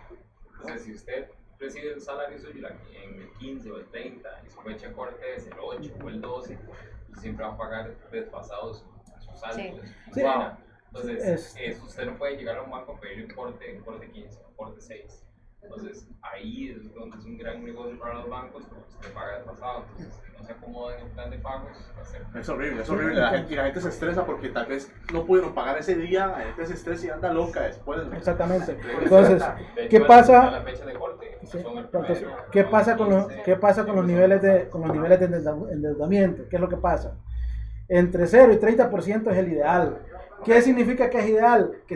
Entonces, 0.54 0.84
si 0.84 0.94
usted 0.94 1.30
recibe 1.60 1.94
el 1.94 2.02
salario 2.02 2.40
suyo 2.40 2.68
en 2.94 3.22
el 3.22 3.30
15 3.34 3.72
o 3.72 3.78
el 3.78 3.86
30 3.88 4.42
y 4.46 4.50
su 4.50 4.62
fecha 4.62 4.88
de 4.88 4.94
corte 4.94 5.36
es 5.36 5.46
el 5.48 5.54
8 5.60 5.94
o 6.04 6.10
el 6.10 6.22
12, 6.22 6.58
pues 6.66 6.80
siempre 7.22 7.46
va 7.46 7.54
a 7.54 7.58
pagar 7.58 7.96
desfasados 8.12 8.84
sus 9.20 9.40
saldos. 9.40 9.56
Sí. 9.58 9.92
su 10.08 10.14
Sí. 10.14 10.26
Entonces, 10.88 11.24
Es- 11.24 11.56
eso 11.58 11.86
usted 11.86 12.06
no 12.06 12.18
puede 12.18 12.36
llegar 12.36 12.58
a 12.58 12.64
un 12.64 12.72
banco 12.72 12.94
a 12.94 13.00
pedir 13.00 13.24
un 13.26 13.32
corte, 13.32 13.78
un 13.78 13.84
corte 13.84 14.10
15, 14.10 14.40
un 14.46 14.56
corte 14.56 14.82
6. 14.82 15.21
Entonces, 15.64 16.08
ahí 16.22 16.70
es 16.70 16.94
donde 16.94 17.18
es 17.18 17.24
un 17.26 17.38
gran 17.38 17.64
negocio 17.64 17.98
para 18.00 18.16
los 18.16 18.30
bancos 18.30 18.64
porque 18.66 18.84
usted 18.90 19.14
paga 19.14 19.38
de 19.40 19.44
pasado. 19.46 19.86
Entonces, 19.98 20.22
si 20.26 20.32
no 20.38 20.44
se 20.46 20.52
acomoda 20.54 20.98
en 20.98 21.06
el 21.06 21.12
plan 21.12 21.30
de 21.30 21.38
pagos, 21.40 21.70
acepta. 22.02 22.40
Es 22.40 22.50
horrible, 22.50 22.82
es 22.82 22.90
horrible. 22.90 23.16
La 23.16 23.30
gente, 23.30 23.54
y 23.54 23.56
la 23.56 23.64
gente 23.66 23.82
se 23.82 23.90
estresa 23.90 24.26
porque 24.26 24.50
tal 24.50 24.66
vez 24.66 24.92
no 25.14 25.26
pudieron 25.26 25.54
pagar 25.54 25.78
ese 25.78 25.96
día. 25.96 26.28
La 26.28 26.40
gente 26.42 26.66
se 26.66 26.74
estresa 26.74 27.06
y 27.06 27.10
anda 27.10 27.32
loca 27.32 27.62
después. 27.62 28.02
Exactamente. 28.14 28.78
Entonces, 29.02 29.44
De 29.76 29.88
¿qué 29.88 30.02
pasa? 30.02 30.48
a 30.48 30.52
La 30.52 30.62
fecha 30.64 30.86
de 30.86 30.94
corte. 30.94 31.38
Sí, 31.44 31.62
son 31.62 31.78
el 31.78 31.86
entonces, 31.86 32.20
promedio. 32.20 32.44
¿qué 32.52 32.64
pasa 32.66 32.98
con 32.98 33.10
los, 33.10 33.28
qué 33.46 33.56
pasa 33.56 33.86
con 33.86 33.96
los 33.96 34.06
niveles 34.06 34.42
de 34.42 34.70
con 34.70 34.82
los 34.82 34.92
niveles 34.94 35.20
de 35.20 35.26
endeuda- 35.28 35.72
endeudamiento? 35.72 36.44
¿Qué 36.50 36.56
es 36.58 36.62
lo 36.62 36.70
que 36.70 36.78
pasa? 36.78 37.16
Entre 37.88 38.26
0 38.26 38.54
y 38.54 38.58
30% 38.58 39.32
es 39.32 39.38
el 39.38 39.52
ideal. 39.52 39.98
¿Qué 40.44 40.62
significa 40.62 41.10
que 41.10 41.20
es 41.20 41.28
ideal? 41.30 41.72
¿qué 41.88 41.94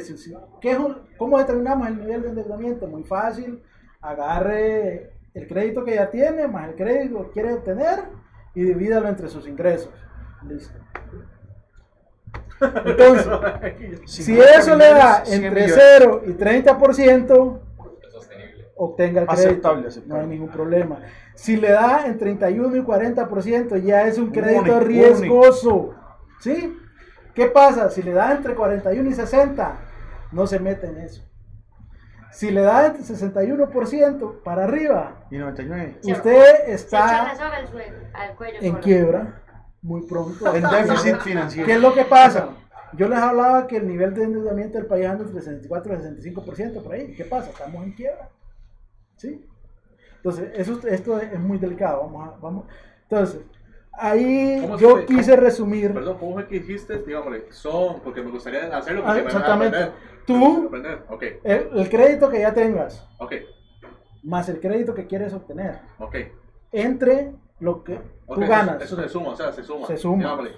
es 0.72 0.80
un- 0.80 0.98
¿Cómo 1.18 1.38
determinamos 1.38 1.88
el 1.88 1.98
nivel 2.00 2.22
de 2.22 2.30
endeudamiento? 2.30 2.88
Muy 2.88 3.04
fácil. 3.04 3.62
Agarre 4.02 5.12
el 5.34 5.48
crédito 5.48 5.84
que 5.84 5.96
ya 5.96 6.10
tiene 6.10 6.48
más 6.48 6.70
el 6.70 6.76
crédito 6.76 7.26
que 7.26 7.32
quiere 7.32 7.54
obtener 7.54 8.04
y 8.54 8.62
divídalo 8.64 9.08
entre 9.08 9.28
sus 9.28 9.48
ingresos. 9.48 9.92
Listo. 10.48 10.74
Entonces, 12.86 13.28
si 14.06 14.24
50 14.24 14.60
eso 14.60 14.76
le 14.76 14.86
da 14.86 14.94
millones, 15.24 15.30
100 15.30 15.44
entre 15.46 15.62
millones. 15.64 15.84
0 16.00 16.22
y 16.28 16.32
30%, 16.34 17.60
Es 18.06 18.12
sostenible. 18.14 18.68
obtenga 18.76 19.22
el 19.24 19.30
Aceptable, 19.30 19.82
crédito. 19.82 19.88
aceptable. 19.88 20.08
No 20.08 20.16
hay 20.22 20.28
ningún 20.28 20.50
problema. 20.50 21.00
Si 21.34 21.58
le 21.58 21.72
da 21.72 22.06
en 22.06 22.18
31 22.18 22.76
y 22.78 22.82
40%, 22.82 23.78
ya 23.78 24.08
es 24.08 24.18
un 24.18 24.32
crédito 24.32 24.80
riesgoso. 24.80 25.94
¿Sí? 26.40 26.78
¿Qué 27.36 27.48
pasa? 27.48 27.90
Si 27.90 28.02
le 28.02 28.14
da 28.14 28.32
entre 28.32 28.56
41 28.56 29.10
y 29.10 29.14
60, 29.14 29.78
no 30.32 30.48
se 30.48 30.60
mete 30.60 30.88
en 30.88 30.98
eso. 31.00 31.22
Si 32.32 32.50
le 32.50 32.62
da 32.62 32.88
entre 32.88 33.04
61% 33.04 34.42
para 34.42 34.64
arriba, 34.64 35.28
Y 35.30 35.38
99. 35.38 36.00
Sí. 36.02 36.12
usted 36.12 36.70
está 36.70 37.36
soga 37.36 37.56
al, 37.58 37.68
suelo, 37.68 37.98
al 38.14 38.36
cuello. 38.36 38.58
en 38.62 38.76
quiebra 38.76 39.42
muy 39.82 40.02
pronto. 40.08 40.54
En 40.54 40.64
déficit 40.64 41.18
financiero. 41.20 41.66
¿Qué 41.66 41.74
es 41.74 41.82
lo 41.82 41.94
que 41.94 42.06
pasa? 42.06 42.50
Yo 42.94 43.08
les 43.08 43.20
hablaba 43.20 43.68
que 43.68 43.78
el 43.78 43.88
nivel 43.88 44.14
de 44.14 44.24
endeudamiento 44.24 44.78
del 44.78 44.88
país 44.88 45.06
anda 45.06 45.24
entre 45.26 45.42
64 45.42 45.94
y 45.94 45.98
65% 46.32 46.82
por 46.82 46.94
ahí. 46.94 47.14
¿Qué 47.14 47.26
pasa? 47.26 47.50
Estamos 47.50 47.84
en 47.84 47.94
quiebra. 47.94 48.30
¿Sí? 49.18 49.46
Entonces, 50.18 50.52
eso, 50.56 50.80
esto 50.88 51.20
es 51.20 51.40
muy 51.40 51.58
delicado. 51.58 52.02
Vamos 52.02 52.28
a, 52.28 52.38
vamos. 52.40 52.66
Entonces, 53.04 53.42
ahí 53.98 54.60
¿Cómo 54.62 54.78
yo 54.78 54.98
se- 55.00 55.06
quise 55.06 55.36
resumir. 55.36 55.94
Perdón, 55.94 56.18
¿cómo 56.20 56.34
fue 56.34 56.48
que 56.48 56.60
dijiste? 56.60 57.00
Digámosle, 57.00 57.46
son, 57.52 58.00
porque 58.02 58.22
me 58.22 58.32
gustaría 58.32 58.76
hacerlo 58.76 59.02
Ah, 59.04 59.08
porque 59.08 59.22
me 59.22 59.28
exactamente. 59.28 59.78
van 59.78 59.84
a 59.84 59.88
aprender. 59.88 60.16
Tú- 60.26 60.34
Me 60.38 60.46
gusta 60.48 60.68
aprender. 60.68 61.04
Ok, 61.10 61.24
El, 61.44 61.70
el 61.80 61.90
crédito 61.90 62.30
que 62.30 62.40
ya 62.40 62.54
tengas, 62.54 63.08
ok, 63.20 63.34
más 64.24 64.50
el 64.50 64.60
crédito 64.60 64.94
que 64.96 65.06
quieres 65.08 65.34
obtener, 65.34 65.80
ok. 66.00 66.16
entre 66.72 67.32
lo 67.60 67.84
que 67.84 68.00
tú 68.28 68.42
eso- 68.42 68.50
ganas. 68.52 68.82
Eso, 68.82 68.96
se 68.96 69.08
suma, 69.10 69.30
o 69.30 69.36
sea, 69.36 69.52
se 69.54 69.64
suma. 69.64 69.88
Se 69.88 69.98
suma. 69.98 70.18
Digámosle, 70.24 70.52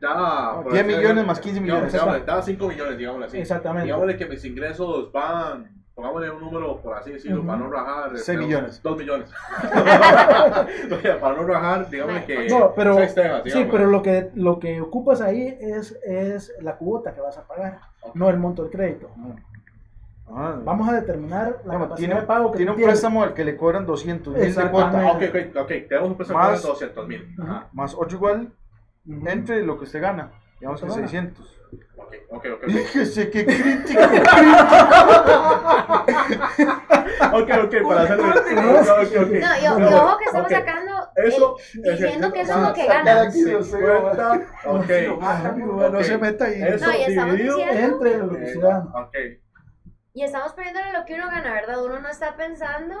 da, 0.00 0.62
por 0.62 0.72
10 0.72 0.86
decir- 0.86 0.98
millones 0.98 1.26
más 1.26 1.40
15 1.40 1.60
millones. 1.60 1.92
Digámosle, 1.92 2.24
da 2.24 2.42
5 2.42 2.68
millones, 2.68 2.98
digámosle 2.98 3.26
así. 3.26 3.38
Exactamente. 3.38 3.84
Digámosle 3.86 4.16
que 4.16 4.26
mis 4.26 4.44
ingresos 4.44 5.10
van, 5.10 5.83
pongámosle 5.94 6.30
un 6.30 6.40
número 6.40 6.76
por 6.80 6.94
así 6.94 7.12
decirlo, 7.12 7.38
Ujú. 7.38 7.46
para 7.46 7.58
no 7.58 7.70
rajar. 7.70 8.16
6 8.18 8.38
millones. 8.38 8.80
2 8.82 8.98
millones. 8.98 9.30
Para 11.20 11.36
no 11.36 11.46
rajar, 11.46 11.88
digámosle 11.90 12.24
que. 12.24 12.48
No, 12.48 12.72
pero, 12.74 12.96
tejas, 12.96 13.42
sí, 13.46 13.66
pero 13.70 13.86
lo 13.86 14.02
que, 14.02 14.30
lo 14.34 14.58
que 14.58 14.80
ocupas 14.80 15.20
ahí 15.20 15.56
es, 15.60 15.98
es 16.04 16.52
la 16.60 16.76
cuota 16.76 17.14
que 17.14 17.20
vas 17.20 17.36
a 17.38 17.46
pagar, 17.46 17.80
no 18.14 18.28
el 18.30 18.38
monto 18.38 18.62
del 18.62 18.70
crédito. 18.72 19.10
Ah, 20.26 20.58
Vamos 20.64 20.88
a 20.88 20.94
determinar 20.94 21.48
la 21.64 21.74
Digamos, 21.74 21.82
capacidad 21.88 21.96
tiene, 22.08 22.20
de 22.22 22.26
pago 22.26 22.50
que 22.50 22.56
tiene 22.56 22.70
un 22.72 22.76
tienes. 22.78 22.92
préstamo 22.94 23.22
al 23.22 23.34
que 23.34 23.44
le 23.44 23.56
cobran 23.58 23.84
200 23.84 24.32
mil 24.32 24.40
de 24.42 24.48
Exactamente. 24.48 24.96
Ah, 24.96 25.12
cuota. 25.18 25.26
ok, 25.26 25.34
ok, 25.50 25.56
ok. 25.62 25.68
Tenemos 25.88 26.08
un 26.10 26.16
préstamo 26.16 26.40
Más- 26.40 26.62
de 26.62 26.68
200 26.68 27.08
mil. 27.08 27.36
Ajá. 27.42 27.68
Más 27.72 27.94
8 27.94 28.16
igual 28.16 28.50
Ujú. 29.06 29.28
entre 29.28 29.62
lo 29.62 29.76
que 29.78 29.84
usted 29.84 30.00
gana. 30.00 30.30
Digamos 30.58 30.80
que 30.80 30.86
Lo 30.86 30.94
que 30.94 31.00
gana. 31.00 31.08
600. 31.10 31.60
Ok, 32.04 32.14
ok, 32.30 32.46
ok. 32.54 32.64
Fíjese 32.70 33.30
qué 33.30 33.44
crítico. 33.46 34.00
Ok, 37.32 37.50
ok, 37.64 37.88
para 37.88 38.02
hacerlo. 38.02 38.28
Ok, 38.30 38.88
ok, 38.88 39.22
ok. 39.22 39.32
No, 39.32 39.58
y, 39.58 39.66
o- 39.66 39.78
y 39.78 39.82
No, 39.82 40.04
ojo 40.04 40.18
que 40.18 40.24
estamos 40.24 40.50
sacando 40.50 40.92
Eso, 41.16 41.56
el- 41.82 41.90
diciendo 41.98 42.32
que 42.32 42.40
eso 42.42 42.50
es 42.52 42.56
ah, 42.58 42.68
lo 42.68 42.74
que 42.74 42.80
sacar 42.86 43.04
gana. 43.04 43.22
aquí 43.28 43.42
los 43.42 43.66
50, 43.66 44.40
ok. 44.66 44.90
No 45.92 46.02
se 46.02 46.18
meta 46.18 46.44
ahí. 46.46 46.62
Eso 46.62 46.86
No, 46.86 46.92
y 46.96 47.02
estamos 47.02 47.32
dividido 47.34 47.56
diciendo- 47.56 47.84
Entre 47.96 48.18
lo 48.18 48.28
que 48.30 48.44
Eh, 48.44 48.52
se 48.52 48.60
gana. 48.60 48.84
Ok, 48.94 49.14
Y 50.16 50.22
estamos 50.22 50.52
poniéndole 50.52 50.92
lo 50.92 51.04
que 51.04 51.14
uno 51.14 51.26
gana, 51.28 51.52
¿verdad? 51.52 51.84
Uno 51.84 51.98
no 52.00 52.08
está 52.08 52.36
pensando 52.36 52.94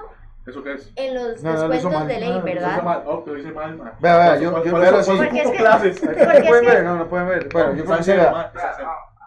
¿eso 0.46 0.62
qué 0.62 0.74
es? 0.74 0.92
en 0.96 1.14
los 1.14 1.42
No, 1.42 1.68
descuentos 1.68 1.92
mal. 1.92 2.08
de 2.08 2.20
ley, 2.20 2.40
¿verdad? 2.44 2.82
mal. 2.82 3.02
Oh, 3.06 3.22
lo 3.26 3.38
hice 3.38 3.52
mal. 3.52 3.76
man. 3.76 3.92
Vea, 4.00 4.16
vea, 4.16 4.36
yo- 4.38 4.64
yo 4.64 4.78
veo 4.78 4.96
así. 4.96 5.10
Porque 5.16 5.40
es 5.40 5.50
que- 5.50 5.56
clases. 5.56 6.02
¿No 6.02 6.08
Porque 6.12 6.22
es 6.22 6.46
pueden 6.48 6.64
que- 6.64 6.70
ver? 6.70 6.84
No, 6.84 6.96
no 6.96 7.08
pueden 7.08 7.28
ver. 7.28 7.48
Bueno, 7.52 7.74
yo 7.74 7.84
mal, 7.84 8.00
está 8.00 8.12
haciendo 8.12 8.32
mal. 8.32 8.52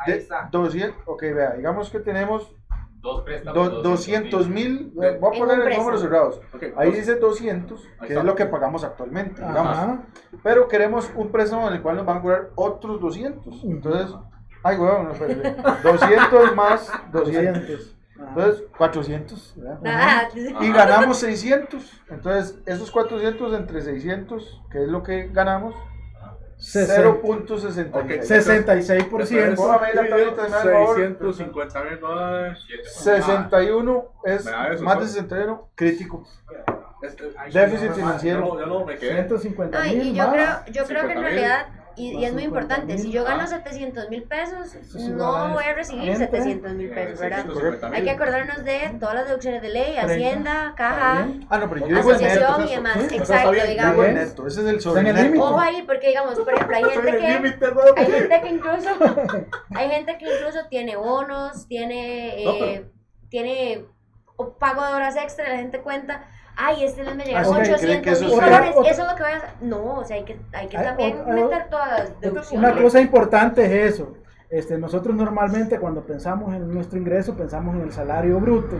Ahí 0.05 0.13
está. 0.13 0.47
200, 0.51 1.01
ok, 1.05 1.21
vea, 1.33 1.51
digamos 1.53 1.89
que 1.89 1.99
tenemos 1.99 2.53
Dos 3.01 3.23
préstamos. 3.23 3.71
do- 3.71 3.81
200 3.81 4.47
mil, 4.49 4.91
voy 4.93 5.07
a 5.07 5.19
poner 5.19 5.59
préstamo. 5.61 5.77
números 5.79 6.01
cerrados. 6.01 6.41
Ok, 6.53 6.63
Ahí 6.77 6.91
dice 6.91 7.15
200, 7.15 7.83
Ahí 7.99 8.07
que 8.09 8.13
es 8.15 8.23
lo 8.23 8.35
que 8.35 8.45
pagamos 8.45 8.83
actualmente, 8.83 9.41
digamos. 9.41 9.99
Pero 10.43 10.67
queremos 10.67 11.09
un 11.15 11.31
préstamo 11.31 11.67
en 11.67 11.75
el 11.75 11.81
cual 11.81 11.95
nos 11.97 12.05
van 12.05 12.17
a 12.17 12.21
cobrar 12.21 12.49
otros 12.55 12.99
200. 13.01 13.63
Entonces, 13.63 14.15
ay, 14.63 14.77
huevón, 14.77 15.05
no, 15.05 15.11
espérate. 15.13 15.55
200 15.83 16.55
más 16.55 16.91
200. 17.11 17.96
200. 18.17 18.21
Ajá. 18.21 18.29
Entonces, 18.29 18.63
400. 18.77 19.53
¿verdad? 19.57 19.79
Ah, 19.85 20.29
Y 20.61 20.71
ganamos 20.71 21.17
600. 21.19 22.01
Entonces, 22.09 22.59
esos 22.65 22.91
400 22.91 23.53
entre 23.53 23.81
600, 23.81 24.61
que 24.71 24.83
es 24.83 24.87
lo 24.89 25.03
que 25.03 25.27
ganamos, 25.27 25.75
Sesen- 26.57 27.21
0.66. 27.21 28.25
66%. 28.25 29.55
Póngame 29.55 29.93
la 29.93 30.09
tablita, 30.09 30.45
favor. 30.47 30.95
650 30.95 31.83
mil 31.83 31.99
dólares. 31.99 32.59
61 32.95 34.11
es 34.23 34.41
eso, 34.41 34.83
más 34.83 34.95
¿no? 34.95 35.01
de 35.01 35.07
61 35.07 35.69
crítico. 35.75 36.23
Déficit 37.53 37.91
financiero. 37.91 38.39
no, 38.39 38.59
yo 38.59 38.65
no 38.65 38.85
me 38.85 38.97
quedé. 38.97 39.13
150 39.13 39.77
No, 39.79 39.85
y- 39.85 39.95
mil 39.97 40.07
y 40.07 40.13
yo 40.15 40.31
creo, 40.31 40.47
yo 40.71 40.85
creo 40.85 41.05
que 41.05 41.13
en 41.13 41.19
50.000. 41.19 41.21
realidad, 41.21 41.67
y, 41.97 42.17
y 42.19 42.25
es 42.25 42.33
muy 42.33 42.43
50.000, 42.43 42.45
importante, 42.45 42.97
si 42.97 43.11
yo 43.11 43.23
gano 43.23 43.41
ah. 43.43 43.47
700 43.47 44.09
mil 44.09 44.23
pesos, 44.23 44.75
no 45.09 45.53
voy 45.53 45.63
a 45.63 45.73
recibir 45.73 46.09
Entre- 46.09 46.27
700 46.27 46.73
mil 46.73 46.89
pesos, 46.89 47.19
¿verdad? 47.19 47.45
650 47.45 47.87
Hay 47.97 48.03
que 48.03 48.11
acordarnos 48.11 48.63
de 48.63 48.95
todas 48.99 49.15
las 49.15 49.27
deducciones 49.27 49.61
de 49.61 49.69
ley. 49.69 49.97
Hacienda, 49.97 50.73
Caja. 50.77 51.27
Ah, 51.49 51.57
no, 51.57 51.69
pero 51.69 51.87
yo 51.87 51.99
asociación 51.99 52.59
neto. 52.59 52.71
y 52.71 52.75
demás. 52.75 52.97
Sí, 53.09 53.15
Exacto, 53.17 53.51
bien, 53.51 53.67
digamos. 53.67 54.07
neto, 54.07 54.47
ese 54.47 54.61
es 54.61 54.67
el 54.67 54.81
sobre. 54.81 55.39
Ojo 55.39 55.59
ahí, 55.59 55.83
porque 55.83 56.07
digamos, 56.09 56.39
por 56.39 56.53
ejemplo, 56.53 56.77
hay 56.77 56.83
gente 56.93 57.17
que... 57.17 57.25
Hay 57.97 58.11
gente 58.11 58.41
que 58.41 58.49
incluso, 58.49 58.89
hay 59.75 59.89
gente 59.89 60.17
que 60.17 60.25
incluso 60.25 60.59
tiene 60.69 60.95
bonos, 60.95 61.67
tiene, 61.67 62.43
No, 62.45 62.51
eh, 62.53 62.85
tiene 63.29 63.85
pago 64.59 64.85
de 64.85 64.93
horas 64.93 65.15
extra, 65.15 65.49
la 65.49 65.57
gente 65.57 65.79
cuenta, 65.81 66.23
ay, 66.57 66.83
este 66.83 67.03
mes 67.03 67.15
me 67.15 67.23
Ah, 67.23 67.25
llegaron 67.25 67.53
¿creen 67.53 67.73
800 67.73 68.01
que 68.03 68.09
eso 68.11 68.25
mil 68.25 68.33
dólares, 68.35 68.71
otra- 68.75 68.91
eso 68.91 69.01
es 69.03 69.07
lo 69.09 69.15
que 69.15 69.23
voy 69.23 69.31
a. 69.31 69.53
No, 69.61 69.93
o 69.99 70.03
sea, 70.03 70.15
hay 70.17 70.23
que, 70.23 70.39
hay 70.53 70.67
que 70.67 70.77
Hay 70.77 70.83
también 70.85 71.17
meter 71.27 71.69
todas 71.69 71.89
las 71.89 72.19
deducciones. 72.21 72.69
Una 72.71 72.81
cosa 72.81 72.99
importante 73.01 73.65
es 73.65 73.93
eso. 73.93 74.13
Este, 74.49 74.77
nosotros 74.77 75.15
normalmente 75.15 75.77
cuando 75.79 76.01
pensamos 76.05 76.53
en 76.55 76.73
nuestro 76.73 76.97
ingreso 76.97 77.35
pensamos 77.35 77.75
en 77.75 77.81
el 77.81 77.91
salario 77.91 78.39
bruto. 78.39 78.77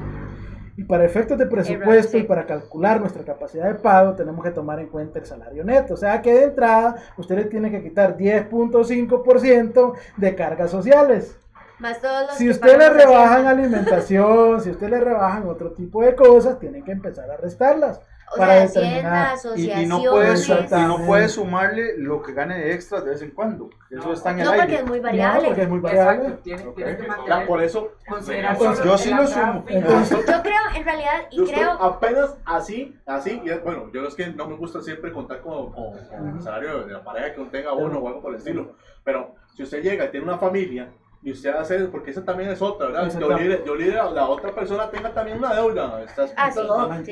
Y 0.80 0.84
para 0.84 1.06
efectos 1.06 1.40
de 1.40 1.48
presupuesto 1.48 2.12
sí. 2.12 2.18
y 2.20 2.24
para 2.24 2.46
calcular 2.46 3.00
nuestra 3.00 3.24
capacidad 3.24 3.66
de 3.66 3.74
pago 3.80 4.14
tenemos 4.14 4.46
que 4.46 4.52
tomar 4.52 4.80
en 4.80 4.88
cuenta 4.90 5.18
el 5.18 5.26
salario 5.26 5.64
neto. 5.64 5.96
O 5.96 5.98
sea 5.98 6.22
que 6.22 6.32
de 6.34 6.44
entrada 6.44 6.96
usted 7.18 7.36
le 7.36 7.46
tiene 7.46 7.72
que 7.72 7.82
quitar 7.82 8.16
10.5% 8.16 9.94
de 10.18 10.36
cargas 10.36 10.72
sociales. 10.72 11.36
Más 11.80 12.02
todos 12.02 12.28
los 12.28 12.36
Si 12.38 12.50
usted 12.50 12.78
le 12.78 12.90
rebajan 12.90 13.46
Hacienda. 13.46 13.50
alimentación, 13.52 14.62
si 14.62 14.72
usted 14.72 14.90
le 14.90 15.00
rebajan 15.00 15.48
otro 15.48 15.72
tipo 15.74 16.02
de 16.04 16.16
cosas, 16.16 16.60
tienen 16.60 16.84
que 16.84 16.92
empezar 16.92 17.30
a 17.30 17.38
restarlas. 17.38 18.02
O 18.34 18.38
para 18.40 18.68
sea, 18.68 18.82
determinar. 18.82 19.36
Hacienda, 19.36 19.80
Y, 19.80 19.84
y 19.84 19.86
no 19.86 20.02
puede, 20.04 20.36
su- 20.36 20.52
y 20.52 20.56
no 20.56 20.62
Exactamente. 20.62 21.06
puede 21.08 21.30
sumarle 21.30 21.98
lo 21.98 22.22
que 22.22 22.34
gane 22.34 22.58
de 22.60 22.74
extra 22.74 23.00
de 23.00 23.12
vez 23.12 23.22
en 23.22 23.32
cuando. 23.32 23.70
Eso 23.90 24.12
está 24.12 24.32
en 24.32 24.40
el 24.40 24.46
No, 24.46 24.50
porque 24.52 24.62
aire. 24.64 24.76
es 24.80 24.86
muy 24.86 24.98
No, 25.00 25.04
variable. 25.06 25.48
porque 25.48 25.62
es 25.62 25.70
muy 25.70 25.80
variable. 25.80 26.22
Exacto, 26.24 26.42
tiene, 26.44 26.64
tiene 26.76 26.98
que 26.98 27.08
Ya, 27.26 27.46
por 27.48 27.62
eso, 27.64 27.92
consideración 28.10 28.70
Entonces, 28.72 28.86
yo 28.86 28.98
sí 28.98 29.10
lo 29.12 29.22
la 29.22 29.28
sumo. 29.28 29.64
Entonces, 29.70 30.18
Yo 30.28 30.42
creo, 30.42 30.62
en 30.76 30.84
realidad, 30.84 31.14
y 31.32 31.38
yo 31.38 31.44
estoy 31.44 31.58
creo, 31.58 31.72
apenas 31.82 32.36
así, 32.44 33.00
así, 33.06 33.42
y 33.46 33.50
es- 33.50 33.64
bueno, 33.64 33.90
yo 33.94 34.06
es 34.06 34.14
que 34.16 34.28
no 34.28 34.46
me 34.46 34.58
gusta 34.58 34.82
siempre 34.82 35.14
contar 35.14 35.40
con, 35.40 35.72
con- 35.72 35.94
con 36.10 36.28
el 36.36 36.42
salario 36.42 36.84
de 36.86 36.92
la 36.92 37.04
pareja 37.06 37.34
que 37.34 37.40
uno 37.40 37.50
tenga 37.50 37.72
uno 37.72 38.00
o 38.00 38.08
algo 38.10 38.22
por 38.22 38.32
el 38.34 38.40
estilo, 38.40 38.74
pero 39.06 39.36
si 39.56 39.64
usted 39.64 39.82
llega 39.82 40.04
y 40.04 40.10
tiene 40.12 40.26
una 40.26 40.38
familia 40.38 40.90
y 41.28 41.32
usted 41.32 41.50
hace, 41.50 41.78
porque 41.88 42.12
esa 42.12 42.24
también 42.24 42.50
es 42.52 42.62
otra, 42.62 42.88
¿verdad? 42.88 43.20
Yo 43.20 43.28
olvide 43.74 43.92
la, 43.96 44.10
la 44.12 44.30
otra 44.30 44.56
persona 44.56 44.90
tenga 44.90 45.14
también 45.14 45.38
una 45.40 45.54
deuda, 45.54 46.02
estás, 46.02 46.34
Ah, 46.38 46.50
sí, 46.50 46.62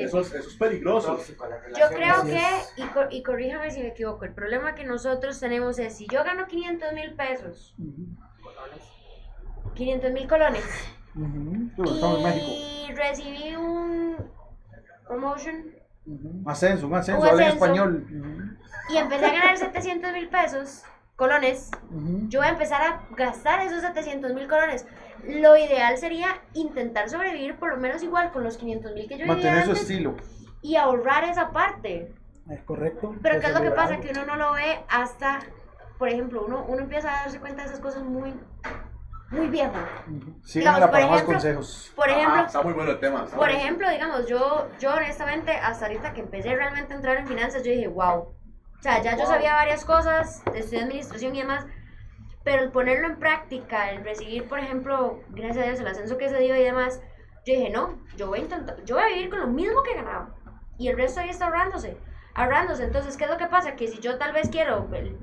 eso, 0.00 0.20
es, 0.20 0.32
eso 0.32 0.48
es 0.48 0.56
peligroso. 0.56 1.18
Yo 1.76 1.88
creo 1.88 2.22
que, 2.22 2.42
y, 2.76 2.82
cor- 2.86 3.08
y 3.10 3.22
corríjame 3.22 3.70
si 3.70 3.80
me 3.80 3.88
equivoco, 3.88 4.24
el 4.24 4.32
problema 4.32 4.74
que 4.74 4.84
nosotros 4.84 5.38
tenemos 5.38 5.78
es, 5.78 5.98
si 5.98 6.06
yo 6.06 6.24
gano 6.24 6.46
500 6.46 6.94
mil 6.94 7.12
pesos, 7.14 7.74
Ujú, 7.78 8.06
500 9.74 10.10
mil 10.12 10.26
colones, 10.26 10.64
y 11.14 12.92
recibí 12.94 13.54
un, 13.54 14.16
promotion 15.06 15.74
Ujú, 16.06 16.42
Ascenso, 16.48 16.86
un 16.86 16.94
ascenso, 16.94 17.20
Un 17.20 17.26
habla 17.26 17.42
en 17.42 17.48
ascenso. 17.48 17.64
español. 17.66 18.06
y 18.88 18.96
empecé 18.96 19.26
a 19.26 19.32
ganar 19.32 19.58
700 19.58 20.10
mil 20.14 20.28
pesos, 20.28 20.84
colones, 21.16 21.70
yo 22.28 22.40
voy 22.40 22.48
a 22.48 22.52
empezar 22.52 22.82
a 22.82 23.00
gastar 23.16 23.60
esos 23.60 23.80
700 23.80 24.32
mil 24.34 24.46
colones. 24.48 24.86
Lo 25.24 25.56
ideal 25.56 25.96
sería 25.96 26.28
intentar 26.52 27.08
sobrevivir 27.08 27.56
por 27.56 27.70
lo 27.70 27.78
menos 27.78 28.02
igual 28.02 28.30
con 28.32 28.44
los 28.44 28.56
500 28.58 28.92
mil 28.92 29.08
que 29.08 29.14
yo 29.18 29.24
vivía 29.24 29.32
Mantener 29.34 29.64
su 29.64 29.72
estilo. 29.72 30.14
y 30.62 30.76
ahorrar 30.76 31.24
esa 31.24 31.50
parte. 31.52 32.14
Es 32.50 32.60
correcto. 32.62 33.14
Pero 33.22 33.40
¿qué 33.40 33.46
es 33.46 33.54
lo 33.54 33.62
que 33.62 33.70
pasa? 33.72 33.96
Que 33.98 34.10
uno 34.10 34.24
no 34.26 34.36
lo 34.36 34.52
ve 34.52 34.78
hasta, 34.88 35.40
por 35.98 36.08
ejemplo, 36.08 36.44
uno, 36.46 36.64
uno 36.68 36.82
empieza 36.82 37.08
a 37.10 37.22
darse 37.22 37.40
cuenta 37.40 37.62
de 37.62 37.68
esas 37.70 37.80
cosas 37.80 38.04
muy, 38.04 38.34
muy 39.30 39.48
viejo. 39.48 39.72
Ujú. 40.06 40.38
Síganla 40.44 40.82
por 40.86 40.90
para 40.92 41.06
más 41.06 41.14
ejemplo, 41.16 41.34
consejos. 41.34 41.92
Por 41.96 42.08
Ah, 42.08 42.12
ejemplo, 42.12 42.42
está 42.44 42.62
muy 42.62 42.72
bueno 42.74 42.90
el 42.92 43.00
tema. 43.00 43.24
por 43.24 43.50
ejemplo, 43.50 43.90
digamos, 43.90 44.26
yo, 44.28 44.68
yo 44.78 44.94
honestamente, 44.94 45.52
hasta 45.52 45.86
ahorita 45.86 46.12
que 46.12 46.20
empecé 46.20 46.54
realmente 46.54 46.92
a 46.92 46.96
entrar 46.96 47.16
en 47.16 47.26
finanzas, 47.26 47.62
yo 47.64 47.72
dije, 47.72 47.88
wow. 47.88 48.34
O 48.78 48.82
sea, 48.82 49.02
ya 49.02 49.16
yo 49.16 49.26
sabía 49.26 49.54
varias 49.54 49.84
cosas, 49.84 50.42
estudié 50.54 50.82
administración 50.82 51.34
y 51.34 51.40
demás, 51.40 51.66
pero 52.44 52.62
el 52.62 52.70
ponerlo 52.70 53.08
en 53.08 53.18
práctica, 53.18 53.90
el 53.90 54.04
recibir, 54.04 54.48
por 54.48 54.58
ejemplo, 54.60 55.20
gracias 55.30 55.64
a 55.64 55.68
Dios, 55.68 55.80
el 55.80 55.86
ascenso 55.88 56.18
que 56.18 56.28
se 56.28 56.38
dio 56.38 56.54
y 56.56 56.62
demás, 56.62 57.00
yo 57.44 57.54
dije, 57.54 57.70
no, 57.70 57.98
yo 58.16 58.28
voy 58.28 58.40
a 58.40 58.42
intentar, 58.42 58.82
yo 58.84 58.96
voy 58.96 59.04
a 59.04 59.08
vivir 59.14 59.30
con 59.30 59.40
lo 59.40 59.46
mismo 59.48 59.82
que 59.82 59.94
ganaba. 59.94 60.34
Y 60.78 60.88
el 60.88 60.96
resto 60.96 61.20
ahí 61.20 61.30
está 61.30 61.46
ahorrándose, 61.46 61.96
ahorrándose. 62.34 62.84
Entonces, 62.84 63.16
¿qué 63.16 63.24
es 63.24 63.30
lo 63.30 63.36
que 63.38 63.46
pasa? 63.46 63.76
Que 63.76 63.88
si 63.88 63.98
yo 63.98 64.18
tal 64.18 64.32
vez 64.32 64.48
quiero 64.50 64.88
el- 64.92 65.16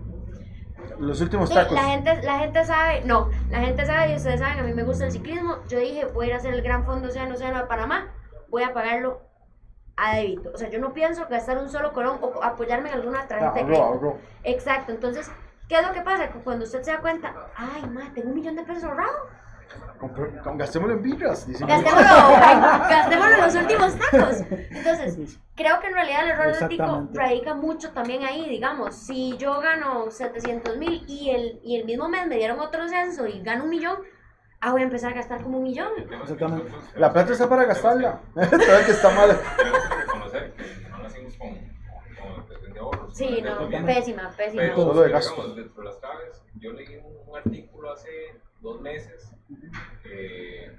Los 1.00 1.22
últimos 1.22 1.50
Sí, 1.50 1.56
tacos. 1.56 1.74
la 1.74 1.84
gente, 1.84 2.22
la 2.24 2.40
gente 2.40 2.66
sabe, 2.66 3.02
no, 3.06 3.30
la 3.50 3.60
gente 3.60 3.86
sabe 3.86 4.12
y 4.12 4.16
ustedes 4.16 4.40
saben, 4.40 4.60
a 4.60 4.64
mí 4.64 4.74
me 4.74 4.84
gusta 4.84 5.06
el 5.06 5.12
ciclismo. 5.12 5.58
Yo 5.70 5.80
dije, 5.80 6.06
voy 6.06 6.26
a 6.26 6.28
ir 6.30 6.34
a 6.34 6.38
hacer 6.38 6.54
el 6.54 6.62
Gran 6.62 6.86
Fondo 6.86 7.08
Océano 7.08 7.36
Océano 7.36 7.60
de 7.60 7.66
Panamá, 7.66 8.12
voy 8.50 8.64
a 8.64 8.74
pagarlo 8.74 9.22
a 9.98 10.16
débito. 10.16 10.52
O 10.54 10.58
sea, 10.58 10.70
yo 10.70 10.80
no 10.80 10.94
pienso 10.94 11.26
gastar 11.30 11.58
un 11.58 11.70
solo 11.70 11.94
colón 11.94 12.20
o 12.22 12.44
apoyarme 12.44 12.90
en 12.90 12.96
alguna 12.96 13.28
tarjeta 13.28 13.54
de 13.54 13.62
crédito. 13.64 13.84
ahorro. 13.84 14.18
Exacto, 14.44 14.92
entonces, 14.92 15.30
¿qué 15.68 15.76
es 15.80 15.88
lo 15.88 15.94
que 15.94 16.02
pasa? 16.02 16.30
Que 16.30 16.40
cuando 16.40 16.66
usted 16.66 16.82
se 16.82 16.92
da 16.92 17.00
cuenta, 17.00 17.34
ay, 17.56 17.84
madre, 17.90 18.12
tengo 18.14 18.30
un 18.30 18.36
millón 18.36 18.56
de 18.56 18.64
pesos 18.64 18.84
ahorrado. 18.86 19.30
Gastémoslo 20.56 20.96
en 20.96 21.02
birras. 21.02 21.48
Gastémoslo, 21.48 21.94
gastémoslo 22.90 23.36
en 23.36 23.42
los 23.42 23.56
últimos 23.56 23.96
tacos. 23.98 24.42
Entonces, 24.50 25.40
creo 25.56 25.80
que 25.80 25.88
en 25.88 25.94
realidad 25.94 26.24
el 26.26 26.32
error 26.32 26.58
del 26.58 26.70
tico 26.70 27.08
radica 27.14 27.54
mucho 27.54 27.92
también 27.92 28.24
ahí, 28.24 28.50
digamos, 28.50 28.96
si 28.96 29.38
yo 29.38 29.60
gano 29.62 30.12
700 30.12 30.78
mil 30.78 31.04
y 31.08 31.30
el, 31.30 31.60
y 31.64 31.78
el 31.78 31.86
mismo 31.86 32.10
mes 32.10 32.28
me 32.28 32.36
dieron 32.36 32.60
otro 32.60 32.88
censo 32.88 33.28
y 33.28 33.42
gano 33.42 33.64
un 33.64 33.70
millón, 33.70 33.98
ah, 34.64 34.72
voy 34.72 34.82
a 34.82 34.86
empezar 34.86 35.12
a 35.12 35.16
gastar 35.16 35.44
como 35.44 35.58
un 35.58 35.64
millón. 35.64 35.92
Exactamente. 36.00 36.72
La 36.96 37.12
plata 37.12 37.34
está 37.34 37.50
para 37.50 37.66
gastarla. 37.66 38.22
Todavía 38.34 38.86
que 38.86 38.92
está 38.92 39.10
mal. 39.14 39.38
Tenemos 39.58 39.88
que 39.88 39.96
reconocer 39.96 40.54
que 40.54 40.90
no 40.90 40.98
nacimos 41.00 41.38
con, 41.38 42.74
de 42.74 42.80
ahorros. 42.80 43.18
Sí, 43.18 43.42
no, 43.42 43.70
pésima, 43.86 44.32
pésima. 44.36 44.62
Pero, 44.64 44.76
Solo 44.76 45.02
de 45.02 45.08
digamos, 45.08 45.28
gasto. 45.28 45.56
dentro 45.56 45.84
de 45.84 45.90
las 45.90 45.98
claves, 45.98 46.44
yo 46.56 46.72
leí 46.72 46.98
un, 46.98 47.36
artículo 47.36 47.92
hace 47.92 48.40
dos 48.62 48.80
meses 48.80 49.36
eh, 50.06 50.72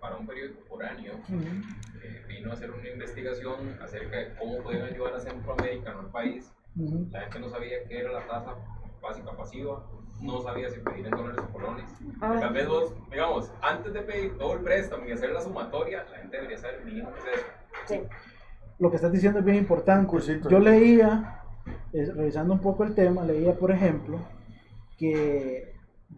para 0.00 0.16
un 0.16 0.26
periódico 0.26 0.60
foráneo 0.68 1.14
que 1.26 2.24
vino 2.26 2.50
a 2.50 2.54
hacer 2.54 2.70
una 2.70 2.88
investigación 2.88 3.78
acerca 3.80 4.16
de 4.18 4.34
cómo 4.34 4.58
pueden 4.58 4.82
ayudar 4.82 5.14
a 5.14 5.20
Centroamérica, 5.20 5.92
no 5.92 6.00
al 6.00 6.10
país. 6.10 6.52
La 7.10 7.20
gente 7.20 7.38
no 7.38 7.48
sabía 7.48 7.84
qué 7.88 8.00
era 8.00 8.12
la 8.12 8.26
tasa 8.26 8.56
básica 9.00 9.30
pasiva, 9.36 9.86
no 10.20 10.40
sabía 10.42 10.68
si 10.70 10.80
pedir 10.80 11.06
en 11.06 11.10
dólares 11.10 11.40
o 11.48 11.52
colones. 11.52 11.84
Tal 12.20 12.52
vez 12.52 12.66
vos, 12.68 12.94
digamos, 13.10 13.52
antes 13.60 13.92
de 13.92 14.00
pedir 14.00 14.38
todo 14.38 14.54
el 14.54 14.60
préstamo 14.60 15.04
y 15.06 15.12
hacer 15.12 15.30
la 15.30 15.40
sumatoria, 15.40 16.04
la 16.10 16.18
gente 16.18 16.36
debería 16.36 16.58
saber 16.58 16.84
mínimo 16.84 17.10
qué 17.12 17.30
es 17.30 17.36
eso. 17.38 17.46
Sí. 17.86 18.00
Lo 18.78 18.90
que 18.90 18.96
estás 18.96 19.12
diciendo 19.12 19.38
es 19.40 19.44
bien 19.44 19.58
importante. 19.58 20.16
Yo 20.48 20.58
leía, 20.58 21.42
eh, 21.92 22.10
revisando 22.14 22.54
un 22.54 22.60
poco 22.60 22.84
el 22.84 22.94
tema, 22.94 23.24
leía, 23.24 23.54
por 23.54 23.70
ejemplo, 23.70 24.18
que 24.98 25.72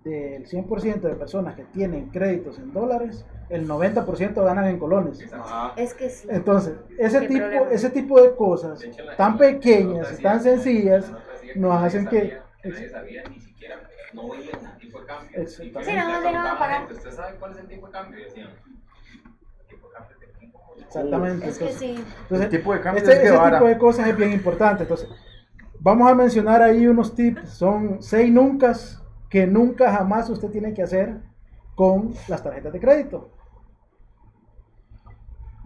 del 0.05 0.47
100% 0.47 1.01
de 1.09 1.15
personas 1.15 1.55
que 1.57 1.65
tienen 1.65 2.11
créditos 2.11 2.59
en 2.59 2.73
dólares, 2.73 3.25
el 3.49 3.67
90% 3.67 4.45
ganan 4.45 4.67
en 4.67 4.79
colones. 4.79 5.33
Ajá. 5.33 5.73
Es 5.77 5.95
que 5.95 6.11
sí. 6.11 6.29
Entonces, 6.31 6.75
ese 6.99 7.23
tipo, 7.23 7.41
problema. 7.41 7.71
ese 7.71 7.91
tipo 7.91 8.21
de 8.21 8.35
cosas 8.37 8.81
De 8.81 8.89
hecho, 8.89 9.05
la- 9.05 9.17
tan 9.17 9.39
pequeñas, 9.39 10.13
la 10.13 10.19
tan 10.31 10.41
sencillas, 10.43 11.11
nos 11.55 11.73
nadie 11.75 11.87
hacen 11.87 12.05
sabía- 12.05 12.21
que- 12.21 12.39
que 12.63 12.69
nadie 12.71 12.89
sabía 12.89 13.23
ni 13.29 13.41
siquiera, 13.67 13.89
no 14.13 14.29
veían 14.31 14.67
el 14.67 14.79
tipo 14.79 15.01
de 15.01 15.07
cambio. 15.07 15.43
Y 15.43 15.47
Sí, 15.47 15.71
no, 15.73 15.81
llegaban 15.81 16.37
a 16.37 16.59
pagar. 16.59 16.93
¿Usted 16.93 17.11
sabe 17.13 17.37
cuál 17.39 17.53
es 17.53 17.59
el 17.59 17.69
tipo 17.69 17.87
de 17.87 17.93
cambio? 17.93 18.19
Y 18.21 18.25
decían, 18.25 18.51
tipo 19.69 19.89
de 19.89 19.95
cambio 19.95 20.17
de 20.19 20.27
tipo. 20.39 20.75
exactamente. 20.81 21.49
Es 21.49 21.59
que 21.59 21.73
sí. 21.73 22.05
entonces, 22.23 22.45
El 22.47 22.51
tipo 22.51 22.73
de 22.73 22.81
cambio 22.81 23.03
este, 23.03 23.15
es 23.15 23.19
que 23.21 23.27
ese 23.27 23.37
vara. 23.37 23.59
tipo 23.59 23.69
de 23.69 23.79
cosas 23.79 24.07
es 24.09 24.17
bien 24.17 24.33
importante. 24.33 24.83
Entonces, 24.85 25.09
vamos 25.81 26.11
a 26.11 26.15
mencionar 26.15 26.63
ahí 26.63 26.87
unos 26.87 27.15
tips. 27.15 27.51
Son 27.51 28.03
seis 28.03 28.33
nunca 28.33 28.73
que 29.29 29.47
nunca 29.47 29.93
jamás 29.93 30.31
usted 30.31 30.49
tiene 30.51 30.73
que 30.73 30.83
hacer 30.83 31.17
con 31.75 32.15
las 32.29 32.43
tarjetas 32.43 32.73
de 32.73 32.81
crédito. 32.81 33.31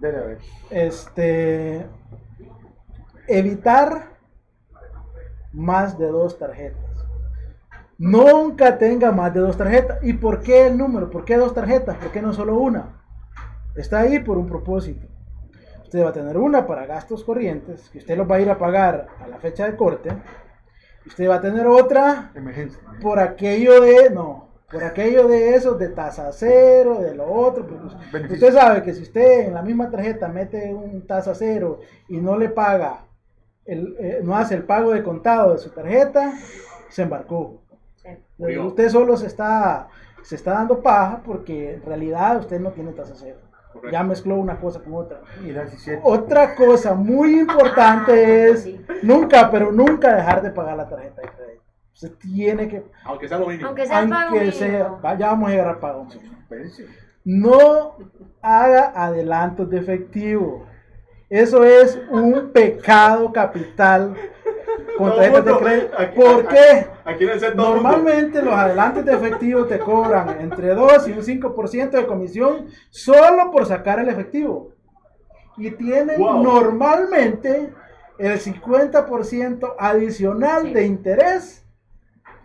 Dele 0.01 0.19
a 0.19 0.23
ver. 0.23 0.39
Este, 0.71 1.87
evitar 3.29 4.17
más 5.53 5.99
de 5.99 6.07
dos 6.07 6.39
tarjetas. 6.39 6.90
Nunca 8.01 8.79
tenga 8.79 9.13
más 9.13 9.35
de 9.35 9.41
dos 9.41 9.59
tarjetas. 9.59 9.99
¿Y 10.03 10.15
por 10.15 10.41
qué 10.41 10.69
el 10.69 10.79
número? 10.79 11.11
¿Por 11.11 11.23
qué 11.27 11.37
dos 11.37 11.53
tarjetas? 11.53 11.99
¿Por 11.99 12.11
qué 12.11 12.23
no 12.23 12.33
solo 12.33 12.57
una? 12.57 13.03
Está 13.77 14.01
ahí 14.01 14.21
por 14.21 14.39
un 14.39 14.47
propósito. 14.47 15.07
Usted 15.83 16.03
va 16.03 16.09
a 16.09 16.13
tener 16.15 16.39
una 16.39 16.67
para 16.67 16.87
gastos 16.87 17.23
corrientes, 17.25 17.91
que 17.91 17.99
usted 17.99 18.17
los 18.17 18.29
va 18.29 18.37
a 18.37 18.41
ir 18.41 18.49
a 18.49 18.57
pagar 18.57 19.09
a 19.23 19.29
la 19.29 19.39
fecha 19.39 19.67
de 19.67 19.77
corte. 19.77 20.11
Usted 21.07 21.29
va 21.29 21.35
a 21.35 21.41
tener 21.43 21.67
otra 21.67 22.33
Emergencia. 22.35 22.81
por 23.03 23.19
aquello 23.19 23.83
de, 23.83 24.09
no, 24.09 24.49
por 24.71 24.83
aquello 24.83 25.29
de 25.29 25.55
eso, 25.55 25.75
de 25.75 25.91
tasa 25.91 26.33
cero, 26.33 27.03
de 27.03 27.15
lo 27.15 27.31
otro. 27.31 27.67
Beneficio. 28.11 28.49
usted 28.49 28.59
sabe 28.59 28.83
que 28.83 28.95
si 28.95 29.03
usted 29.03 29.49
en 29.49 29.53
la 29.53 29.61
misma 29.61 29.91
tarjeta 29.91 30.27
mete 30.29 30.73
un 30.73 31.07
tasa 31.07 31.35
cero 31.35 31.81
y 32.09 32.17
no 32.17 32.39
le 32.39 32.49
paga, 32.49 33.05
el, 33.67 33.95
eh, 33.99 34.21
no 34.23 34.39
hace 34.39 34.55
el 34.55 34.63
pago 34.63 34.93
de 34.93 35.03
contado 35.03 35.53
de 35.53 35.59
su 35.59 35.69
tarjeta, 35.69 36.33
se 36.89 37.03
embarcó. 37.03 37.61
Usted 38.39 38.89
solo 38.89 39.17
se 39.17 39.27
está, 39.27 39.89
se 40.23 40.37
está 40.37 40.53
dando 40.55 40.81
paja 40.81 41.23
porque 41.25 41.75
en 41.75 41.83
realidad 41.83 42.39
usted 42.39 42.61
no 42.61 42.71
tiene 42.71 42.93
tasa 42.93 43.15
cero. 43.17 43.39
Correcto. 43.73 43.91
Ya 43.93 44.03
mezcló 44.03 44.35
una 44.37 44.59
cosa 44.59 44.81
con 44.83 44.95
otra. 44.95 45.21
Mira, 45.43 45.63
17. 45.63 46.01
Otra 46.05 46.55
cosa 46.57 46.95
muy 46.95 47.39
importante 47.41 48.13
Ah, 48.13 48.49
es 48.49 48.63
sí. 48.65 48.81
nunca, 49.03 49.49
pero 49.51 49.71
nunca 49.71 50.15
dejar 50.17 50.43
de 50.43 50.51
pagar 50.51 50.77
la 50.77 50.89
tarjeta 50.89 51.23
de 51.23 51.29
crédito. 51.29 51.63
Usted 51.95 52.13
tiene 52.19 52.67
que, 52.67 52.83
Aunque 53.05 53.29
sea 53.29 53.39
lo 53.39 53.47
mínimo. 53.47 53.69
Aunque 53.69 53.87
sea 53.87 54.01
el 54.01 54.09
pago 54.09 54.23
aunque 54.23 54.41
mínimo. 54.41 54.57
sea, 54.59 54.89
vaya, 55.03 55.27
vamos 55.29 55.49
a 55.49 55.51
llegar 55.53 55.69
al 55.69 55.79
pago. 55.79 56.07
No 57.25 57.97
haga 58.43 58.93
adelantos 58.95 59.69
de 59.71 59.79
efectivo. 59.79 60.67
Eso 61.29 61.63
es 61.65 62.01
un 62.11 62.51
pecado 62.53 63.31
capital 63.33 64.17
con 65.01 65.11
Todo 65.11 65.23
el 65.23 65.33
tarjetas 65.33 65.45
de 65.45 65.53
mundo, 65.53 65.67
crédito. 65.67 65.99
aquí- 65.99 66.21
¿Por 66.21 66.49
qué? 66.49 66.87
Aquí 67.05 67.25
mundo. 67.57 67.75
Normalmente 67.75 68.43
los 68.43 68.55
adelantos 68.55 69.05
de 69.05 69.15
efectivo 69.15 69.65
te 69.65 69.79
cobran 69.79 70.41
entre 70.41 70.75
2 70.75 71.09
y 71.09 71.13
un 71.13 71.23
5% 71.23 71.97
de 71.97 72.07
comisión 72.07 72.67
solo 72.91 73.51
por 73.51 73.67
sacar 73.67 73.99
el 73.99 74.09
efectivo. 74.09 74.73
Y 75.57 75.71
tienen 75.73 76.21
Wow. 76.21 76.43
normalmente 76.43 77.73
el 78.19 78.39
50% 78.39 79.75
adicional 79.79 80.73
de 80.73 80.85
interés 80.85 81.65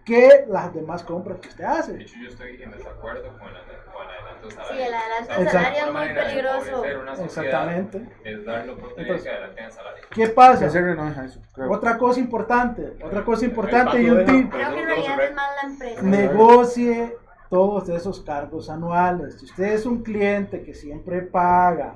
que 0.05 0.45
las 0.47 0.73
demás 0.73 1.03
compras 1.03 1.39
que 1.39 1.49
usted 1.49 1.63
De 1.63 1.69
hace. 1.69 2.01
hecho, 2.01 2.15
yo 2.21 2.29
estoy 2.29 2.61
en 2.61 2.71
desacuerdo 2.71 3.23
con 3.39 3.47
el, 3.47 3.55
con 3.91 4.03
el 4.03 4.13
adelanto 4.13 4.49
Sí, 4.49 4.55
salario. 4.55 4.85
el 4.85 4.93
adelanto 4.93 5.51
salario 5.51 5.85
es 5.85 5.93
muy 5.93 6.07
de 6.07 6.13
peligroso. 6.13 7.23
Exactamente. 7.23 8.05
Es 8.23 8.45
darle 8.45 8.71
oportunidad 8.73 8.99
Entonces, 9.01 9.23
que 9.23 9.29
adelanten 9.29 9.65
el 9.65 9.71
salario. 9.71 10.03
¿Qué 10.11 10.27
pasa? 10.27 10.67
No 10.95 11.23
eso. 11.23 11.39
Otra 11.69 11.97
cosa 11.97 12.19
importante, 12.19 12.93
otra 13.03 13.23
cosa 13.23 13.45
importante 13.45 14.01
y 14.01 14.09
un 14.09 14.25
tip. 14.25 14.51
Creo 14.51 14.73
que 14.73 14.79
en 14.81 14.85
realidad 14.87 15.23
es 15.23 15.35
más 15.35 15.49
la 15.63 15.69
empresa. 15.69 16.01
negocie 16.03 17.17
todos 17.49 17.89
esos 17.89 18.21
cargos 18.21 18.69
anuales. 18.69 19.39
Si 19.39 19.45
usted 19.45 19.73
es 19.73 19.85
un 19.85 20.03
cliente 20.03 20.63
que 20.63 20.73
siempre 20.73 21.21
paga, 21.21 21.95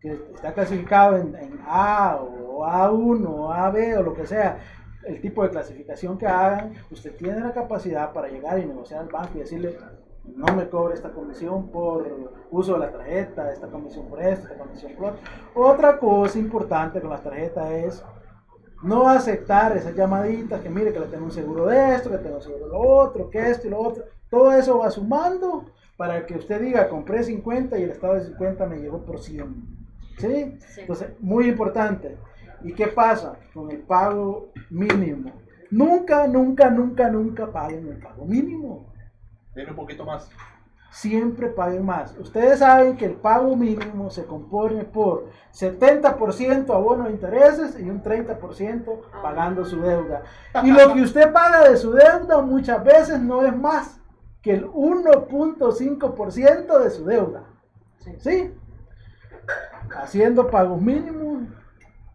que 0.00 0.12
está 0.34 0.52
clasificado 0.52 1.16
en, 1.16 1.34
en 1.36 1.60
A 1.66 2.16
o 2.20 2.64
A1 2.66 3.26
o 3.28 3.52
AB 3.52 3.98
o 3.98 4.02
lo 4.02 4.14
que 4.14 4.26
sea, 4.26 4.58
el 5.06 5.20
tipo 5.20 5.42
de 5.42 5.50
clasificación 5.50 6.18
que 6.18 6.26
hagan, 6.26 6.74
usted 6.90 7.14
tiene 7.16 7.40
la 7.40 7.52
capacidad 7.52 8.12
para 8.12 8.28
llegar 8.28 8.58
y 8.58 8.66
negociar 8.66 9.00
al 9.00 9.08
banco 9.08 9.32
y 9.36 9.40
decirle, 9.40 9.76
no 10.24 10.54
me 10.54 10.68
cobre 10.68 10.94
esta 10.94 11.10
comisión 11.10 11.68
por 11.70 12.06
uso 12.50 12.74
de 12.74 12.78
la 12.80 12.90
tarjeta, 12.90 13.52
esta 13.52 13.68
comisión 13.68 14.06
por 14.08 14.20
esto, 14.20 14.48
esta 14.48 14.58
comisión 14.58 14.92
por 14.94 15.12
otro. 15.12 15.20
Otra 15.54 15.98
cosa 15.98 16.38
importante 16.38 17.00
con 17.00 17.10
las 17.10 17.22
tarjetas 17.22 17.70
es 17.70 18.04
no 18.82 19.08
aceptar 19.08 19.76
esas 19.76 19.94
llamaditas 19.94 20.60
que 20.60 20.68
mire 20.68 20.92
que 20.92 21.00
le 21.00 21.06
tengo 21.06 21.24
un 21.24 21.30
seguro 21.30 21.66
de 21.66 21.94
esto, 21.94 22.10
que 22.10 22.18
tengo 22.18 22.36
un 22.36 22.42
seguro 22.42 22.66
de 22.66 22.72
lo 22.72 22.80
otro, 22.80 23.30
que 23.30 23.50
esto 23.50 23.66
y 23.66 23.70
lo 23.70 23.80
otro. 23.80 24.04
Todo 24.28 24.52
eso 24.52 24.78
va 24.78 24.90
sumando 24.90 25.66
para 25.96 26.26
que 26.26 26.34
usted 26.34 26.60
diga 26.60 26.88
compré 26.88 27.22
50 27.22 27.78
y 27.78 27.84
el 27.84 27.90
estado 27.90 28.14
de 28.14 28.24
50 28.24 28.66
me 28.66 28.78
llegó 28.78 29.02
por 29.04 29.20
100. 29.20 29.76
¿Sí? 30.18 30.58
Sí. 30.58 30.80
Entonces, 30.80 31.10
muy 31.20 31.48
importante. 31.48 32.16
¿Y 32.62 32.72
qué 32.72 32.86
pasa 32.88 33.36
con 33.52 33.70
el 33.70 33.80
pago 33.80 34.48
mínimo? 34.70 35.32
Nunca, 35.70 36.26
nunca, 36.26 36.70
nunca, 36.70 37.10
nunca 37.10 37.52
paguen 37.52 37.88
el 37.88 37.98
pago 37.98 38.24
mínimo. 38.24 38.92
Deme 39.54 39.70
un 39.70 39.76
poquito 39.76 40.04
más. 40.04 40.28
Siempre 40.90 41.48
paguen 41.48 41.84
más. 41.84 42.16
Ustedes 42.18 42.60
saben 42.60 42.96
que 42.96 43.04
el 43.04 43.14
pago 43.14 43.56
mínimo 43.56 44.08
se 44.10 44.24
compone 44.24 44.84
por 44.84 45.28
70% 45.52 46.70
abono 46.70 47.04
de 47.04 47.10
intereses 47.10 47.78
y 47.78 47.90
un 47.90 48.02
30% 48.02 49.00
pagando 49.22 49.64
su 49.64 49.80
deuda. 49.80 50.22
Y 50.62 50.70
lo 50.70 50.94
que 50.94 51.02
usted 51.02 51.32
paga 51.32 51.68
de 51.68 51.76
su 51.76 51.92
deuda 51.92 52.40
muchas 52.40 52.82
veces 52.82 53.20
no 53.20 53.44
es 53.44 53.54
más 53.54 54.00
que 54.40 54.54
el 54.54 54.66
1.5% 54.66 56.78
de 56.78 56.90
su 56.90 57.04
deuda. 57.04 57.44
¿Sí? 58.18 58.54
Haciendo 59.90 60.48
pagos 60.48 60.80
mínimos, 60.80 61.42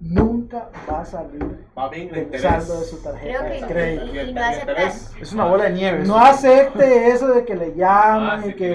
nunca 0.02 0.70
va 0.92 1.02
a 1.02 1.06
salir 1.06 1.60
Va 1.78 1.88
bien 1.90 2.10
el 2.10 2.16
el 2.16 2.24
interés. 2.24 2.42
saldo 2.42 2.80
de 2.80 2.86
su 2.86 2.98
tarjeta 3.04 3.40
Creo 3.40 3.44
de 3.54 3.60
que 3.60 3.66
crédito. 3.74 4.06
y, 4.16 4.20
y 4.30 4.34
no 4.34 4.42
aceptas. 4.44 5.14
Es 5.22 5.34
una 5.34 5.46
bola 5.46 5.64
de 5.66 5.70
nieve. 5.72 6.04
No 6.06 6.18
acepte 6.18 7.10
eso 7.12 7.28
de 7.28 7.46
que 7.46 7.56
le 7.56 7.76
llaman 7.76 8.40
Ah, 8.40 8.44
sí, 8.44 8.50
y 8.50 8.54
que 8.56 8.72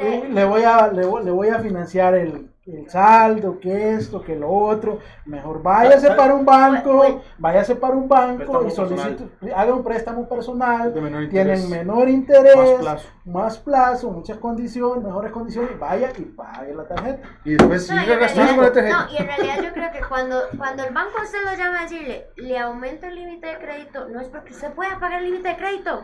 eh, 0.00 0.28
le 0.32 0.44
voy 0.44 0.62
a 0.62 0.88
le, 0.88 1.04
voy- 1.04 1.24
le 1.24 1.30
voy 1.30 1.48
a 1.48 1.58
financiar 1.58 2.14
el, 2.14 2.48
el 2.70 2.88
saldo, 2.90 3.58
que 3.58 3.94
esto, 3.94 4.20
que 4.22 4.36
lo 4.36 4.50
otro. 4.50 4.98
Mejor 5.24 5.62
váyase 5.62 6.06
¿Sabe- 6.06 6.16
para 6.18 6.34
un 6.34 6.44
banco, 6.44 7.22
váyase 7.38 7.76
para 7.76 7.94
un 7.94 8.08
banco 8.08 8.60
Préstamo 8.60 8.68
y 8.68 8.70
solicite, 8.98 9.52
haga 9.54 9.74
un 9.74 9.82
préstamo 9.82 10.28
personal. 10.28 10.92
De 10.92 11.00
menor 11.00 11.28
Tienen 11.28 11.54
interés. 11.56 11.70
menor 11.70 12.08
interés, 12.08 12.56
Más 12.56 12.70
plazo. 12.80 13.08
más 13.24 13.58
plazo, 13.58 14.10
muchas 14.10 14.36
condiciones, 14.38 15.02
mejores 15.02 15.32
condiciones. 15.32 15.78
Vaya 15.78 16.10
y 16.18 16.22
pague 16.22 16.74
la 16.74 16.86
tarjeta. 16.86 17.28
Y 17.44 17.50
después 17.54 17.90
No, 17.90 18.00
sigue 18.00 18.16
gastando 18.16 18.54
con 18.56 18.64
la 18.64 18.72
tarjeta. 18.72 19.04
no, 19.06 19.12
y 19.12 19.16
en 19.16 19.26
realidad 19.26 19.54
yo 19.62 19.72
creo 19.72 19.90
que 19.92 20.00
cuando, 20.08 20.40
cuando 20.56 20.84
el 20.84 20.92
banco 20.92 21.12
usted 21.22 21.38
lo 21.44 21.54
llama 21.56 21.80
a 21.80 21.82
decirle, 21.84 22.26
le 22.36 22.58
aumento 22.58 23.06
el 23.06 23.14
límite 23.14 23.46
de 23.46 23.58
crédito, 23.58 24.08
no 24.08 24.20
es 24.20 24.28
porque 24.28 24.52
usted 24.52 24.72
pueda 24.72 24.98
pagar 25.00 25.22
el 25.22 25.30
límite 25.30 25.48
de 25.48 25.56
crédito, 25.56 26.02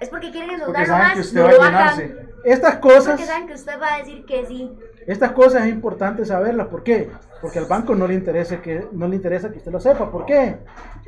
es 0.00 0.08
porque 0.08 0.30
quieren 0.30 0.50
Porque 0.60 0.64
endeudarlo 0.66 1.04
más, 1.04 1.14
que 1.14 1.20
usted 1.20 1.40
no 1.40 1.46
va 1.46 1.50
a 1.66 1.70
lo 1.70 1.78
hagan. 1.78 2.30
Estas 2.44 2.76
porque 2.76 2.94
cosas, 2.94 3.20
saben 3.20 3.46
que 3.48 3.54
usted 3.54 3.80
va 3.80 3.94
a 3.94 3.98
decir 3.98 4.24
que 4.24 4.46
sí. 4.46 4.70
Estas 5.06 5.32
cosas 5.32 5.66
es 5.66 5.72
importante 5.72 6.24
saberlas. 6.24 6.68
¿Por 6.68 6.82
qué? 6.82 7.10
Porque 7.40 7.58
al 7.58 7.66
banco 7.66 7.94
no 7.94 8.06
le 8.06 8.14
interesa 8.14 8.60
que 8.60 8.86
no 8.92 9.08
le 9.08 9.16
interesa 9.16 9.50
que 9.50 9.58
usted 9.58 9.72
lo 9.72 9.80
sepa. 9.80 10.10
¿Por 10.10 10.26
qué? 10.26 10.56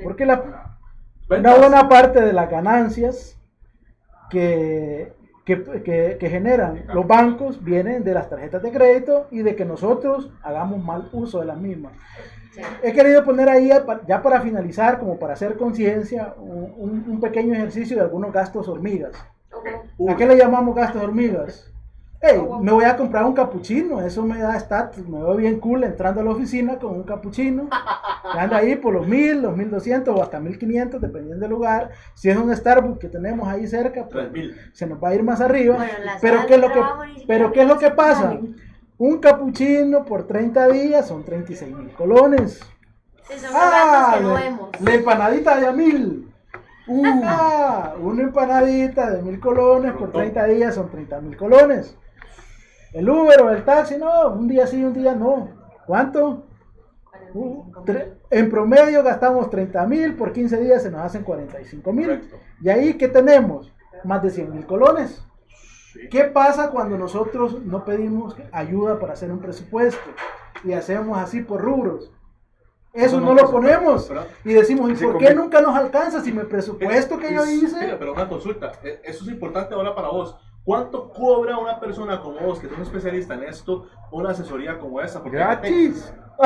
Porque 0.02 0.24
la, 0.26 0.76
Una 1.28 1.54
buena 1.56 1.88
parte 1.88 2.20
de 2.20 2.32
las 2.32 2.50
ganancias 2.50 3.38
que, 4.30 5.12
que, 5.44 5.62
que- 5.82 6.16
que 6.18 6.30
generan 6.30 6.84
los 6.94 7.06
bancos 7.06 7.62
vienen 7.62 8.04
de 8.04 8.14
las 8.14 8.28
tarjetas 8.28 8.62
de 8.62 8.70
crédito 8.72 9.26
y 9.30 9.42
de 9.42 9.54
que 9.56 9.64
nosotros 9.64 10.30
hagamos 10.42 10.82
mal 10.82 11.08
uso 11.12 11.40
de 11.40 11.46
las 11.46 11.58
mismas. 11.58 11.92
He 12.82 12.92
querido 12.92 13.24
poner 13.24 13.48
ahí, 13.48 13.70
ya 14.06 14.20
para 14.22 14.40
finalizar, 14.42 14.98
como 14.98 15.18
para 15.18 15.32
hacer 15.32 15.56
conciencia, 15.56 16.34
un, 16.38 17.04
un- 17.08 17.20
pequeño 17.20 17.54
ejercicio 17.54 17.96
de 17.96 18.02
algunos 18.02 18.30
gastos 18.32 18.68
hormigas. 18.68 19.12
Ojo. 19.96 20.10
¿A 20.10 20.16
qué 20.16 20.26
le 20.26 20.36
llamamos 20.36 20.74
gastos 20.74 21.02
hormigas? 21.02 21.71
Hey, 22.24 22.40
me 22.60 22.70
voy 22.70 22.84
a 22.84 22.96
comprar 22.96 23.24
un 23.24 23.32
capuchino, 23.34 24.00
eso 24.00 24.22
me 24.24 24.38
da 24.38 24.56
estatus, 24.56 25.08
me 25.08 25.18
veo 25.18 25.34
bien 25.34 25.58
cool 25.58 25.82
entrando 25.82 26.20
a 26.20 26.24
la 26.24 26.30
oficina 26.30 26.78
con 26.78 26.92
un 26.94 27.02
capuchino, 27.02 27.68
que 28.32 28.38
anda 28.38 28.58
ahí 28.58 28.76
por 28.76 28.94
los 28.94 29.08
1000, 29.08 29.42
los 29.42 29.56
1200 29.56 30.14
o 30.16 30.22
hasta 30.22 30.38
1500, 30.38 31.00
dependiendo 31.00 31.40
del 31.40 31.50
lugar. 31.50 31.90
Si 32.14 32.30
es 32.30 32.36
un 32.36 32.54
Starbucks 32.54 33.00
que 33.00 33.08
tenemos 33.08 33.48
ahí 33.48 33.66
cerca, 33.66 34.02
pues 34.04 34.30
3000. 34.30 34.56
se 34.72 34.86
nos 34.86 35.02
va 35.02 35.08
a 35.08 35.14
ir 35.16 35.24
más 35.24 35.40
arriba. 35.40 35.74
Bueno, 35.74 35.92
pero 36.20 36.46
¿qué 36.46 36.54
es 36.54 36.60
lo 36.60 36.68
que, 36.68 36.72
trabajo 36.74 37.04
ni 37.04 37.08
siquiera 37.18 37.26
pero 37.26 37.52
¿qué 37.52 37.62
es 37.62 37.66
lo 37.66 37.78
que 37.78 37.88
me 37.90 37.94
pasa? 37.96 38.38
Un 38.98 39.18
capuchino 39.18 40.04
por 40.04 40.24
30 40.28 40.68
días 40.68 41.08
son 41.08 41.24
36 41.24 41.74
mil 41.76 41.90
colones. 41.92 42.60
Sí, 43.28 43.34
son 43.36 43.52
los 43.52 43.60
gastos 43.60 44.14
que 44.14 44.20
no 44.22 44.34
la- 44.34 44.40
vemos. 44.40 44.70
la 44.80 44.94
empanadita 44.94 45.56
de 45.58 45.66
a 45.66 45.72
mil. 45.72 46.28
Ah, 47.24 47.94
una 48.00 48.22
empanadita 48.22 49.10
de 49.10 49.22
mil 49.22 49.40
colones 49.40 49.92
por 49.94 50.12
30 50.12 50.44
días 50.44 50.74
son 50.76 50.88
30 50.88 51.20
mil 51.20 51.36
colones. 51.36 51.96
El 52.92 53.08
Uber 53.08 53.42
o 53.42 53.50
el 53.50 53.64
taxi, 53.64 53.96
no, 53.96 54.28
un 54.28 54.48
día 54.48 54.66
sí, 54.66 54.82
un 54.84 54.92
día 54.92 55.14
no. 55.14 55.48
¿Cuánto? 55.86 56.44
Uh, 57.34 57.64
en 58.30 58.50
promedio 58.50 59.02
gastamos 59.02 59.48
30 59.48 59.86
mil, 59.86 60.14
por 60.14 60.32
15 60.32 60.60
días 60.60 60.82
se 60.82 60.90
nos 60.90 61.00
hacen 61.00 61.22
45 61.22 61.92
mil. 61.92 62.28
Y 62.60 62.68
ahí, 62.68 62.94
¿qué 62.94 63.08
tenemos? 63.08 63.72
Más 64.04 64.22
de 64.22 64.30
100 64.30 64.52
mil 64.52 64.66
colones. 64.66 65.24
¿Qué 66.10 66.24
pasa 66.24 66.70
cuando 66.70 66.98
nosotros 66.98 67.62
no 67.62 67.84
pedimos 67.84 68.36
ayuda 68.50 68.98
para 68.98 69.14
hacer 69.14 69.30
un 69.30 69.40
presupuesto 69.40 70.10
y 70.64 70.72
hacemos 70.72 71.18
así 71.18 71.42
por 71.42 71.60
rubros? 71.60 72.10
Eso 72.92 73.20
no 73.20 73.32
lo 73.32 73.50
ponemos 73.50 74.10
y 74.44 74.52
decimos, 74.52 74.90
¿y 74.90 75.04
por 75.04 75.16
qué 75.16 75.34
nunca 75.34 75.62
nos 75.62 75.74
alcanza 75.74 76.20
si 76.20 76.30
me 76.30 76.44
presupuesto 76.44 77.18
que 77.18 77.32
yo 77.32 77.46
Mira, 77.46 77.66
hice? 77.66 77.96
Pero 77.98 78.12
una 78.12 78.28
consulta, 78.28 78.72
eh, 78.84 79.00
eso 79.02 79.24
es 79.24 79.30
importante 79.30 79.74
ahora 79.74 79.94
para 79.94 80.08
vos. 80.08 80.36
¿Cuánto 80.64 81.10
cobra 81.10 81.58
una 81.58 81.80
persona 81.80 82.20
como 82.20 82.38
vos, 82.38 82.60
que 82.60 82.66
es 82.66 82.72
un 82.72 82.82
especialista 82.82 83.34
en 83.34 83.42
esto, 83.44 83.88
una 84.12 84.30
asesoría 84.30 84.78
como 84.78 85.00
esa? 85.00 85.20
Porque 85.22 85.36
Gratis. 85.38 86.12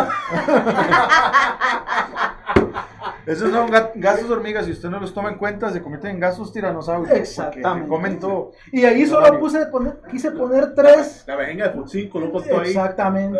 Esos 3.27 3.51
son 3.51 3.69
ga- 3.69 3.91
gastos 3.97 4.31
hormigas. 4.31 4.67
Si 4.67 4.73
usted 4.73 4.89
no 4.89 5.01
los 5.01 5.13
toma 5.13 5.31
en 5.31 5.37
cuenta, 5.39 5.71
se 5.71 5.83
convierten 5.83 6.13
en 6.13 6.21
gastos 6.21 6.53
tiranosaurios. 6.53 7.11
Exactamente. 7.19 7.89
Comen 7.89 8.21
todo. 8.21 8.53
Y 8.71 8.85
ahí 8.85 9.05
solo 9.05 9.39
puse 9.41 9.67
poner, 9.67 10.01
quise 10.09 10.31
poner 10.31 10.75
tres. 10.77 11.25
La 11.27 11.35
vejenga 11.35 11.69
de 11.69 11.75
Futsinco, 11.75 12.21
lo 12.21 12.31
contó 12.33 12.61
ahí. 12.61 12.69
Exactamente. 12.69 13.39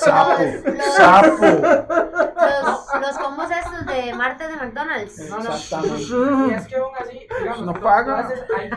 Sapo. 0.00 0.42
los, 0.42 0.84
Sapo. 0.96 1.44
los- 1.46 3.18
combos 3.18 3.46
estos 3.50 3.86
de 3.86 4.12
martes 4.14 4.48
de 4.48 4.56
McDonald's. 4.56 5.30
No, 5.30 5.38
no. 5.38 5.54
Exactamente. 5.54 6.50
Y 6.50 6.54
es 6.54 6.66
que 6.66 6.76
aún 6.76 6.92
así, 7.00 7.20
digamos, 7.38 7.62
No 7.64 7.72
to- 7.74 7.80
paga. 7.80 8.22
todas 8.22 8.32
esas- 8.32 8.46
hay- 8.58 8.70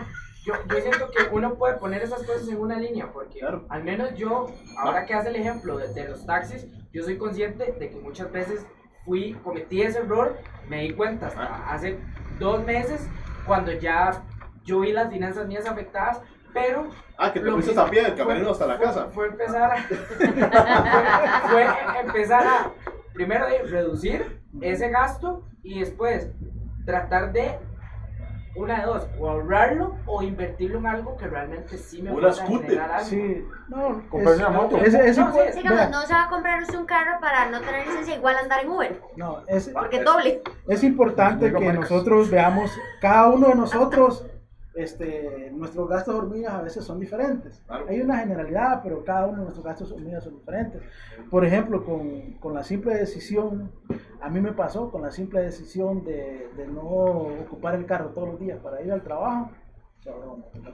yo, 0.43 0.53
yo 0.67 0.75
siento 0.81 1.09
que 1.11 1.23
uno 1.31 1.55
puede 1.55 1.75
poner 1.75 2.01
esas 2.01 2.23
cosas 2.23 2.47
en 2.47 2.59
una 2.59 2.77
línea, 2.79 3.11
porque 3.11 3.39
Claro. 3.39 3.65
al 3.69 3.83
menos 3.83 4.15
yo, 4.15 4.47
ahora 4.77 5.05
que 5.05 5.13
hace 5.13 5.29
el 5.29 5.35
ejemplo 5.35 5.77
de, 5.77 5.93
de 5.93 6.07
los 6.09 6.25
taxis, 6.25 6.65
yo 6.91 7.03
soy 7.03 7.17
consciente 7.17 7.73
de 7.79 7.89
que 7.89 7.95
muchas 7.97 8.31
veces 8.31 8.65
fui, 9.05 9.33
cometí 9.43 9.81
ese 9.81 9.99
error, 9.99 10.37
me 10.67 10.81
di 10.83 10.93
cuenta 10.93 11.27
hasta 11.27 11.71
hace 11.71 11.99
dos 12.39 12.63
meses, 12.65 13.07
cuando 13.45 13.71
ya 13.71 14.23
yo 14.63 14.81
vi 14.81 14.91
las 14.91 15.09
finanzas 15.09 15.47
mías 15.47 15.65
afectadas, 15.65 16.21
pero 16.53 16.89
Ah, 17.17 17.31
que 17.33 17.39
te 17.41 17.45
que 17.45 17.79
a 17.79 17.85
pie 17.89 18.01
del 18.03 18.15
camerino 18.15 18.51
hasta 18.51 18.65
la 18.65 18.77
fue- 18.77 18.85
casa. 18.85 19.05
Fue 19.07 19.27
empezar 19.27 19.71
a. 19.71 19.77
fue, 21.49 21.65
fue 21.67 21.99
empezar 22.01 22.47
a. 22.47 22.71
Primero 23.13 23.45
de 23.47 23.63
reducir 23.63 24.41
ese 24.61 24.89
gasto 24.89 25.43
y 25.63 25.79
después 25.79 26.29
tratar 26.85 27.31
de. 27.33 27.57
Una 28.55 28.79
de 28.79 28.85
dos, 28.87 29.07
o 29.19 29.29
ahorrarlo 29.29 29.95
o 30.05 30.23
invertirlo 30.23 30.79
en 30.79 30.87
algo 30.87 31.15
que 31.17 31.27
realmente 31.27 31.77
sí 31.77 32.01
me 32.01 32.09
scooter. 32.33 32.61
generar 32.69 32.91
algo. 32.91 33.05
Sí, 33.09 33.45
no, 33.69 34.03
Comprarse 34.09 34.41
es- 34.41 34.47
una 34.49 34.49
moto. 34.49 34.77
es- 34.77 34.93
es 34.95 35.17
No, 35.17 35.31
sí, 35.31 35.39
Digamos, 35.55 35.89
no 35.91 36.01
se 36.01 36.13
va 36.13 36.23
a 36.23 36.29
comprar 36.29 36.61
usted 36.63 36.77
un 36.79 36.85
carro 36.85 37.19
para 37.21 37.49
no 37.49 37.59
tener 37.61 37.85
licencia, 37.87 38.15
igual 38.15 38.35
andar 38.37 38.61
en 38.63 38.69
Uber, 38.69 39.01
no, 39.15 39.39
es, 39.47 39.69
porque 39.69 40.03
doble. 40.03 40.41
es 40.67 40.83
importante 40.83 41.53
que 41.53 41.73
nosotros 41.73 42.29
veamos, 42.31 42.71
cada 42.99 43.27
uno 43.29 43.49
de 43.49 43.55
nosotros, 43.55 44.25
este, 44.81 45.51
nuestros 45.51 45.89
gastos 45.89 46.15
hormigas 46.15 46.53
a 46.53 46.61
veces 46.61 46.85
son 46.85 46.99
diferentes. 46.99 47.61
Claro. 47.67 47.85
Hay 47.89 47.99
una 48.01 48.17
generalidad, 48.17 48.81
pero 48.81 49.03
cada 49.03 49.25
uno 49.27 49.37
de 49.37 49.43
nuestros 49.43 49.65
gastos 49.65 49.91
hormigas 49.91 50.23
son 50.23 50.35
diferentes. 50.37 50.81
Por 51.29 51.45
ejemplo, 51.45 51.83
con, 51.83 52.33
con 52.39 52.53
la 52.53 52.63
simple 52.63 52.95
decisión, 52.95 53.71
a 54.21 54.29
mí 54.29 54.39
me 54.39 54.53
pasó 54.53 54.89
con 54.89 55.01
la 55.01 55.11
simple 55.11 55.41
decisión 55.41 56.03
de, 56.03 56.49
de 56.55 56.67
no 56.67 56.81
ocupar 56.81 57.75
el 57.75 57.85
carro 57.85 58.09
todos 58.09 58.29
los 58.29 58.39
días 58.39 58.59
para 58.59 58.81
ir 58.81 58.91
al 58.91 59.03
trabajo, 59.03 59.51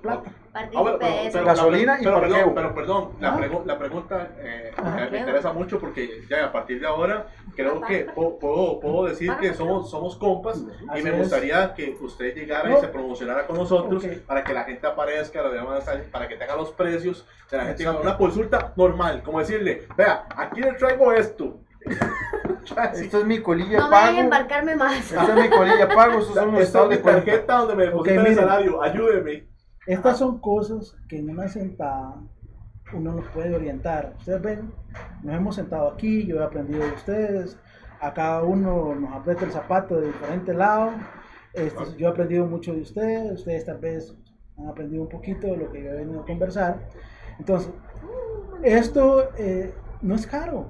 plata. 0.02 0.32
Ah, 0.53 0.66
bueno, 0.72 0.98
pero, 0.99 0.99
pero- 0.99 1.76
y 1.78 2.03
pero, 2.03 2.14
parqueo. 2.22 2.22
perdón, 2.22 2.53
pero 2.56 2.76
perdón, 2.76 3.10
la, 3.20 3.34
Ah. 3.34 3.38
pregu- 3.40 3.66
la 3.66 3.78
pregunta 3.78 4.30
eh, 4.40 4.72
Ajá. 4.78 5.07
me- 5.12 5.20
interesa 5.20 5.52
mucho 5.52 5.80
porque 5.80 6.22
ya 6.30 6.45
a 6.45 6.52
partir 6.52 6.80
de 6.80 6.88
ahora 6.88 7.28
creo 7.56 7.82
que 7.82 8.06
puedo, 8.06 8.80
puedo 8.80 9.06
decir 9.06 9.34
que 9.41 9.53
somos, 9.53 9.90
somos 9.90 10.16
compas 10.16 10.64
y 10.95 11.02
me 11.02 11.12
gustaría 11.12 11.74
que 11.74 11.98
usted 11.99 12.34
llegara 12.36 12.72
y 12.72 12.78
se 12.80 12.88
promocionara 12.88 13.45
con 13.48 13.57
nosotros 13.57 14.06
para 14.26 14.44
que 14.44 14.53
la 14.53 14.64
gente 14.64 14.86
aparezca, 14.88 15.41
la 15.41 15.49
demás, 15.49 15.84
para 16.12 16.28
que 16.28 16.36
tenga 16.38 16.56
los 16.56 16.72
precios, 16.72 17.28
la 17.52 17.66
gente 17.66 17.90
una 17.90 18.18
consulta 18.18 18.74
normal, 18.76 19.24
como 19.24 19.40
decirle, 19.40 19.88
vea, 19.98 20.26
aquí 20.38 20.62
le 20.62 20.74
traigo 20.74 21.12
esto. 21.12 21.57
Así. 22.78 23.06
Esto 23.06 23.20
es 23.20 23.26
mi 23.26 23.40
colilla 23.42 23.80
No 23.80 23.90
me 23.90 23.96
dejen 23.98 24.08
pago. 24.08 24.20
embarcarme 24.20 24.76
más. 24.76 25.12
Esto 25.12 25.22
es 25.22 25.36
mi 25.44 25.50
colilla 25.50 25.88
pago. 25.88 26.20
Estados 26.20 26.58
es 26.58 26.74
de 26.90 26.96
mi 26.98 27.02
cuenta. 27.02 27.24
tarjeta 27.26 27.58
donde 27.58 27.76
me 27.76 27.84
depositan 27.86 28.18
el 28.18 28.22
miren. 28.24 28.36
salario, 28.36 28.82
ayúdeme. 28.82 29.48
Estas 29.88 30.18
son 30.18 30.40
cosas 30.40 30.96
que 31.08 31.20
en 31.20 31.30
una 31.30 31.48
sentada 31.48 32.16
uno 32.94 33.12
los 33.14 33.26
puede 33.30 33.56
orientar. 33.56 34.14
Ustedes 34.18 34.42
ven, 34.42 34.74
nos 35.24 35.36
hemos 35.36 35.56
sentado 35.56 35.90
aquí, 35.90 36.26
yo 36.26 36.40
he 36.40 36.44
aprendido 36.44 36.84
de 36.86 36.92
ustedes, 36.92 37.58
a 38.00 38.14
cada 38.14 38.44
uno 38.44 38.96
nos 38.96 39.14
aprieta 39.14 39.46
el 39.46 39.52
zapato 39.52 40.00
de 40.00 40.08
diferente 40.08 40.54
lado. 40.54 40.92
Este, 41.54 41.84
yo 41.98 42.08
he 42.08 42.12
aprendido 42.12 42.46
mucho 42.46 42.74
de 42.74 42.82
ustedes, 42.82 43.32
ustedes 43.32 43.66
tal 43.66 43.78
vez 43.78 44.16
han 44.58 44.68
aprendido 44.68 45.04
un 45.04 45.10
poquito 45.10 45.48
de 45.48 45.58
lo 45.58 45.72
que 45.72 45.84
yo 45.84 45.90
he 45.92 45.96
venido 45.96 46.22
a 46.22 46.26
conversar. 46.26 46.80
Entonces, 47.40 47.72
esto, 48.64 49.30
eh, 49.38 49.74
no 50.02 50.16
es 50.16 50.26
caro 50.28 50.68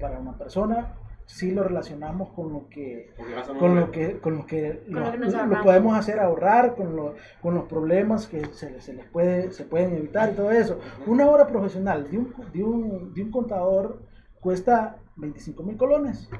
para 0.00 0.18
una 0.18 0.36
persona. 0.36 0.94
Sí 1.30 1.50
lo 1.50 1.62
relacionamos 1.62 2.30
con 2.30 2.50
lo 2.54 2.68
que 2.70 3.10
con 3.58 3.74
lo 3.76 3.90
que 3.90 4.18
con 4.18 4.36
lo 4.38 4.46
que 4.46 4.82
Con 4.90 4.94
lo 5.02 5.12
que 5.12 5.18
nos 5.18 5.46
lo 5.46 5.62
podemos 5.62 5.94
hacer 5.96 6.18
ahorrar 6.20 6.74
con, 6.74 6.96
lo- 6.96 7.14
con 7.42 7.54
los 7.54 7.64
problemas 7.64 8.26
que 8.26 8.46
se, 8.46 8.80
se 8.80 8.94
les 8.94 9.04
puede 9.06 9.52
se 9.52 9.64
pueden 9.64 9.94
evitar 9.94 10.30
y 10.30 10.32
todo 10.36 10.50
eso. 10.50 10.80
Una 11.06 11.26
hora 11.28 11.46
profesional 11.46 12.10
de 12.10 12.16
un, 12.18 12.34
de 12.52 12.64
un, 12.64 13.12
de 13.12 13.22
un 13.22 13.30
contador 13.30 14.00
cuesta 14.40 14.96
25 15.16 15.62
mil 15.64 15.76
colones. 15.76 16.30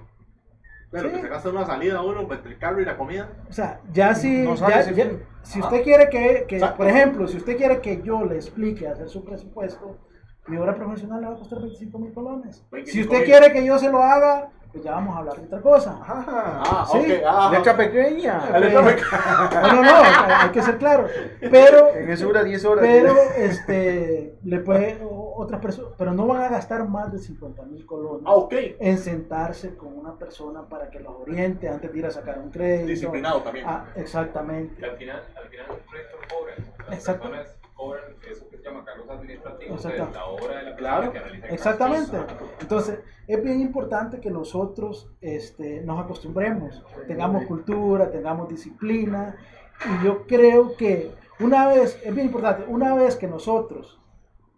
Pero 0.91 1.11
Sí. 1.11 1.17
que 1.17 1.21
se 1.21 1.29
gasta 1.29 1.51
una 1.51 1.67
salida 1.67 2.01
uno 2.01 2.23
entre 2.23 2.53
el 2.53 2.59
carro 2.59 2.81
y 2.81 2.87
la 2.87 2.97
comida. 2.97 3.29
o 3.47 3.53
sea 3.53 3.83
ya 3.93 4.15
si 4.15 4.39
No 4.43 4.55
ya- 4.55 4.81
ese 4.81 4.95
ya- 4.95 5.11
si 5.43 5.61
usted 5.61 5.83
quiere 5.83 6.09
que, 6.09 6.47
que 6.49 6.61
por 6.79 6.87
ejemplo 6.89 7.29
si 7.29 7.37
usted 7.37 7.59
quiere 7.59 7.83
que 7.83 8.01
yo 8.03 8.25
le 8.25 8.37
explique 8.37 8.89
hacer 8.89 9.11
su 9.11 9.23
presupuesto 9.23 9.99
mi 10.47 10.57
hora 10.57 10.75
profesional 10.75 11.21
le 11.21 11.27
va 11.27 11.35
a 11.35 11.37
costar 11.39 11.59
25 11.61 11.99
mil 11.99 12.15
colones. 12.15 12.57
Si 12.57 12.65
25 12.73 13.05
usted 13.05 13.19
mil. 13.19 13.27
quiere 13.27 13.53
que 13.53 13.67
yo 13.67 13.79
se 13.79 13.91
lo 13.93 14.03
haga 14.03 14.51
pues 14.73 14.85
ya 14.85 14.93
vamos 14.93 15.17
a 15.17 15.19
hablar 15.21 15.37
de 15.37 15.47
otra 15.47 15.61
cosa 15.61 15.99
Ah, 16.03 16.87
Sí. 16.91 16.99
ok. 16.99 17.23
Ah, 17.27 17.51
Letra 17.53 17.77
pequeña. 17.77 18.59
Letra 18.59 18.91
Eh, 18.91 18.97
No, 19.63 19.73
no, 19.73 19.83
no, 19.83 19.91
hay 20.43 20.51
que 20.51 20.63
ser 20.63 20.79
claro. 20.79 21.07
Pero, 21.41 21.95
En 21.95 22.11
eso 22.11 22.27
dura 22.27 22.45
10 22.45 22.65
horas. 22.65 22.85
pero, 22.87 23.15
este, 23.37 24.37
le 24.45 24.59
puede, 24.61 25.01
otras 25.41 25.61
personas, 25.61 25.93
pero 25.97 26.13
no 26.13 26.27
van 26.27 26.43
a 26.43 26.49
gastar 26.49 26.87
más 26.89 27.13
de 27.13 27.19
50 27.19 27.63
mil 27.65 27.87
colones 27.87 28.23
Ah, 28.27 28.35
ok. 28.35 28.53
en 28.81 28.99
sentarse 28.99 29.77
con 29.77 29.97
una 29.97 30.17
persona 30.17 30.69
para 30.69 30.91
que 30.91 31.01
los 31.01 31.15
oriente 31.21 31.69
antes 31.69 31.93
de 31.93 31.99
ir 31.99 32.07
a 32.07 32.11
sacar 32.11 32.39
un 32.39 32.51
crédito. 32.51 32.87
Disciplinado 32.89 33.41
también. 33.43 33.65
Ah, 33.69 33.87
exactamente. 33.97 34.75
Que 34.77 34.85
al 34.87 34.97
final, 34.97 35.23
al 35.37 35.49
final 35.49 35.67
el 35.71 35.77
proyecto 35.89 36.17
lo 36.21 36.39
cobran. 36.39 36.99
Cobran 37.79 38.03
eso 38.29 38.49
que 38.51 38.57
se 38.59 38.65
llama 38.65 38.85
cargos 38.85 39.09
administrativos 39.09 39.81
de 39.85 39.99
la 39.99 40.25
hora 40.27 40.57
de 40.59 40.63
la 40.71 40.77
Claro. 40.77 41.13
que 41.13 41.21
realiza 41.21 41.47
el 41.47 41.55
Exactamente. 41.55 42.17
Entonces, 42.61 42.99
es 43.29 43.43
bien 43.45 43.61
importante 43.61 44.21
que 44.21 44.31
nosotros 44.33 45.09
este, 45.21 45.81
nos 45.83 46.05
acostumbremos, 46.05 46.83
tengamos 47.07 47.45
cultura, 47.47 48.11
tengamos 48.11 48.49
disciplina. 48.49 49.37
Y 50.03 50.05
yo 50.05 50.27
creo 50.27 50.77
que 50.77 51.13
una 51.39 51.69
vez, 51.69 52.01
es 52.05 52.13
bien 52.13 52.27
importante, 52.27 52.65
una 52.67 52.97
vez 52.97 53.15
que 53.15 53.29
nosotros 53.29 54.01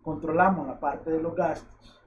controlamos 0.02 0.66
la 0.66 0.80
parte 0.80 1.10
de 1.10 1.20
los 1.20 1.34
gastos, 1.36 2.00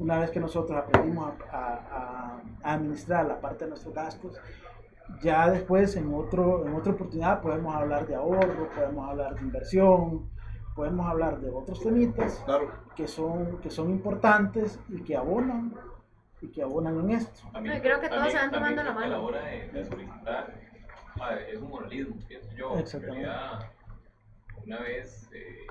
una 0.00 0.18
vez 0.18 0.30
que 0.32 0.40
nosotros 0.40 0.76
aprendimos 0.76 1.32
a, 1.52 1.56
a- 1.56 1.74
a- 1.74 2.42
a 2.64 2.72
administrar 2.74 3.24
la 3.24 3.40
parte 3.40 3.64
de 3.66 3.70
nuestros 3.70 3.94
gastos, 3.94 4.36
ya 5.22 5.50
después 5.50 5.96
en, 5.96 6.12
otro, 6.14 6.66
en 6.66 6.74
otra 6.74 6.92
oportunidad 6.92 7.40
podemos 7.40 7.74
hablar 7.74 8.06
de 8.06 8.14
ahorro, 8.14 8.68
podemos 8.74 9.08
hablar 9.10 9.34
de 9.34 9.40
inversión, 9.40 10.30
podemos 10.74 11.06
hablar 11.06 11.40
de 11.40 11.50
otros 11.50 11.80
temitas 11.82 12.42
Claro. 12.44 12.70
que 12.94 13.08
son, 13.08 13.58
que 13.60 13.70
son 13.70 13.90
importantes 13.90 14.78
y 14.88 15.02
que 15.02 15.16
abonan 15.16 15.74
y 16.40 16.48
que 16.48 16.62
abonan 16.62 16.98
en 17.00 17.10
esto. 17.10 17.40
También- 17.52 17.74
No, 17.74 17.78
y 17.78 17.82
creo 17.82 18.00
que 18.00 18.08
todos 18.08 18.22
también- 18.22 18.36
se 18.36 18.42
van 18.42 18.50
tomando 18.52 18.82
la 18.84 18.92
mano. 18.92 19.06
A 19.06 19.08
la 19.08 19.20
hora 19.20 19.40
de, 19.44 19.68
de 19.72 19.84
solicitar, 19.84 20.54
madre, 21.16 21.52
es 21.52 21.60
un 21.60 21.68
moralismo, 21.68 22.16
pienso 22.28 22.50
yo. 22.56 22.72
En 22.74 22.78
Exactamente. 22.78 23.26
realidad, 23.26 23.70
una 24.64 24.78
vez 24.80 25.28
eh, 25.32 25.66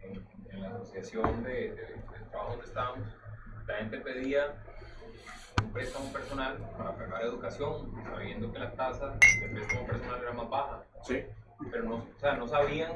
en, 0.00 0.26
en 0.50 0.62
la 0.62 0.68
asociación 0.70 1.42
de, 1.44 1.50
de, 1.52 1.70
de 1.74 2.02
trabajo 2.30 2.52
donde 2.52 2.64
estábamos, 2.66 3.08
la 3.66 3.74
gente 3.74 3.98
pedía 3.98 4.62
préstamo 5.76 6.10
personal 6.10 6.56
para 6.78 6.96
pagar 6.96 7.22
educación, 7.22 7.92
sabiendo 8.10 8.50
que 8.50 8.58
la 8.58 8.72
tasa 8.72 9.18
de 9.42 9.48
préstamo 9.50 9.86
personal 9.86 10.20
era 10.22 10.32
más 10.32 10.48
baja, 10.48 10.82
Sí. 11.02 11.22
pero 11.70 11.84
no, 11.84 11.94
o 11.96 12.18
sea, 12.18 12.34
no 12.36 12.48
sabían 12.48 12.92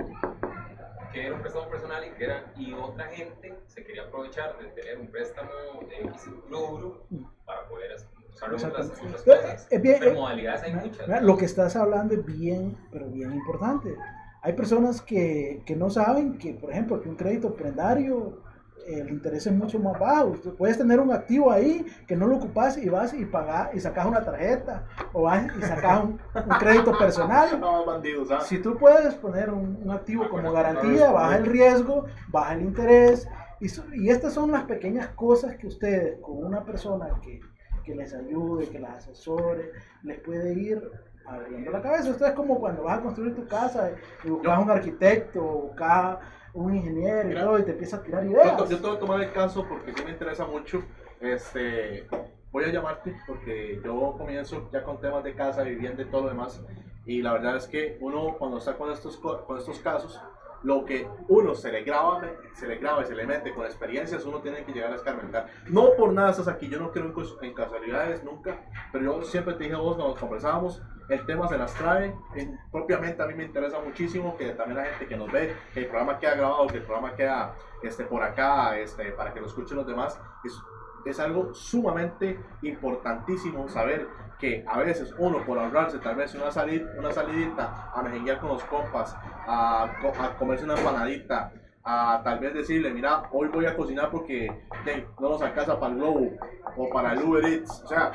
que 1.13 1.27
era 1.27 1.35
un 1.35 1.41
préstamo 1.43 1.69
personal 1.69 2.03
y 2.07 2.11
que 2.17 2.25
era, 2.25 2.45
y 2.57 2.73
otra 2.73 3.05
gente 3.09 3.55
se 3.67 3.85
quería 3.85 4.05
aprovechar 4.05 4.57
de 4.59 4.65
tener 4.69 4.99
un 4.99 5.09
préstamo 5.09 5.51
de 5.91 6.09
X 6.09 6.31
rubro 6.49 7.03
para 7.45 7.69
poder 7.69 7.97
usarlo 8.33 8.57
en 8.57 8.65
otras, 8.67 8.87
otras 8.91 9.23
Pero, 9.27 9.41
cosas. 9.43 9.69
es 9.71 9.83
bien- 9.83 9.97
pero 9.99 10.11
eh, 10.13 10.15
modalidades 10.15 10.63
hay 10.63 10.75
muchas. 10.75 11.07
Mira, 11.07 11.21
Lo 11.21 11.37
que 11.37 11.45
estás 11.45 11.77
hablando 11.77 12.15
es 12.15 12.25
bien, 12.25 12.77
pero 12.91 13.07
bien 13.11 13.33
importante. 13.33 13.95
Hay 14.43 14.55
personas 14.55 15.03
que, 15.03 15.63
que 15.67 15.77
no 15.77 15.91
saben 15.91 16.39
que, 16.39 16.55
por 16.55 16.71
ejemplo, 16.71 16.99
que 17.03 17.11
un 17.11 17.17
crédito 17.17 17.55
prendario, 17.55 18.39
eh, 18.39 18.50
el 18.87 19.09
interés 19.11 19.47
es 19.47 19.53
mucho 19.53 19.79
más 19.79 19.99
bajo. 19.99 20.33
Tú 20.43 20.55
puedes 20.55 20.79
tener 20.79 21.01
un 21.01 21.13
activo 21.13 21.51
ahí 21.51 21.87
que 22.07 22.17
no 22.17 22.27
lo 22.27 22.37
ocupas 22.37 22.77
y 22.79 22.89
vas 22.89 23.15
y 23.15 23.25
pagas 23.25 23.75
y 23.75 23.81
sacas 23.81 24.07
una 24.07 24.25
tarjeta 24.25 24.85
o 25.13 25.23
vas 25.23 25.47
y 25.57 25.63
sacas 25.63 26.05
un, 26.05 26.21
un 26.35 26.59
crédito 26.59 26.97
personal. 26.99 27.49
No, 27.61 27.85
bandidos, 27.85 28.31
¿ah? 28.31 28.41
Si 28.41 28.59
tú 28.59 28.77
puedes 28.79 29.15
poner 29.15 29.51
un, 29.51 29.79
un 29.83 29.91
activo 29.91 30.29
como 30.29 30.53
garantía, 30.53 31.11
baja 31.11 31.37
el 31.37 31.47
riesgo, 31.47 32.07
baja 32.29 32.55
el 32.55 32.63
interés. 32.63 33.29
Y, 33.61 33.67
y 33.95 34.09
estas 34.09 34.33
son 34.33 34.51
las 34.51 34.65
pequeñas 34.65 35.09
cosas 35.09 35.57
que 35.57 35.67
ustedes, 35.67 36.19
con 36.21 36.39
una 36.45 36.65
persona 36.65 37.09
que, 37.23 37.41
que 37.85 37.95
les 37.95 38.15
ayude, 38.15 38.69
que 38.69 38.79
las 38.79 38.97
asesore, 38.97 39.73
les 40.03 40.19
puede 40.21 40.55
ir 40.55 40.91
abriendo 41.27 41.71
la 41.71 41.83
cabeza. 41.83 42.11
Esto 42.11 42.27
es 42.27 42.33
como 42.33 42.59
cuando 42.59 42.85
vas 42.85 42.99
a 42.99 43.03
construir 43.03 43.35
tu 43.35 43.47
casa 43.47 43.91
y 44.25 44.31
buscas 44.31 44.63
un 44.63 44.71
arquitecto, 44.71 45.45
o 45.45 45.63
buscas 45.69 46.19
un 46.55 46.75
ingeniero 46.77 47.23
y 47.23 47.29
Mira, 47.29 47.45
todo, 47.45 47.59
y 47.59 47.63
te 47.65 47.71
empieza 47.73 47.97
a 47.97 48.03
tirar 48.03 48.25
Yo, 48.25 48.31
ideas. 48.31 48.57
to- 48.57 48.69
yo 48.69 48.77
te 48.79 48.87
voy 48.87 48.97
a 48.97 48.99
tomar 48.99 49.21
el 49.23 49.33
caso 49.33 49.67
porque 49.69 49.93
sí 49.93 50.03
me 50.05 50.11
interesa 50.11 50.45
mucho. 50.47 50.83
Este, 51.21 52.09
voy 52.51 52.65
a 52.65 52.69
llamarte 52.69 53.15
porque 53.27 53.81
yo 53.85 54.15
comienzo 54.19 54.69
ya 54.73 54.83
con 54.83 55.01
temas 55.01 55.23
de 55.25 55.35
casa, 55.35 55.63
vivienda 55.63 56.03
y 56.03 56.07
todo 56.07 56.23
lo 56.23 56.29
demás. 56.31 56.65
Y 57.05 57.23
la 57.23 57.33
verdad 57.33 57.57
es 57.57 57.67
que 57.67 57.97
uno 58.01 58.37
cuando 58.39 58.59
está 58.59 58.77
con 58.77 58.91
estos, 58.91 59.17
co- 59.17 59.45
con 59.47 59.59
estos 59.59 59.79
casos, 59.81 60.21
lo 60.63 60.85
que 60.85 61.09
uno 61.29 61.55
se 61.55 61.73
le 61.73 61.83
graba, 61.83 62.21
se 62.53 62.67
le 62.67 62.77
graba 62.77 63.03
y 63.03 63.07
se 63.07 63.15
le 63.15 63.27
mete 63.27 63.55
con 63.55 63.65
experiencias, 63.65 64.25
uno 64.25 64.41
tiene 64.41 64.65
que 64.65 64.73
llegar 64.73 64.93
a 64.93 64.97
escarmentar. 64.97 65.47
No 65.69 65.95
por 65.97 66.13
nada 66.13 66.31
estás 66.31 66.49
aquí, 66.49 66.69
yo 66.69 66.79
no 66.79 66.91
creo 66.93 67.13
en, 67.43 67.55
casualidades 67.55 68.23
nunca, 68.25 68.57
pero 68.93 69.05
yo 69.05 69.23
siempre 69.23 69.55
te 69.55 69.65
dije 69.65 69.75
a 69.77 69.79
vos 69.79 69.97
cuando 69.97 70.15
conversábamos, 70.17 70.83
el 71.09 71.25
tema 71.27 71.49
se 71.49 71.59
las 71.59 71.75
trae. 71.75 72.15
En- 72.35 72.59
propiamente 72.71 73.23
a 73.23 73.27
mí 73.27 73.35
me 73.35 73.45
interesa 73.45 73.81
muchísimo 73.81 74.37
que 74.37 74.51
también 74.51 74.79
la 74.79 74.85
gente 74.85 75.07
que 75.09 75.17
nos 75.17 75.33
ve, 75.33 75.57
que 75.73 75.81
el 75.81 75.87
programa 75.87 76.19
queda 76.19 76.35
grabado, 76.35 76.67
que 76.67 76.77
el 76.77 76.83
programa 76.85 77.15
queda 77.17 77.55
este, 77.83 78.05
por 78.05 78.23
acá, 78.23 78.79
este, 78.79 79.13
para 79.13 79.33
que 79.33 79.41
lo 79.41 79.47
escuchen 79.47 79.77
los 79.77 79.87
demás, 79.87 80.21
es, 80.45 80.61
es 81.07 81.19
algo 81.19 81.55
sumamente 81.55 82.39
importantísimo 82.63 83.69
saber 83.69 84.07
que 84.41 84.65
a 84.67 84.79
veces 84.79 85.15
uno 85.19 85.45
por 85.45 85.59
ahorrarse 85.59 85.99
tal 85.99 86.17
vez 86.17 86.35
una, 86.35 86.51
salid, 86.51 86.83
una 86.99 87.13
salidita 87.13 87.91
a 87.95 88.03
mejenguear 88.03 88.39
con 88.41 88.49
los 88.51 88.65
compas, 88.65 89.15
a, 89.47 89.85
a 89.85 90.37
comerse 90.39 90.65
una 90.65 90.75
empanadita, 90.77 91.53
a 91.85 92.21
tal 92.25 92.39
vez 92.41 92.55
decirle, 92.55 92.91
mira, 92.93 93.23
hoy 93.33 93.49
voy 93.49 93.67
a 93.67 93.77
cocinar 93.77 94.11
porque 94.11 94.51
hey, 94.87 95.07
no 95.21 95.29
nos 95.31 95.43
alcanza 95.43 95.79
para 95.79 95.93
el 95.93 95.99
Globo 95.99 96.31
o 96.77 96.89
para 96.91 97.13
el 97.13 97.23
Uber 97.23 97.45
Eats. 97.45 97.83
O 97.85 97.89
sea, 97.89 98.13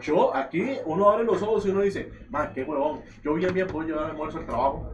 yo 0.00 0.34
aquí, 0.34 0.78
uno 0.86 1.10
abre 1.10 1.24
los 1.24 1.42
ojos 1.42 1.64
y 1.66 1.70
uno 1.70 1.80
dice, 1.82 2.10
man, 2.30 2.52
qué 2.54 2.64
huevón, 2.64 3.00
yo 3.22 3.34
bien 3.34 3.52
bien 3.54 3.66
puedo 3.68 3.86
llevar 3.86 4.06
almuerzo 4.10 4.38
al 4.38 4.46
trabajo. 4.46 4.88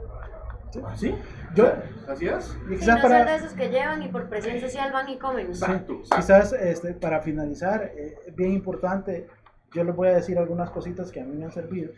¿Sí? 0.96 1.14
Yo- 1.54 1.64
O 1.64 1.66
sea, 1.68 2.12
Así 2.12 2.28
es. 2.28 2.58
Y 2.68 2.74
Sí, 2.74 2.78
quizás 2.80 2.96
no 2.96 3.02
para- 3.02 3.24
de 3.24 3.36
esos 3.36 3.52
que 3.54 3.68
llevan 3.70 4.02
y 4.02 4.08
por 4.08 4.28
presión 4.28 4.60
social 4.60 4.92
van 4.92 5.08
y 5.08 5.18
comen. 5.18 5.46
Exacto, 5.46 5.94
exacto. 5.94 6.16
Quizás 6.16 6.52
este, 6.52 6.92
para 6.94 7.20
finalizar, 7.22 7.90
eh, 7.96 8.18
bien 8.36 8.52
importante, 8.52 9.26
yo 9.74 9.84
les 9.84 9.94
voy 9.94 10.08
a 10.08 10.14
decir 10.14 10.38
algunas 10.38 10.70
cositas 10.70 11.10
que 11.10 11.20
a 11.20 11.24
mí 11.24 11.36
me 11.36 11.44
han 11.44 11.52
servido. 11.52 11.92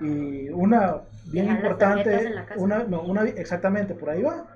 Y 0.00 0.48
una 0.48 1.02
bien 1.26 1.44
Dejar 1.46 1.56
importante, 1.58 2.32
una, 2.56 2.84
no, 2.84 3.02
una, 3.02 3.24
exactamente, 3.24 3.94
por 3.94 4.08
ahí 4.08 4.22
va. 4.22 4.46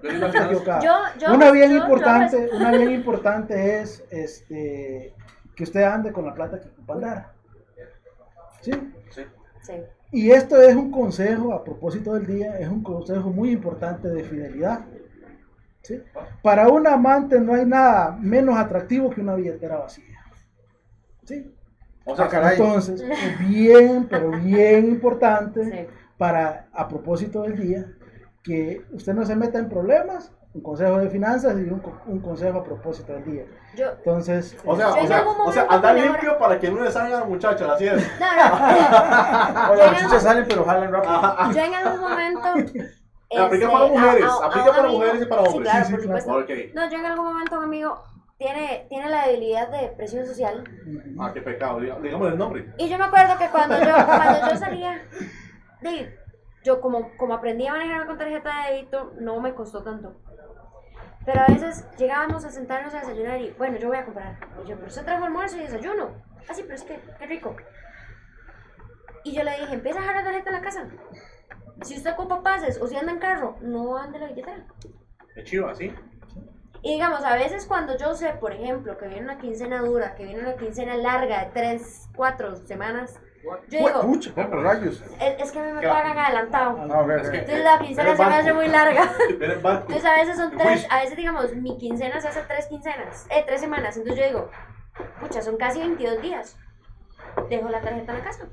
Yo. 0.83 0.91
Yo- 1.21 1.35
una 1.35 1.51
bien 1.51 1.71
yo- 1.71 1.77
yo 1.77 1.83
importante, 1.83 2.49
una 2.53 2.71
bien 2.71 2.91
importante 3.01 3.81
es 3.81 4.03
este 4.11 5.15
que 5.55 5.63
usted 5.63 5.83
ande 5.83 6.13
con 6.13 6.25
la 6.25 6.35
plata 6.35 6.61
que 6.61 6.69
ocupa 6.69 6.95
andar. 6.95 7.33
¿Sí? 8.61 8.73
Sí. 9.11 9.23
Sí. 9.63 9.73
Y 10.11 10.31
esto 10.31 10.61
es 10.63 10.75
un 10.75 10.91
consejo 10.91 11.53
a 11.53 11.63
propósito 11.63 12.15
del 12.15 12.27
día, 12.27 12.59
es 12.59 12.69
un 12.69 12.83
consejo 12.83 13.31
muy 13.31 13.51
importante 13.51 14.09
de 14.09 14.25
fidelidad. 14.25 14.81
¿sí? 15.83 16.01
Para 16.43 16.69
un 16.69 16.87
amante 16.87 17.39
no 17.41 17.55
hay 17.55 17.67
nada 17.67 18.17
menos 18.19 18.57
atractivo 18.57 19.11
que 19.11 19.21
una 19.21 19.35
billetera 19.35 19.77
vacía. 19.77 20.05
¿sí? 21.25 21.54
O 22.07 22.15
sea, 22.17 22.29
caray. 22.29 22.57
Entonces, 22.59 23.01
es 23.01 23.39
bien, 23.49 24.07
pero 24.11 24.31
bien 24.31 24.87
importante 24.89 25.65
Sí. 25.65 25.95
para, 26.19 26.67
a 26.73 26.87
propósito 26.89 27.43
del 27.43 27.57
día, 27.57 27.87
que 28.43 28.85
usted 28.93 29.15
no 29.15 29.25
se 29.25 29.35
meta 29.37 29.59
en 29.59 29.69
problemas, 29.69 30.31
un 30.53 30.61
consejo 30.63 30.99
de 30.99 31.09
finanzas 31.11 31.55
y 31.59 31.63
un, 31.63 31.83
un 32.07 32.21
consejo 32.21 32.59
a 32.61 32.65
propósito 32.65 33.13
del 33.15 33.25
día. 33.25 33.45
Yo, 33.75 33.87
Entonces, 33.91 34.57
O 34.65 34.77
sea, 34.77 34.89
Yo 34.91 34.95
o 34.95 34.99
en 34.99 35.09
sea, 35.09 35.19
algún 35.19 35.33
o 35.33 35.53
sea, 35.53 35.65
momento 35.65 35.73
andar 35.89 35.95
limpio 35.97 36.39
para 36.39 36.61
que 36.61 36.71
no 36.71 36.85
le 36.85 36.93
salgan 36.93 37.29
muchacha, 37.29 37.73
así 37.73 37.87
es. 37.89 37.97
no, 38.21 38.27
no. 38.37 39.75
Las 39.77 39.93
en 40.01 40.05
chuchas 40.07 40.23
salen, 40.23 40.45
pero 40.49 40.65
jalan 40.65 40.93
rápido. 40.93 41.53
Yo 41.53 41.61
en 41.61 41.75
algún 41.75 42.01
momento. 42.01 42.41
Aplica 43.37 43.65
este, 43.65 43.67
para 43.67 43.87
mujeres, 43.87 44.25
a- 44.25 44.29
a- 44.29 44.45
a 44.45 44.47
aplica 44.47 44.67
para 44.69 44.83
amigo- 44.85 44.99
mujeres 45.01 45.23
y 45.23 45.25
para 45.27 45.43
Sí, 45.43 45.49
hombres. 45.49 45.71
claro, 45.73 45.85
Sí, 45.87 45.91
por 45.93 46.01
sí, 46.01 46.07
supuesto. 46.07 46.33
Ok. 46.37 46.51
No, 46.75 46.91
yo 46.91 46.99
en 46.99 47.07
algún 47.07 47.25
momento 47.27 47.59
un 47.59 47.65
amigo 47.65 48.03
tiene, 48.39 48.86
tiene 48.89 49.09
la 49.09 49.27
debilidad 49.27 49.69
de 49.69 49.89
presión 49.89 50.27
social. 50.27 50.65
Ah, 51.20 51.31
qué 51.32 51.40
pecado, 51.43 51.81
diga- 51.81 52.01
digamos 52.01 52.32
el 52.32 52.39
nombre. 52.39 52.73
Y 52.78 52.89
yo 52.89 52.98
me 52.98 53.05
acuerdo 53.05 53.39
que 53.39 53.48
cuando 53.48 53.78
yo, 53.78 53.94
cuando 54.06 54.51
yo 54.51 54.56
salía, 54.56 55.02
de, 55.81 56.19
yo 56.65 56.81
como, 56.81 57.16
como 57.16 57.35
aprendí 57.35 57.66
a 57.66 57.73
manejar 57.73 58.06
con 58.06 58.19
tarjeta 58.19 58.66
de 58.66 58.74
débito, 58.74 59.12
no 59.20 59.40
me 59.40 59.55
costó 59.55 59.82
tanto. 59.82 60.20
Pero 61.24 61.40
a 61.40 61.47
veces 61.47 61.86
llegábamos 61.97 62.44
a 62.44 62.51
sentarnos 62.51 62.93
a 62.93 63.01
desayunar 63.01 63.40
y, 63.40 63.51
bueno, 63.52 63.78
yo 63.78 63.89
voy 63.89 63.97
a 63.97 64.05
comprar. 64.05 64.36
Y 64.65 64.69
yo, 64.69 64.77
pero 64.77 64.89
usted 64.89 65.05
trajo 65.05 65.24
almuerzo 65.24 65.56
y 65.56 65.61
desayuno. 65.61 66.11
Ah, 66.48 66.52
sí, 66.52 66.62
pero 66.62 66.74
es 66.74 66.82
que, 66.82 67.01
qué 67.19 67.27
rico. 67.27 67.56
Y 69.24 69.32
yo 69.32 69.43
le 69.43 69.52
dije, 69.59 69.73
empieza 69.73 70.01
a 70.01 70.02
dejar 70.02 70.16
la 70.16 70.24
tarjeta 70.24 70.51
en 70.51 70.56
la 70.56 70.61
casa. 70.62 70.86
Si 71.82 71.97
usted 71.97 72.12
ocupa 72.12 72.43
pases 72.43 72.78
o 72.81 72.86
si 72.86 72.97
anda 72.97 73.12
en 73.12 73.19
carro, 73.20 73.56
no 73.62 73.97
ande 73.97 74.19
la 74.19 74.27
billetera. 74.27 74.66
Es 75.35 75.44
chido, 75.44 75.66
así. 75.69 75.94
Y 76.85 76.93
digamos, 76.93 77.24
a 77.24 77.35
veces 77.35 77.65
cuando 77.65 77.97
yo 77.97 78.15
sé, 78.15 78.28
por 78.39 78.52
ejemplo, 78.52 78.98
que 78.98 79.09
viene 79.09 79.23
una 79.24 79.39
quincena 79.39 79.81
dura, 79.81 80.15
que 80.15 80.24
viene 80.27 80.43
una 80.43 80.55
quincena 80.56 80.94
larga 80.97 81.47
de 81.47 81.51
3, 81.52 82.11
4 82.15 82.56
semanas, 82.56 83.19
yo 83.69 83.78
digo, 83.78 84.01
Pucha, 84.02 84.32
¿cómo 84.35 84.62
rayos? 84.62 85.02
es, 85.19 85.40
es 85.40 85.52
que 85.52 85.61
a 85.61 85.62
mí 85.62 85.73
me 85.73 85.82
pagan 85.82 86.19
adelantado. 86.19 86.78
Ah, 86.81 87.06
Entonces 87.11 87.65
la 87.65 87.78
quincena 87.78 88.16
se 88.16 88.27
me 88.27 88.35
hace 88.35 88.52
muy 88.52 88.69
larga. 88.69 89.11
Entonces 89.31 90.05
a 90.05 90.15
veces 90.15 90.36
son 90.36 90.51
tres, 90.59 90.86
a 90.90 91.01
veces 91.01 91.16
digamos, 91.16 91.55
mi 91.56 91.78
quincena 91.78 92.20
se 92.20 92.28
hace 92.28 92.43
tres 92.43 92.66
quincenas, 92.66 93.27
eh, 93.31 93.43
tres 93.47 93.62
semanas. 93.62 93.97
Entonces 93.97 94.23
yo 94.23 94.28
digo, 94.28 94.51
pucha, 95.20 95.40
son 95.40 95.56
casi 95.56 95.81
22 95.81 96.20
días. 96.20 96.59
Dejo 97.48 97.70
la 97.70 97.81
tarjeta 97.81 98.12
en 98.12 98.19
la 98.19 98.24
casa. 98.24 98.47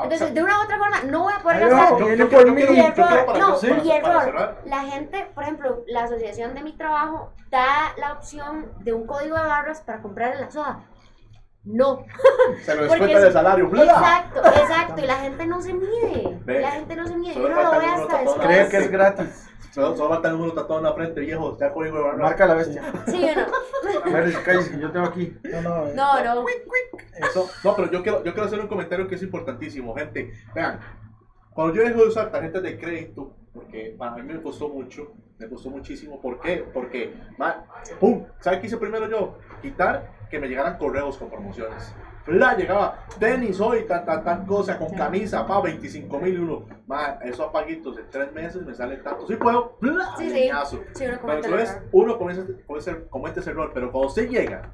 Ah, 0.00 0.04
Entonces, 0.04 0.34
de 0.34 0.42
una 0.42 0.58
u 0.58 0.62
otra 0.64 0.78
forma, 0.78 1.02
no 1.02 1.22
voy 1.24 1.32
a 1.34 1.42
poder 1.42 1.62
no, 1.62 1.68
gastar. 1.76 1.98
yo- 1.98 2.06
viene 2.06 2.16
yo- 2.16 2.28
por 2.30 2.46
yo 2.46 2.52
mí. 2.54 2.62
Y 2.62 2.80
error, 2.80 2.94
para- 2.96 3.38
no, 3.38 3.58
y 3.84 3.90
error. 3.90 4.56
La 4.64 4.80
gente, 4.80 5.30
por 5.34 5.42
ejemplo, 5.44 5.84
la 5.88 6.04
asociación 6.04 6.54
de 6.54 6.62
mi 6.62 6.72
trabajo 6.72 7.32
da 7.50 7.92
la 7.98 8.12
opción 8.14 8.72
de 8.78 8.92
un 8.94 9.06
código 9.06 9.36
de 9.36 9.42
barras 9.42 9.80
para 9.82 10.00
comprar 10.00 10.32
en 10.34 10.40
la 10.40 10.50
soda. 10.50 10.84
No. 11.64 12.04
Se 12.64 12.74
lo 12.74 12.82
descuenta 12.84 13.16
es- 13.18 13.22
del 13.24 13.32
salario. 13.34 13.68
¡bla! 13.68 13.82
Exacto, 13.84 14.40
exacto. 14.46 15.02
Y 15.02 15.06
la 15.06 15.16
gente 15.16 15.46
no 15.46 15.60
se 15.60 15.74
mide. 15.74 16.38
Ve. 16.46 16.60
La 16.60 16.70
gente 16.70 16.96
no 16.96 17.06
se 17.06 17.16
mide. 17.16 17.34
Solo 17.34 17.48
Yo 17.50 17.54
no 17.54 17.62
lo 17.62 17.70
voy 17.74 17.84
hasta 17.84 18.18
después. 18.18 18.46
Cree 18.46 18.68
que 18.70 18.76
es 18.78 18.90
gratis. 18.90 19.46
Solo, 19.72 19.94
solo 19.96 20.08
falta 20.08 20.28
el 20.28 20.34
número 20.34 20.52
tatuado 20.54 20.78
en 20.80 20.84
la 20.86 20.94
frente, 20.94 21.20
viejo. 21.20 21.56
Ya 21.60 21.70
código 21.72 21.98
de 21.98 22.02
barra. 22.02 22.16
Marca 22.16 22.46
la 22.46 22.54
bestia. 22.54 22.82
Sí 23.06 23.24
o 23.24 23.40
no. 23.40 23.46
Mary, 24.10 24.32
cállese, 24.44 24.70
que 24.72 24.80
yo 24.80 24.90
tengo 24.90 25.06
aquí. 25.06 25.38
No, 25.44 25.60
no, 25.62 25.86
eh, 25.86 25.92
No, 25.94 26.24
no. 26.24 26.44
No, 27.34 27.44
no, 27.64 27.76
pero 27.76 27.90
yo 27.90 28.02
quiero, 28.02 28.18
yo 28.24 28.32
quiero 28.32 28.46
hacer 28.46 28.60
un 28.60 28.68
comentario 28.68 29.06
que 29.08 29.14
es 29.14 29.22
importantísimo, 29.22 29.94
gente. 29.94 30.32
Vean, 30.54 30.80
cuando 31.52 31.74
yo 31.74 31.82
dejo 31.82 32.00
de 32.02 32.08
usar 32.08 32.30
tarjetas 32.30 32.62
de 32.62 32.78
crédito, 32.78 33.34
porque 33.52 33.94
para 33.98 34.12
mí 34.16 34.22
me 34.22 34.40
costó 34.40 34.68
mucho, 34.68 35.12
me 35.38 35.48
costó 35.48 35.70
muchísimo. 35.70 36.20
¿Por 36.20 36.40
qué? 36.40 36.64
Porque, 36.72 37.14
ma, 37.38 37.64
¡pum! 37.98 38.24
¿Sabe 38.40 38.60
qué 38.60 38.66
hice 38.66 38.76
primero 38.76 39.08
yo? 39.08 39.38
Quitar 39.62 40.10
que 40.30 40.38
me 40.38 40.48
llegaran 40.48 40.78
correos 40.78 41.16
con 41.18 41.28
promociones. 41.28 41.92
La 42.26 42.54
llegaba 42.54 43.06
tenis 43.18 43.58
hoy, 43.60 43.86
tal, 43.88 44.04
tal, 44.04 44.22
tal 44.22 44.46
cosa, 44.46 44.78
con 44.78 44.94
camisa, 44.94 45.44
pa, 45.46 45.60
25 45.60 46.20
mil 46.20 46.34
y 46.34 46.36
uno. 46.36 46.66
Ma, 46.86 47.18
esos 47.22 47.40
apaguitos 47.48 47.98
en 47.98 48.08
tres 48.10 48.32
meses 48.32 48.62
me 48.64 48.72
salen 48.74 49.02
tanto. 49.02 49.26
Sí 49.26 49.34
puedo, 49.36 49.76
¡bla! 49.80 50.14
Sí, 50.16 50.28
sí. 50.28 50.34
leñazo. 50.34 50.80
Sí, 50.94 51.06
uno 51.06 51.18
Pero 51.22 51.34
entonces 51.38 51.78
uno 51.90 52.18
comienza, 52.18 52.44
comienza- 52.66 52.96
comete 53.08 53.40
ese 53.40 53.50
error, 53.50 53.72
pero 53.74 53.90
cuando 53.90 54.08
usted 54.08 54.28
llega, 54.28 54.70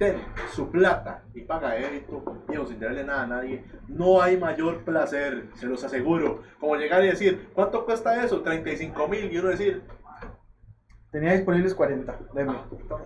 tiene 0.00 0.24
su 0.54 0.70
plata 0.70 1.22
y 1.34 1.42
paga 1.42 1.72
débito, 1.72 2.42
digo, 2.48 2.64
sin 2.64 2.80
darle 2.80 3.04
nada 3.04 3.24
a 3.24 3.26
nadie, 3.26 3.62
no 3.86 4.22
hay 4.22 4.38
mayor 4.38 4.82
placer, 4.82 5.48
se 5.56 5.66
los 5.66 5.84
aseguro. 5.84 6.42
Como 6.58 6.76
llegar 6.76 7.04
y 7.04 7.08
decir, 7.08 7.50
¿cuánto 7.52 7.84
cuesta 7.84 8.24
eso? 8.24 8.40
35 8.40 9.08
mil, 9.08 9.30
y 9.30 9.36
uno 9.36 9.50
decir, 9.50 9.82
Tenía 11.10 11.32
disponibles 11.32 11.74
40. 11.74 12.14
Deme. 12.34 12.54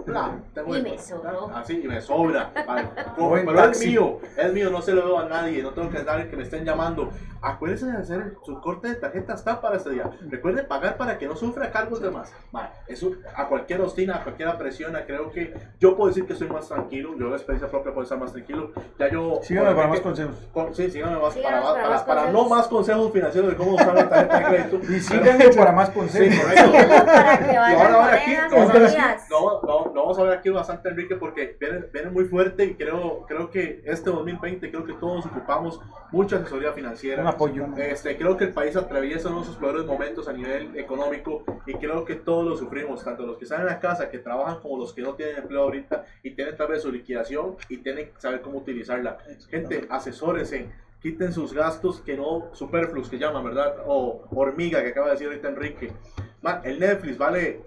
"Bla, 0.05 0.39
tengo 0.53 0.75
Y 0.77 0.79
esto". 0.79 0.91
me 0.91 0.99
sobró. 0.99 1.51
Así, 1.57 1.81
y 1.83 1.89
me 1.89 2.01
sobra. 2.03 2.53
Vale. 2.67 2.89
Pero 3.17 3.65
es 3.71 3.87
mío, 3.87 4.19
es 4.37 4.53
mío, 4.53 4.69
no 4.71 4.83
se 4.83 4.93
lo 4.93 5.07
debo 5.07 5.19
a 5.21 5.25
nadie, 5.25 5.63
no 5.63 5.71
tengo 5.71 5.89
que 5.89 6.03
dar 6.05 6.29
que 6.29 6.37
me 6.37 6.43
estén 6.43 6.67
llamando. 6.67 7.09
Acuérdense 7.41 7.87
de 7.87 7.97
hacer 7.99 8.35
su 8.45 8.61
corte 8.61 8.89
de 8.89 8.95
tarjeta 8.97 9.35
está 9.35 9.61
para 9.61 9.77
este 9.77 9.91
día. 9.91 10.11
Recuerden 10.29 10.67
pagar 10.69 10.97
para 10.99 11.17
que 11.19 11.27
no 11.27 11.35
sufra 11.37 11.71
cargos 11.71 12.01
de 12.03 12.11
más. 12.11 12.33
Vale, 12.53 12.69
eso 12.89 13.13
a 13.37 13.49
cualquier 13.49 13.81
ostina, 13.81 14.17
a 14.17 14.23
cualquiera 14.23 14.57
presiona, 14.59 15.05
creo 15.07 15.31
que 15.31 15.55
yo 15.81 15.97
puedo 15.97 16.09
decir 16.09 16.27
que 16.27 16.35
estoy 16.35 16.49
más 16.49 16.69
tranquilo, 16.69 17.15
yo 17.19 17.29
de 17.31 17.37
experiencia 17.37 17.71
propia 17.71 17.93
puedo 17.93 18.03
estar 18.05 18.19
más 18.19 18.33
tranquilo. 18.33 18.73
Ya 18.99 19.11
yo... 19.11 19.41
Síganme 19.43 19.75
para 19.75 19.89
más 19.89 19.99
que- 19.99 20.03
consejos. 20.05 20.37
con- 20.53 20.75
sí, 20.75 20.91
síganme 20.91 21.19
más 21.21 21.35
para, 21.35 21.61
para 21.63 21.73
para, 21.75 21.89
más 21.91 22.03
para 22.03 22.31
no 22.33 22.49
más 22.49 22.67
consejos 22.69 23.13
financieros 23.13 23.51
de 23.51 23.57
cómo 23.57 23.75
usar 23.77 23.95
la 23.95 24.09
tarjeta 24.09 24.39
de 24.39 24.45
crédito. 24.69 24.93
Y 24.93 25.01
síganme 25.01 25.49
para 25.51 25.73
más 25.73 25.91
consejos. 25.91 26.35
Sí, 26.35 26.41
correcto. 26.41 27.05
Para 27.15 27.39
que 27.39 27.59
vayan 27.59 27.94
a 28.01 28.07
ver 28.07 28.15
aquí. 28.15 28.33
No, 29.31 29.63
no, 29.63 29.85
no 29.87 30.03
vamos 30.03 30.19
a 30.19 30.23
ver 30.25 30.39
aquí 30.39 30.51
bastante 30.51 30.89
Enrique 30.89 31.17
porque 31.17 31.57
viene, 31.59 31.85
viene 31.93 32.11
muy 32.11 32.25
fuerte 32.25 32.65
y 32.65 32.75
creo, 32.75 33.25
creo 33.27 33.51
que 33.51 33.83
este 33.85 34.11
2020 34.11 34.71
creo 34.71 34.85
que 34.85 34.95
todos 34.95 35.27
ocupamos 35.27 35.81
mucha 36.13 36.37
asesoría 36.37 36.73
financiera. 36.73 37.23
Un 37.23 37.29
apoyo. 37.29 37.67
Este, 37.77 38.17
creo 38.17 38.37
que 38.37 38.45
el 38.45 38.53
país 38.53 38.77
atraviesa 38.77 39.29
uno 39.29 39.41
de 39.41 39.47
sus 39.47 39.57
peores 39.57 39.85
momentos 39.85 40.29
a 40.29 40.33
nivel 40.33 40.77
económico 40.79 41.45
y 41.67 41.75
creo 41.75 42.05
que 42.05 42.15
todos 42.15 42.47
lo 42.47 42.57
sufrimos, 42.57 43.03
tanto 43.05 43.27
los 43.27 43.37
que 43.37 43.45
están 43.45 43.61
en 43.61 43.67
la 43.67 43.81
casa, 43.81 44.11
que 44.11 44.19
trabajan, 44.19 44.61
como 44.61 44.79
los 44.79 44.93
que 44.93 45.03
no 45.03 45.15
tienen 45.15 45.37
empleo 45.37 45.63
ahorita 45.63 46.05
y 46.23 46.31
tienen 46.31 46.57
tal 46.57 46.69
vez 46.69 46.83
su 46.83 46.93
liquidación 46.93 47.57
y 47.69 47.79
tienen 47.79 48.07
que 48.07 48.21
saber 48.21 48.41
cómo 48.41 48.59
utilizarla. 48.59 49.19
Gente, 49.51 49.87
asesórense, 49.91 50.69
quiten 51.05 51.33
sus 51.33 51.53
gastos 51.53 52.01
que 52.01 52.17
no 52.17 52.49
superfluos 52.55 53.11
que 53.11 53.19
llaman, 53.19 53.45
¿verdad? 53.45 53.77
O 53.87 54.25
hormiga 54.31 54.83
que 54.83 54.89
acaba 54.89 55.09
de 55.09 55.13
decir 55.13 55.27
ahorita 55.27 55.49
Enrique. 55.49 55.93
Man, 56.45 56.61
el 56.63 56.79
Netflix 56.79 57.17
vale 57.17 57.63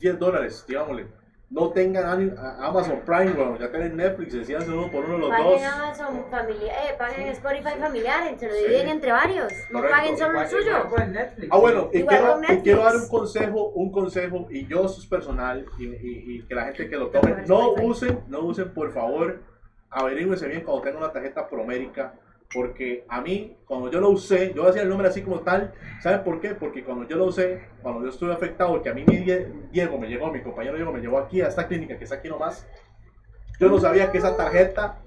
10 0.00 0.18
dólares, 0.18 0.64
digámosle. 0.66 1.06
No 1.48 1.70
tengan 1.70 2.36
Amazon 2.58 3.02
Prime. 3.06 3.36
Ya 3.60 3.70
tienen 3.70 3.96
Netflix, 3.96 4.32
decían 4.34 4.68
uno 4.68 4.90
por 4.90 5.04
uno 5.04 5.16
los 5.18 5.28
dos. 5.30 5.38
Paguen 5.38 5.64
Amazon 5.64 6.24
familiar, 6.28 6.76
eh, 6.88 6.94
paguen 6.98 7.28
Spotify 7.28 7.78
familiar, 7.78 8.36
se 8.36 8.48
lo 8.48 8.54
dividen 8.56 8.88
entre 8.88 9.12
varios. 9.12 9.52
No 9.70 9.78
Correcto. 9.78 9.96
paguen 9.96 10.18
solo 10.18 10.40
el 10.40 10.48
suyo. 10.48 11.06
Netflix. 11.06 11.48
Ah, 11.52 11.58
bueno, 11.58 11.88
y 11.92 12.02
quiero, 12.02 12.40
y 12.64 12.70
dar 12.74 12.96
un 12.96 13.08
consejo, 13.08 13.68
un 13.68 13.92
consejo, 13.92 14.48
y 14.50 14.66
yo 14.66 14.86
eso 14.86 15.00
es 15.00 15.06
personal, 15.06 15.64
y, 15.78 15.84
y- 15.84 16.24
y 16.38 16.42
que 16.48 16.54
la 16.56 16.64
gente 16.64 16.88
que 16.90 16.96
lo 16.96 17.10
tome, 17.10 17.36
no 17.46 17.74
usen, 17.74 18.24
no 18.26 18.40
usen, 18.40 18.74
por 18.74 18.92
favor, 18.92 19.40
averígüense 19.88 20.48
bien 20.48 20.62
cuando 20.64 20.82
tengan 20.82 21.04
una 21.04 21.12
tarjeta 21.12 21.48
Promérica, 21.48 22.12
porque 22.52 23.04
a 23.08 23.20
mí, 23.20 23.56
cuando 23.66 23.90
yo 23.90 24.00
lo 24.00 24.10
usé, 24.10 24.52
yo 24.54 24.64
decía 24.66 24.82
el 24.82 24.88
nombre 24.88 25.08
así 25.08 25.22
como 25.22 25.40
tal, 25.40 25.72
¿saben 26.00 26.22
por 26.24 26.40
qué? 26.40 26.54
Porque 26.54 26.84
cuando 26.84 27.06
yo 27.08 27.16
lo 27.16 27.24
usé, 27.26 27.62
cuando 27.82 28.02
yo 28.02 28.08
estuve 28.10 28.32
afectado, 28.32 28.80
que 28.82 28.88
a 28.88 28.94
mí 28.94 29.04
mi 29.06 29.16
Die- 29.18 29.46
Diego 29.72 29.98
me 29.98 30.08
llegó, 30.08 30.30
mi 30.30 30.40
compañero 30.42 30.76
Diego 30.76 30.92
me 30.92 31.00
llevó 31.00 31.18
aquí 31.18 31.40
a 31.40 31.48
esta 31.48 31.66
clínica 31.66 31.98
que 31.98 32.04
está 32.04 32.16
aquí 32.16 32.28
nomás, 32.28 32.66
yo 33.58 33.68
no 33.68 33.78
sabía 33.78 34.10
que 34.12 34.18
esa 34.18 34.36
tarjeta 34.36 34.98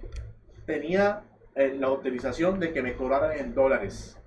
tenía 0.65 1.21
eh, 1.55 1.75
la 1.79 1.89
utilización 1.91 2.59
de 2.59 2.71
que 2.73 2.81
me 2.81 2.93
cobraran 2.95 3.37
en 3.37 3.53
dólares. 3.53 4.17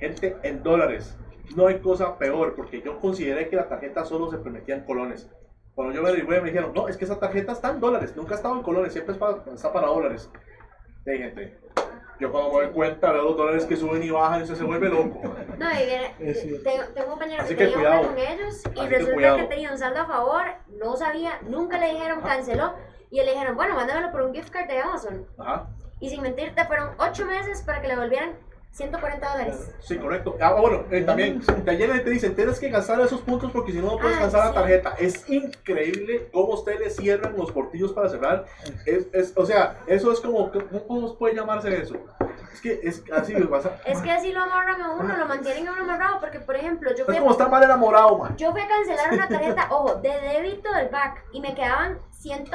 Gente, 0.00 0.36
en 0.42 0.62
dólares. 0.62 1.16
No 1.56 1.66
hay 1.66 1.78
cosa 1.80 2.18
peor, 2.18 2.54
porque 2.54 2.82
yo 2.82 2.98
consideré 3.00 3.48
que 3.48 3.56
la 3.56 3.68
tarjeta 3.68 4.04
solo 4.04 4.30
se 4.30 4.38
permitía 4.38 4.74
en 4.76 4.84
colones. 4.84 5.30
Cuando 5.74 5.92
yo 5.94 6.02
me 6.02 6.08
averigué, 6.08 6.40
me 6.40 6.48
dijeron, 6.50 6.72
no, 6.74 6.88
es 6.88 6.96
que 6.96 7.04
esa 7.04 7.18
tarjeta 7.18 7.52
está 7.52 7.70
en 7.70 7.80
dólares, 7.80 8.14
nunca 8.16 8.34
ha 8.34 8.36
estado 8.36 8.56
en 8.56 8.62
colones, 8.62 8.92
siempre 8.92 9.12
es 9.12 9.18
para- 9.18 9.42
está 9.52 9.72
para 9.72 9.88
dólares. 9.88 10.30
Sí, 11.04 11.18
gente. 11.18 11.58
Yo 12.20 12.30
cuando 12.30 12.52
me 12.52 12.64
doy 12.64 12.72
cuenta 12.72 13.10
veo 13.12 13.22
los 13.24 13.36
dólares 13.36 13.66
que 13.66 13.76
suben 13.76 14.02
y 14.02 14.10
bajan 14.10 14.40
y 14.40 14.44
eso 14.44 14.54
se 14.54 14.64
vuelve 14.64 14.88
loco. 14.88 15.20
No, 15.58 15.66
y 15.72 15.74
cierto. 16.34 16.62
tengo, 16.62 16.84
tengo 16.94 17.08
compañeros 17.10 17.44
Así 17.44 17.56
que 17.56 17.66
que 17.68 17.72
cuidado. 17.74 18.06
con 18.06 18.18
ellos 18.18 18.62
y 18.64 18.68
Así 18.68 18.88
que 18.88 18.88
resulta 18.88 19.14
cuidado. 19.14 19.36
que 19.38 19.44
tenía 19.44 19.70
un 19.72 19.78
saldo 19.78 20.00
a 20.00 20.06
favor, 20.06 20.42
no 20.68 20.96
sabía, 20.96 21.38
nunca 21.42 21.78
le 21.78 21.88
dijeron 21.92 22.20
canceló 22.20 22.74
y 23.10 23.16
le 23.16 23.32
dijeron, 23.32 23.56
bueno, 23.56 23.74
mándamelo 23.74 24.10
por 24.12 24.22
un 24.22 24.34
gift 24.34 24.50
card 24.50 24.68
de 24.68 24.78
Amazon. 24.80 25.26
Ajá. 25.38 25.66
Y 26.00 26.10
sin 26.10 26.22
mentirte, 26.22 26.64
fueron 26.66 26.90
8 26.98 27.26
meses 27.26 27.62
para 27.62 27.80
que 27.80 27.88
le 27.88 27.96
volvieran 27.96 28.32
140 28.74 29.30
dólares. 29.30 29.70
Sí, 29.78 29.96
correcto. 29.98 30.36
Ah, 30.40 30.52
bueno, 30.60 30.82
eh, 30.90 31.02
también 31.02 31.40
llenan 31.64 31.98
y 31.98 32.00
te 32.00 32.10
dicen, 32.10 32.34
tienes 32.34 32.58
que 32.58 32.68
gastar 32.70 33.00
esos 33.00 33.20
puntos 33.20 33.52
porque 33.52 33.70
si 33.70 33.78
no, 33.78 33.92
no 33.92 33.98
puedes 33.98 34.18
Ah, 34.18 34.28
la 34.36 34.48
sí. 34.48 34.54
tarjeta. 34.54 34.94
Es 34.98 35.30
increíble 35.30 36.28
cómo 36.32 36.54
usted 36.54 36.80
le 36.80 36.90
cierran 36.90 37.36
los 37.36 37.52
portillos 37.52 37.92
para 37.92 38.08
cerrar. 38.08 38.46
Es, 38.84 39.06
es, 39.12 39.32
o 39.36 39.46
sea, 39.46 39.78
eso 39.86 40.10
es 40.10 40.18
como, 40.20 40.50
¿cómo 40.88 41.16
puede 41.16 41.36
llamarse 41.36 41.82
eso? 41.82 41.94
Es 42.52 42.60
que 42.60 42.80
es 42.82 43.04
así, 43.12 43.34
vas 43.34 43.64
a- 43.66 43.78
Es 43.86 44.00
que 44.00 44.10
así 44.10 44.32
lo 44.32 44.42
amarran 44.42 44.82
a 44.82 44.92
uno, 44.94 45.16
lo 45.16 45.26
mantienen 45.26 45.68
a 45.68 45.72
uno 45.72 45.82
amarrado, 45.82 46.18
porque 46.18 46.40
por 46.40 46.56
ejemplo, 46.56 46.90
yo 46.96 47.04
fui 47.04 47.14
es 47.14 47.20
como 47.20 47.30
estar 47.30 47.48
mal 47.48 47.62
enamorado, 47.62 48.18
man. 48.18 48.36
Yo 48.36 48.50
fui 48.50 48.60
a 48.60 48.66
cancelar 48.66 49.12
una 49.12 49.28
tarjeta, 49.28 49.68
ojo, 49.70 49.94
de 49.96 50.10
débito 50.20 50.72
del 50.72 50.88
BAC 50.88 51.24
y 51.32 51.40
me 51.40 51.54
quedaban 51.54 51.98
100, 52.10 52.46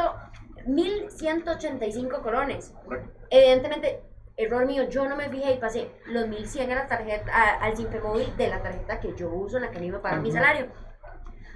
1185 0.67 2.21
colones. 2.21 2.73
Correcto. 2.83 3.09
Evidentemente, 3.29 4.01
error 4.39 4.65
mío, 4.65 4.83
yo 4.89 5.07
no 5.07 5.15
me 5.15 5.29
fijé 5.29 5.53
y 5.53 5.57
pasé 5.57 5.91
los 6.07 6.27
1100 6.27 6.71
a 6.71 6.75
la 6.75 6.87
tarjeta, 6.87 7.31
a- 7.31 7.63
al 7.63 7.75
simple 7.75 7.99
móvil 7.99 8.35
de 8.37 8.47
la 8.47 8.61
tarjeta 8.61 8.99
que 8.99 9.13
yo 9.15 9.29
uso, 9.29 9.59
la 9.59 9.69
que 9.69 9.79
me 9.79 9.87
iba 9.87 9.99
a 9.99 10.01
pagar 10.01 10.21
mi 10.21 10.31
salario. 10.31 10.67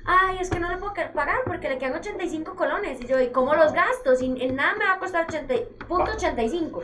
Ay, 0.05 0.37
es 0.41 0.49
que 0.49 0.59
no 0.59 0.69
le 0.69 0.75
puedo 0.77 0.93
pagar 1.13 1.37
porque 1.45 1.69
le 1.69 1.77
quedan 1.77 1.93
85 1.93 2.55
colones. 2.57 2.99
Y 2.99 3.07
yo, 3.07 3.21
¿y 3.21 3.29
cómo 3.29 3.55
los 3.55 3.71
gastos? 3.71 4.21
Y 4.21 4.35
en 4.43 4.55
nada 4.57 4.75
me 4.75 4.83
va 4.83 4.93
a 4.95 4.99
costar 4.99 5.25
80, 5.29 5.53
punto 5.87 6.11
85. 6.11 6.83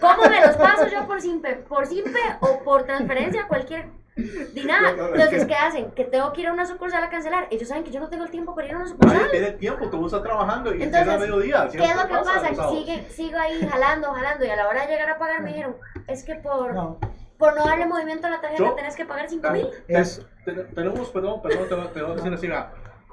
¿Cómo 0.00 0.28
me 0.30 0.40
los 0.40 0.56
paso 0.56 0.86
yo 0.86 1.04
por 1.04 1.20
simple, 1.20 1.56
por 1.56 1.84
simple 1.86 2.20
o 2.40 2.62
por 2.62 2.84
transferencia? 2.84 3.48
Cualquier. 3.48 3.88
Ni 4.16 4.62
nada. 4.64 4.90
Entonces, 4.90 5.44
¿qué 5.44 5.54
hacen? 5.54 5.90
Que 5.92 6.04
tengo 6.04 6.32
que 6.32 6.42
ir 6.42 6.46
a 6.48 6.52
una 6.52 6.66
sucursal 6.66 7.02
a 7.02 7.10
cancelar. 7.10 7.48
Ellos 7.50 7.68
saben 7.68 7.82
que 7.84 7.90
yo 7.90 7.98
no 8.00 8.08
tengo 8.08 8.24
el 8.24 8.30
tiempo 8.30 8.54
para 8.54 8.68
ir 8.68 8.74
a 8.74 8.76
una 8.76 8.84
Nadie 8.84 8.94
sucursal. 8.96 9.30
tiene 9.30 9.50
tiempo, 9.52 9.88
todo 9.90 10.06
está 10.06 10.22
trabajando 10.22 10.74
y 10.74 10.82
Entonces, 10.82 11.14
a 11.14 11.18
mediodía. 11.18 11.68
¿Qué 11.70 11.78
es 11.84 11.96
lo 11.96 12.06
que 12.06 12.14
pasa 12.14 12.40
sábados. 12.54 12.78
Sigue, 12.78 13.06
sigo 13.10 13.38
ahí 13.38 13.66
jalando, 13.68 14.12
jalando. 14.12 14.44
Y 14.44 14.50
a 14.50 14.56
la 14.56 14.68
hora 14.68 14.82
de 14.86 14.92
llegar 14.92 15.10
a 15.10 15.18
pagar 15.18 15.42
me 15.42 15.48
dijeron, 15.50 15.76
es 16.06 16.22
que 16.24 16.36
por 16.36 16.72
No, 16.74 16.98
por 17.38 17.56
no 17.56 17.64
darle 17.66 17.86
movimiento 17.86 18.26
a 18.28 18.30
la 18.30 18.40
tarjeta 18.40 18.62
Yo- 18.62 18.74
tenés 18.74 18.94
que 18.94 19.04
pagar 19.04 19.28
5 19.28 19.50
mil. 19.50 19.68
es, 19.88 20.24
Te- 20.44 20.52
Tenemos, 20.52 21.08
perdón, 21.10 21.40
perdón, 21.42 21.68
te 21.68 21.74
voy 21.74 21.86
te 21.88 22.02
voy 22.02 22.12
a 22.12 22.14
decir 22.16 22.32
así, 22.34 22.48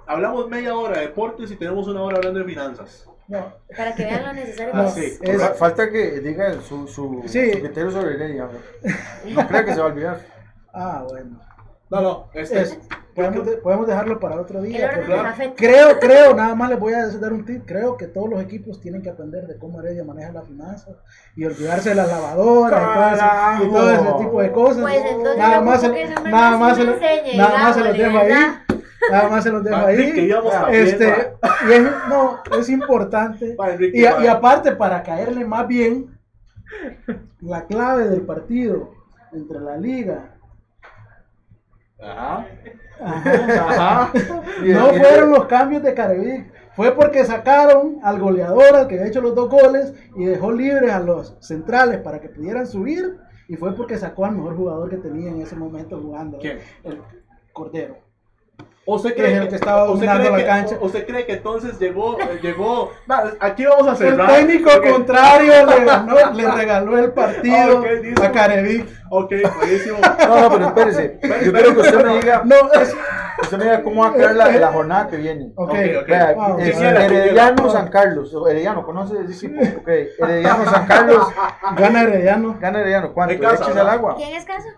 hablamos 0.06 0.49
media 0.49 0.76
hora 0.76 0.95
de 0.99 1.07
deportes 1.07 1.49
y 1.49 1.56
tenemos 1.56 1.88
una 1.88 2.02
hora 2.03 2.18
hablando 2.18 2.40
de 2.40 2.45
finanzas. 2.45 3.07
No, 3.28 3.53
Para 3.78 3.95
que 3.95 4.03
vean 4.03 4.23
lo 4.26 4.34
necesario. 4.34 4.73
Ah, 4.76 4.91
que 4.94 5.02
sí. 5.02 5.18
es. 5.22 5.30
es- 5.30 5.41
Fa- 5.41 5.53
Falta 5.53 5.90
que 5.90 6.19
diga 6.19 6.53
su, 6.61 6.88
su, 6.88 7.23
Sí. 7.28 7.53
su 7.53 7.60
criterio 7.61 7.90
sobre 7.90 8.15
Heredia. 8.15 8.49
¿no? 9.26 9.41
No 9.41 9.48
crea 9.48 9.64
que 9.65 9.73
se 9.73 9.80
va 9.80 9.86
a 9.86 9.90
olvidar. 9.90 10.19
Ah, 10.73 11.06
bueno. 11.10 11.39
No, 11.89 12.02
no, 12.02 12.30
este, 12.34 12.61
Es- 12.61 12.80
podemos, 13.14 13.45
de- 13.45 13.57
podemos 13.57 13.85
dejarlo 13.85 14.18
para 14.18 14.39
otro 14.39 14.61
día. 14.61 14.91
porque 14.95 15.53
creo, 15.57 15.99
creo, 15.99 16.34
nada 16.34 16.56
más 16.56 16.69
les 16.69 16.80
voy 16.80 16.93
a 16.93 17.06
dar 17.07 17.34
un 17.34 17.43
tip. 17.43 17.65
Creo 17.65 17.98
que 17.98 18.07
todos 18.07 18.30
los 18.30 18.41
equipos 18.41 18.80
tienen 18.80 19.02
que 19.02 19.10
aprender 19.10 19.45
de 19.45 19.57
cómo 19.57 19.81
Heredia 19.81 20.06
maneja 20.06 20.31
las 20.31 20.48
finanzas 20.48 20.95
y 21.35 21.43
olvidarse 21.43 21.89
de 21.89 21.95
las 21.95 22.07
lavadoras 22.07 22.81
y 22.81 22.93
todo, 22.93 23.11
ese, 23.11 23.65
y 23.65 23.72
todo 23.72 23.91
ese 23.91 24.23
tipo 24.23 24.41
de 24.41 24.52
cosas. 24.53 24.81
Pues 24.84 25.03
entonces 25.06 25.38
nada 25.38 25.61
más, 25.61 25.84
nada 26.23 26.57
más, 26.57 26.77
se, 26.77 26.84
enseñe, 26.84 27.38
nada 27.38 27.57
más 27.57 27.76
se 27.76 27.84
los 27.84 27.98
dejo 27.98 28.18
ahí. 28.18 28.34
Nada 29.11 29.30
más 29.30 29.43
se 29.43 29.52
los 29.52 29.64
dejo 29.64 29.76
ahí. 29.76 30.14
Este, 30.72 31.34
y 31.68 31.72
es, 31.73 31.84
no, 32.07 32.39
es 32.57 32.69
importante. 32.69 33.57
Enrique, 33.69 33.98
Y, 33.98 34.23
y 34.23 34.27
aparte, 34.27 34.72
para 34.77 35.03
caerle 35.03 35.43
más 35.43 35.68
bien, 35.68 36.18
la 37.41 37.65
clave 37.65 38.07
del 38.07 38.22
partido 38.22 38.91
entre 39.34 39.60
la 39.60 39.76
liga 39.76 40.30
Ajá. 42.02 42.48
Ajá. 43.03 44.11
No 44.61 44.88
fueron 44.90 45.32
los 45.32 45.45
cambios 45.45 45.82
de 45.82 45.94
Carevic. 45.94 46.52
Fue 46.76 46.91
porque 46.95 47.26
sacaron 47.26 47.99
al 48.03 48.19
goleador, 48.19 48.76
al 48.76 48.88
que 48.88 48.95
había 48.95 49.07
hecho 49.07 49.22
los 49.22 49.36
dos 49.36 49.49
goles, 49.49 49.94
y 50.15 50.26
dejó 50.26 50.52
libres 50.52 50.91
a 50.91 50.99
los 50.99 51.36
centrales 51.40 51.99
para 51.99 52.22
que 52.22 52.30
pudieran 52.30 52.68
subir. 52.68 53.18
Y 53.48 53.56
fue 53.57 53.76
porque 53.76 53.98
sacó 53.98 54.26
al 54.26 54.36
mejor 54.36 54.56
jugador 54.56 54.90
que 54.90 54.98
tenía 54.98 55.30
en 55.32 55.41
ese 55.41 55.56
momento 55.56 55.99
jugando. 55.99 56.38
¿Quién? 56.40 56.60
El 56.84 57.02
Cordero. 57.52 57.98
¿Usted 58.83 59.13
Que 59.13 59.25
es 59.31 59.37
el 59.39 59.47
que 59.47 59.55
estaba 59.55 59.85
dominando 59.85 60.21
cree 60.23 60.31
la 60.31 60.37
que- 60.37 60.45
cancha. 60.45 60.75
¿Usted 60.81 61.05
cree 61.05 61.25
que 61.25 61.33
entonces 61.33 61.77
llegó, 61.79 62.19
eh, 62.19 62.39
llegó, 62.41 62.91
nah, 63.05 63.21
aquí 63.39 63.63
vamos 63.65 63.87
a 63.87 63.91
El 63.91 63.97
cerrar? 63.97 64.31
técnico 64.31 64.71
porque- 64.73 64.89
contrario 64.89 65.53
le, 65.67 65.85
ganó, 65.85 66.15
le 66.33 66.51
regaló 66.51 66.97
el 66.97 67.11
partido 67.13 67.79
Ok, 67.79 67.85
dice- 68.01 68.25
a 68.25 68.31
Carevic. 68.31 68.87
Ok, 69.11 69.33
buenísimo. 69.59 69.97
No, 70.27 70.41
no, 70.41 70.49
pero 70.51 70.65
espérese. 70.67 71.19
Yo 71.45 71.53
quiero 71.53 71.73
que 71.75 71.79
usted 71.81 72.05
me 72.05 72.13
diga, 72.15 72.41
No, 72.43 72.55
es. 72.73 72.95
usted 73.43 73.57
me 73.57 73.63
diga 73.65 73.83
cómo 73.83 74.01
va 74.01 74.09
a 74.09 74.13
quedar 74.13 74.35
la, 74.35 74.47
la 74.47 74.67
jornada 74.71 75.07
que 75.07 75.17
viene. 75.17 75.51
Ok, 75.55 75.69
Ok. 75.69 76.07
Vea, 76.07 76.35
Ah, 76.39 76.55
eh, 76.59 76.71
ok. 76.73 76.81
Herediano 77.01 77.69
San 77.69 77.87
Carlos. 77.89 78.33
o 78.33 78.47
Herediano, 78.47 78.83
¿conoce 78.83 79.13
ese 79.29 79.45
equipo? 79.47 79.61
Ok, 79.81 79.87
Herediano 80.19 80.65
San 80.65 80.87
Carlos. 80.87 81.27
Gana 81.77 82.01
Herediano. 82.01 82.57
Gana 82.59 82.79
Herediano. 82.79 83.13
¿Cuánto? 83.13 83.35
¿Quién 83.37 84.33
es 84.35 84.45
caso? 84.45 84.69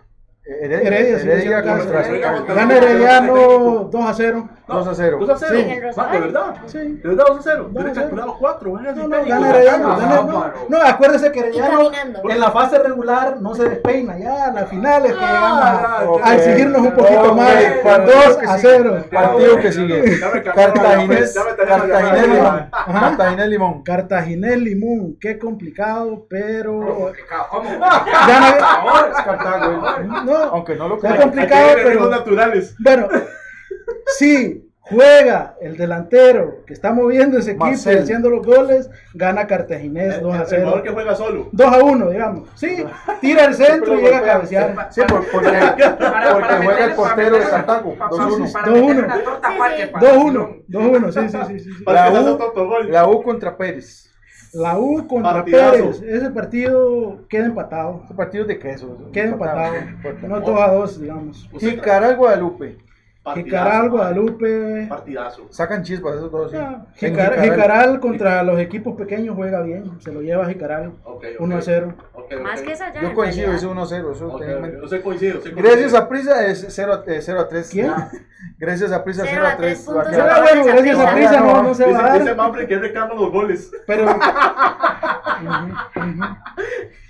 Heredia, 0.46 0.78
Heredia, 0.78 1.16
Heredia 1.16 1.62
contra 1.62 2.20
Carlos. 2.20 2.46
Gana 2.46 2.76
Herediano 2.76 3.88
2 3.90 4.06
a 4.06 4.14
0. 4.14 4.48
2 4.66 4.86
a 4.88 4.94
0. 4.94 5.18
2 5.20 5.28
a 5.30 5.36
0. 5.36 5.52
Sí. 5.54 5.60
En. 5.60 5.80
¿De 6.12 6.20
verdad? 6.20 6.54
Sí. 6.66 6.78
¿De 6.78 7.08
verdad 7.08 7.24
2 7.28 7.38
a 7.38 7.42
0? 7.42 7.68
Dos 7.70 7.82
a 7.82 7.86
Yo 7.86 7.90
he 7.90 7.94
cero. 7.94 8.06
calculado 8.06 8.36
4. 8.38 8.70
No, 8.70 8.92
no, 9.08 9.08
gana 9.26 9.50
Herediano. 9.50 9.96
gana- 9.98 10.22
no, 10.22 10.52
no, 10.70 10.82
acuérdese 10.82 11.30
que 11.32 11.40
Herediano 11.40 11.90
en 12.30 12.40
la 12.40 12.50
fase 12.50 12.78
regular 12.78 13.40
no 13.42 13.54
se 13.54 13.68
despeina. 13.68 14.16
Ya, 14.18 14.50
la 14.52 14.64
final 14.66 15.04
es 15.04 15.12
que 15.12 15.18
llegamos 15.20 15.60
Ah, 15.62 16.00
a, 16.24 16.34
exigirnos 16.34 16.80
un 16.80 16.92
poquito 16.92 17.34
más. 17.34 17.52
partido 17.84 18.16
2 18.26 18.36
que 18.38 18.46
a 18.46 18.56
sigue. 18.58 18.72
0. 18.78 19.04
Partido 19.12 19.56
que 19.58 19.72
sigue. 19.72 20.20
Cartaginés, 20.54 21.34
Cartaginés 21.68 22.28
Limón. 22.28 22.70
Cartaginés 22.70 23.48
Limón. 23.48 23.82
Cartaginés 23.82 24.58
Limón, 24.58 25.16
qué 25.20 25.38
complicado, 25.38 26.26
pero. 26.30 26.80
Complicado, 27.04 27.46
¿Cómo? 27.50 27.68
Ya 28.28 28.48
Es 28.48 30.06
no, 30.06 30.24
no, 30.24 30.34
Aunque 30.36 30.74
no 30.76 30.88
lo 30.88 30.94
Está 30.96 31.08
crean. 31.08 31.22
complicado, 31.22 31.68
pero- 31.74 32.00
los 32.00 32.10
naturales. 32.10 32.74
Bueno, 32.78 33.08
si 34.18 34.60
juega 34.86 35.56
el 35.62 35.78
delantero 35.78 36.62
que 36.66 36.74
está 36.74 36.92
moviendo 36.92 37.38
ese 37.38 37.52
equipo 37.52 37.68
y 37.68 37.70
Marcel. 37.70 38.02
haciendo 38.02 38.28
los 38.28 38.44
goles, 38.46 38.90
gana 39.14 39.46
Cartaginés 39.46 40.20
2 40.20 40.34
a 40.34 40.42
El 40.42 40.44
jugador 40.44 40.72
0. 40.74 40.82
que 40.84 40.90
juega 40.90 41.14
solo. 41.14 41.48
2 41.52 41.66
a 41.72 41.82
1, 41.84 42.10
digamos. 42.10 42.48
Sí, 42.54 42.84
tira 43.20 43.44
el 43.46 43.54
centro 43.54 43.98
y 43.98 44.02
llega 44.02 44.18
a 44.18 44.22
cabecear. 44.22 44.88
Sí, 44.90 45.00
por- 45.08 45.26
porque, 45.30 45.48
porque 46.32 46.54
juega 46.64 46.84
el 46.84 46.92
portero 46.94 47.36
de 47.38 47.44
Cartago. 47.44 47.96
2-1. 47.96 48.52
2-1. 48.52 49.06
2-1. 50.00 50.00
2-1, 50.00 50.64
2-1, 50.68 51.12
sí, 51.12 51.28
sí, 51.28 51.38
sí, 51.46 51.58
sí, 51.60 51.72
sí. 51.78 51.84
Para 51.84 52.06
que 52.08 52.12
La 52.12 52.20
U, 52.22 52.38
la 52.88 53.08
U 53.08 53.22
contra 53.22 53.56
Pérez. 53.56 54.10
La 54.52 54.78
U 54.78 55.06
contra 55.08 55.32
Partidazo. 55.32 55.72
Pérez, 55.72 56.02
ese 56.02 56.30
partido 56.30 57.26
queda 57.28 57.46
empatado. 57.46 58.00
Este 58.02 58.14
partido 58.14 58.44
de 58.44 58.58
queso. 58.58 59.10
Queda 59.12 59.30
empatado. 59.30 59.74
Empatado. 59.74 60.28
No 60.28 60.40
2 60.40 60.60
a 60.60 60.72
2, 60.72 61.00
digamos. 61.00 61.48
Jicaral 61.58 62.16
Guadalupe. 62.16 62.76
Jicaral. 63.32 63.88
Guadalupe. 63.88 64.86
Partidazo. 64.88 65.46
Sacan 65.50 65.82
chispas 65.82 66.16
esos 66.16 66.30
dos. 66.30 66.50
sí. 66.50 66.56
Ah, 66.60 66.84
En 67.00 67.14
Jicar- 67.14 67.40
Jicaral 67.40 67.98
contra 68.00 68.42
los 68.42 68.58
equipos 68.58 68.96
pequeños 68.96 69.34
juega 69.34 69.62
bien. 69.62 69.98
Se 70.00 70.12
lo 70.12 70.20
lleva 70.20 70.46
Jicaral 70.46 70.92
Ok, 71.04 71.24
ok. 71.36 71.40
1 71.40 71.56
a 71.56 71.62
0. 71.62 71.94
Ok, 72.12 72.24
ok. 72.34 72.40
Más 72.42 72.60
que 72.60 72.72
esa 72.72 72.92
ya. 72.92 73.00
Yo 73.00 73.14
coincido, 73.14 73.52
es 73.52 73.62
realidad. 73.62 73.84
1-0. 73.84 74.12
Eso 74.12 74.26
Ok, 74.28 74.38
tengan 74.40 74.50
en 74.50 74.56
ok. 74.56 74.62
mente. 74.70 74.84
Usted 74.84 75.02
coincide, 75.02 75.36
usted 75.38 75.54
Gracias 75.56 75.94
a 75.94 76.08
Prisa 76.08 76.46
es 76.46 76.66
0 76.68 76.92
a, 76.92 77.02
0 77.20 77.40
a 77.40 77.48
3. 77.48 77.70
¿Quién? 77.70 77.92
Gracias 78.58 78.92
a 78.92 79.02
Prisa 79.02 79.22
0 79.24 79.32
Cero 79.34 79.46
a 79.46 79.52
a 79.52 79.56
3. 79.56 79.72
tres 79.74 79.86
puntos. 79.86 80.04
Pero 80.10 80.24
Pero 80.24 80.42
bueno, 80.42 80.60
esa 80.60 80.72
gracias 80.74 80.98
a 81.00 81.12
prisa. 81.14 81.40
No, 81.40 81.62
no 81.62 81.74
se 81.74 81.82
va 81.84 81.88
Dice, 81.90 82.02
a 82.02 82.12
dice 82.12 82.24
dar. 82.26 82.36
Manfred 82.36 82.68
que 82.68 82.78
reclama 82.78 83.14
los 83.14 83.32
goles. 83.32 83.70
Pero. 83.86 84.04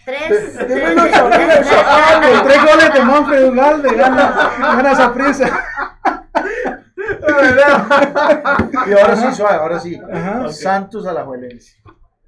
Tres. 0.05 0.59
De- 0.59 0.65
tres- 2.45 2.65
goles 2.65 2.93
de 2.95 3.01
Manfred 3.05 3.49
Ugalde 3.49 3.95
gana, 3.95 4.51
gana 4.59 4.93
esa 4.93 5.13
prisa. 5.15 5.47
Y 8.87 8.93
ahora 8.93 9.17
sí, 9.17 9.33
suave, 9.35 9.57
ahora 9.57 9.79
sí. 9.81 10.01
Ajá. 10.13 10.49
Santos 10.51 11.07
a 11.07 11.13
la 11.13 11.25
Juelense. 11.25 11.77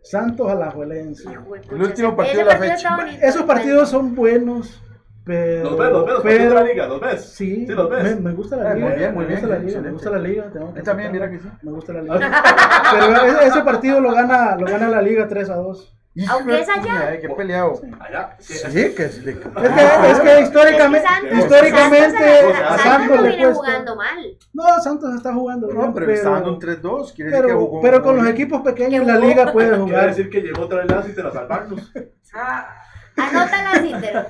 Santos 0.02 0.50
a 0.50 0.54
la 0.54 0.70
Juelense. 0.70 1.28
El 1.70 1.82
último 1.82 2.14
partido 2.16 2.38
de 2.38 2.44
la 2.44 2.56
fecha. 2.56 2.96
Esos 3.22 3.42
partidos 3.42 3.88
son 3.88 4.14
buenos, 4.14 4.80
pero. 5.24 5.70
Los 5.70 5.78
ves, 5.78 5.90
los 5.90 6.04
ves, 6.06 6.14
los 6.14 6.22
pero 6.22 6.54
la 6.54 6.62
liga, 6.62 6.86
los 6.86 7.00
ves. 7.00 7.24
Sí, 7.34 7.66
Sí, 7.66 7.72
los 7.72 7.90
ves. 7.90 8.04
Me, 8.04 8.30
me 8.30 8.32
gusta 8.32 8.56
la 8.56 8.72
Eh, 8.72 8.74
liga. 8.76 8.86
muy 8.88 8.96
bien, 8.96 9.14
muy 9.14 9.24
me 9.24 9.28
bien, 9.28 9.40
gusta 9.40 9.54
la 9.56 9.62
liga, 9.64 9.80
me 9.80 9.90
gusta 9.90 10.10
la 10.10 10.18
liga. 10.18 10.50
tengo 10.52 10.72
que 10.72 10.78
Yo 10.78 10.84
también, 10.84 11.12
mira 11.12 11.30
que 11.30 11.38
sí. 11.40 11.48
Me 11.62 11.72
gusta 11.72 11.92
la 11.92 12.02
liga. 12.02 12.18
Pero 12.92 13.26
ese, 13.26 13.46
ese 13.48 13.60
partido 13.62 14.00
lo 14.00 14.12
gana, 14.12 14.56
lo 14.56 14.66
gana 14.66 14.88
la 14.88 15.02
liga 15.02 15.26
3 15.26 15.50
a 15.50 15.56
2. 15.56 15.92
Aunque 16.30 16.60
es 16.60 16.68
allá. 16.68 17.08
Ay, 17.08 17.18
qué 17.20 17.28
peleado. 17.28 17.80
Allá. 18.00 18.36
Sí, 18.38 18.54
Sí, 18.54 18.94
que 18.94 19.04
es 19.04 19.24
de- 19.24 19.32
Es 19.32 19.38
que, 19.38 20.10
es 20.10 20.20
que 20.20 20.40
históricamente, 20.42 21.06
Es 21.06 21.20
que 21.20 21.28
Santos- 21.28 21.38
históricamente 21.38 22.18
Santos, 22.18 22.54
a 22.56 22.68
Santos 22.68 22.82
Santos 22.82 23.16
no 23.16 23.22
le 23.22 23.28
viene 23.36 23.52
jugando 23.52 23.96
mal. 23.96 24.38
No, 24.54 24.80
Santos 24.82 25.14
está 25.14 25.34
jugando 25.34 25.66
bien, 25.68 25.78
No, 25.80 25.94
pero 25.94 26.12
está 26.12 26.30
dando 26.30 26.50
un 26.54 26.58
3-2. 26.58 27.12
Quiere 27.12 27.30
decir 27.30 27.42
que 27.44 27.48
pero, 27.48 27.60
jugó. 27.60 27.80
pero 27.82 28.02
con 28.02 28.16
los 28.16 28.26
equipos 28.28 28.62
pequeños 28.62 29.04
Que 29.04 29.12
la 29.12 29.18
liga 29.18 29.52
puede 29.52 29.68
Quiere 29.68 29.82
jugar. 29.82 30.06
decir 30.06 30.30
que 30.30 30.40
llegó 30.40 30.62
otra 30.62 30.78
vez 30.78 30.90
Lázaro 30.90 31.14
para 31.16 31.32
salvarnos. 31.32 31.92
Ah, 32.34 32.68
Anótala, 33.16 33.72
Cítero. 33.82 34.26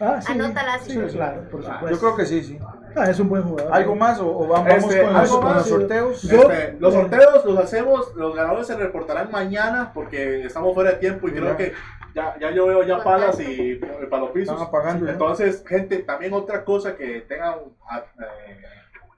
Ah, 0.00 0.20
sí, 0.20 0.32
Anótala, 0.32 0.78
sí, 0.78 0.92
sí. 0.92 1.16
claro, 1.16 1.42
por 1.50 1.62
supuesto. 1.62 1.90
Yo 1.90 1.98
creo 1.98 2.16
que 2.16 2.26
sí, 2.26 2.42
sí. 2.42 2.58
Ah, 2.96 3.08
es 3.10 3.18
un 3.20 3.28
buen 3.28 3.42
jugador. 3.42 3.72
¿Algo 3.72 3.94
más 3.94 4.18
o, 4.20 4.26
o 4.38 4.46
vamos 4.48 4.68
Este, 4.72 5.02
con, 5.02 5.12
los, 5.14 5.30
con 5.36 5.64
sorteos? 5.64 6.22
Yo- 6.22 6.50
Este, 6.50 6.76
los 6.80 6.94
sorteos 6.94 7.44
los 7.44 7.58
hacemos, 7.58 8.14
los 8.16 8.34
ganadores 8.34 8.66
se 8.66 8.76
reportarán 8.76 9.30
mañana 9.30 9.92
porque 9.94 10.44
estamos 10.44 10.74
fuera 10.74 10.92
de 10.92 10.96
tiempo 10.98 11.28
y 11.28 11.32
Mira. 11.32 11.54
creo 11.54 11.56
que 11.56 11.72
ya, 12.14 12.36
ya 12.40 12.50
yo 12.50 12.66
veo 12.66 12.82
ya 12.82 13.02
palas 13.04 13.38
y 13.40 13.72
eh, 13.72 13.80
para 14.10 14.22
los 14.22 14.30
pisos. 14.32 14.54
Están 14.54 14.66
apagando. 14.68 15.08
Entonces, 15.08 15.64
gente, 15.66 15.98
también 15.98 16.32
otra 16.32 16.64
cosa 16.64 16.96
que 16.96 17.20
tengan 17.22 17.54
a- 17.88 17.98
eh, 17.98 18.60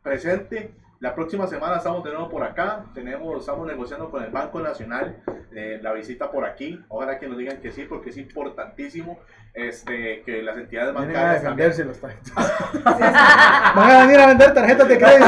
presente. 0.02 0.74
La 1.02 1.16
próxima 1.16 1.48
semana 1.48 1.78
estamos 1.78 2.04
de 2.04 2.12
nuevo 2.12 2.28
por 2.28 2.44
acá. 2.44 2.84
Tenemos, 2.94 3.40
estamos 3.40 3.66
negociando 3.66 4.08
con 4.08 4.22
el 4.22 4.30
Banco 4.30 4.60
Nacional 4.60 5.20
eh, 5.50 5.80
la 5.82 5.92
visita 5.92 6.30
por 6.30 6.44
aquí. 6.44 6.78
Ojalá 6.86 7.18
que 7.18 7.26
nos 7.26 7.36
digan 7.38 7.60
que 7.60 7.72
sí, 7.72 7.86
porque 7.88 8.10
es 8.10 8.18
importantísimo 8.18 9.18
este, 9.54 10.22
que 10.24 10.42
las 10.42 10.56
entidades 10.56 10.90
a 10.90 10.92
bancarias 10.98 11.42
también 11.42 11.68
defenderse 11.70 11.84
los 11.84 12.00
tarjetas. 12.00 12.52
Van 13.76 13.90
a 13.90 14.00
venir 14.06 14.20
a 14.20 14.26
vender 14.28 14.54
tarjetas 14.54 14.88
de 14.88 14.98
crédito. 14.98 15.26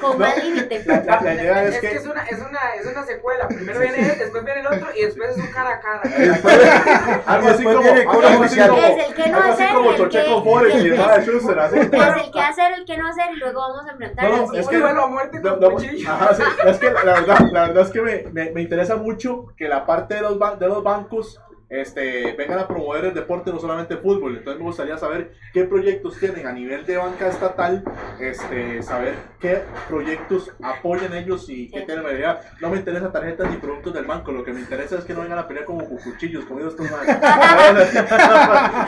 Con 0.00 0.18
más 0.18 0.44
límite. 0.44 0.82
La, 0.86 1.00
la- 1.04 1.20
la 1.20 1.34
idea 1.34 1.62
es, 1.64 1.74
es 1.76 1.80
que 1.80 1.88
que 1.90 1.96
es 1.96 2.06
una, 2.06 2.22
es, 2.24 2.38
una, 2.40 2.74
es 2.80 2.86
una 2.86 3.04
secuela. 3.04 3.46
Primero 3.48 3.78
viene 3.80 3.98
él, 4.12 4.18
después 4.18 4.44
viene 4.44 4.60
el 4.60 4.66
otro 4.66 4.88
y 4.96 5.02
después 5.04 5.30
es 5.30 5.36
un 5.36 5.46
cara 5.52 5.70
a 5.74 5.80
cara. 5.80 6.02
algo 7.26 7.48
así 7.48 7.62
como, 7.64 7.78
algo 7.78 8.44
así 8.44 8.58
como- 8.60 8.78
Es 8.78 9.08
el 9.08 9.14
que 9.14 9.28
no 9.30 9.38
hacer 9.38 9.68
como 9.72 10.08
que- 10.08 10.40
Forest 10.44 10.76
y 10.86 10.90
Nada 10.90 11.20
Schuster, 11.22 11.58
así. 11.60 11.76
Es 11.78 11.84
el 11.84 12.30
que 12.32 12.40
hacer, 12.40 12.72
el 12.72 12.84
que 12.84 12.96
no 12.98 13.08
hacer 13.08 13.26
y 13.32 13.36
luego 13.36 13.60
vamos 13.60 13.86
a 13.86 13.90
enfrentarlo. 13.92 14.36
No, 14.36 14.46
no, 14.52 14.58
es 14.58 14.68
que- 14.68 14.78
duelo 14.78 15.04
a 15.04 15.06
muerte 15.08 15.40
No, 15.40 15.58
con 15.60 15.60
no, 15.60 15.78
ajá, 16.12 16.34
sí, 16.34 16.42
es 16.66 16.78
que 16.78 16.90
la 16.90 17.02
verdad, 17.04 17.38
la 17.52 17.60
verdad 17.68 17.82
es 17.84 17.90
que 17.90 18.00
me, 18.02 18.24
me, 18.32 18.50
me 18.50 18.62
interesa 18.62 18.96
mucho 18.96 19.46
que 19.56 19.68
la 19.68 19.86
parte 19.86 20.14
de 20.14 20.22
los, 20.22 20.38
ban- 20.38 20.58
de 20.58 20.66
los 20.68 20.82
bancos 20.82 21.40
este, 21.70 22.32
vengan 22.32 22.58
a 22.58 22.68
promover 22.68 23.06
el 23.06 23.14
deporte, 23.14 23.52
no 23.52 23.60
solamente 23.60 23.94
el 23.94 24.00
fútbol. 24.00 24.36
Entonces 24.36 24.58
me 24.58 24.66
gustaría 24.66 24.98
saber 24.98 25.32
qué 25.52 25.64
proyectos 25.64 26.18
tienen 26.18 26.46
a 26.46 26.52
nivel 26.52 26.84
de 26.84 26.96
banca 26.96 27.28
estatal, 27.28 27.84
este, 28.20 28.82
saber 28.82 29.14
qué 29.38 29.62
proyectos 29.88 30.52
apoyan 30.62 31.14
ellos 31.14 31.48
y 31.48 31.70
qué 31.70 31.82
tienen 31.82 32.04
realidad. 32.04 32.40
No 32.60 32.70
me 32.70 32.78
interesa 32.78 33.12
tarjetas 33.12 33.50
ni 33.50 33.56
productos 33.56 33.94
del 33.94 34.04
banco, 34.04 34.32
lo 34.32 34.44
que 34.44 34.52
me 34.52 34.60
interesa 34.60 34.98
es 34.98 35.04
que 35.04 35.14
no 35.14 35.22
vengan 35.22 35.38
a 35.38 35.46
pelear 35.46 35.64
como 35.64 35.88
con 35.88 35.96
cuchillos, 35.98 36.44
como. 36.44 36.60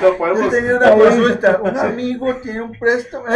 No 0.03 0.17
podemos... 0.19 0.41
Yo 0.43 0.51
tenía 0.51 0.77
una 0.77 0.91
consulta. 0.93 1.61
Un 1.63 1.77
amigo 1.77 2.35
tiene 2.37 2.63
un 2.63 2.73
préstamo. 2.73 3.25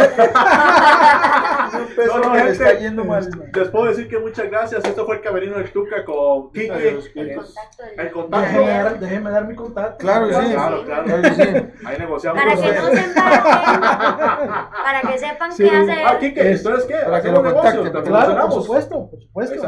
un 1.73 1.87
peso 1.95 2.17
No, 2.19 2.23
no, 2.25 2.33
que 2.33 2.43
le 2.43 2.51
está 2.51 2.73
yendo 2.73 3.05
mal. 3.05 3.29
Les 3.53 3.69
puedo 3.69 3.85
decir 3.85 4.07
que 4.07 4.19
muchas 4.19 4.49
gracias. 4.49 4.83
Esto 4.85 5.05
fue 5.05 5.15
el 5.15 5.21
camerino 5.21 5.57
del 5.57 5.71
Tuca 5.71 6.03
con. 6.03 6.51
Adiós, 6.53 7.09
El 7.15 7.35
contacto 7.35 7.83
El 7.97 8.11
contacto. 8.11 8.47
Déjeme 8.47 8.71
dar, 8.71 8.99
déjeme 8.99 9.31
dar 9.37 9.47
mi 9.47 9.55
contacto. 9.55 9.97
Claro 9.99 10.27
sí. 10.27 10.33
Claro, 10.53 10.83
claro. 10.85 11.03
Claro 11.05 11.23
sí. 11.35 11.41
Ahí 11.85 11.97
negociamos. 11.99 12.41
Para 12.43 12.55
que 12.55 12.71
no 12.73 12.87
se 12.87 13.03
embarquen, 13.03 14.49
para 14.83 15.01
que 15.01 15.17
sepan 15.17 15.51
Sí. 15.51 15.63
qué 15.63 15.69
hacer. 15.77 15.97
Ah, 16.05 16.17
Es- 16.21 16.57
¿entonces 16.59 16.85
qué? 16.85 16.93
para 16.95 17.21
que 17.21 17.29
¿Hacemos 17.29 17.43
lo 17.43 17.53
contacten. 17.53 17.91
¿Te 17.93 18.01
Claro, 18.09 18.49
por 18.49 18.61
supuesto, 18.61 19.09
por 19.09 19.21
supuesto. 19.21 19.61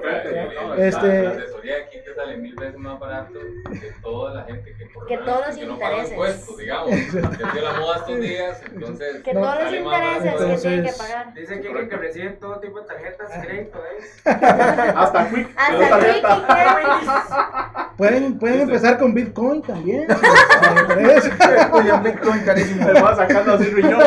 frente. 0.00 0.88
Este- 0.88 1.22
La 1.22 1.30
asesoría 1.30 1.74
de 1.76 1.82
aquí 1.84 1.98
te 2.04 2.14
sale 2.14 2.36
mil 2.38 2.54
veces 2.54 2.78
más 2.78 2.98
barato 2.98 3.38
que 3.72 3.92
toda 4.02 4.34
la 4.34 4.44
gente 4.44 4.74
que 4.76 4.88
Que 5.08 5.18
todos 5.18 5.46
los 5.46 5.56
intereses. 5.58 6.10
impuestos, 6.10 6.56
digamos. 6.58 6.90
Que 6.90 7.52
dio 7.52 7.62
la 7.62 7.72
moda 7.80 7.96
estos 7.96 8.20
días, 8.20 8.62
entonces. 8.72 9.22
Que 9.22 9.32
todos 9.32 9.54
los 9.62 9.72
intereses 9.74 10.34
que 10.34 10.56
tienen 10.68 10.84
que 10.86 10.92
pagar. 10.92 11.34
Dice 11.34 11.60
que, 11.60 11.88
que 11.88 11.96
recibe 11.96 12.30
todo 12.30 12.60
tipo 12.60 12.80
de 12.80 12.86
tarjetas 12.86 13.30
de 13.40 13.46
crédito, 13.46 13.78
¿eh? 13.78 14.92
Hasta 14.96 15.28
Quick. 15.30 15.48
Hasta 15.56 15.88
tarjeta. 15.88 17.92
Pueden, 17.96 18.38
pueden 18.38 18.68
Con 18.96 19.12
Bitcoin 19.12 19.62
también. 19.62 20.06
Oye, 21.72 21.92
un 21.92 22.02
Bitcoin 22.02 22.40
carísimo. 22.44 22.86
Me 22.86 23.00
va 23.00 23.16
sacando 23.16 23.54
así 23.54 23.64
riñón. 23.64 24.00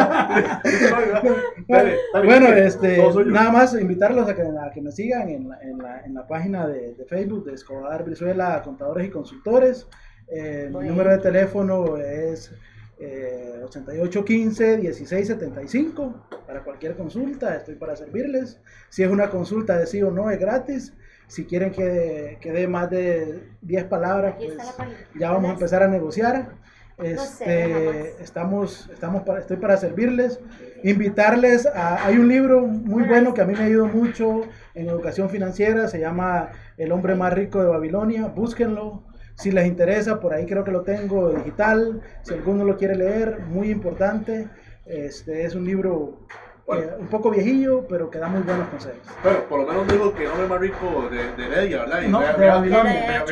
Dale, 1.68 1.68
dale, 1.68 1.98
Bueno, 2.26 2.48
este, 2.48 2.98
nada 3.28 3.52
más 3.52 3.80
invitarlos 3.80 4.28
a 4.30 4.36
que, 4.36 4.42
a 4.42 4.72
que 4.74 4.82
me 4.82 4.92
sigan 4.92 5.30
en 5.30 5.50
la, 5.50 5.60
en 5.62 5.78
la, 5.78 6.02
en 6.02 6.14
la 6.14 6.28
página 6.28 6.68
de, 6.68 6.96
de 6.96 7.06
Facebook 7.06 7.46
de 7.46 7.54
Escobar 7.54 8.04
Brizuela 8.04 8.62
Contadores 8.64 9.08
y 9.08 9.10
Consultores. 9.10 9.88
Eh, 10.28 10.70
mi 10.74 10.88
número 10.88 11.12
de 11.12 11.18
teléfono 11.18 11.98
es 11.98 12.52
eh, 13.00 13.62
8815-1675 13.66 16.14
para 16.46 16.64
cualquier 16.64 16.96
consulta, 16.96 17.56
estoy 17.56 17.76
para 17.76 17.96
servirles. 17.96 18.60
Si 18.90 19.04
es 19.04 19.10
una 19.10 19.30
consulta 19.30 19.78
de 19.78 19.88
sí 19.88 20.02
o 20.04 20.12
no, 20.12 20.30
es 20.30 20.40
gratis. 20.40 20.94
Si 21.32 21.46
quieren 21.46 21.72
que, 21.72 22.38
que 22.42 22.52
dé 22.52 22.68
más 22.68 22.90
de 22.90 23.40
10 23.62 23.86
palabras, 23.86 24.36
pues 24.38 24.58
ya 25.18 25.32
vamos 25.32 25.52
a 25.52 25.54
empezar 25.54 25.82
a 25.82 25.88
negociar. 25.88 26.50
Este, 26.98 28.22
estamos, 28.22 28.90
estamos 28.92 29.24
para, 29.24 29.40
estoy 29.40 29.56
para 29.56 29.78
servirles. 29.78 30.42
Invitarles 30.84 31.66
a, 31.68 32.06
hay 32.06 32.18
un 32.18 32.28
libro 32.28 32.68
muy 32.68 33.04
bueno 33.04 33.34
que 33.34 33.40
a 33.40 33.46
mí 33.46 33.54
me 33.54 33.64
ayudó 33.64 33.88
mucho 33.88 34.42
en 34.74 34.90
educación 34.90 35.30
financiera, 35.30 35.88
se 35.88 36.02
llama 36.02 36.50
El 36.76 36.92
hombre 36.92 37.16
más 37.16 37.32
rico 37.32 37.62
de 37.62 37.70
Babilonia, 37.70 38.28
búsquenlo. 38.28 39.04
Si 39.36 39.52
les 39.52 39.68
interesa, 39.68 40.20
por 40.20 40.34
ahí 40.34 40.46
creo 40.46 40.66
que 40.66 40.72
lo 40.72 40.82
tengo 40.82 41.30
digital. 41.30 42.02
Si 42.24 42.34
alguno 42.34 42.66
lo 42.66 42.76
quiere 42.76 42.96
leer, 42.96 43.40
muy 43.48 43.72
importante. 43.72 44.50
Este 44.86 45.46
es 45.46 45.56
un 45.56 45.64
libro 45.64 46.28
Bueno. 46.78 46.92
eh, 46.92 46.96
un 47.00 47.08
poco 47.08 47.30
viejillo, 47.32 47.86
pero 47.88 48.10
que 48.10 48.20
da 48.20 48.28
muy 48.28 48.42
buenos 48.42 48.68
consejos. 48.70 49.00
Bueno, 49.24 49.40
por 49.50 49.60
lo 49.62 49.68
menos 49.68 49.88
dijo 49.88 50.14
que 50.14 50.24
el 50.26 50.32
hombre 50.32 50.48
más 50.48 50.60
rico 50.60 51.08
de, 51.10 51.32
de 51.34 51.46
Heredia, 51.46 51.80
¿verdad? 51.80 52.02
Y 52.02 52.08
No, 52.08 52.20
me- 52.20 52.34
de 52.34 52.48
Babilonia. 52.48 53.24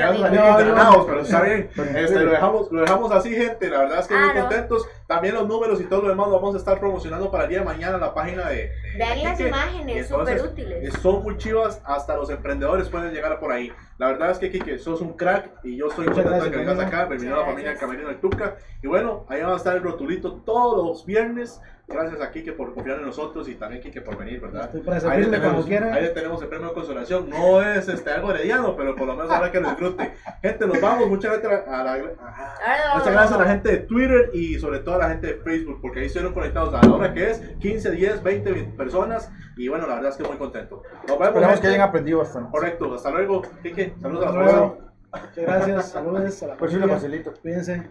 pero 1.05 1.21
está 1.21 1.41
bien. 1.41 1.69
Pero 1.75 1.89
en 1.89 1.97
Este, 1.97 2.19
lo, 2.19 2.31
dejamos, 2.31 2.71
lo 2.71 2.81
dejamos 2.81 3.11
así, 3.11 3.33
gente. 3.35 3.69
La 3.69 3.79
verdad 3.79 3.99
es 3.99 4.07
que 4.07 4.13
Ah, 4.15 4.25
muy 4.25 4.35
no. 4.35 4.41
contentos. 4.41 4.87
También 5.07 5.33
los 5.35 5.47
números 5.47 5.81
y 5.81 5.85
todo 5.85 6.03
lo 6.03 6.09
demás 6.09 6.27
lo 6.27 6.35
vamos 6.35 6.55
a 6.55 6.57
estar 6.59 6.79
promocionando 6.79 7.31
para 7.31 7.45
el 7.45 7.49
día 7.49 7.59
de 7.59 7.65
mañana 7.65 7.95
en 7.95 8.01
la 8.01 8.13
página 8.13 8.47
de. 8.49 8.55
de- 8.55 8.71
Vean 8.97 9.23
las 9.23 9.39
imágenes, 9.39 10.07
súper 10.07 10.41
útiles. 10.41 10.83
eh, 10.93 10.97
Son 11.01 11.23
muy 11.23 11.37
chivas, 11.37 11.81
hasta 11.85 12.15
los 12.15 12.29
emprendedores 12.29 12.89
pueden 12.89 13.11
llegar 13.13 13.39
por 13.39 13.51
ahí. 13.51 13.71
La 13.97 14.07
verdad 14.07 14.31
es 14.31 14.37
que 14.37 14.49
Kike, 14.51 14.77
sos 14.79 15.01
un 15.01 15.13
crack 15.13 15.49
y 15.63 15.75
yo 15.77 15.87
estoy 15.87 16.05
contento 16.05 16.31
de 16.43 16.51
que 16.51 16.57
vengas 16.57 16.79
acá. 16.79 17.05
Bienvenido 17.05 17.37
a 17.37 17.39
la 17.41 17.45
familia. 17.47 17.75
Camerino 17.75 18.07
del 18.09 18.19
Tuca. 18.19 18.55
Y 18.81 18.87
bueno, 18.87 19.25
ahí 19.29 19.41
va 19.41 19.53
a 19.53 19.57
estar 19.57 19.75
el 19.75 19.83
rotulito 19.83 20.33
todos 20.45 20.85
los 20.85 21.05
viernes. 21.05 21.59
Gracias 21.89 22.21
a 22.21 22.31
Kike 22.31 22.53
por 22.53 22.73
confiar 22.75 22.99
en 22.99 23.05
nosotros 23.07 23.49
y 23.49 23.55
también 23.55 23.81
Kike 23.81 24.01
por 24.01 24.15
venir, 24.17 24.39
¿verdad? 24.39 24.65
Estoy 24.65 24.81
para 24.81 24.97
Ahí 25.11 25.21
le, 25.21 25.25
tenemos, 25.27 25.51
cuando 25.53 25.65
quiera. 25.67 25.93
ahí 25.93 26.03
le 26.03 26.09
tenemos 26.09 26.41
el 26.41 26.47
premio 26.47 26.67
de 26.67 26.73
consolación. 26.73 27.29
No 27.29 27.61
es 27.63 27.87
este, 27.87 28.11
algo 28.11 28.31
herediano, 28.31 28.75
pero 28.75 28.95
por 28.95 29.07
lo 29.07 29.15
menos 29.15 29.31
ahora 29.31 29.51
que 29.51 29.59
lo 29.59 29.69
disfrute. 29.69 30.13
Gente, 30.41 30.67
nos 30.67 30.79
vamos. 30.79 31.07
Muchas 31.07 31.39
gracias 31.39 31.67
a 31.67 31.83
la, 31.83 31.93
a- 31.93 31.95
Ahora 31.95 32.93
muchas 32.95 33.11
gracias 33.13 33.31
a 33.39 33.43
la 33.43 33.49
gente 33.49 33.69
de 33.71 33.77
Twitter 33.77 34.29
y 34.33 34.59
sobre 34.59 34.79
todo 34.79 34.95
a 34.95 34.97
la 34.99 35.09
gente 35.09 35.27
de 35.27 35.33
Facebook, 35.35 35.79
porque 35.81 36.01
ahí 36.01 36.05
estuvieron 36.05 36.33
conectados 36.33 36.73
a 36.75 36.85
la 36.85 36.93
hora 36.93 37.13
que 37.13 37.31
es 37.31 37.39
15, 37.59 37.91
10, 37.91 38.21
20 38.23 38.53
personas. 38.77 39.31
Y 39.57 39.67
bueno, 39.67 39.87
la 39.87 39.95
verdad 39.95 40.11
es 40.11 40.17
que 40.17 40.23
muy 40.23 40.37
contento. 40.37 40.83
Nos 41.07 41.17
vemos. 41.17 41.27
Esperamos 41.27 41.47
gente. 41.55 41.61
que 41.61 41.67
hayan 41.73 41.81
aprendido 41.89 42.19
bastante. 42.19 42.51
Correcto, 42.51 42.93
hasta 42.93 43.11
luego. 43.11 43.41
Kike, 43.63 43.95
saludos 43.99 44.27
a 44.27 44.31
la 44.31 44.43
luego. 44.43 44.77
Muchas 45.11 45.35
gracias. 45.37 45.89
Saludos 45.91 46.43
a 46.43 46.47
la 46.47 46.55
Pues 46.57 46.71
sí, 46.71 46.77
lo 46.77 46.87
facilito. 46.87 47.33
Cuídense. 47.41 47.87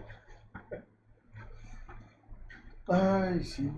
Ay, 2.89 3.43
sí. 3.43 3.71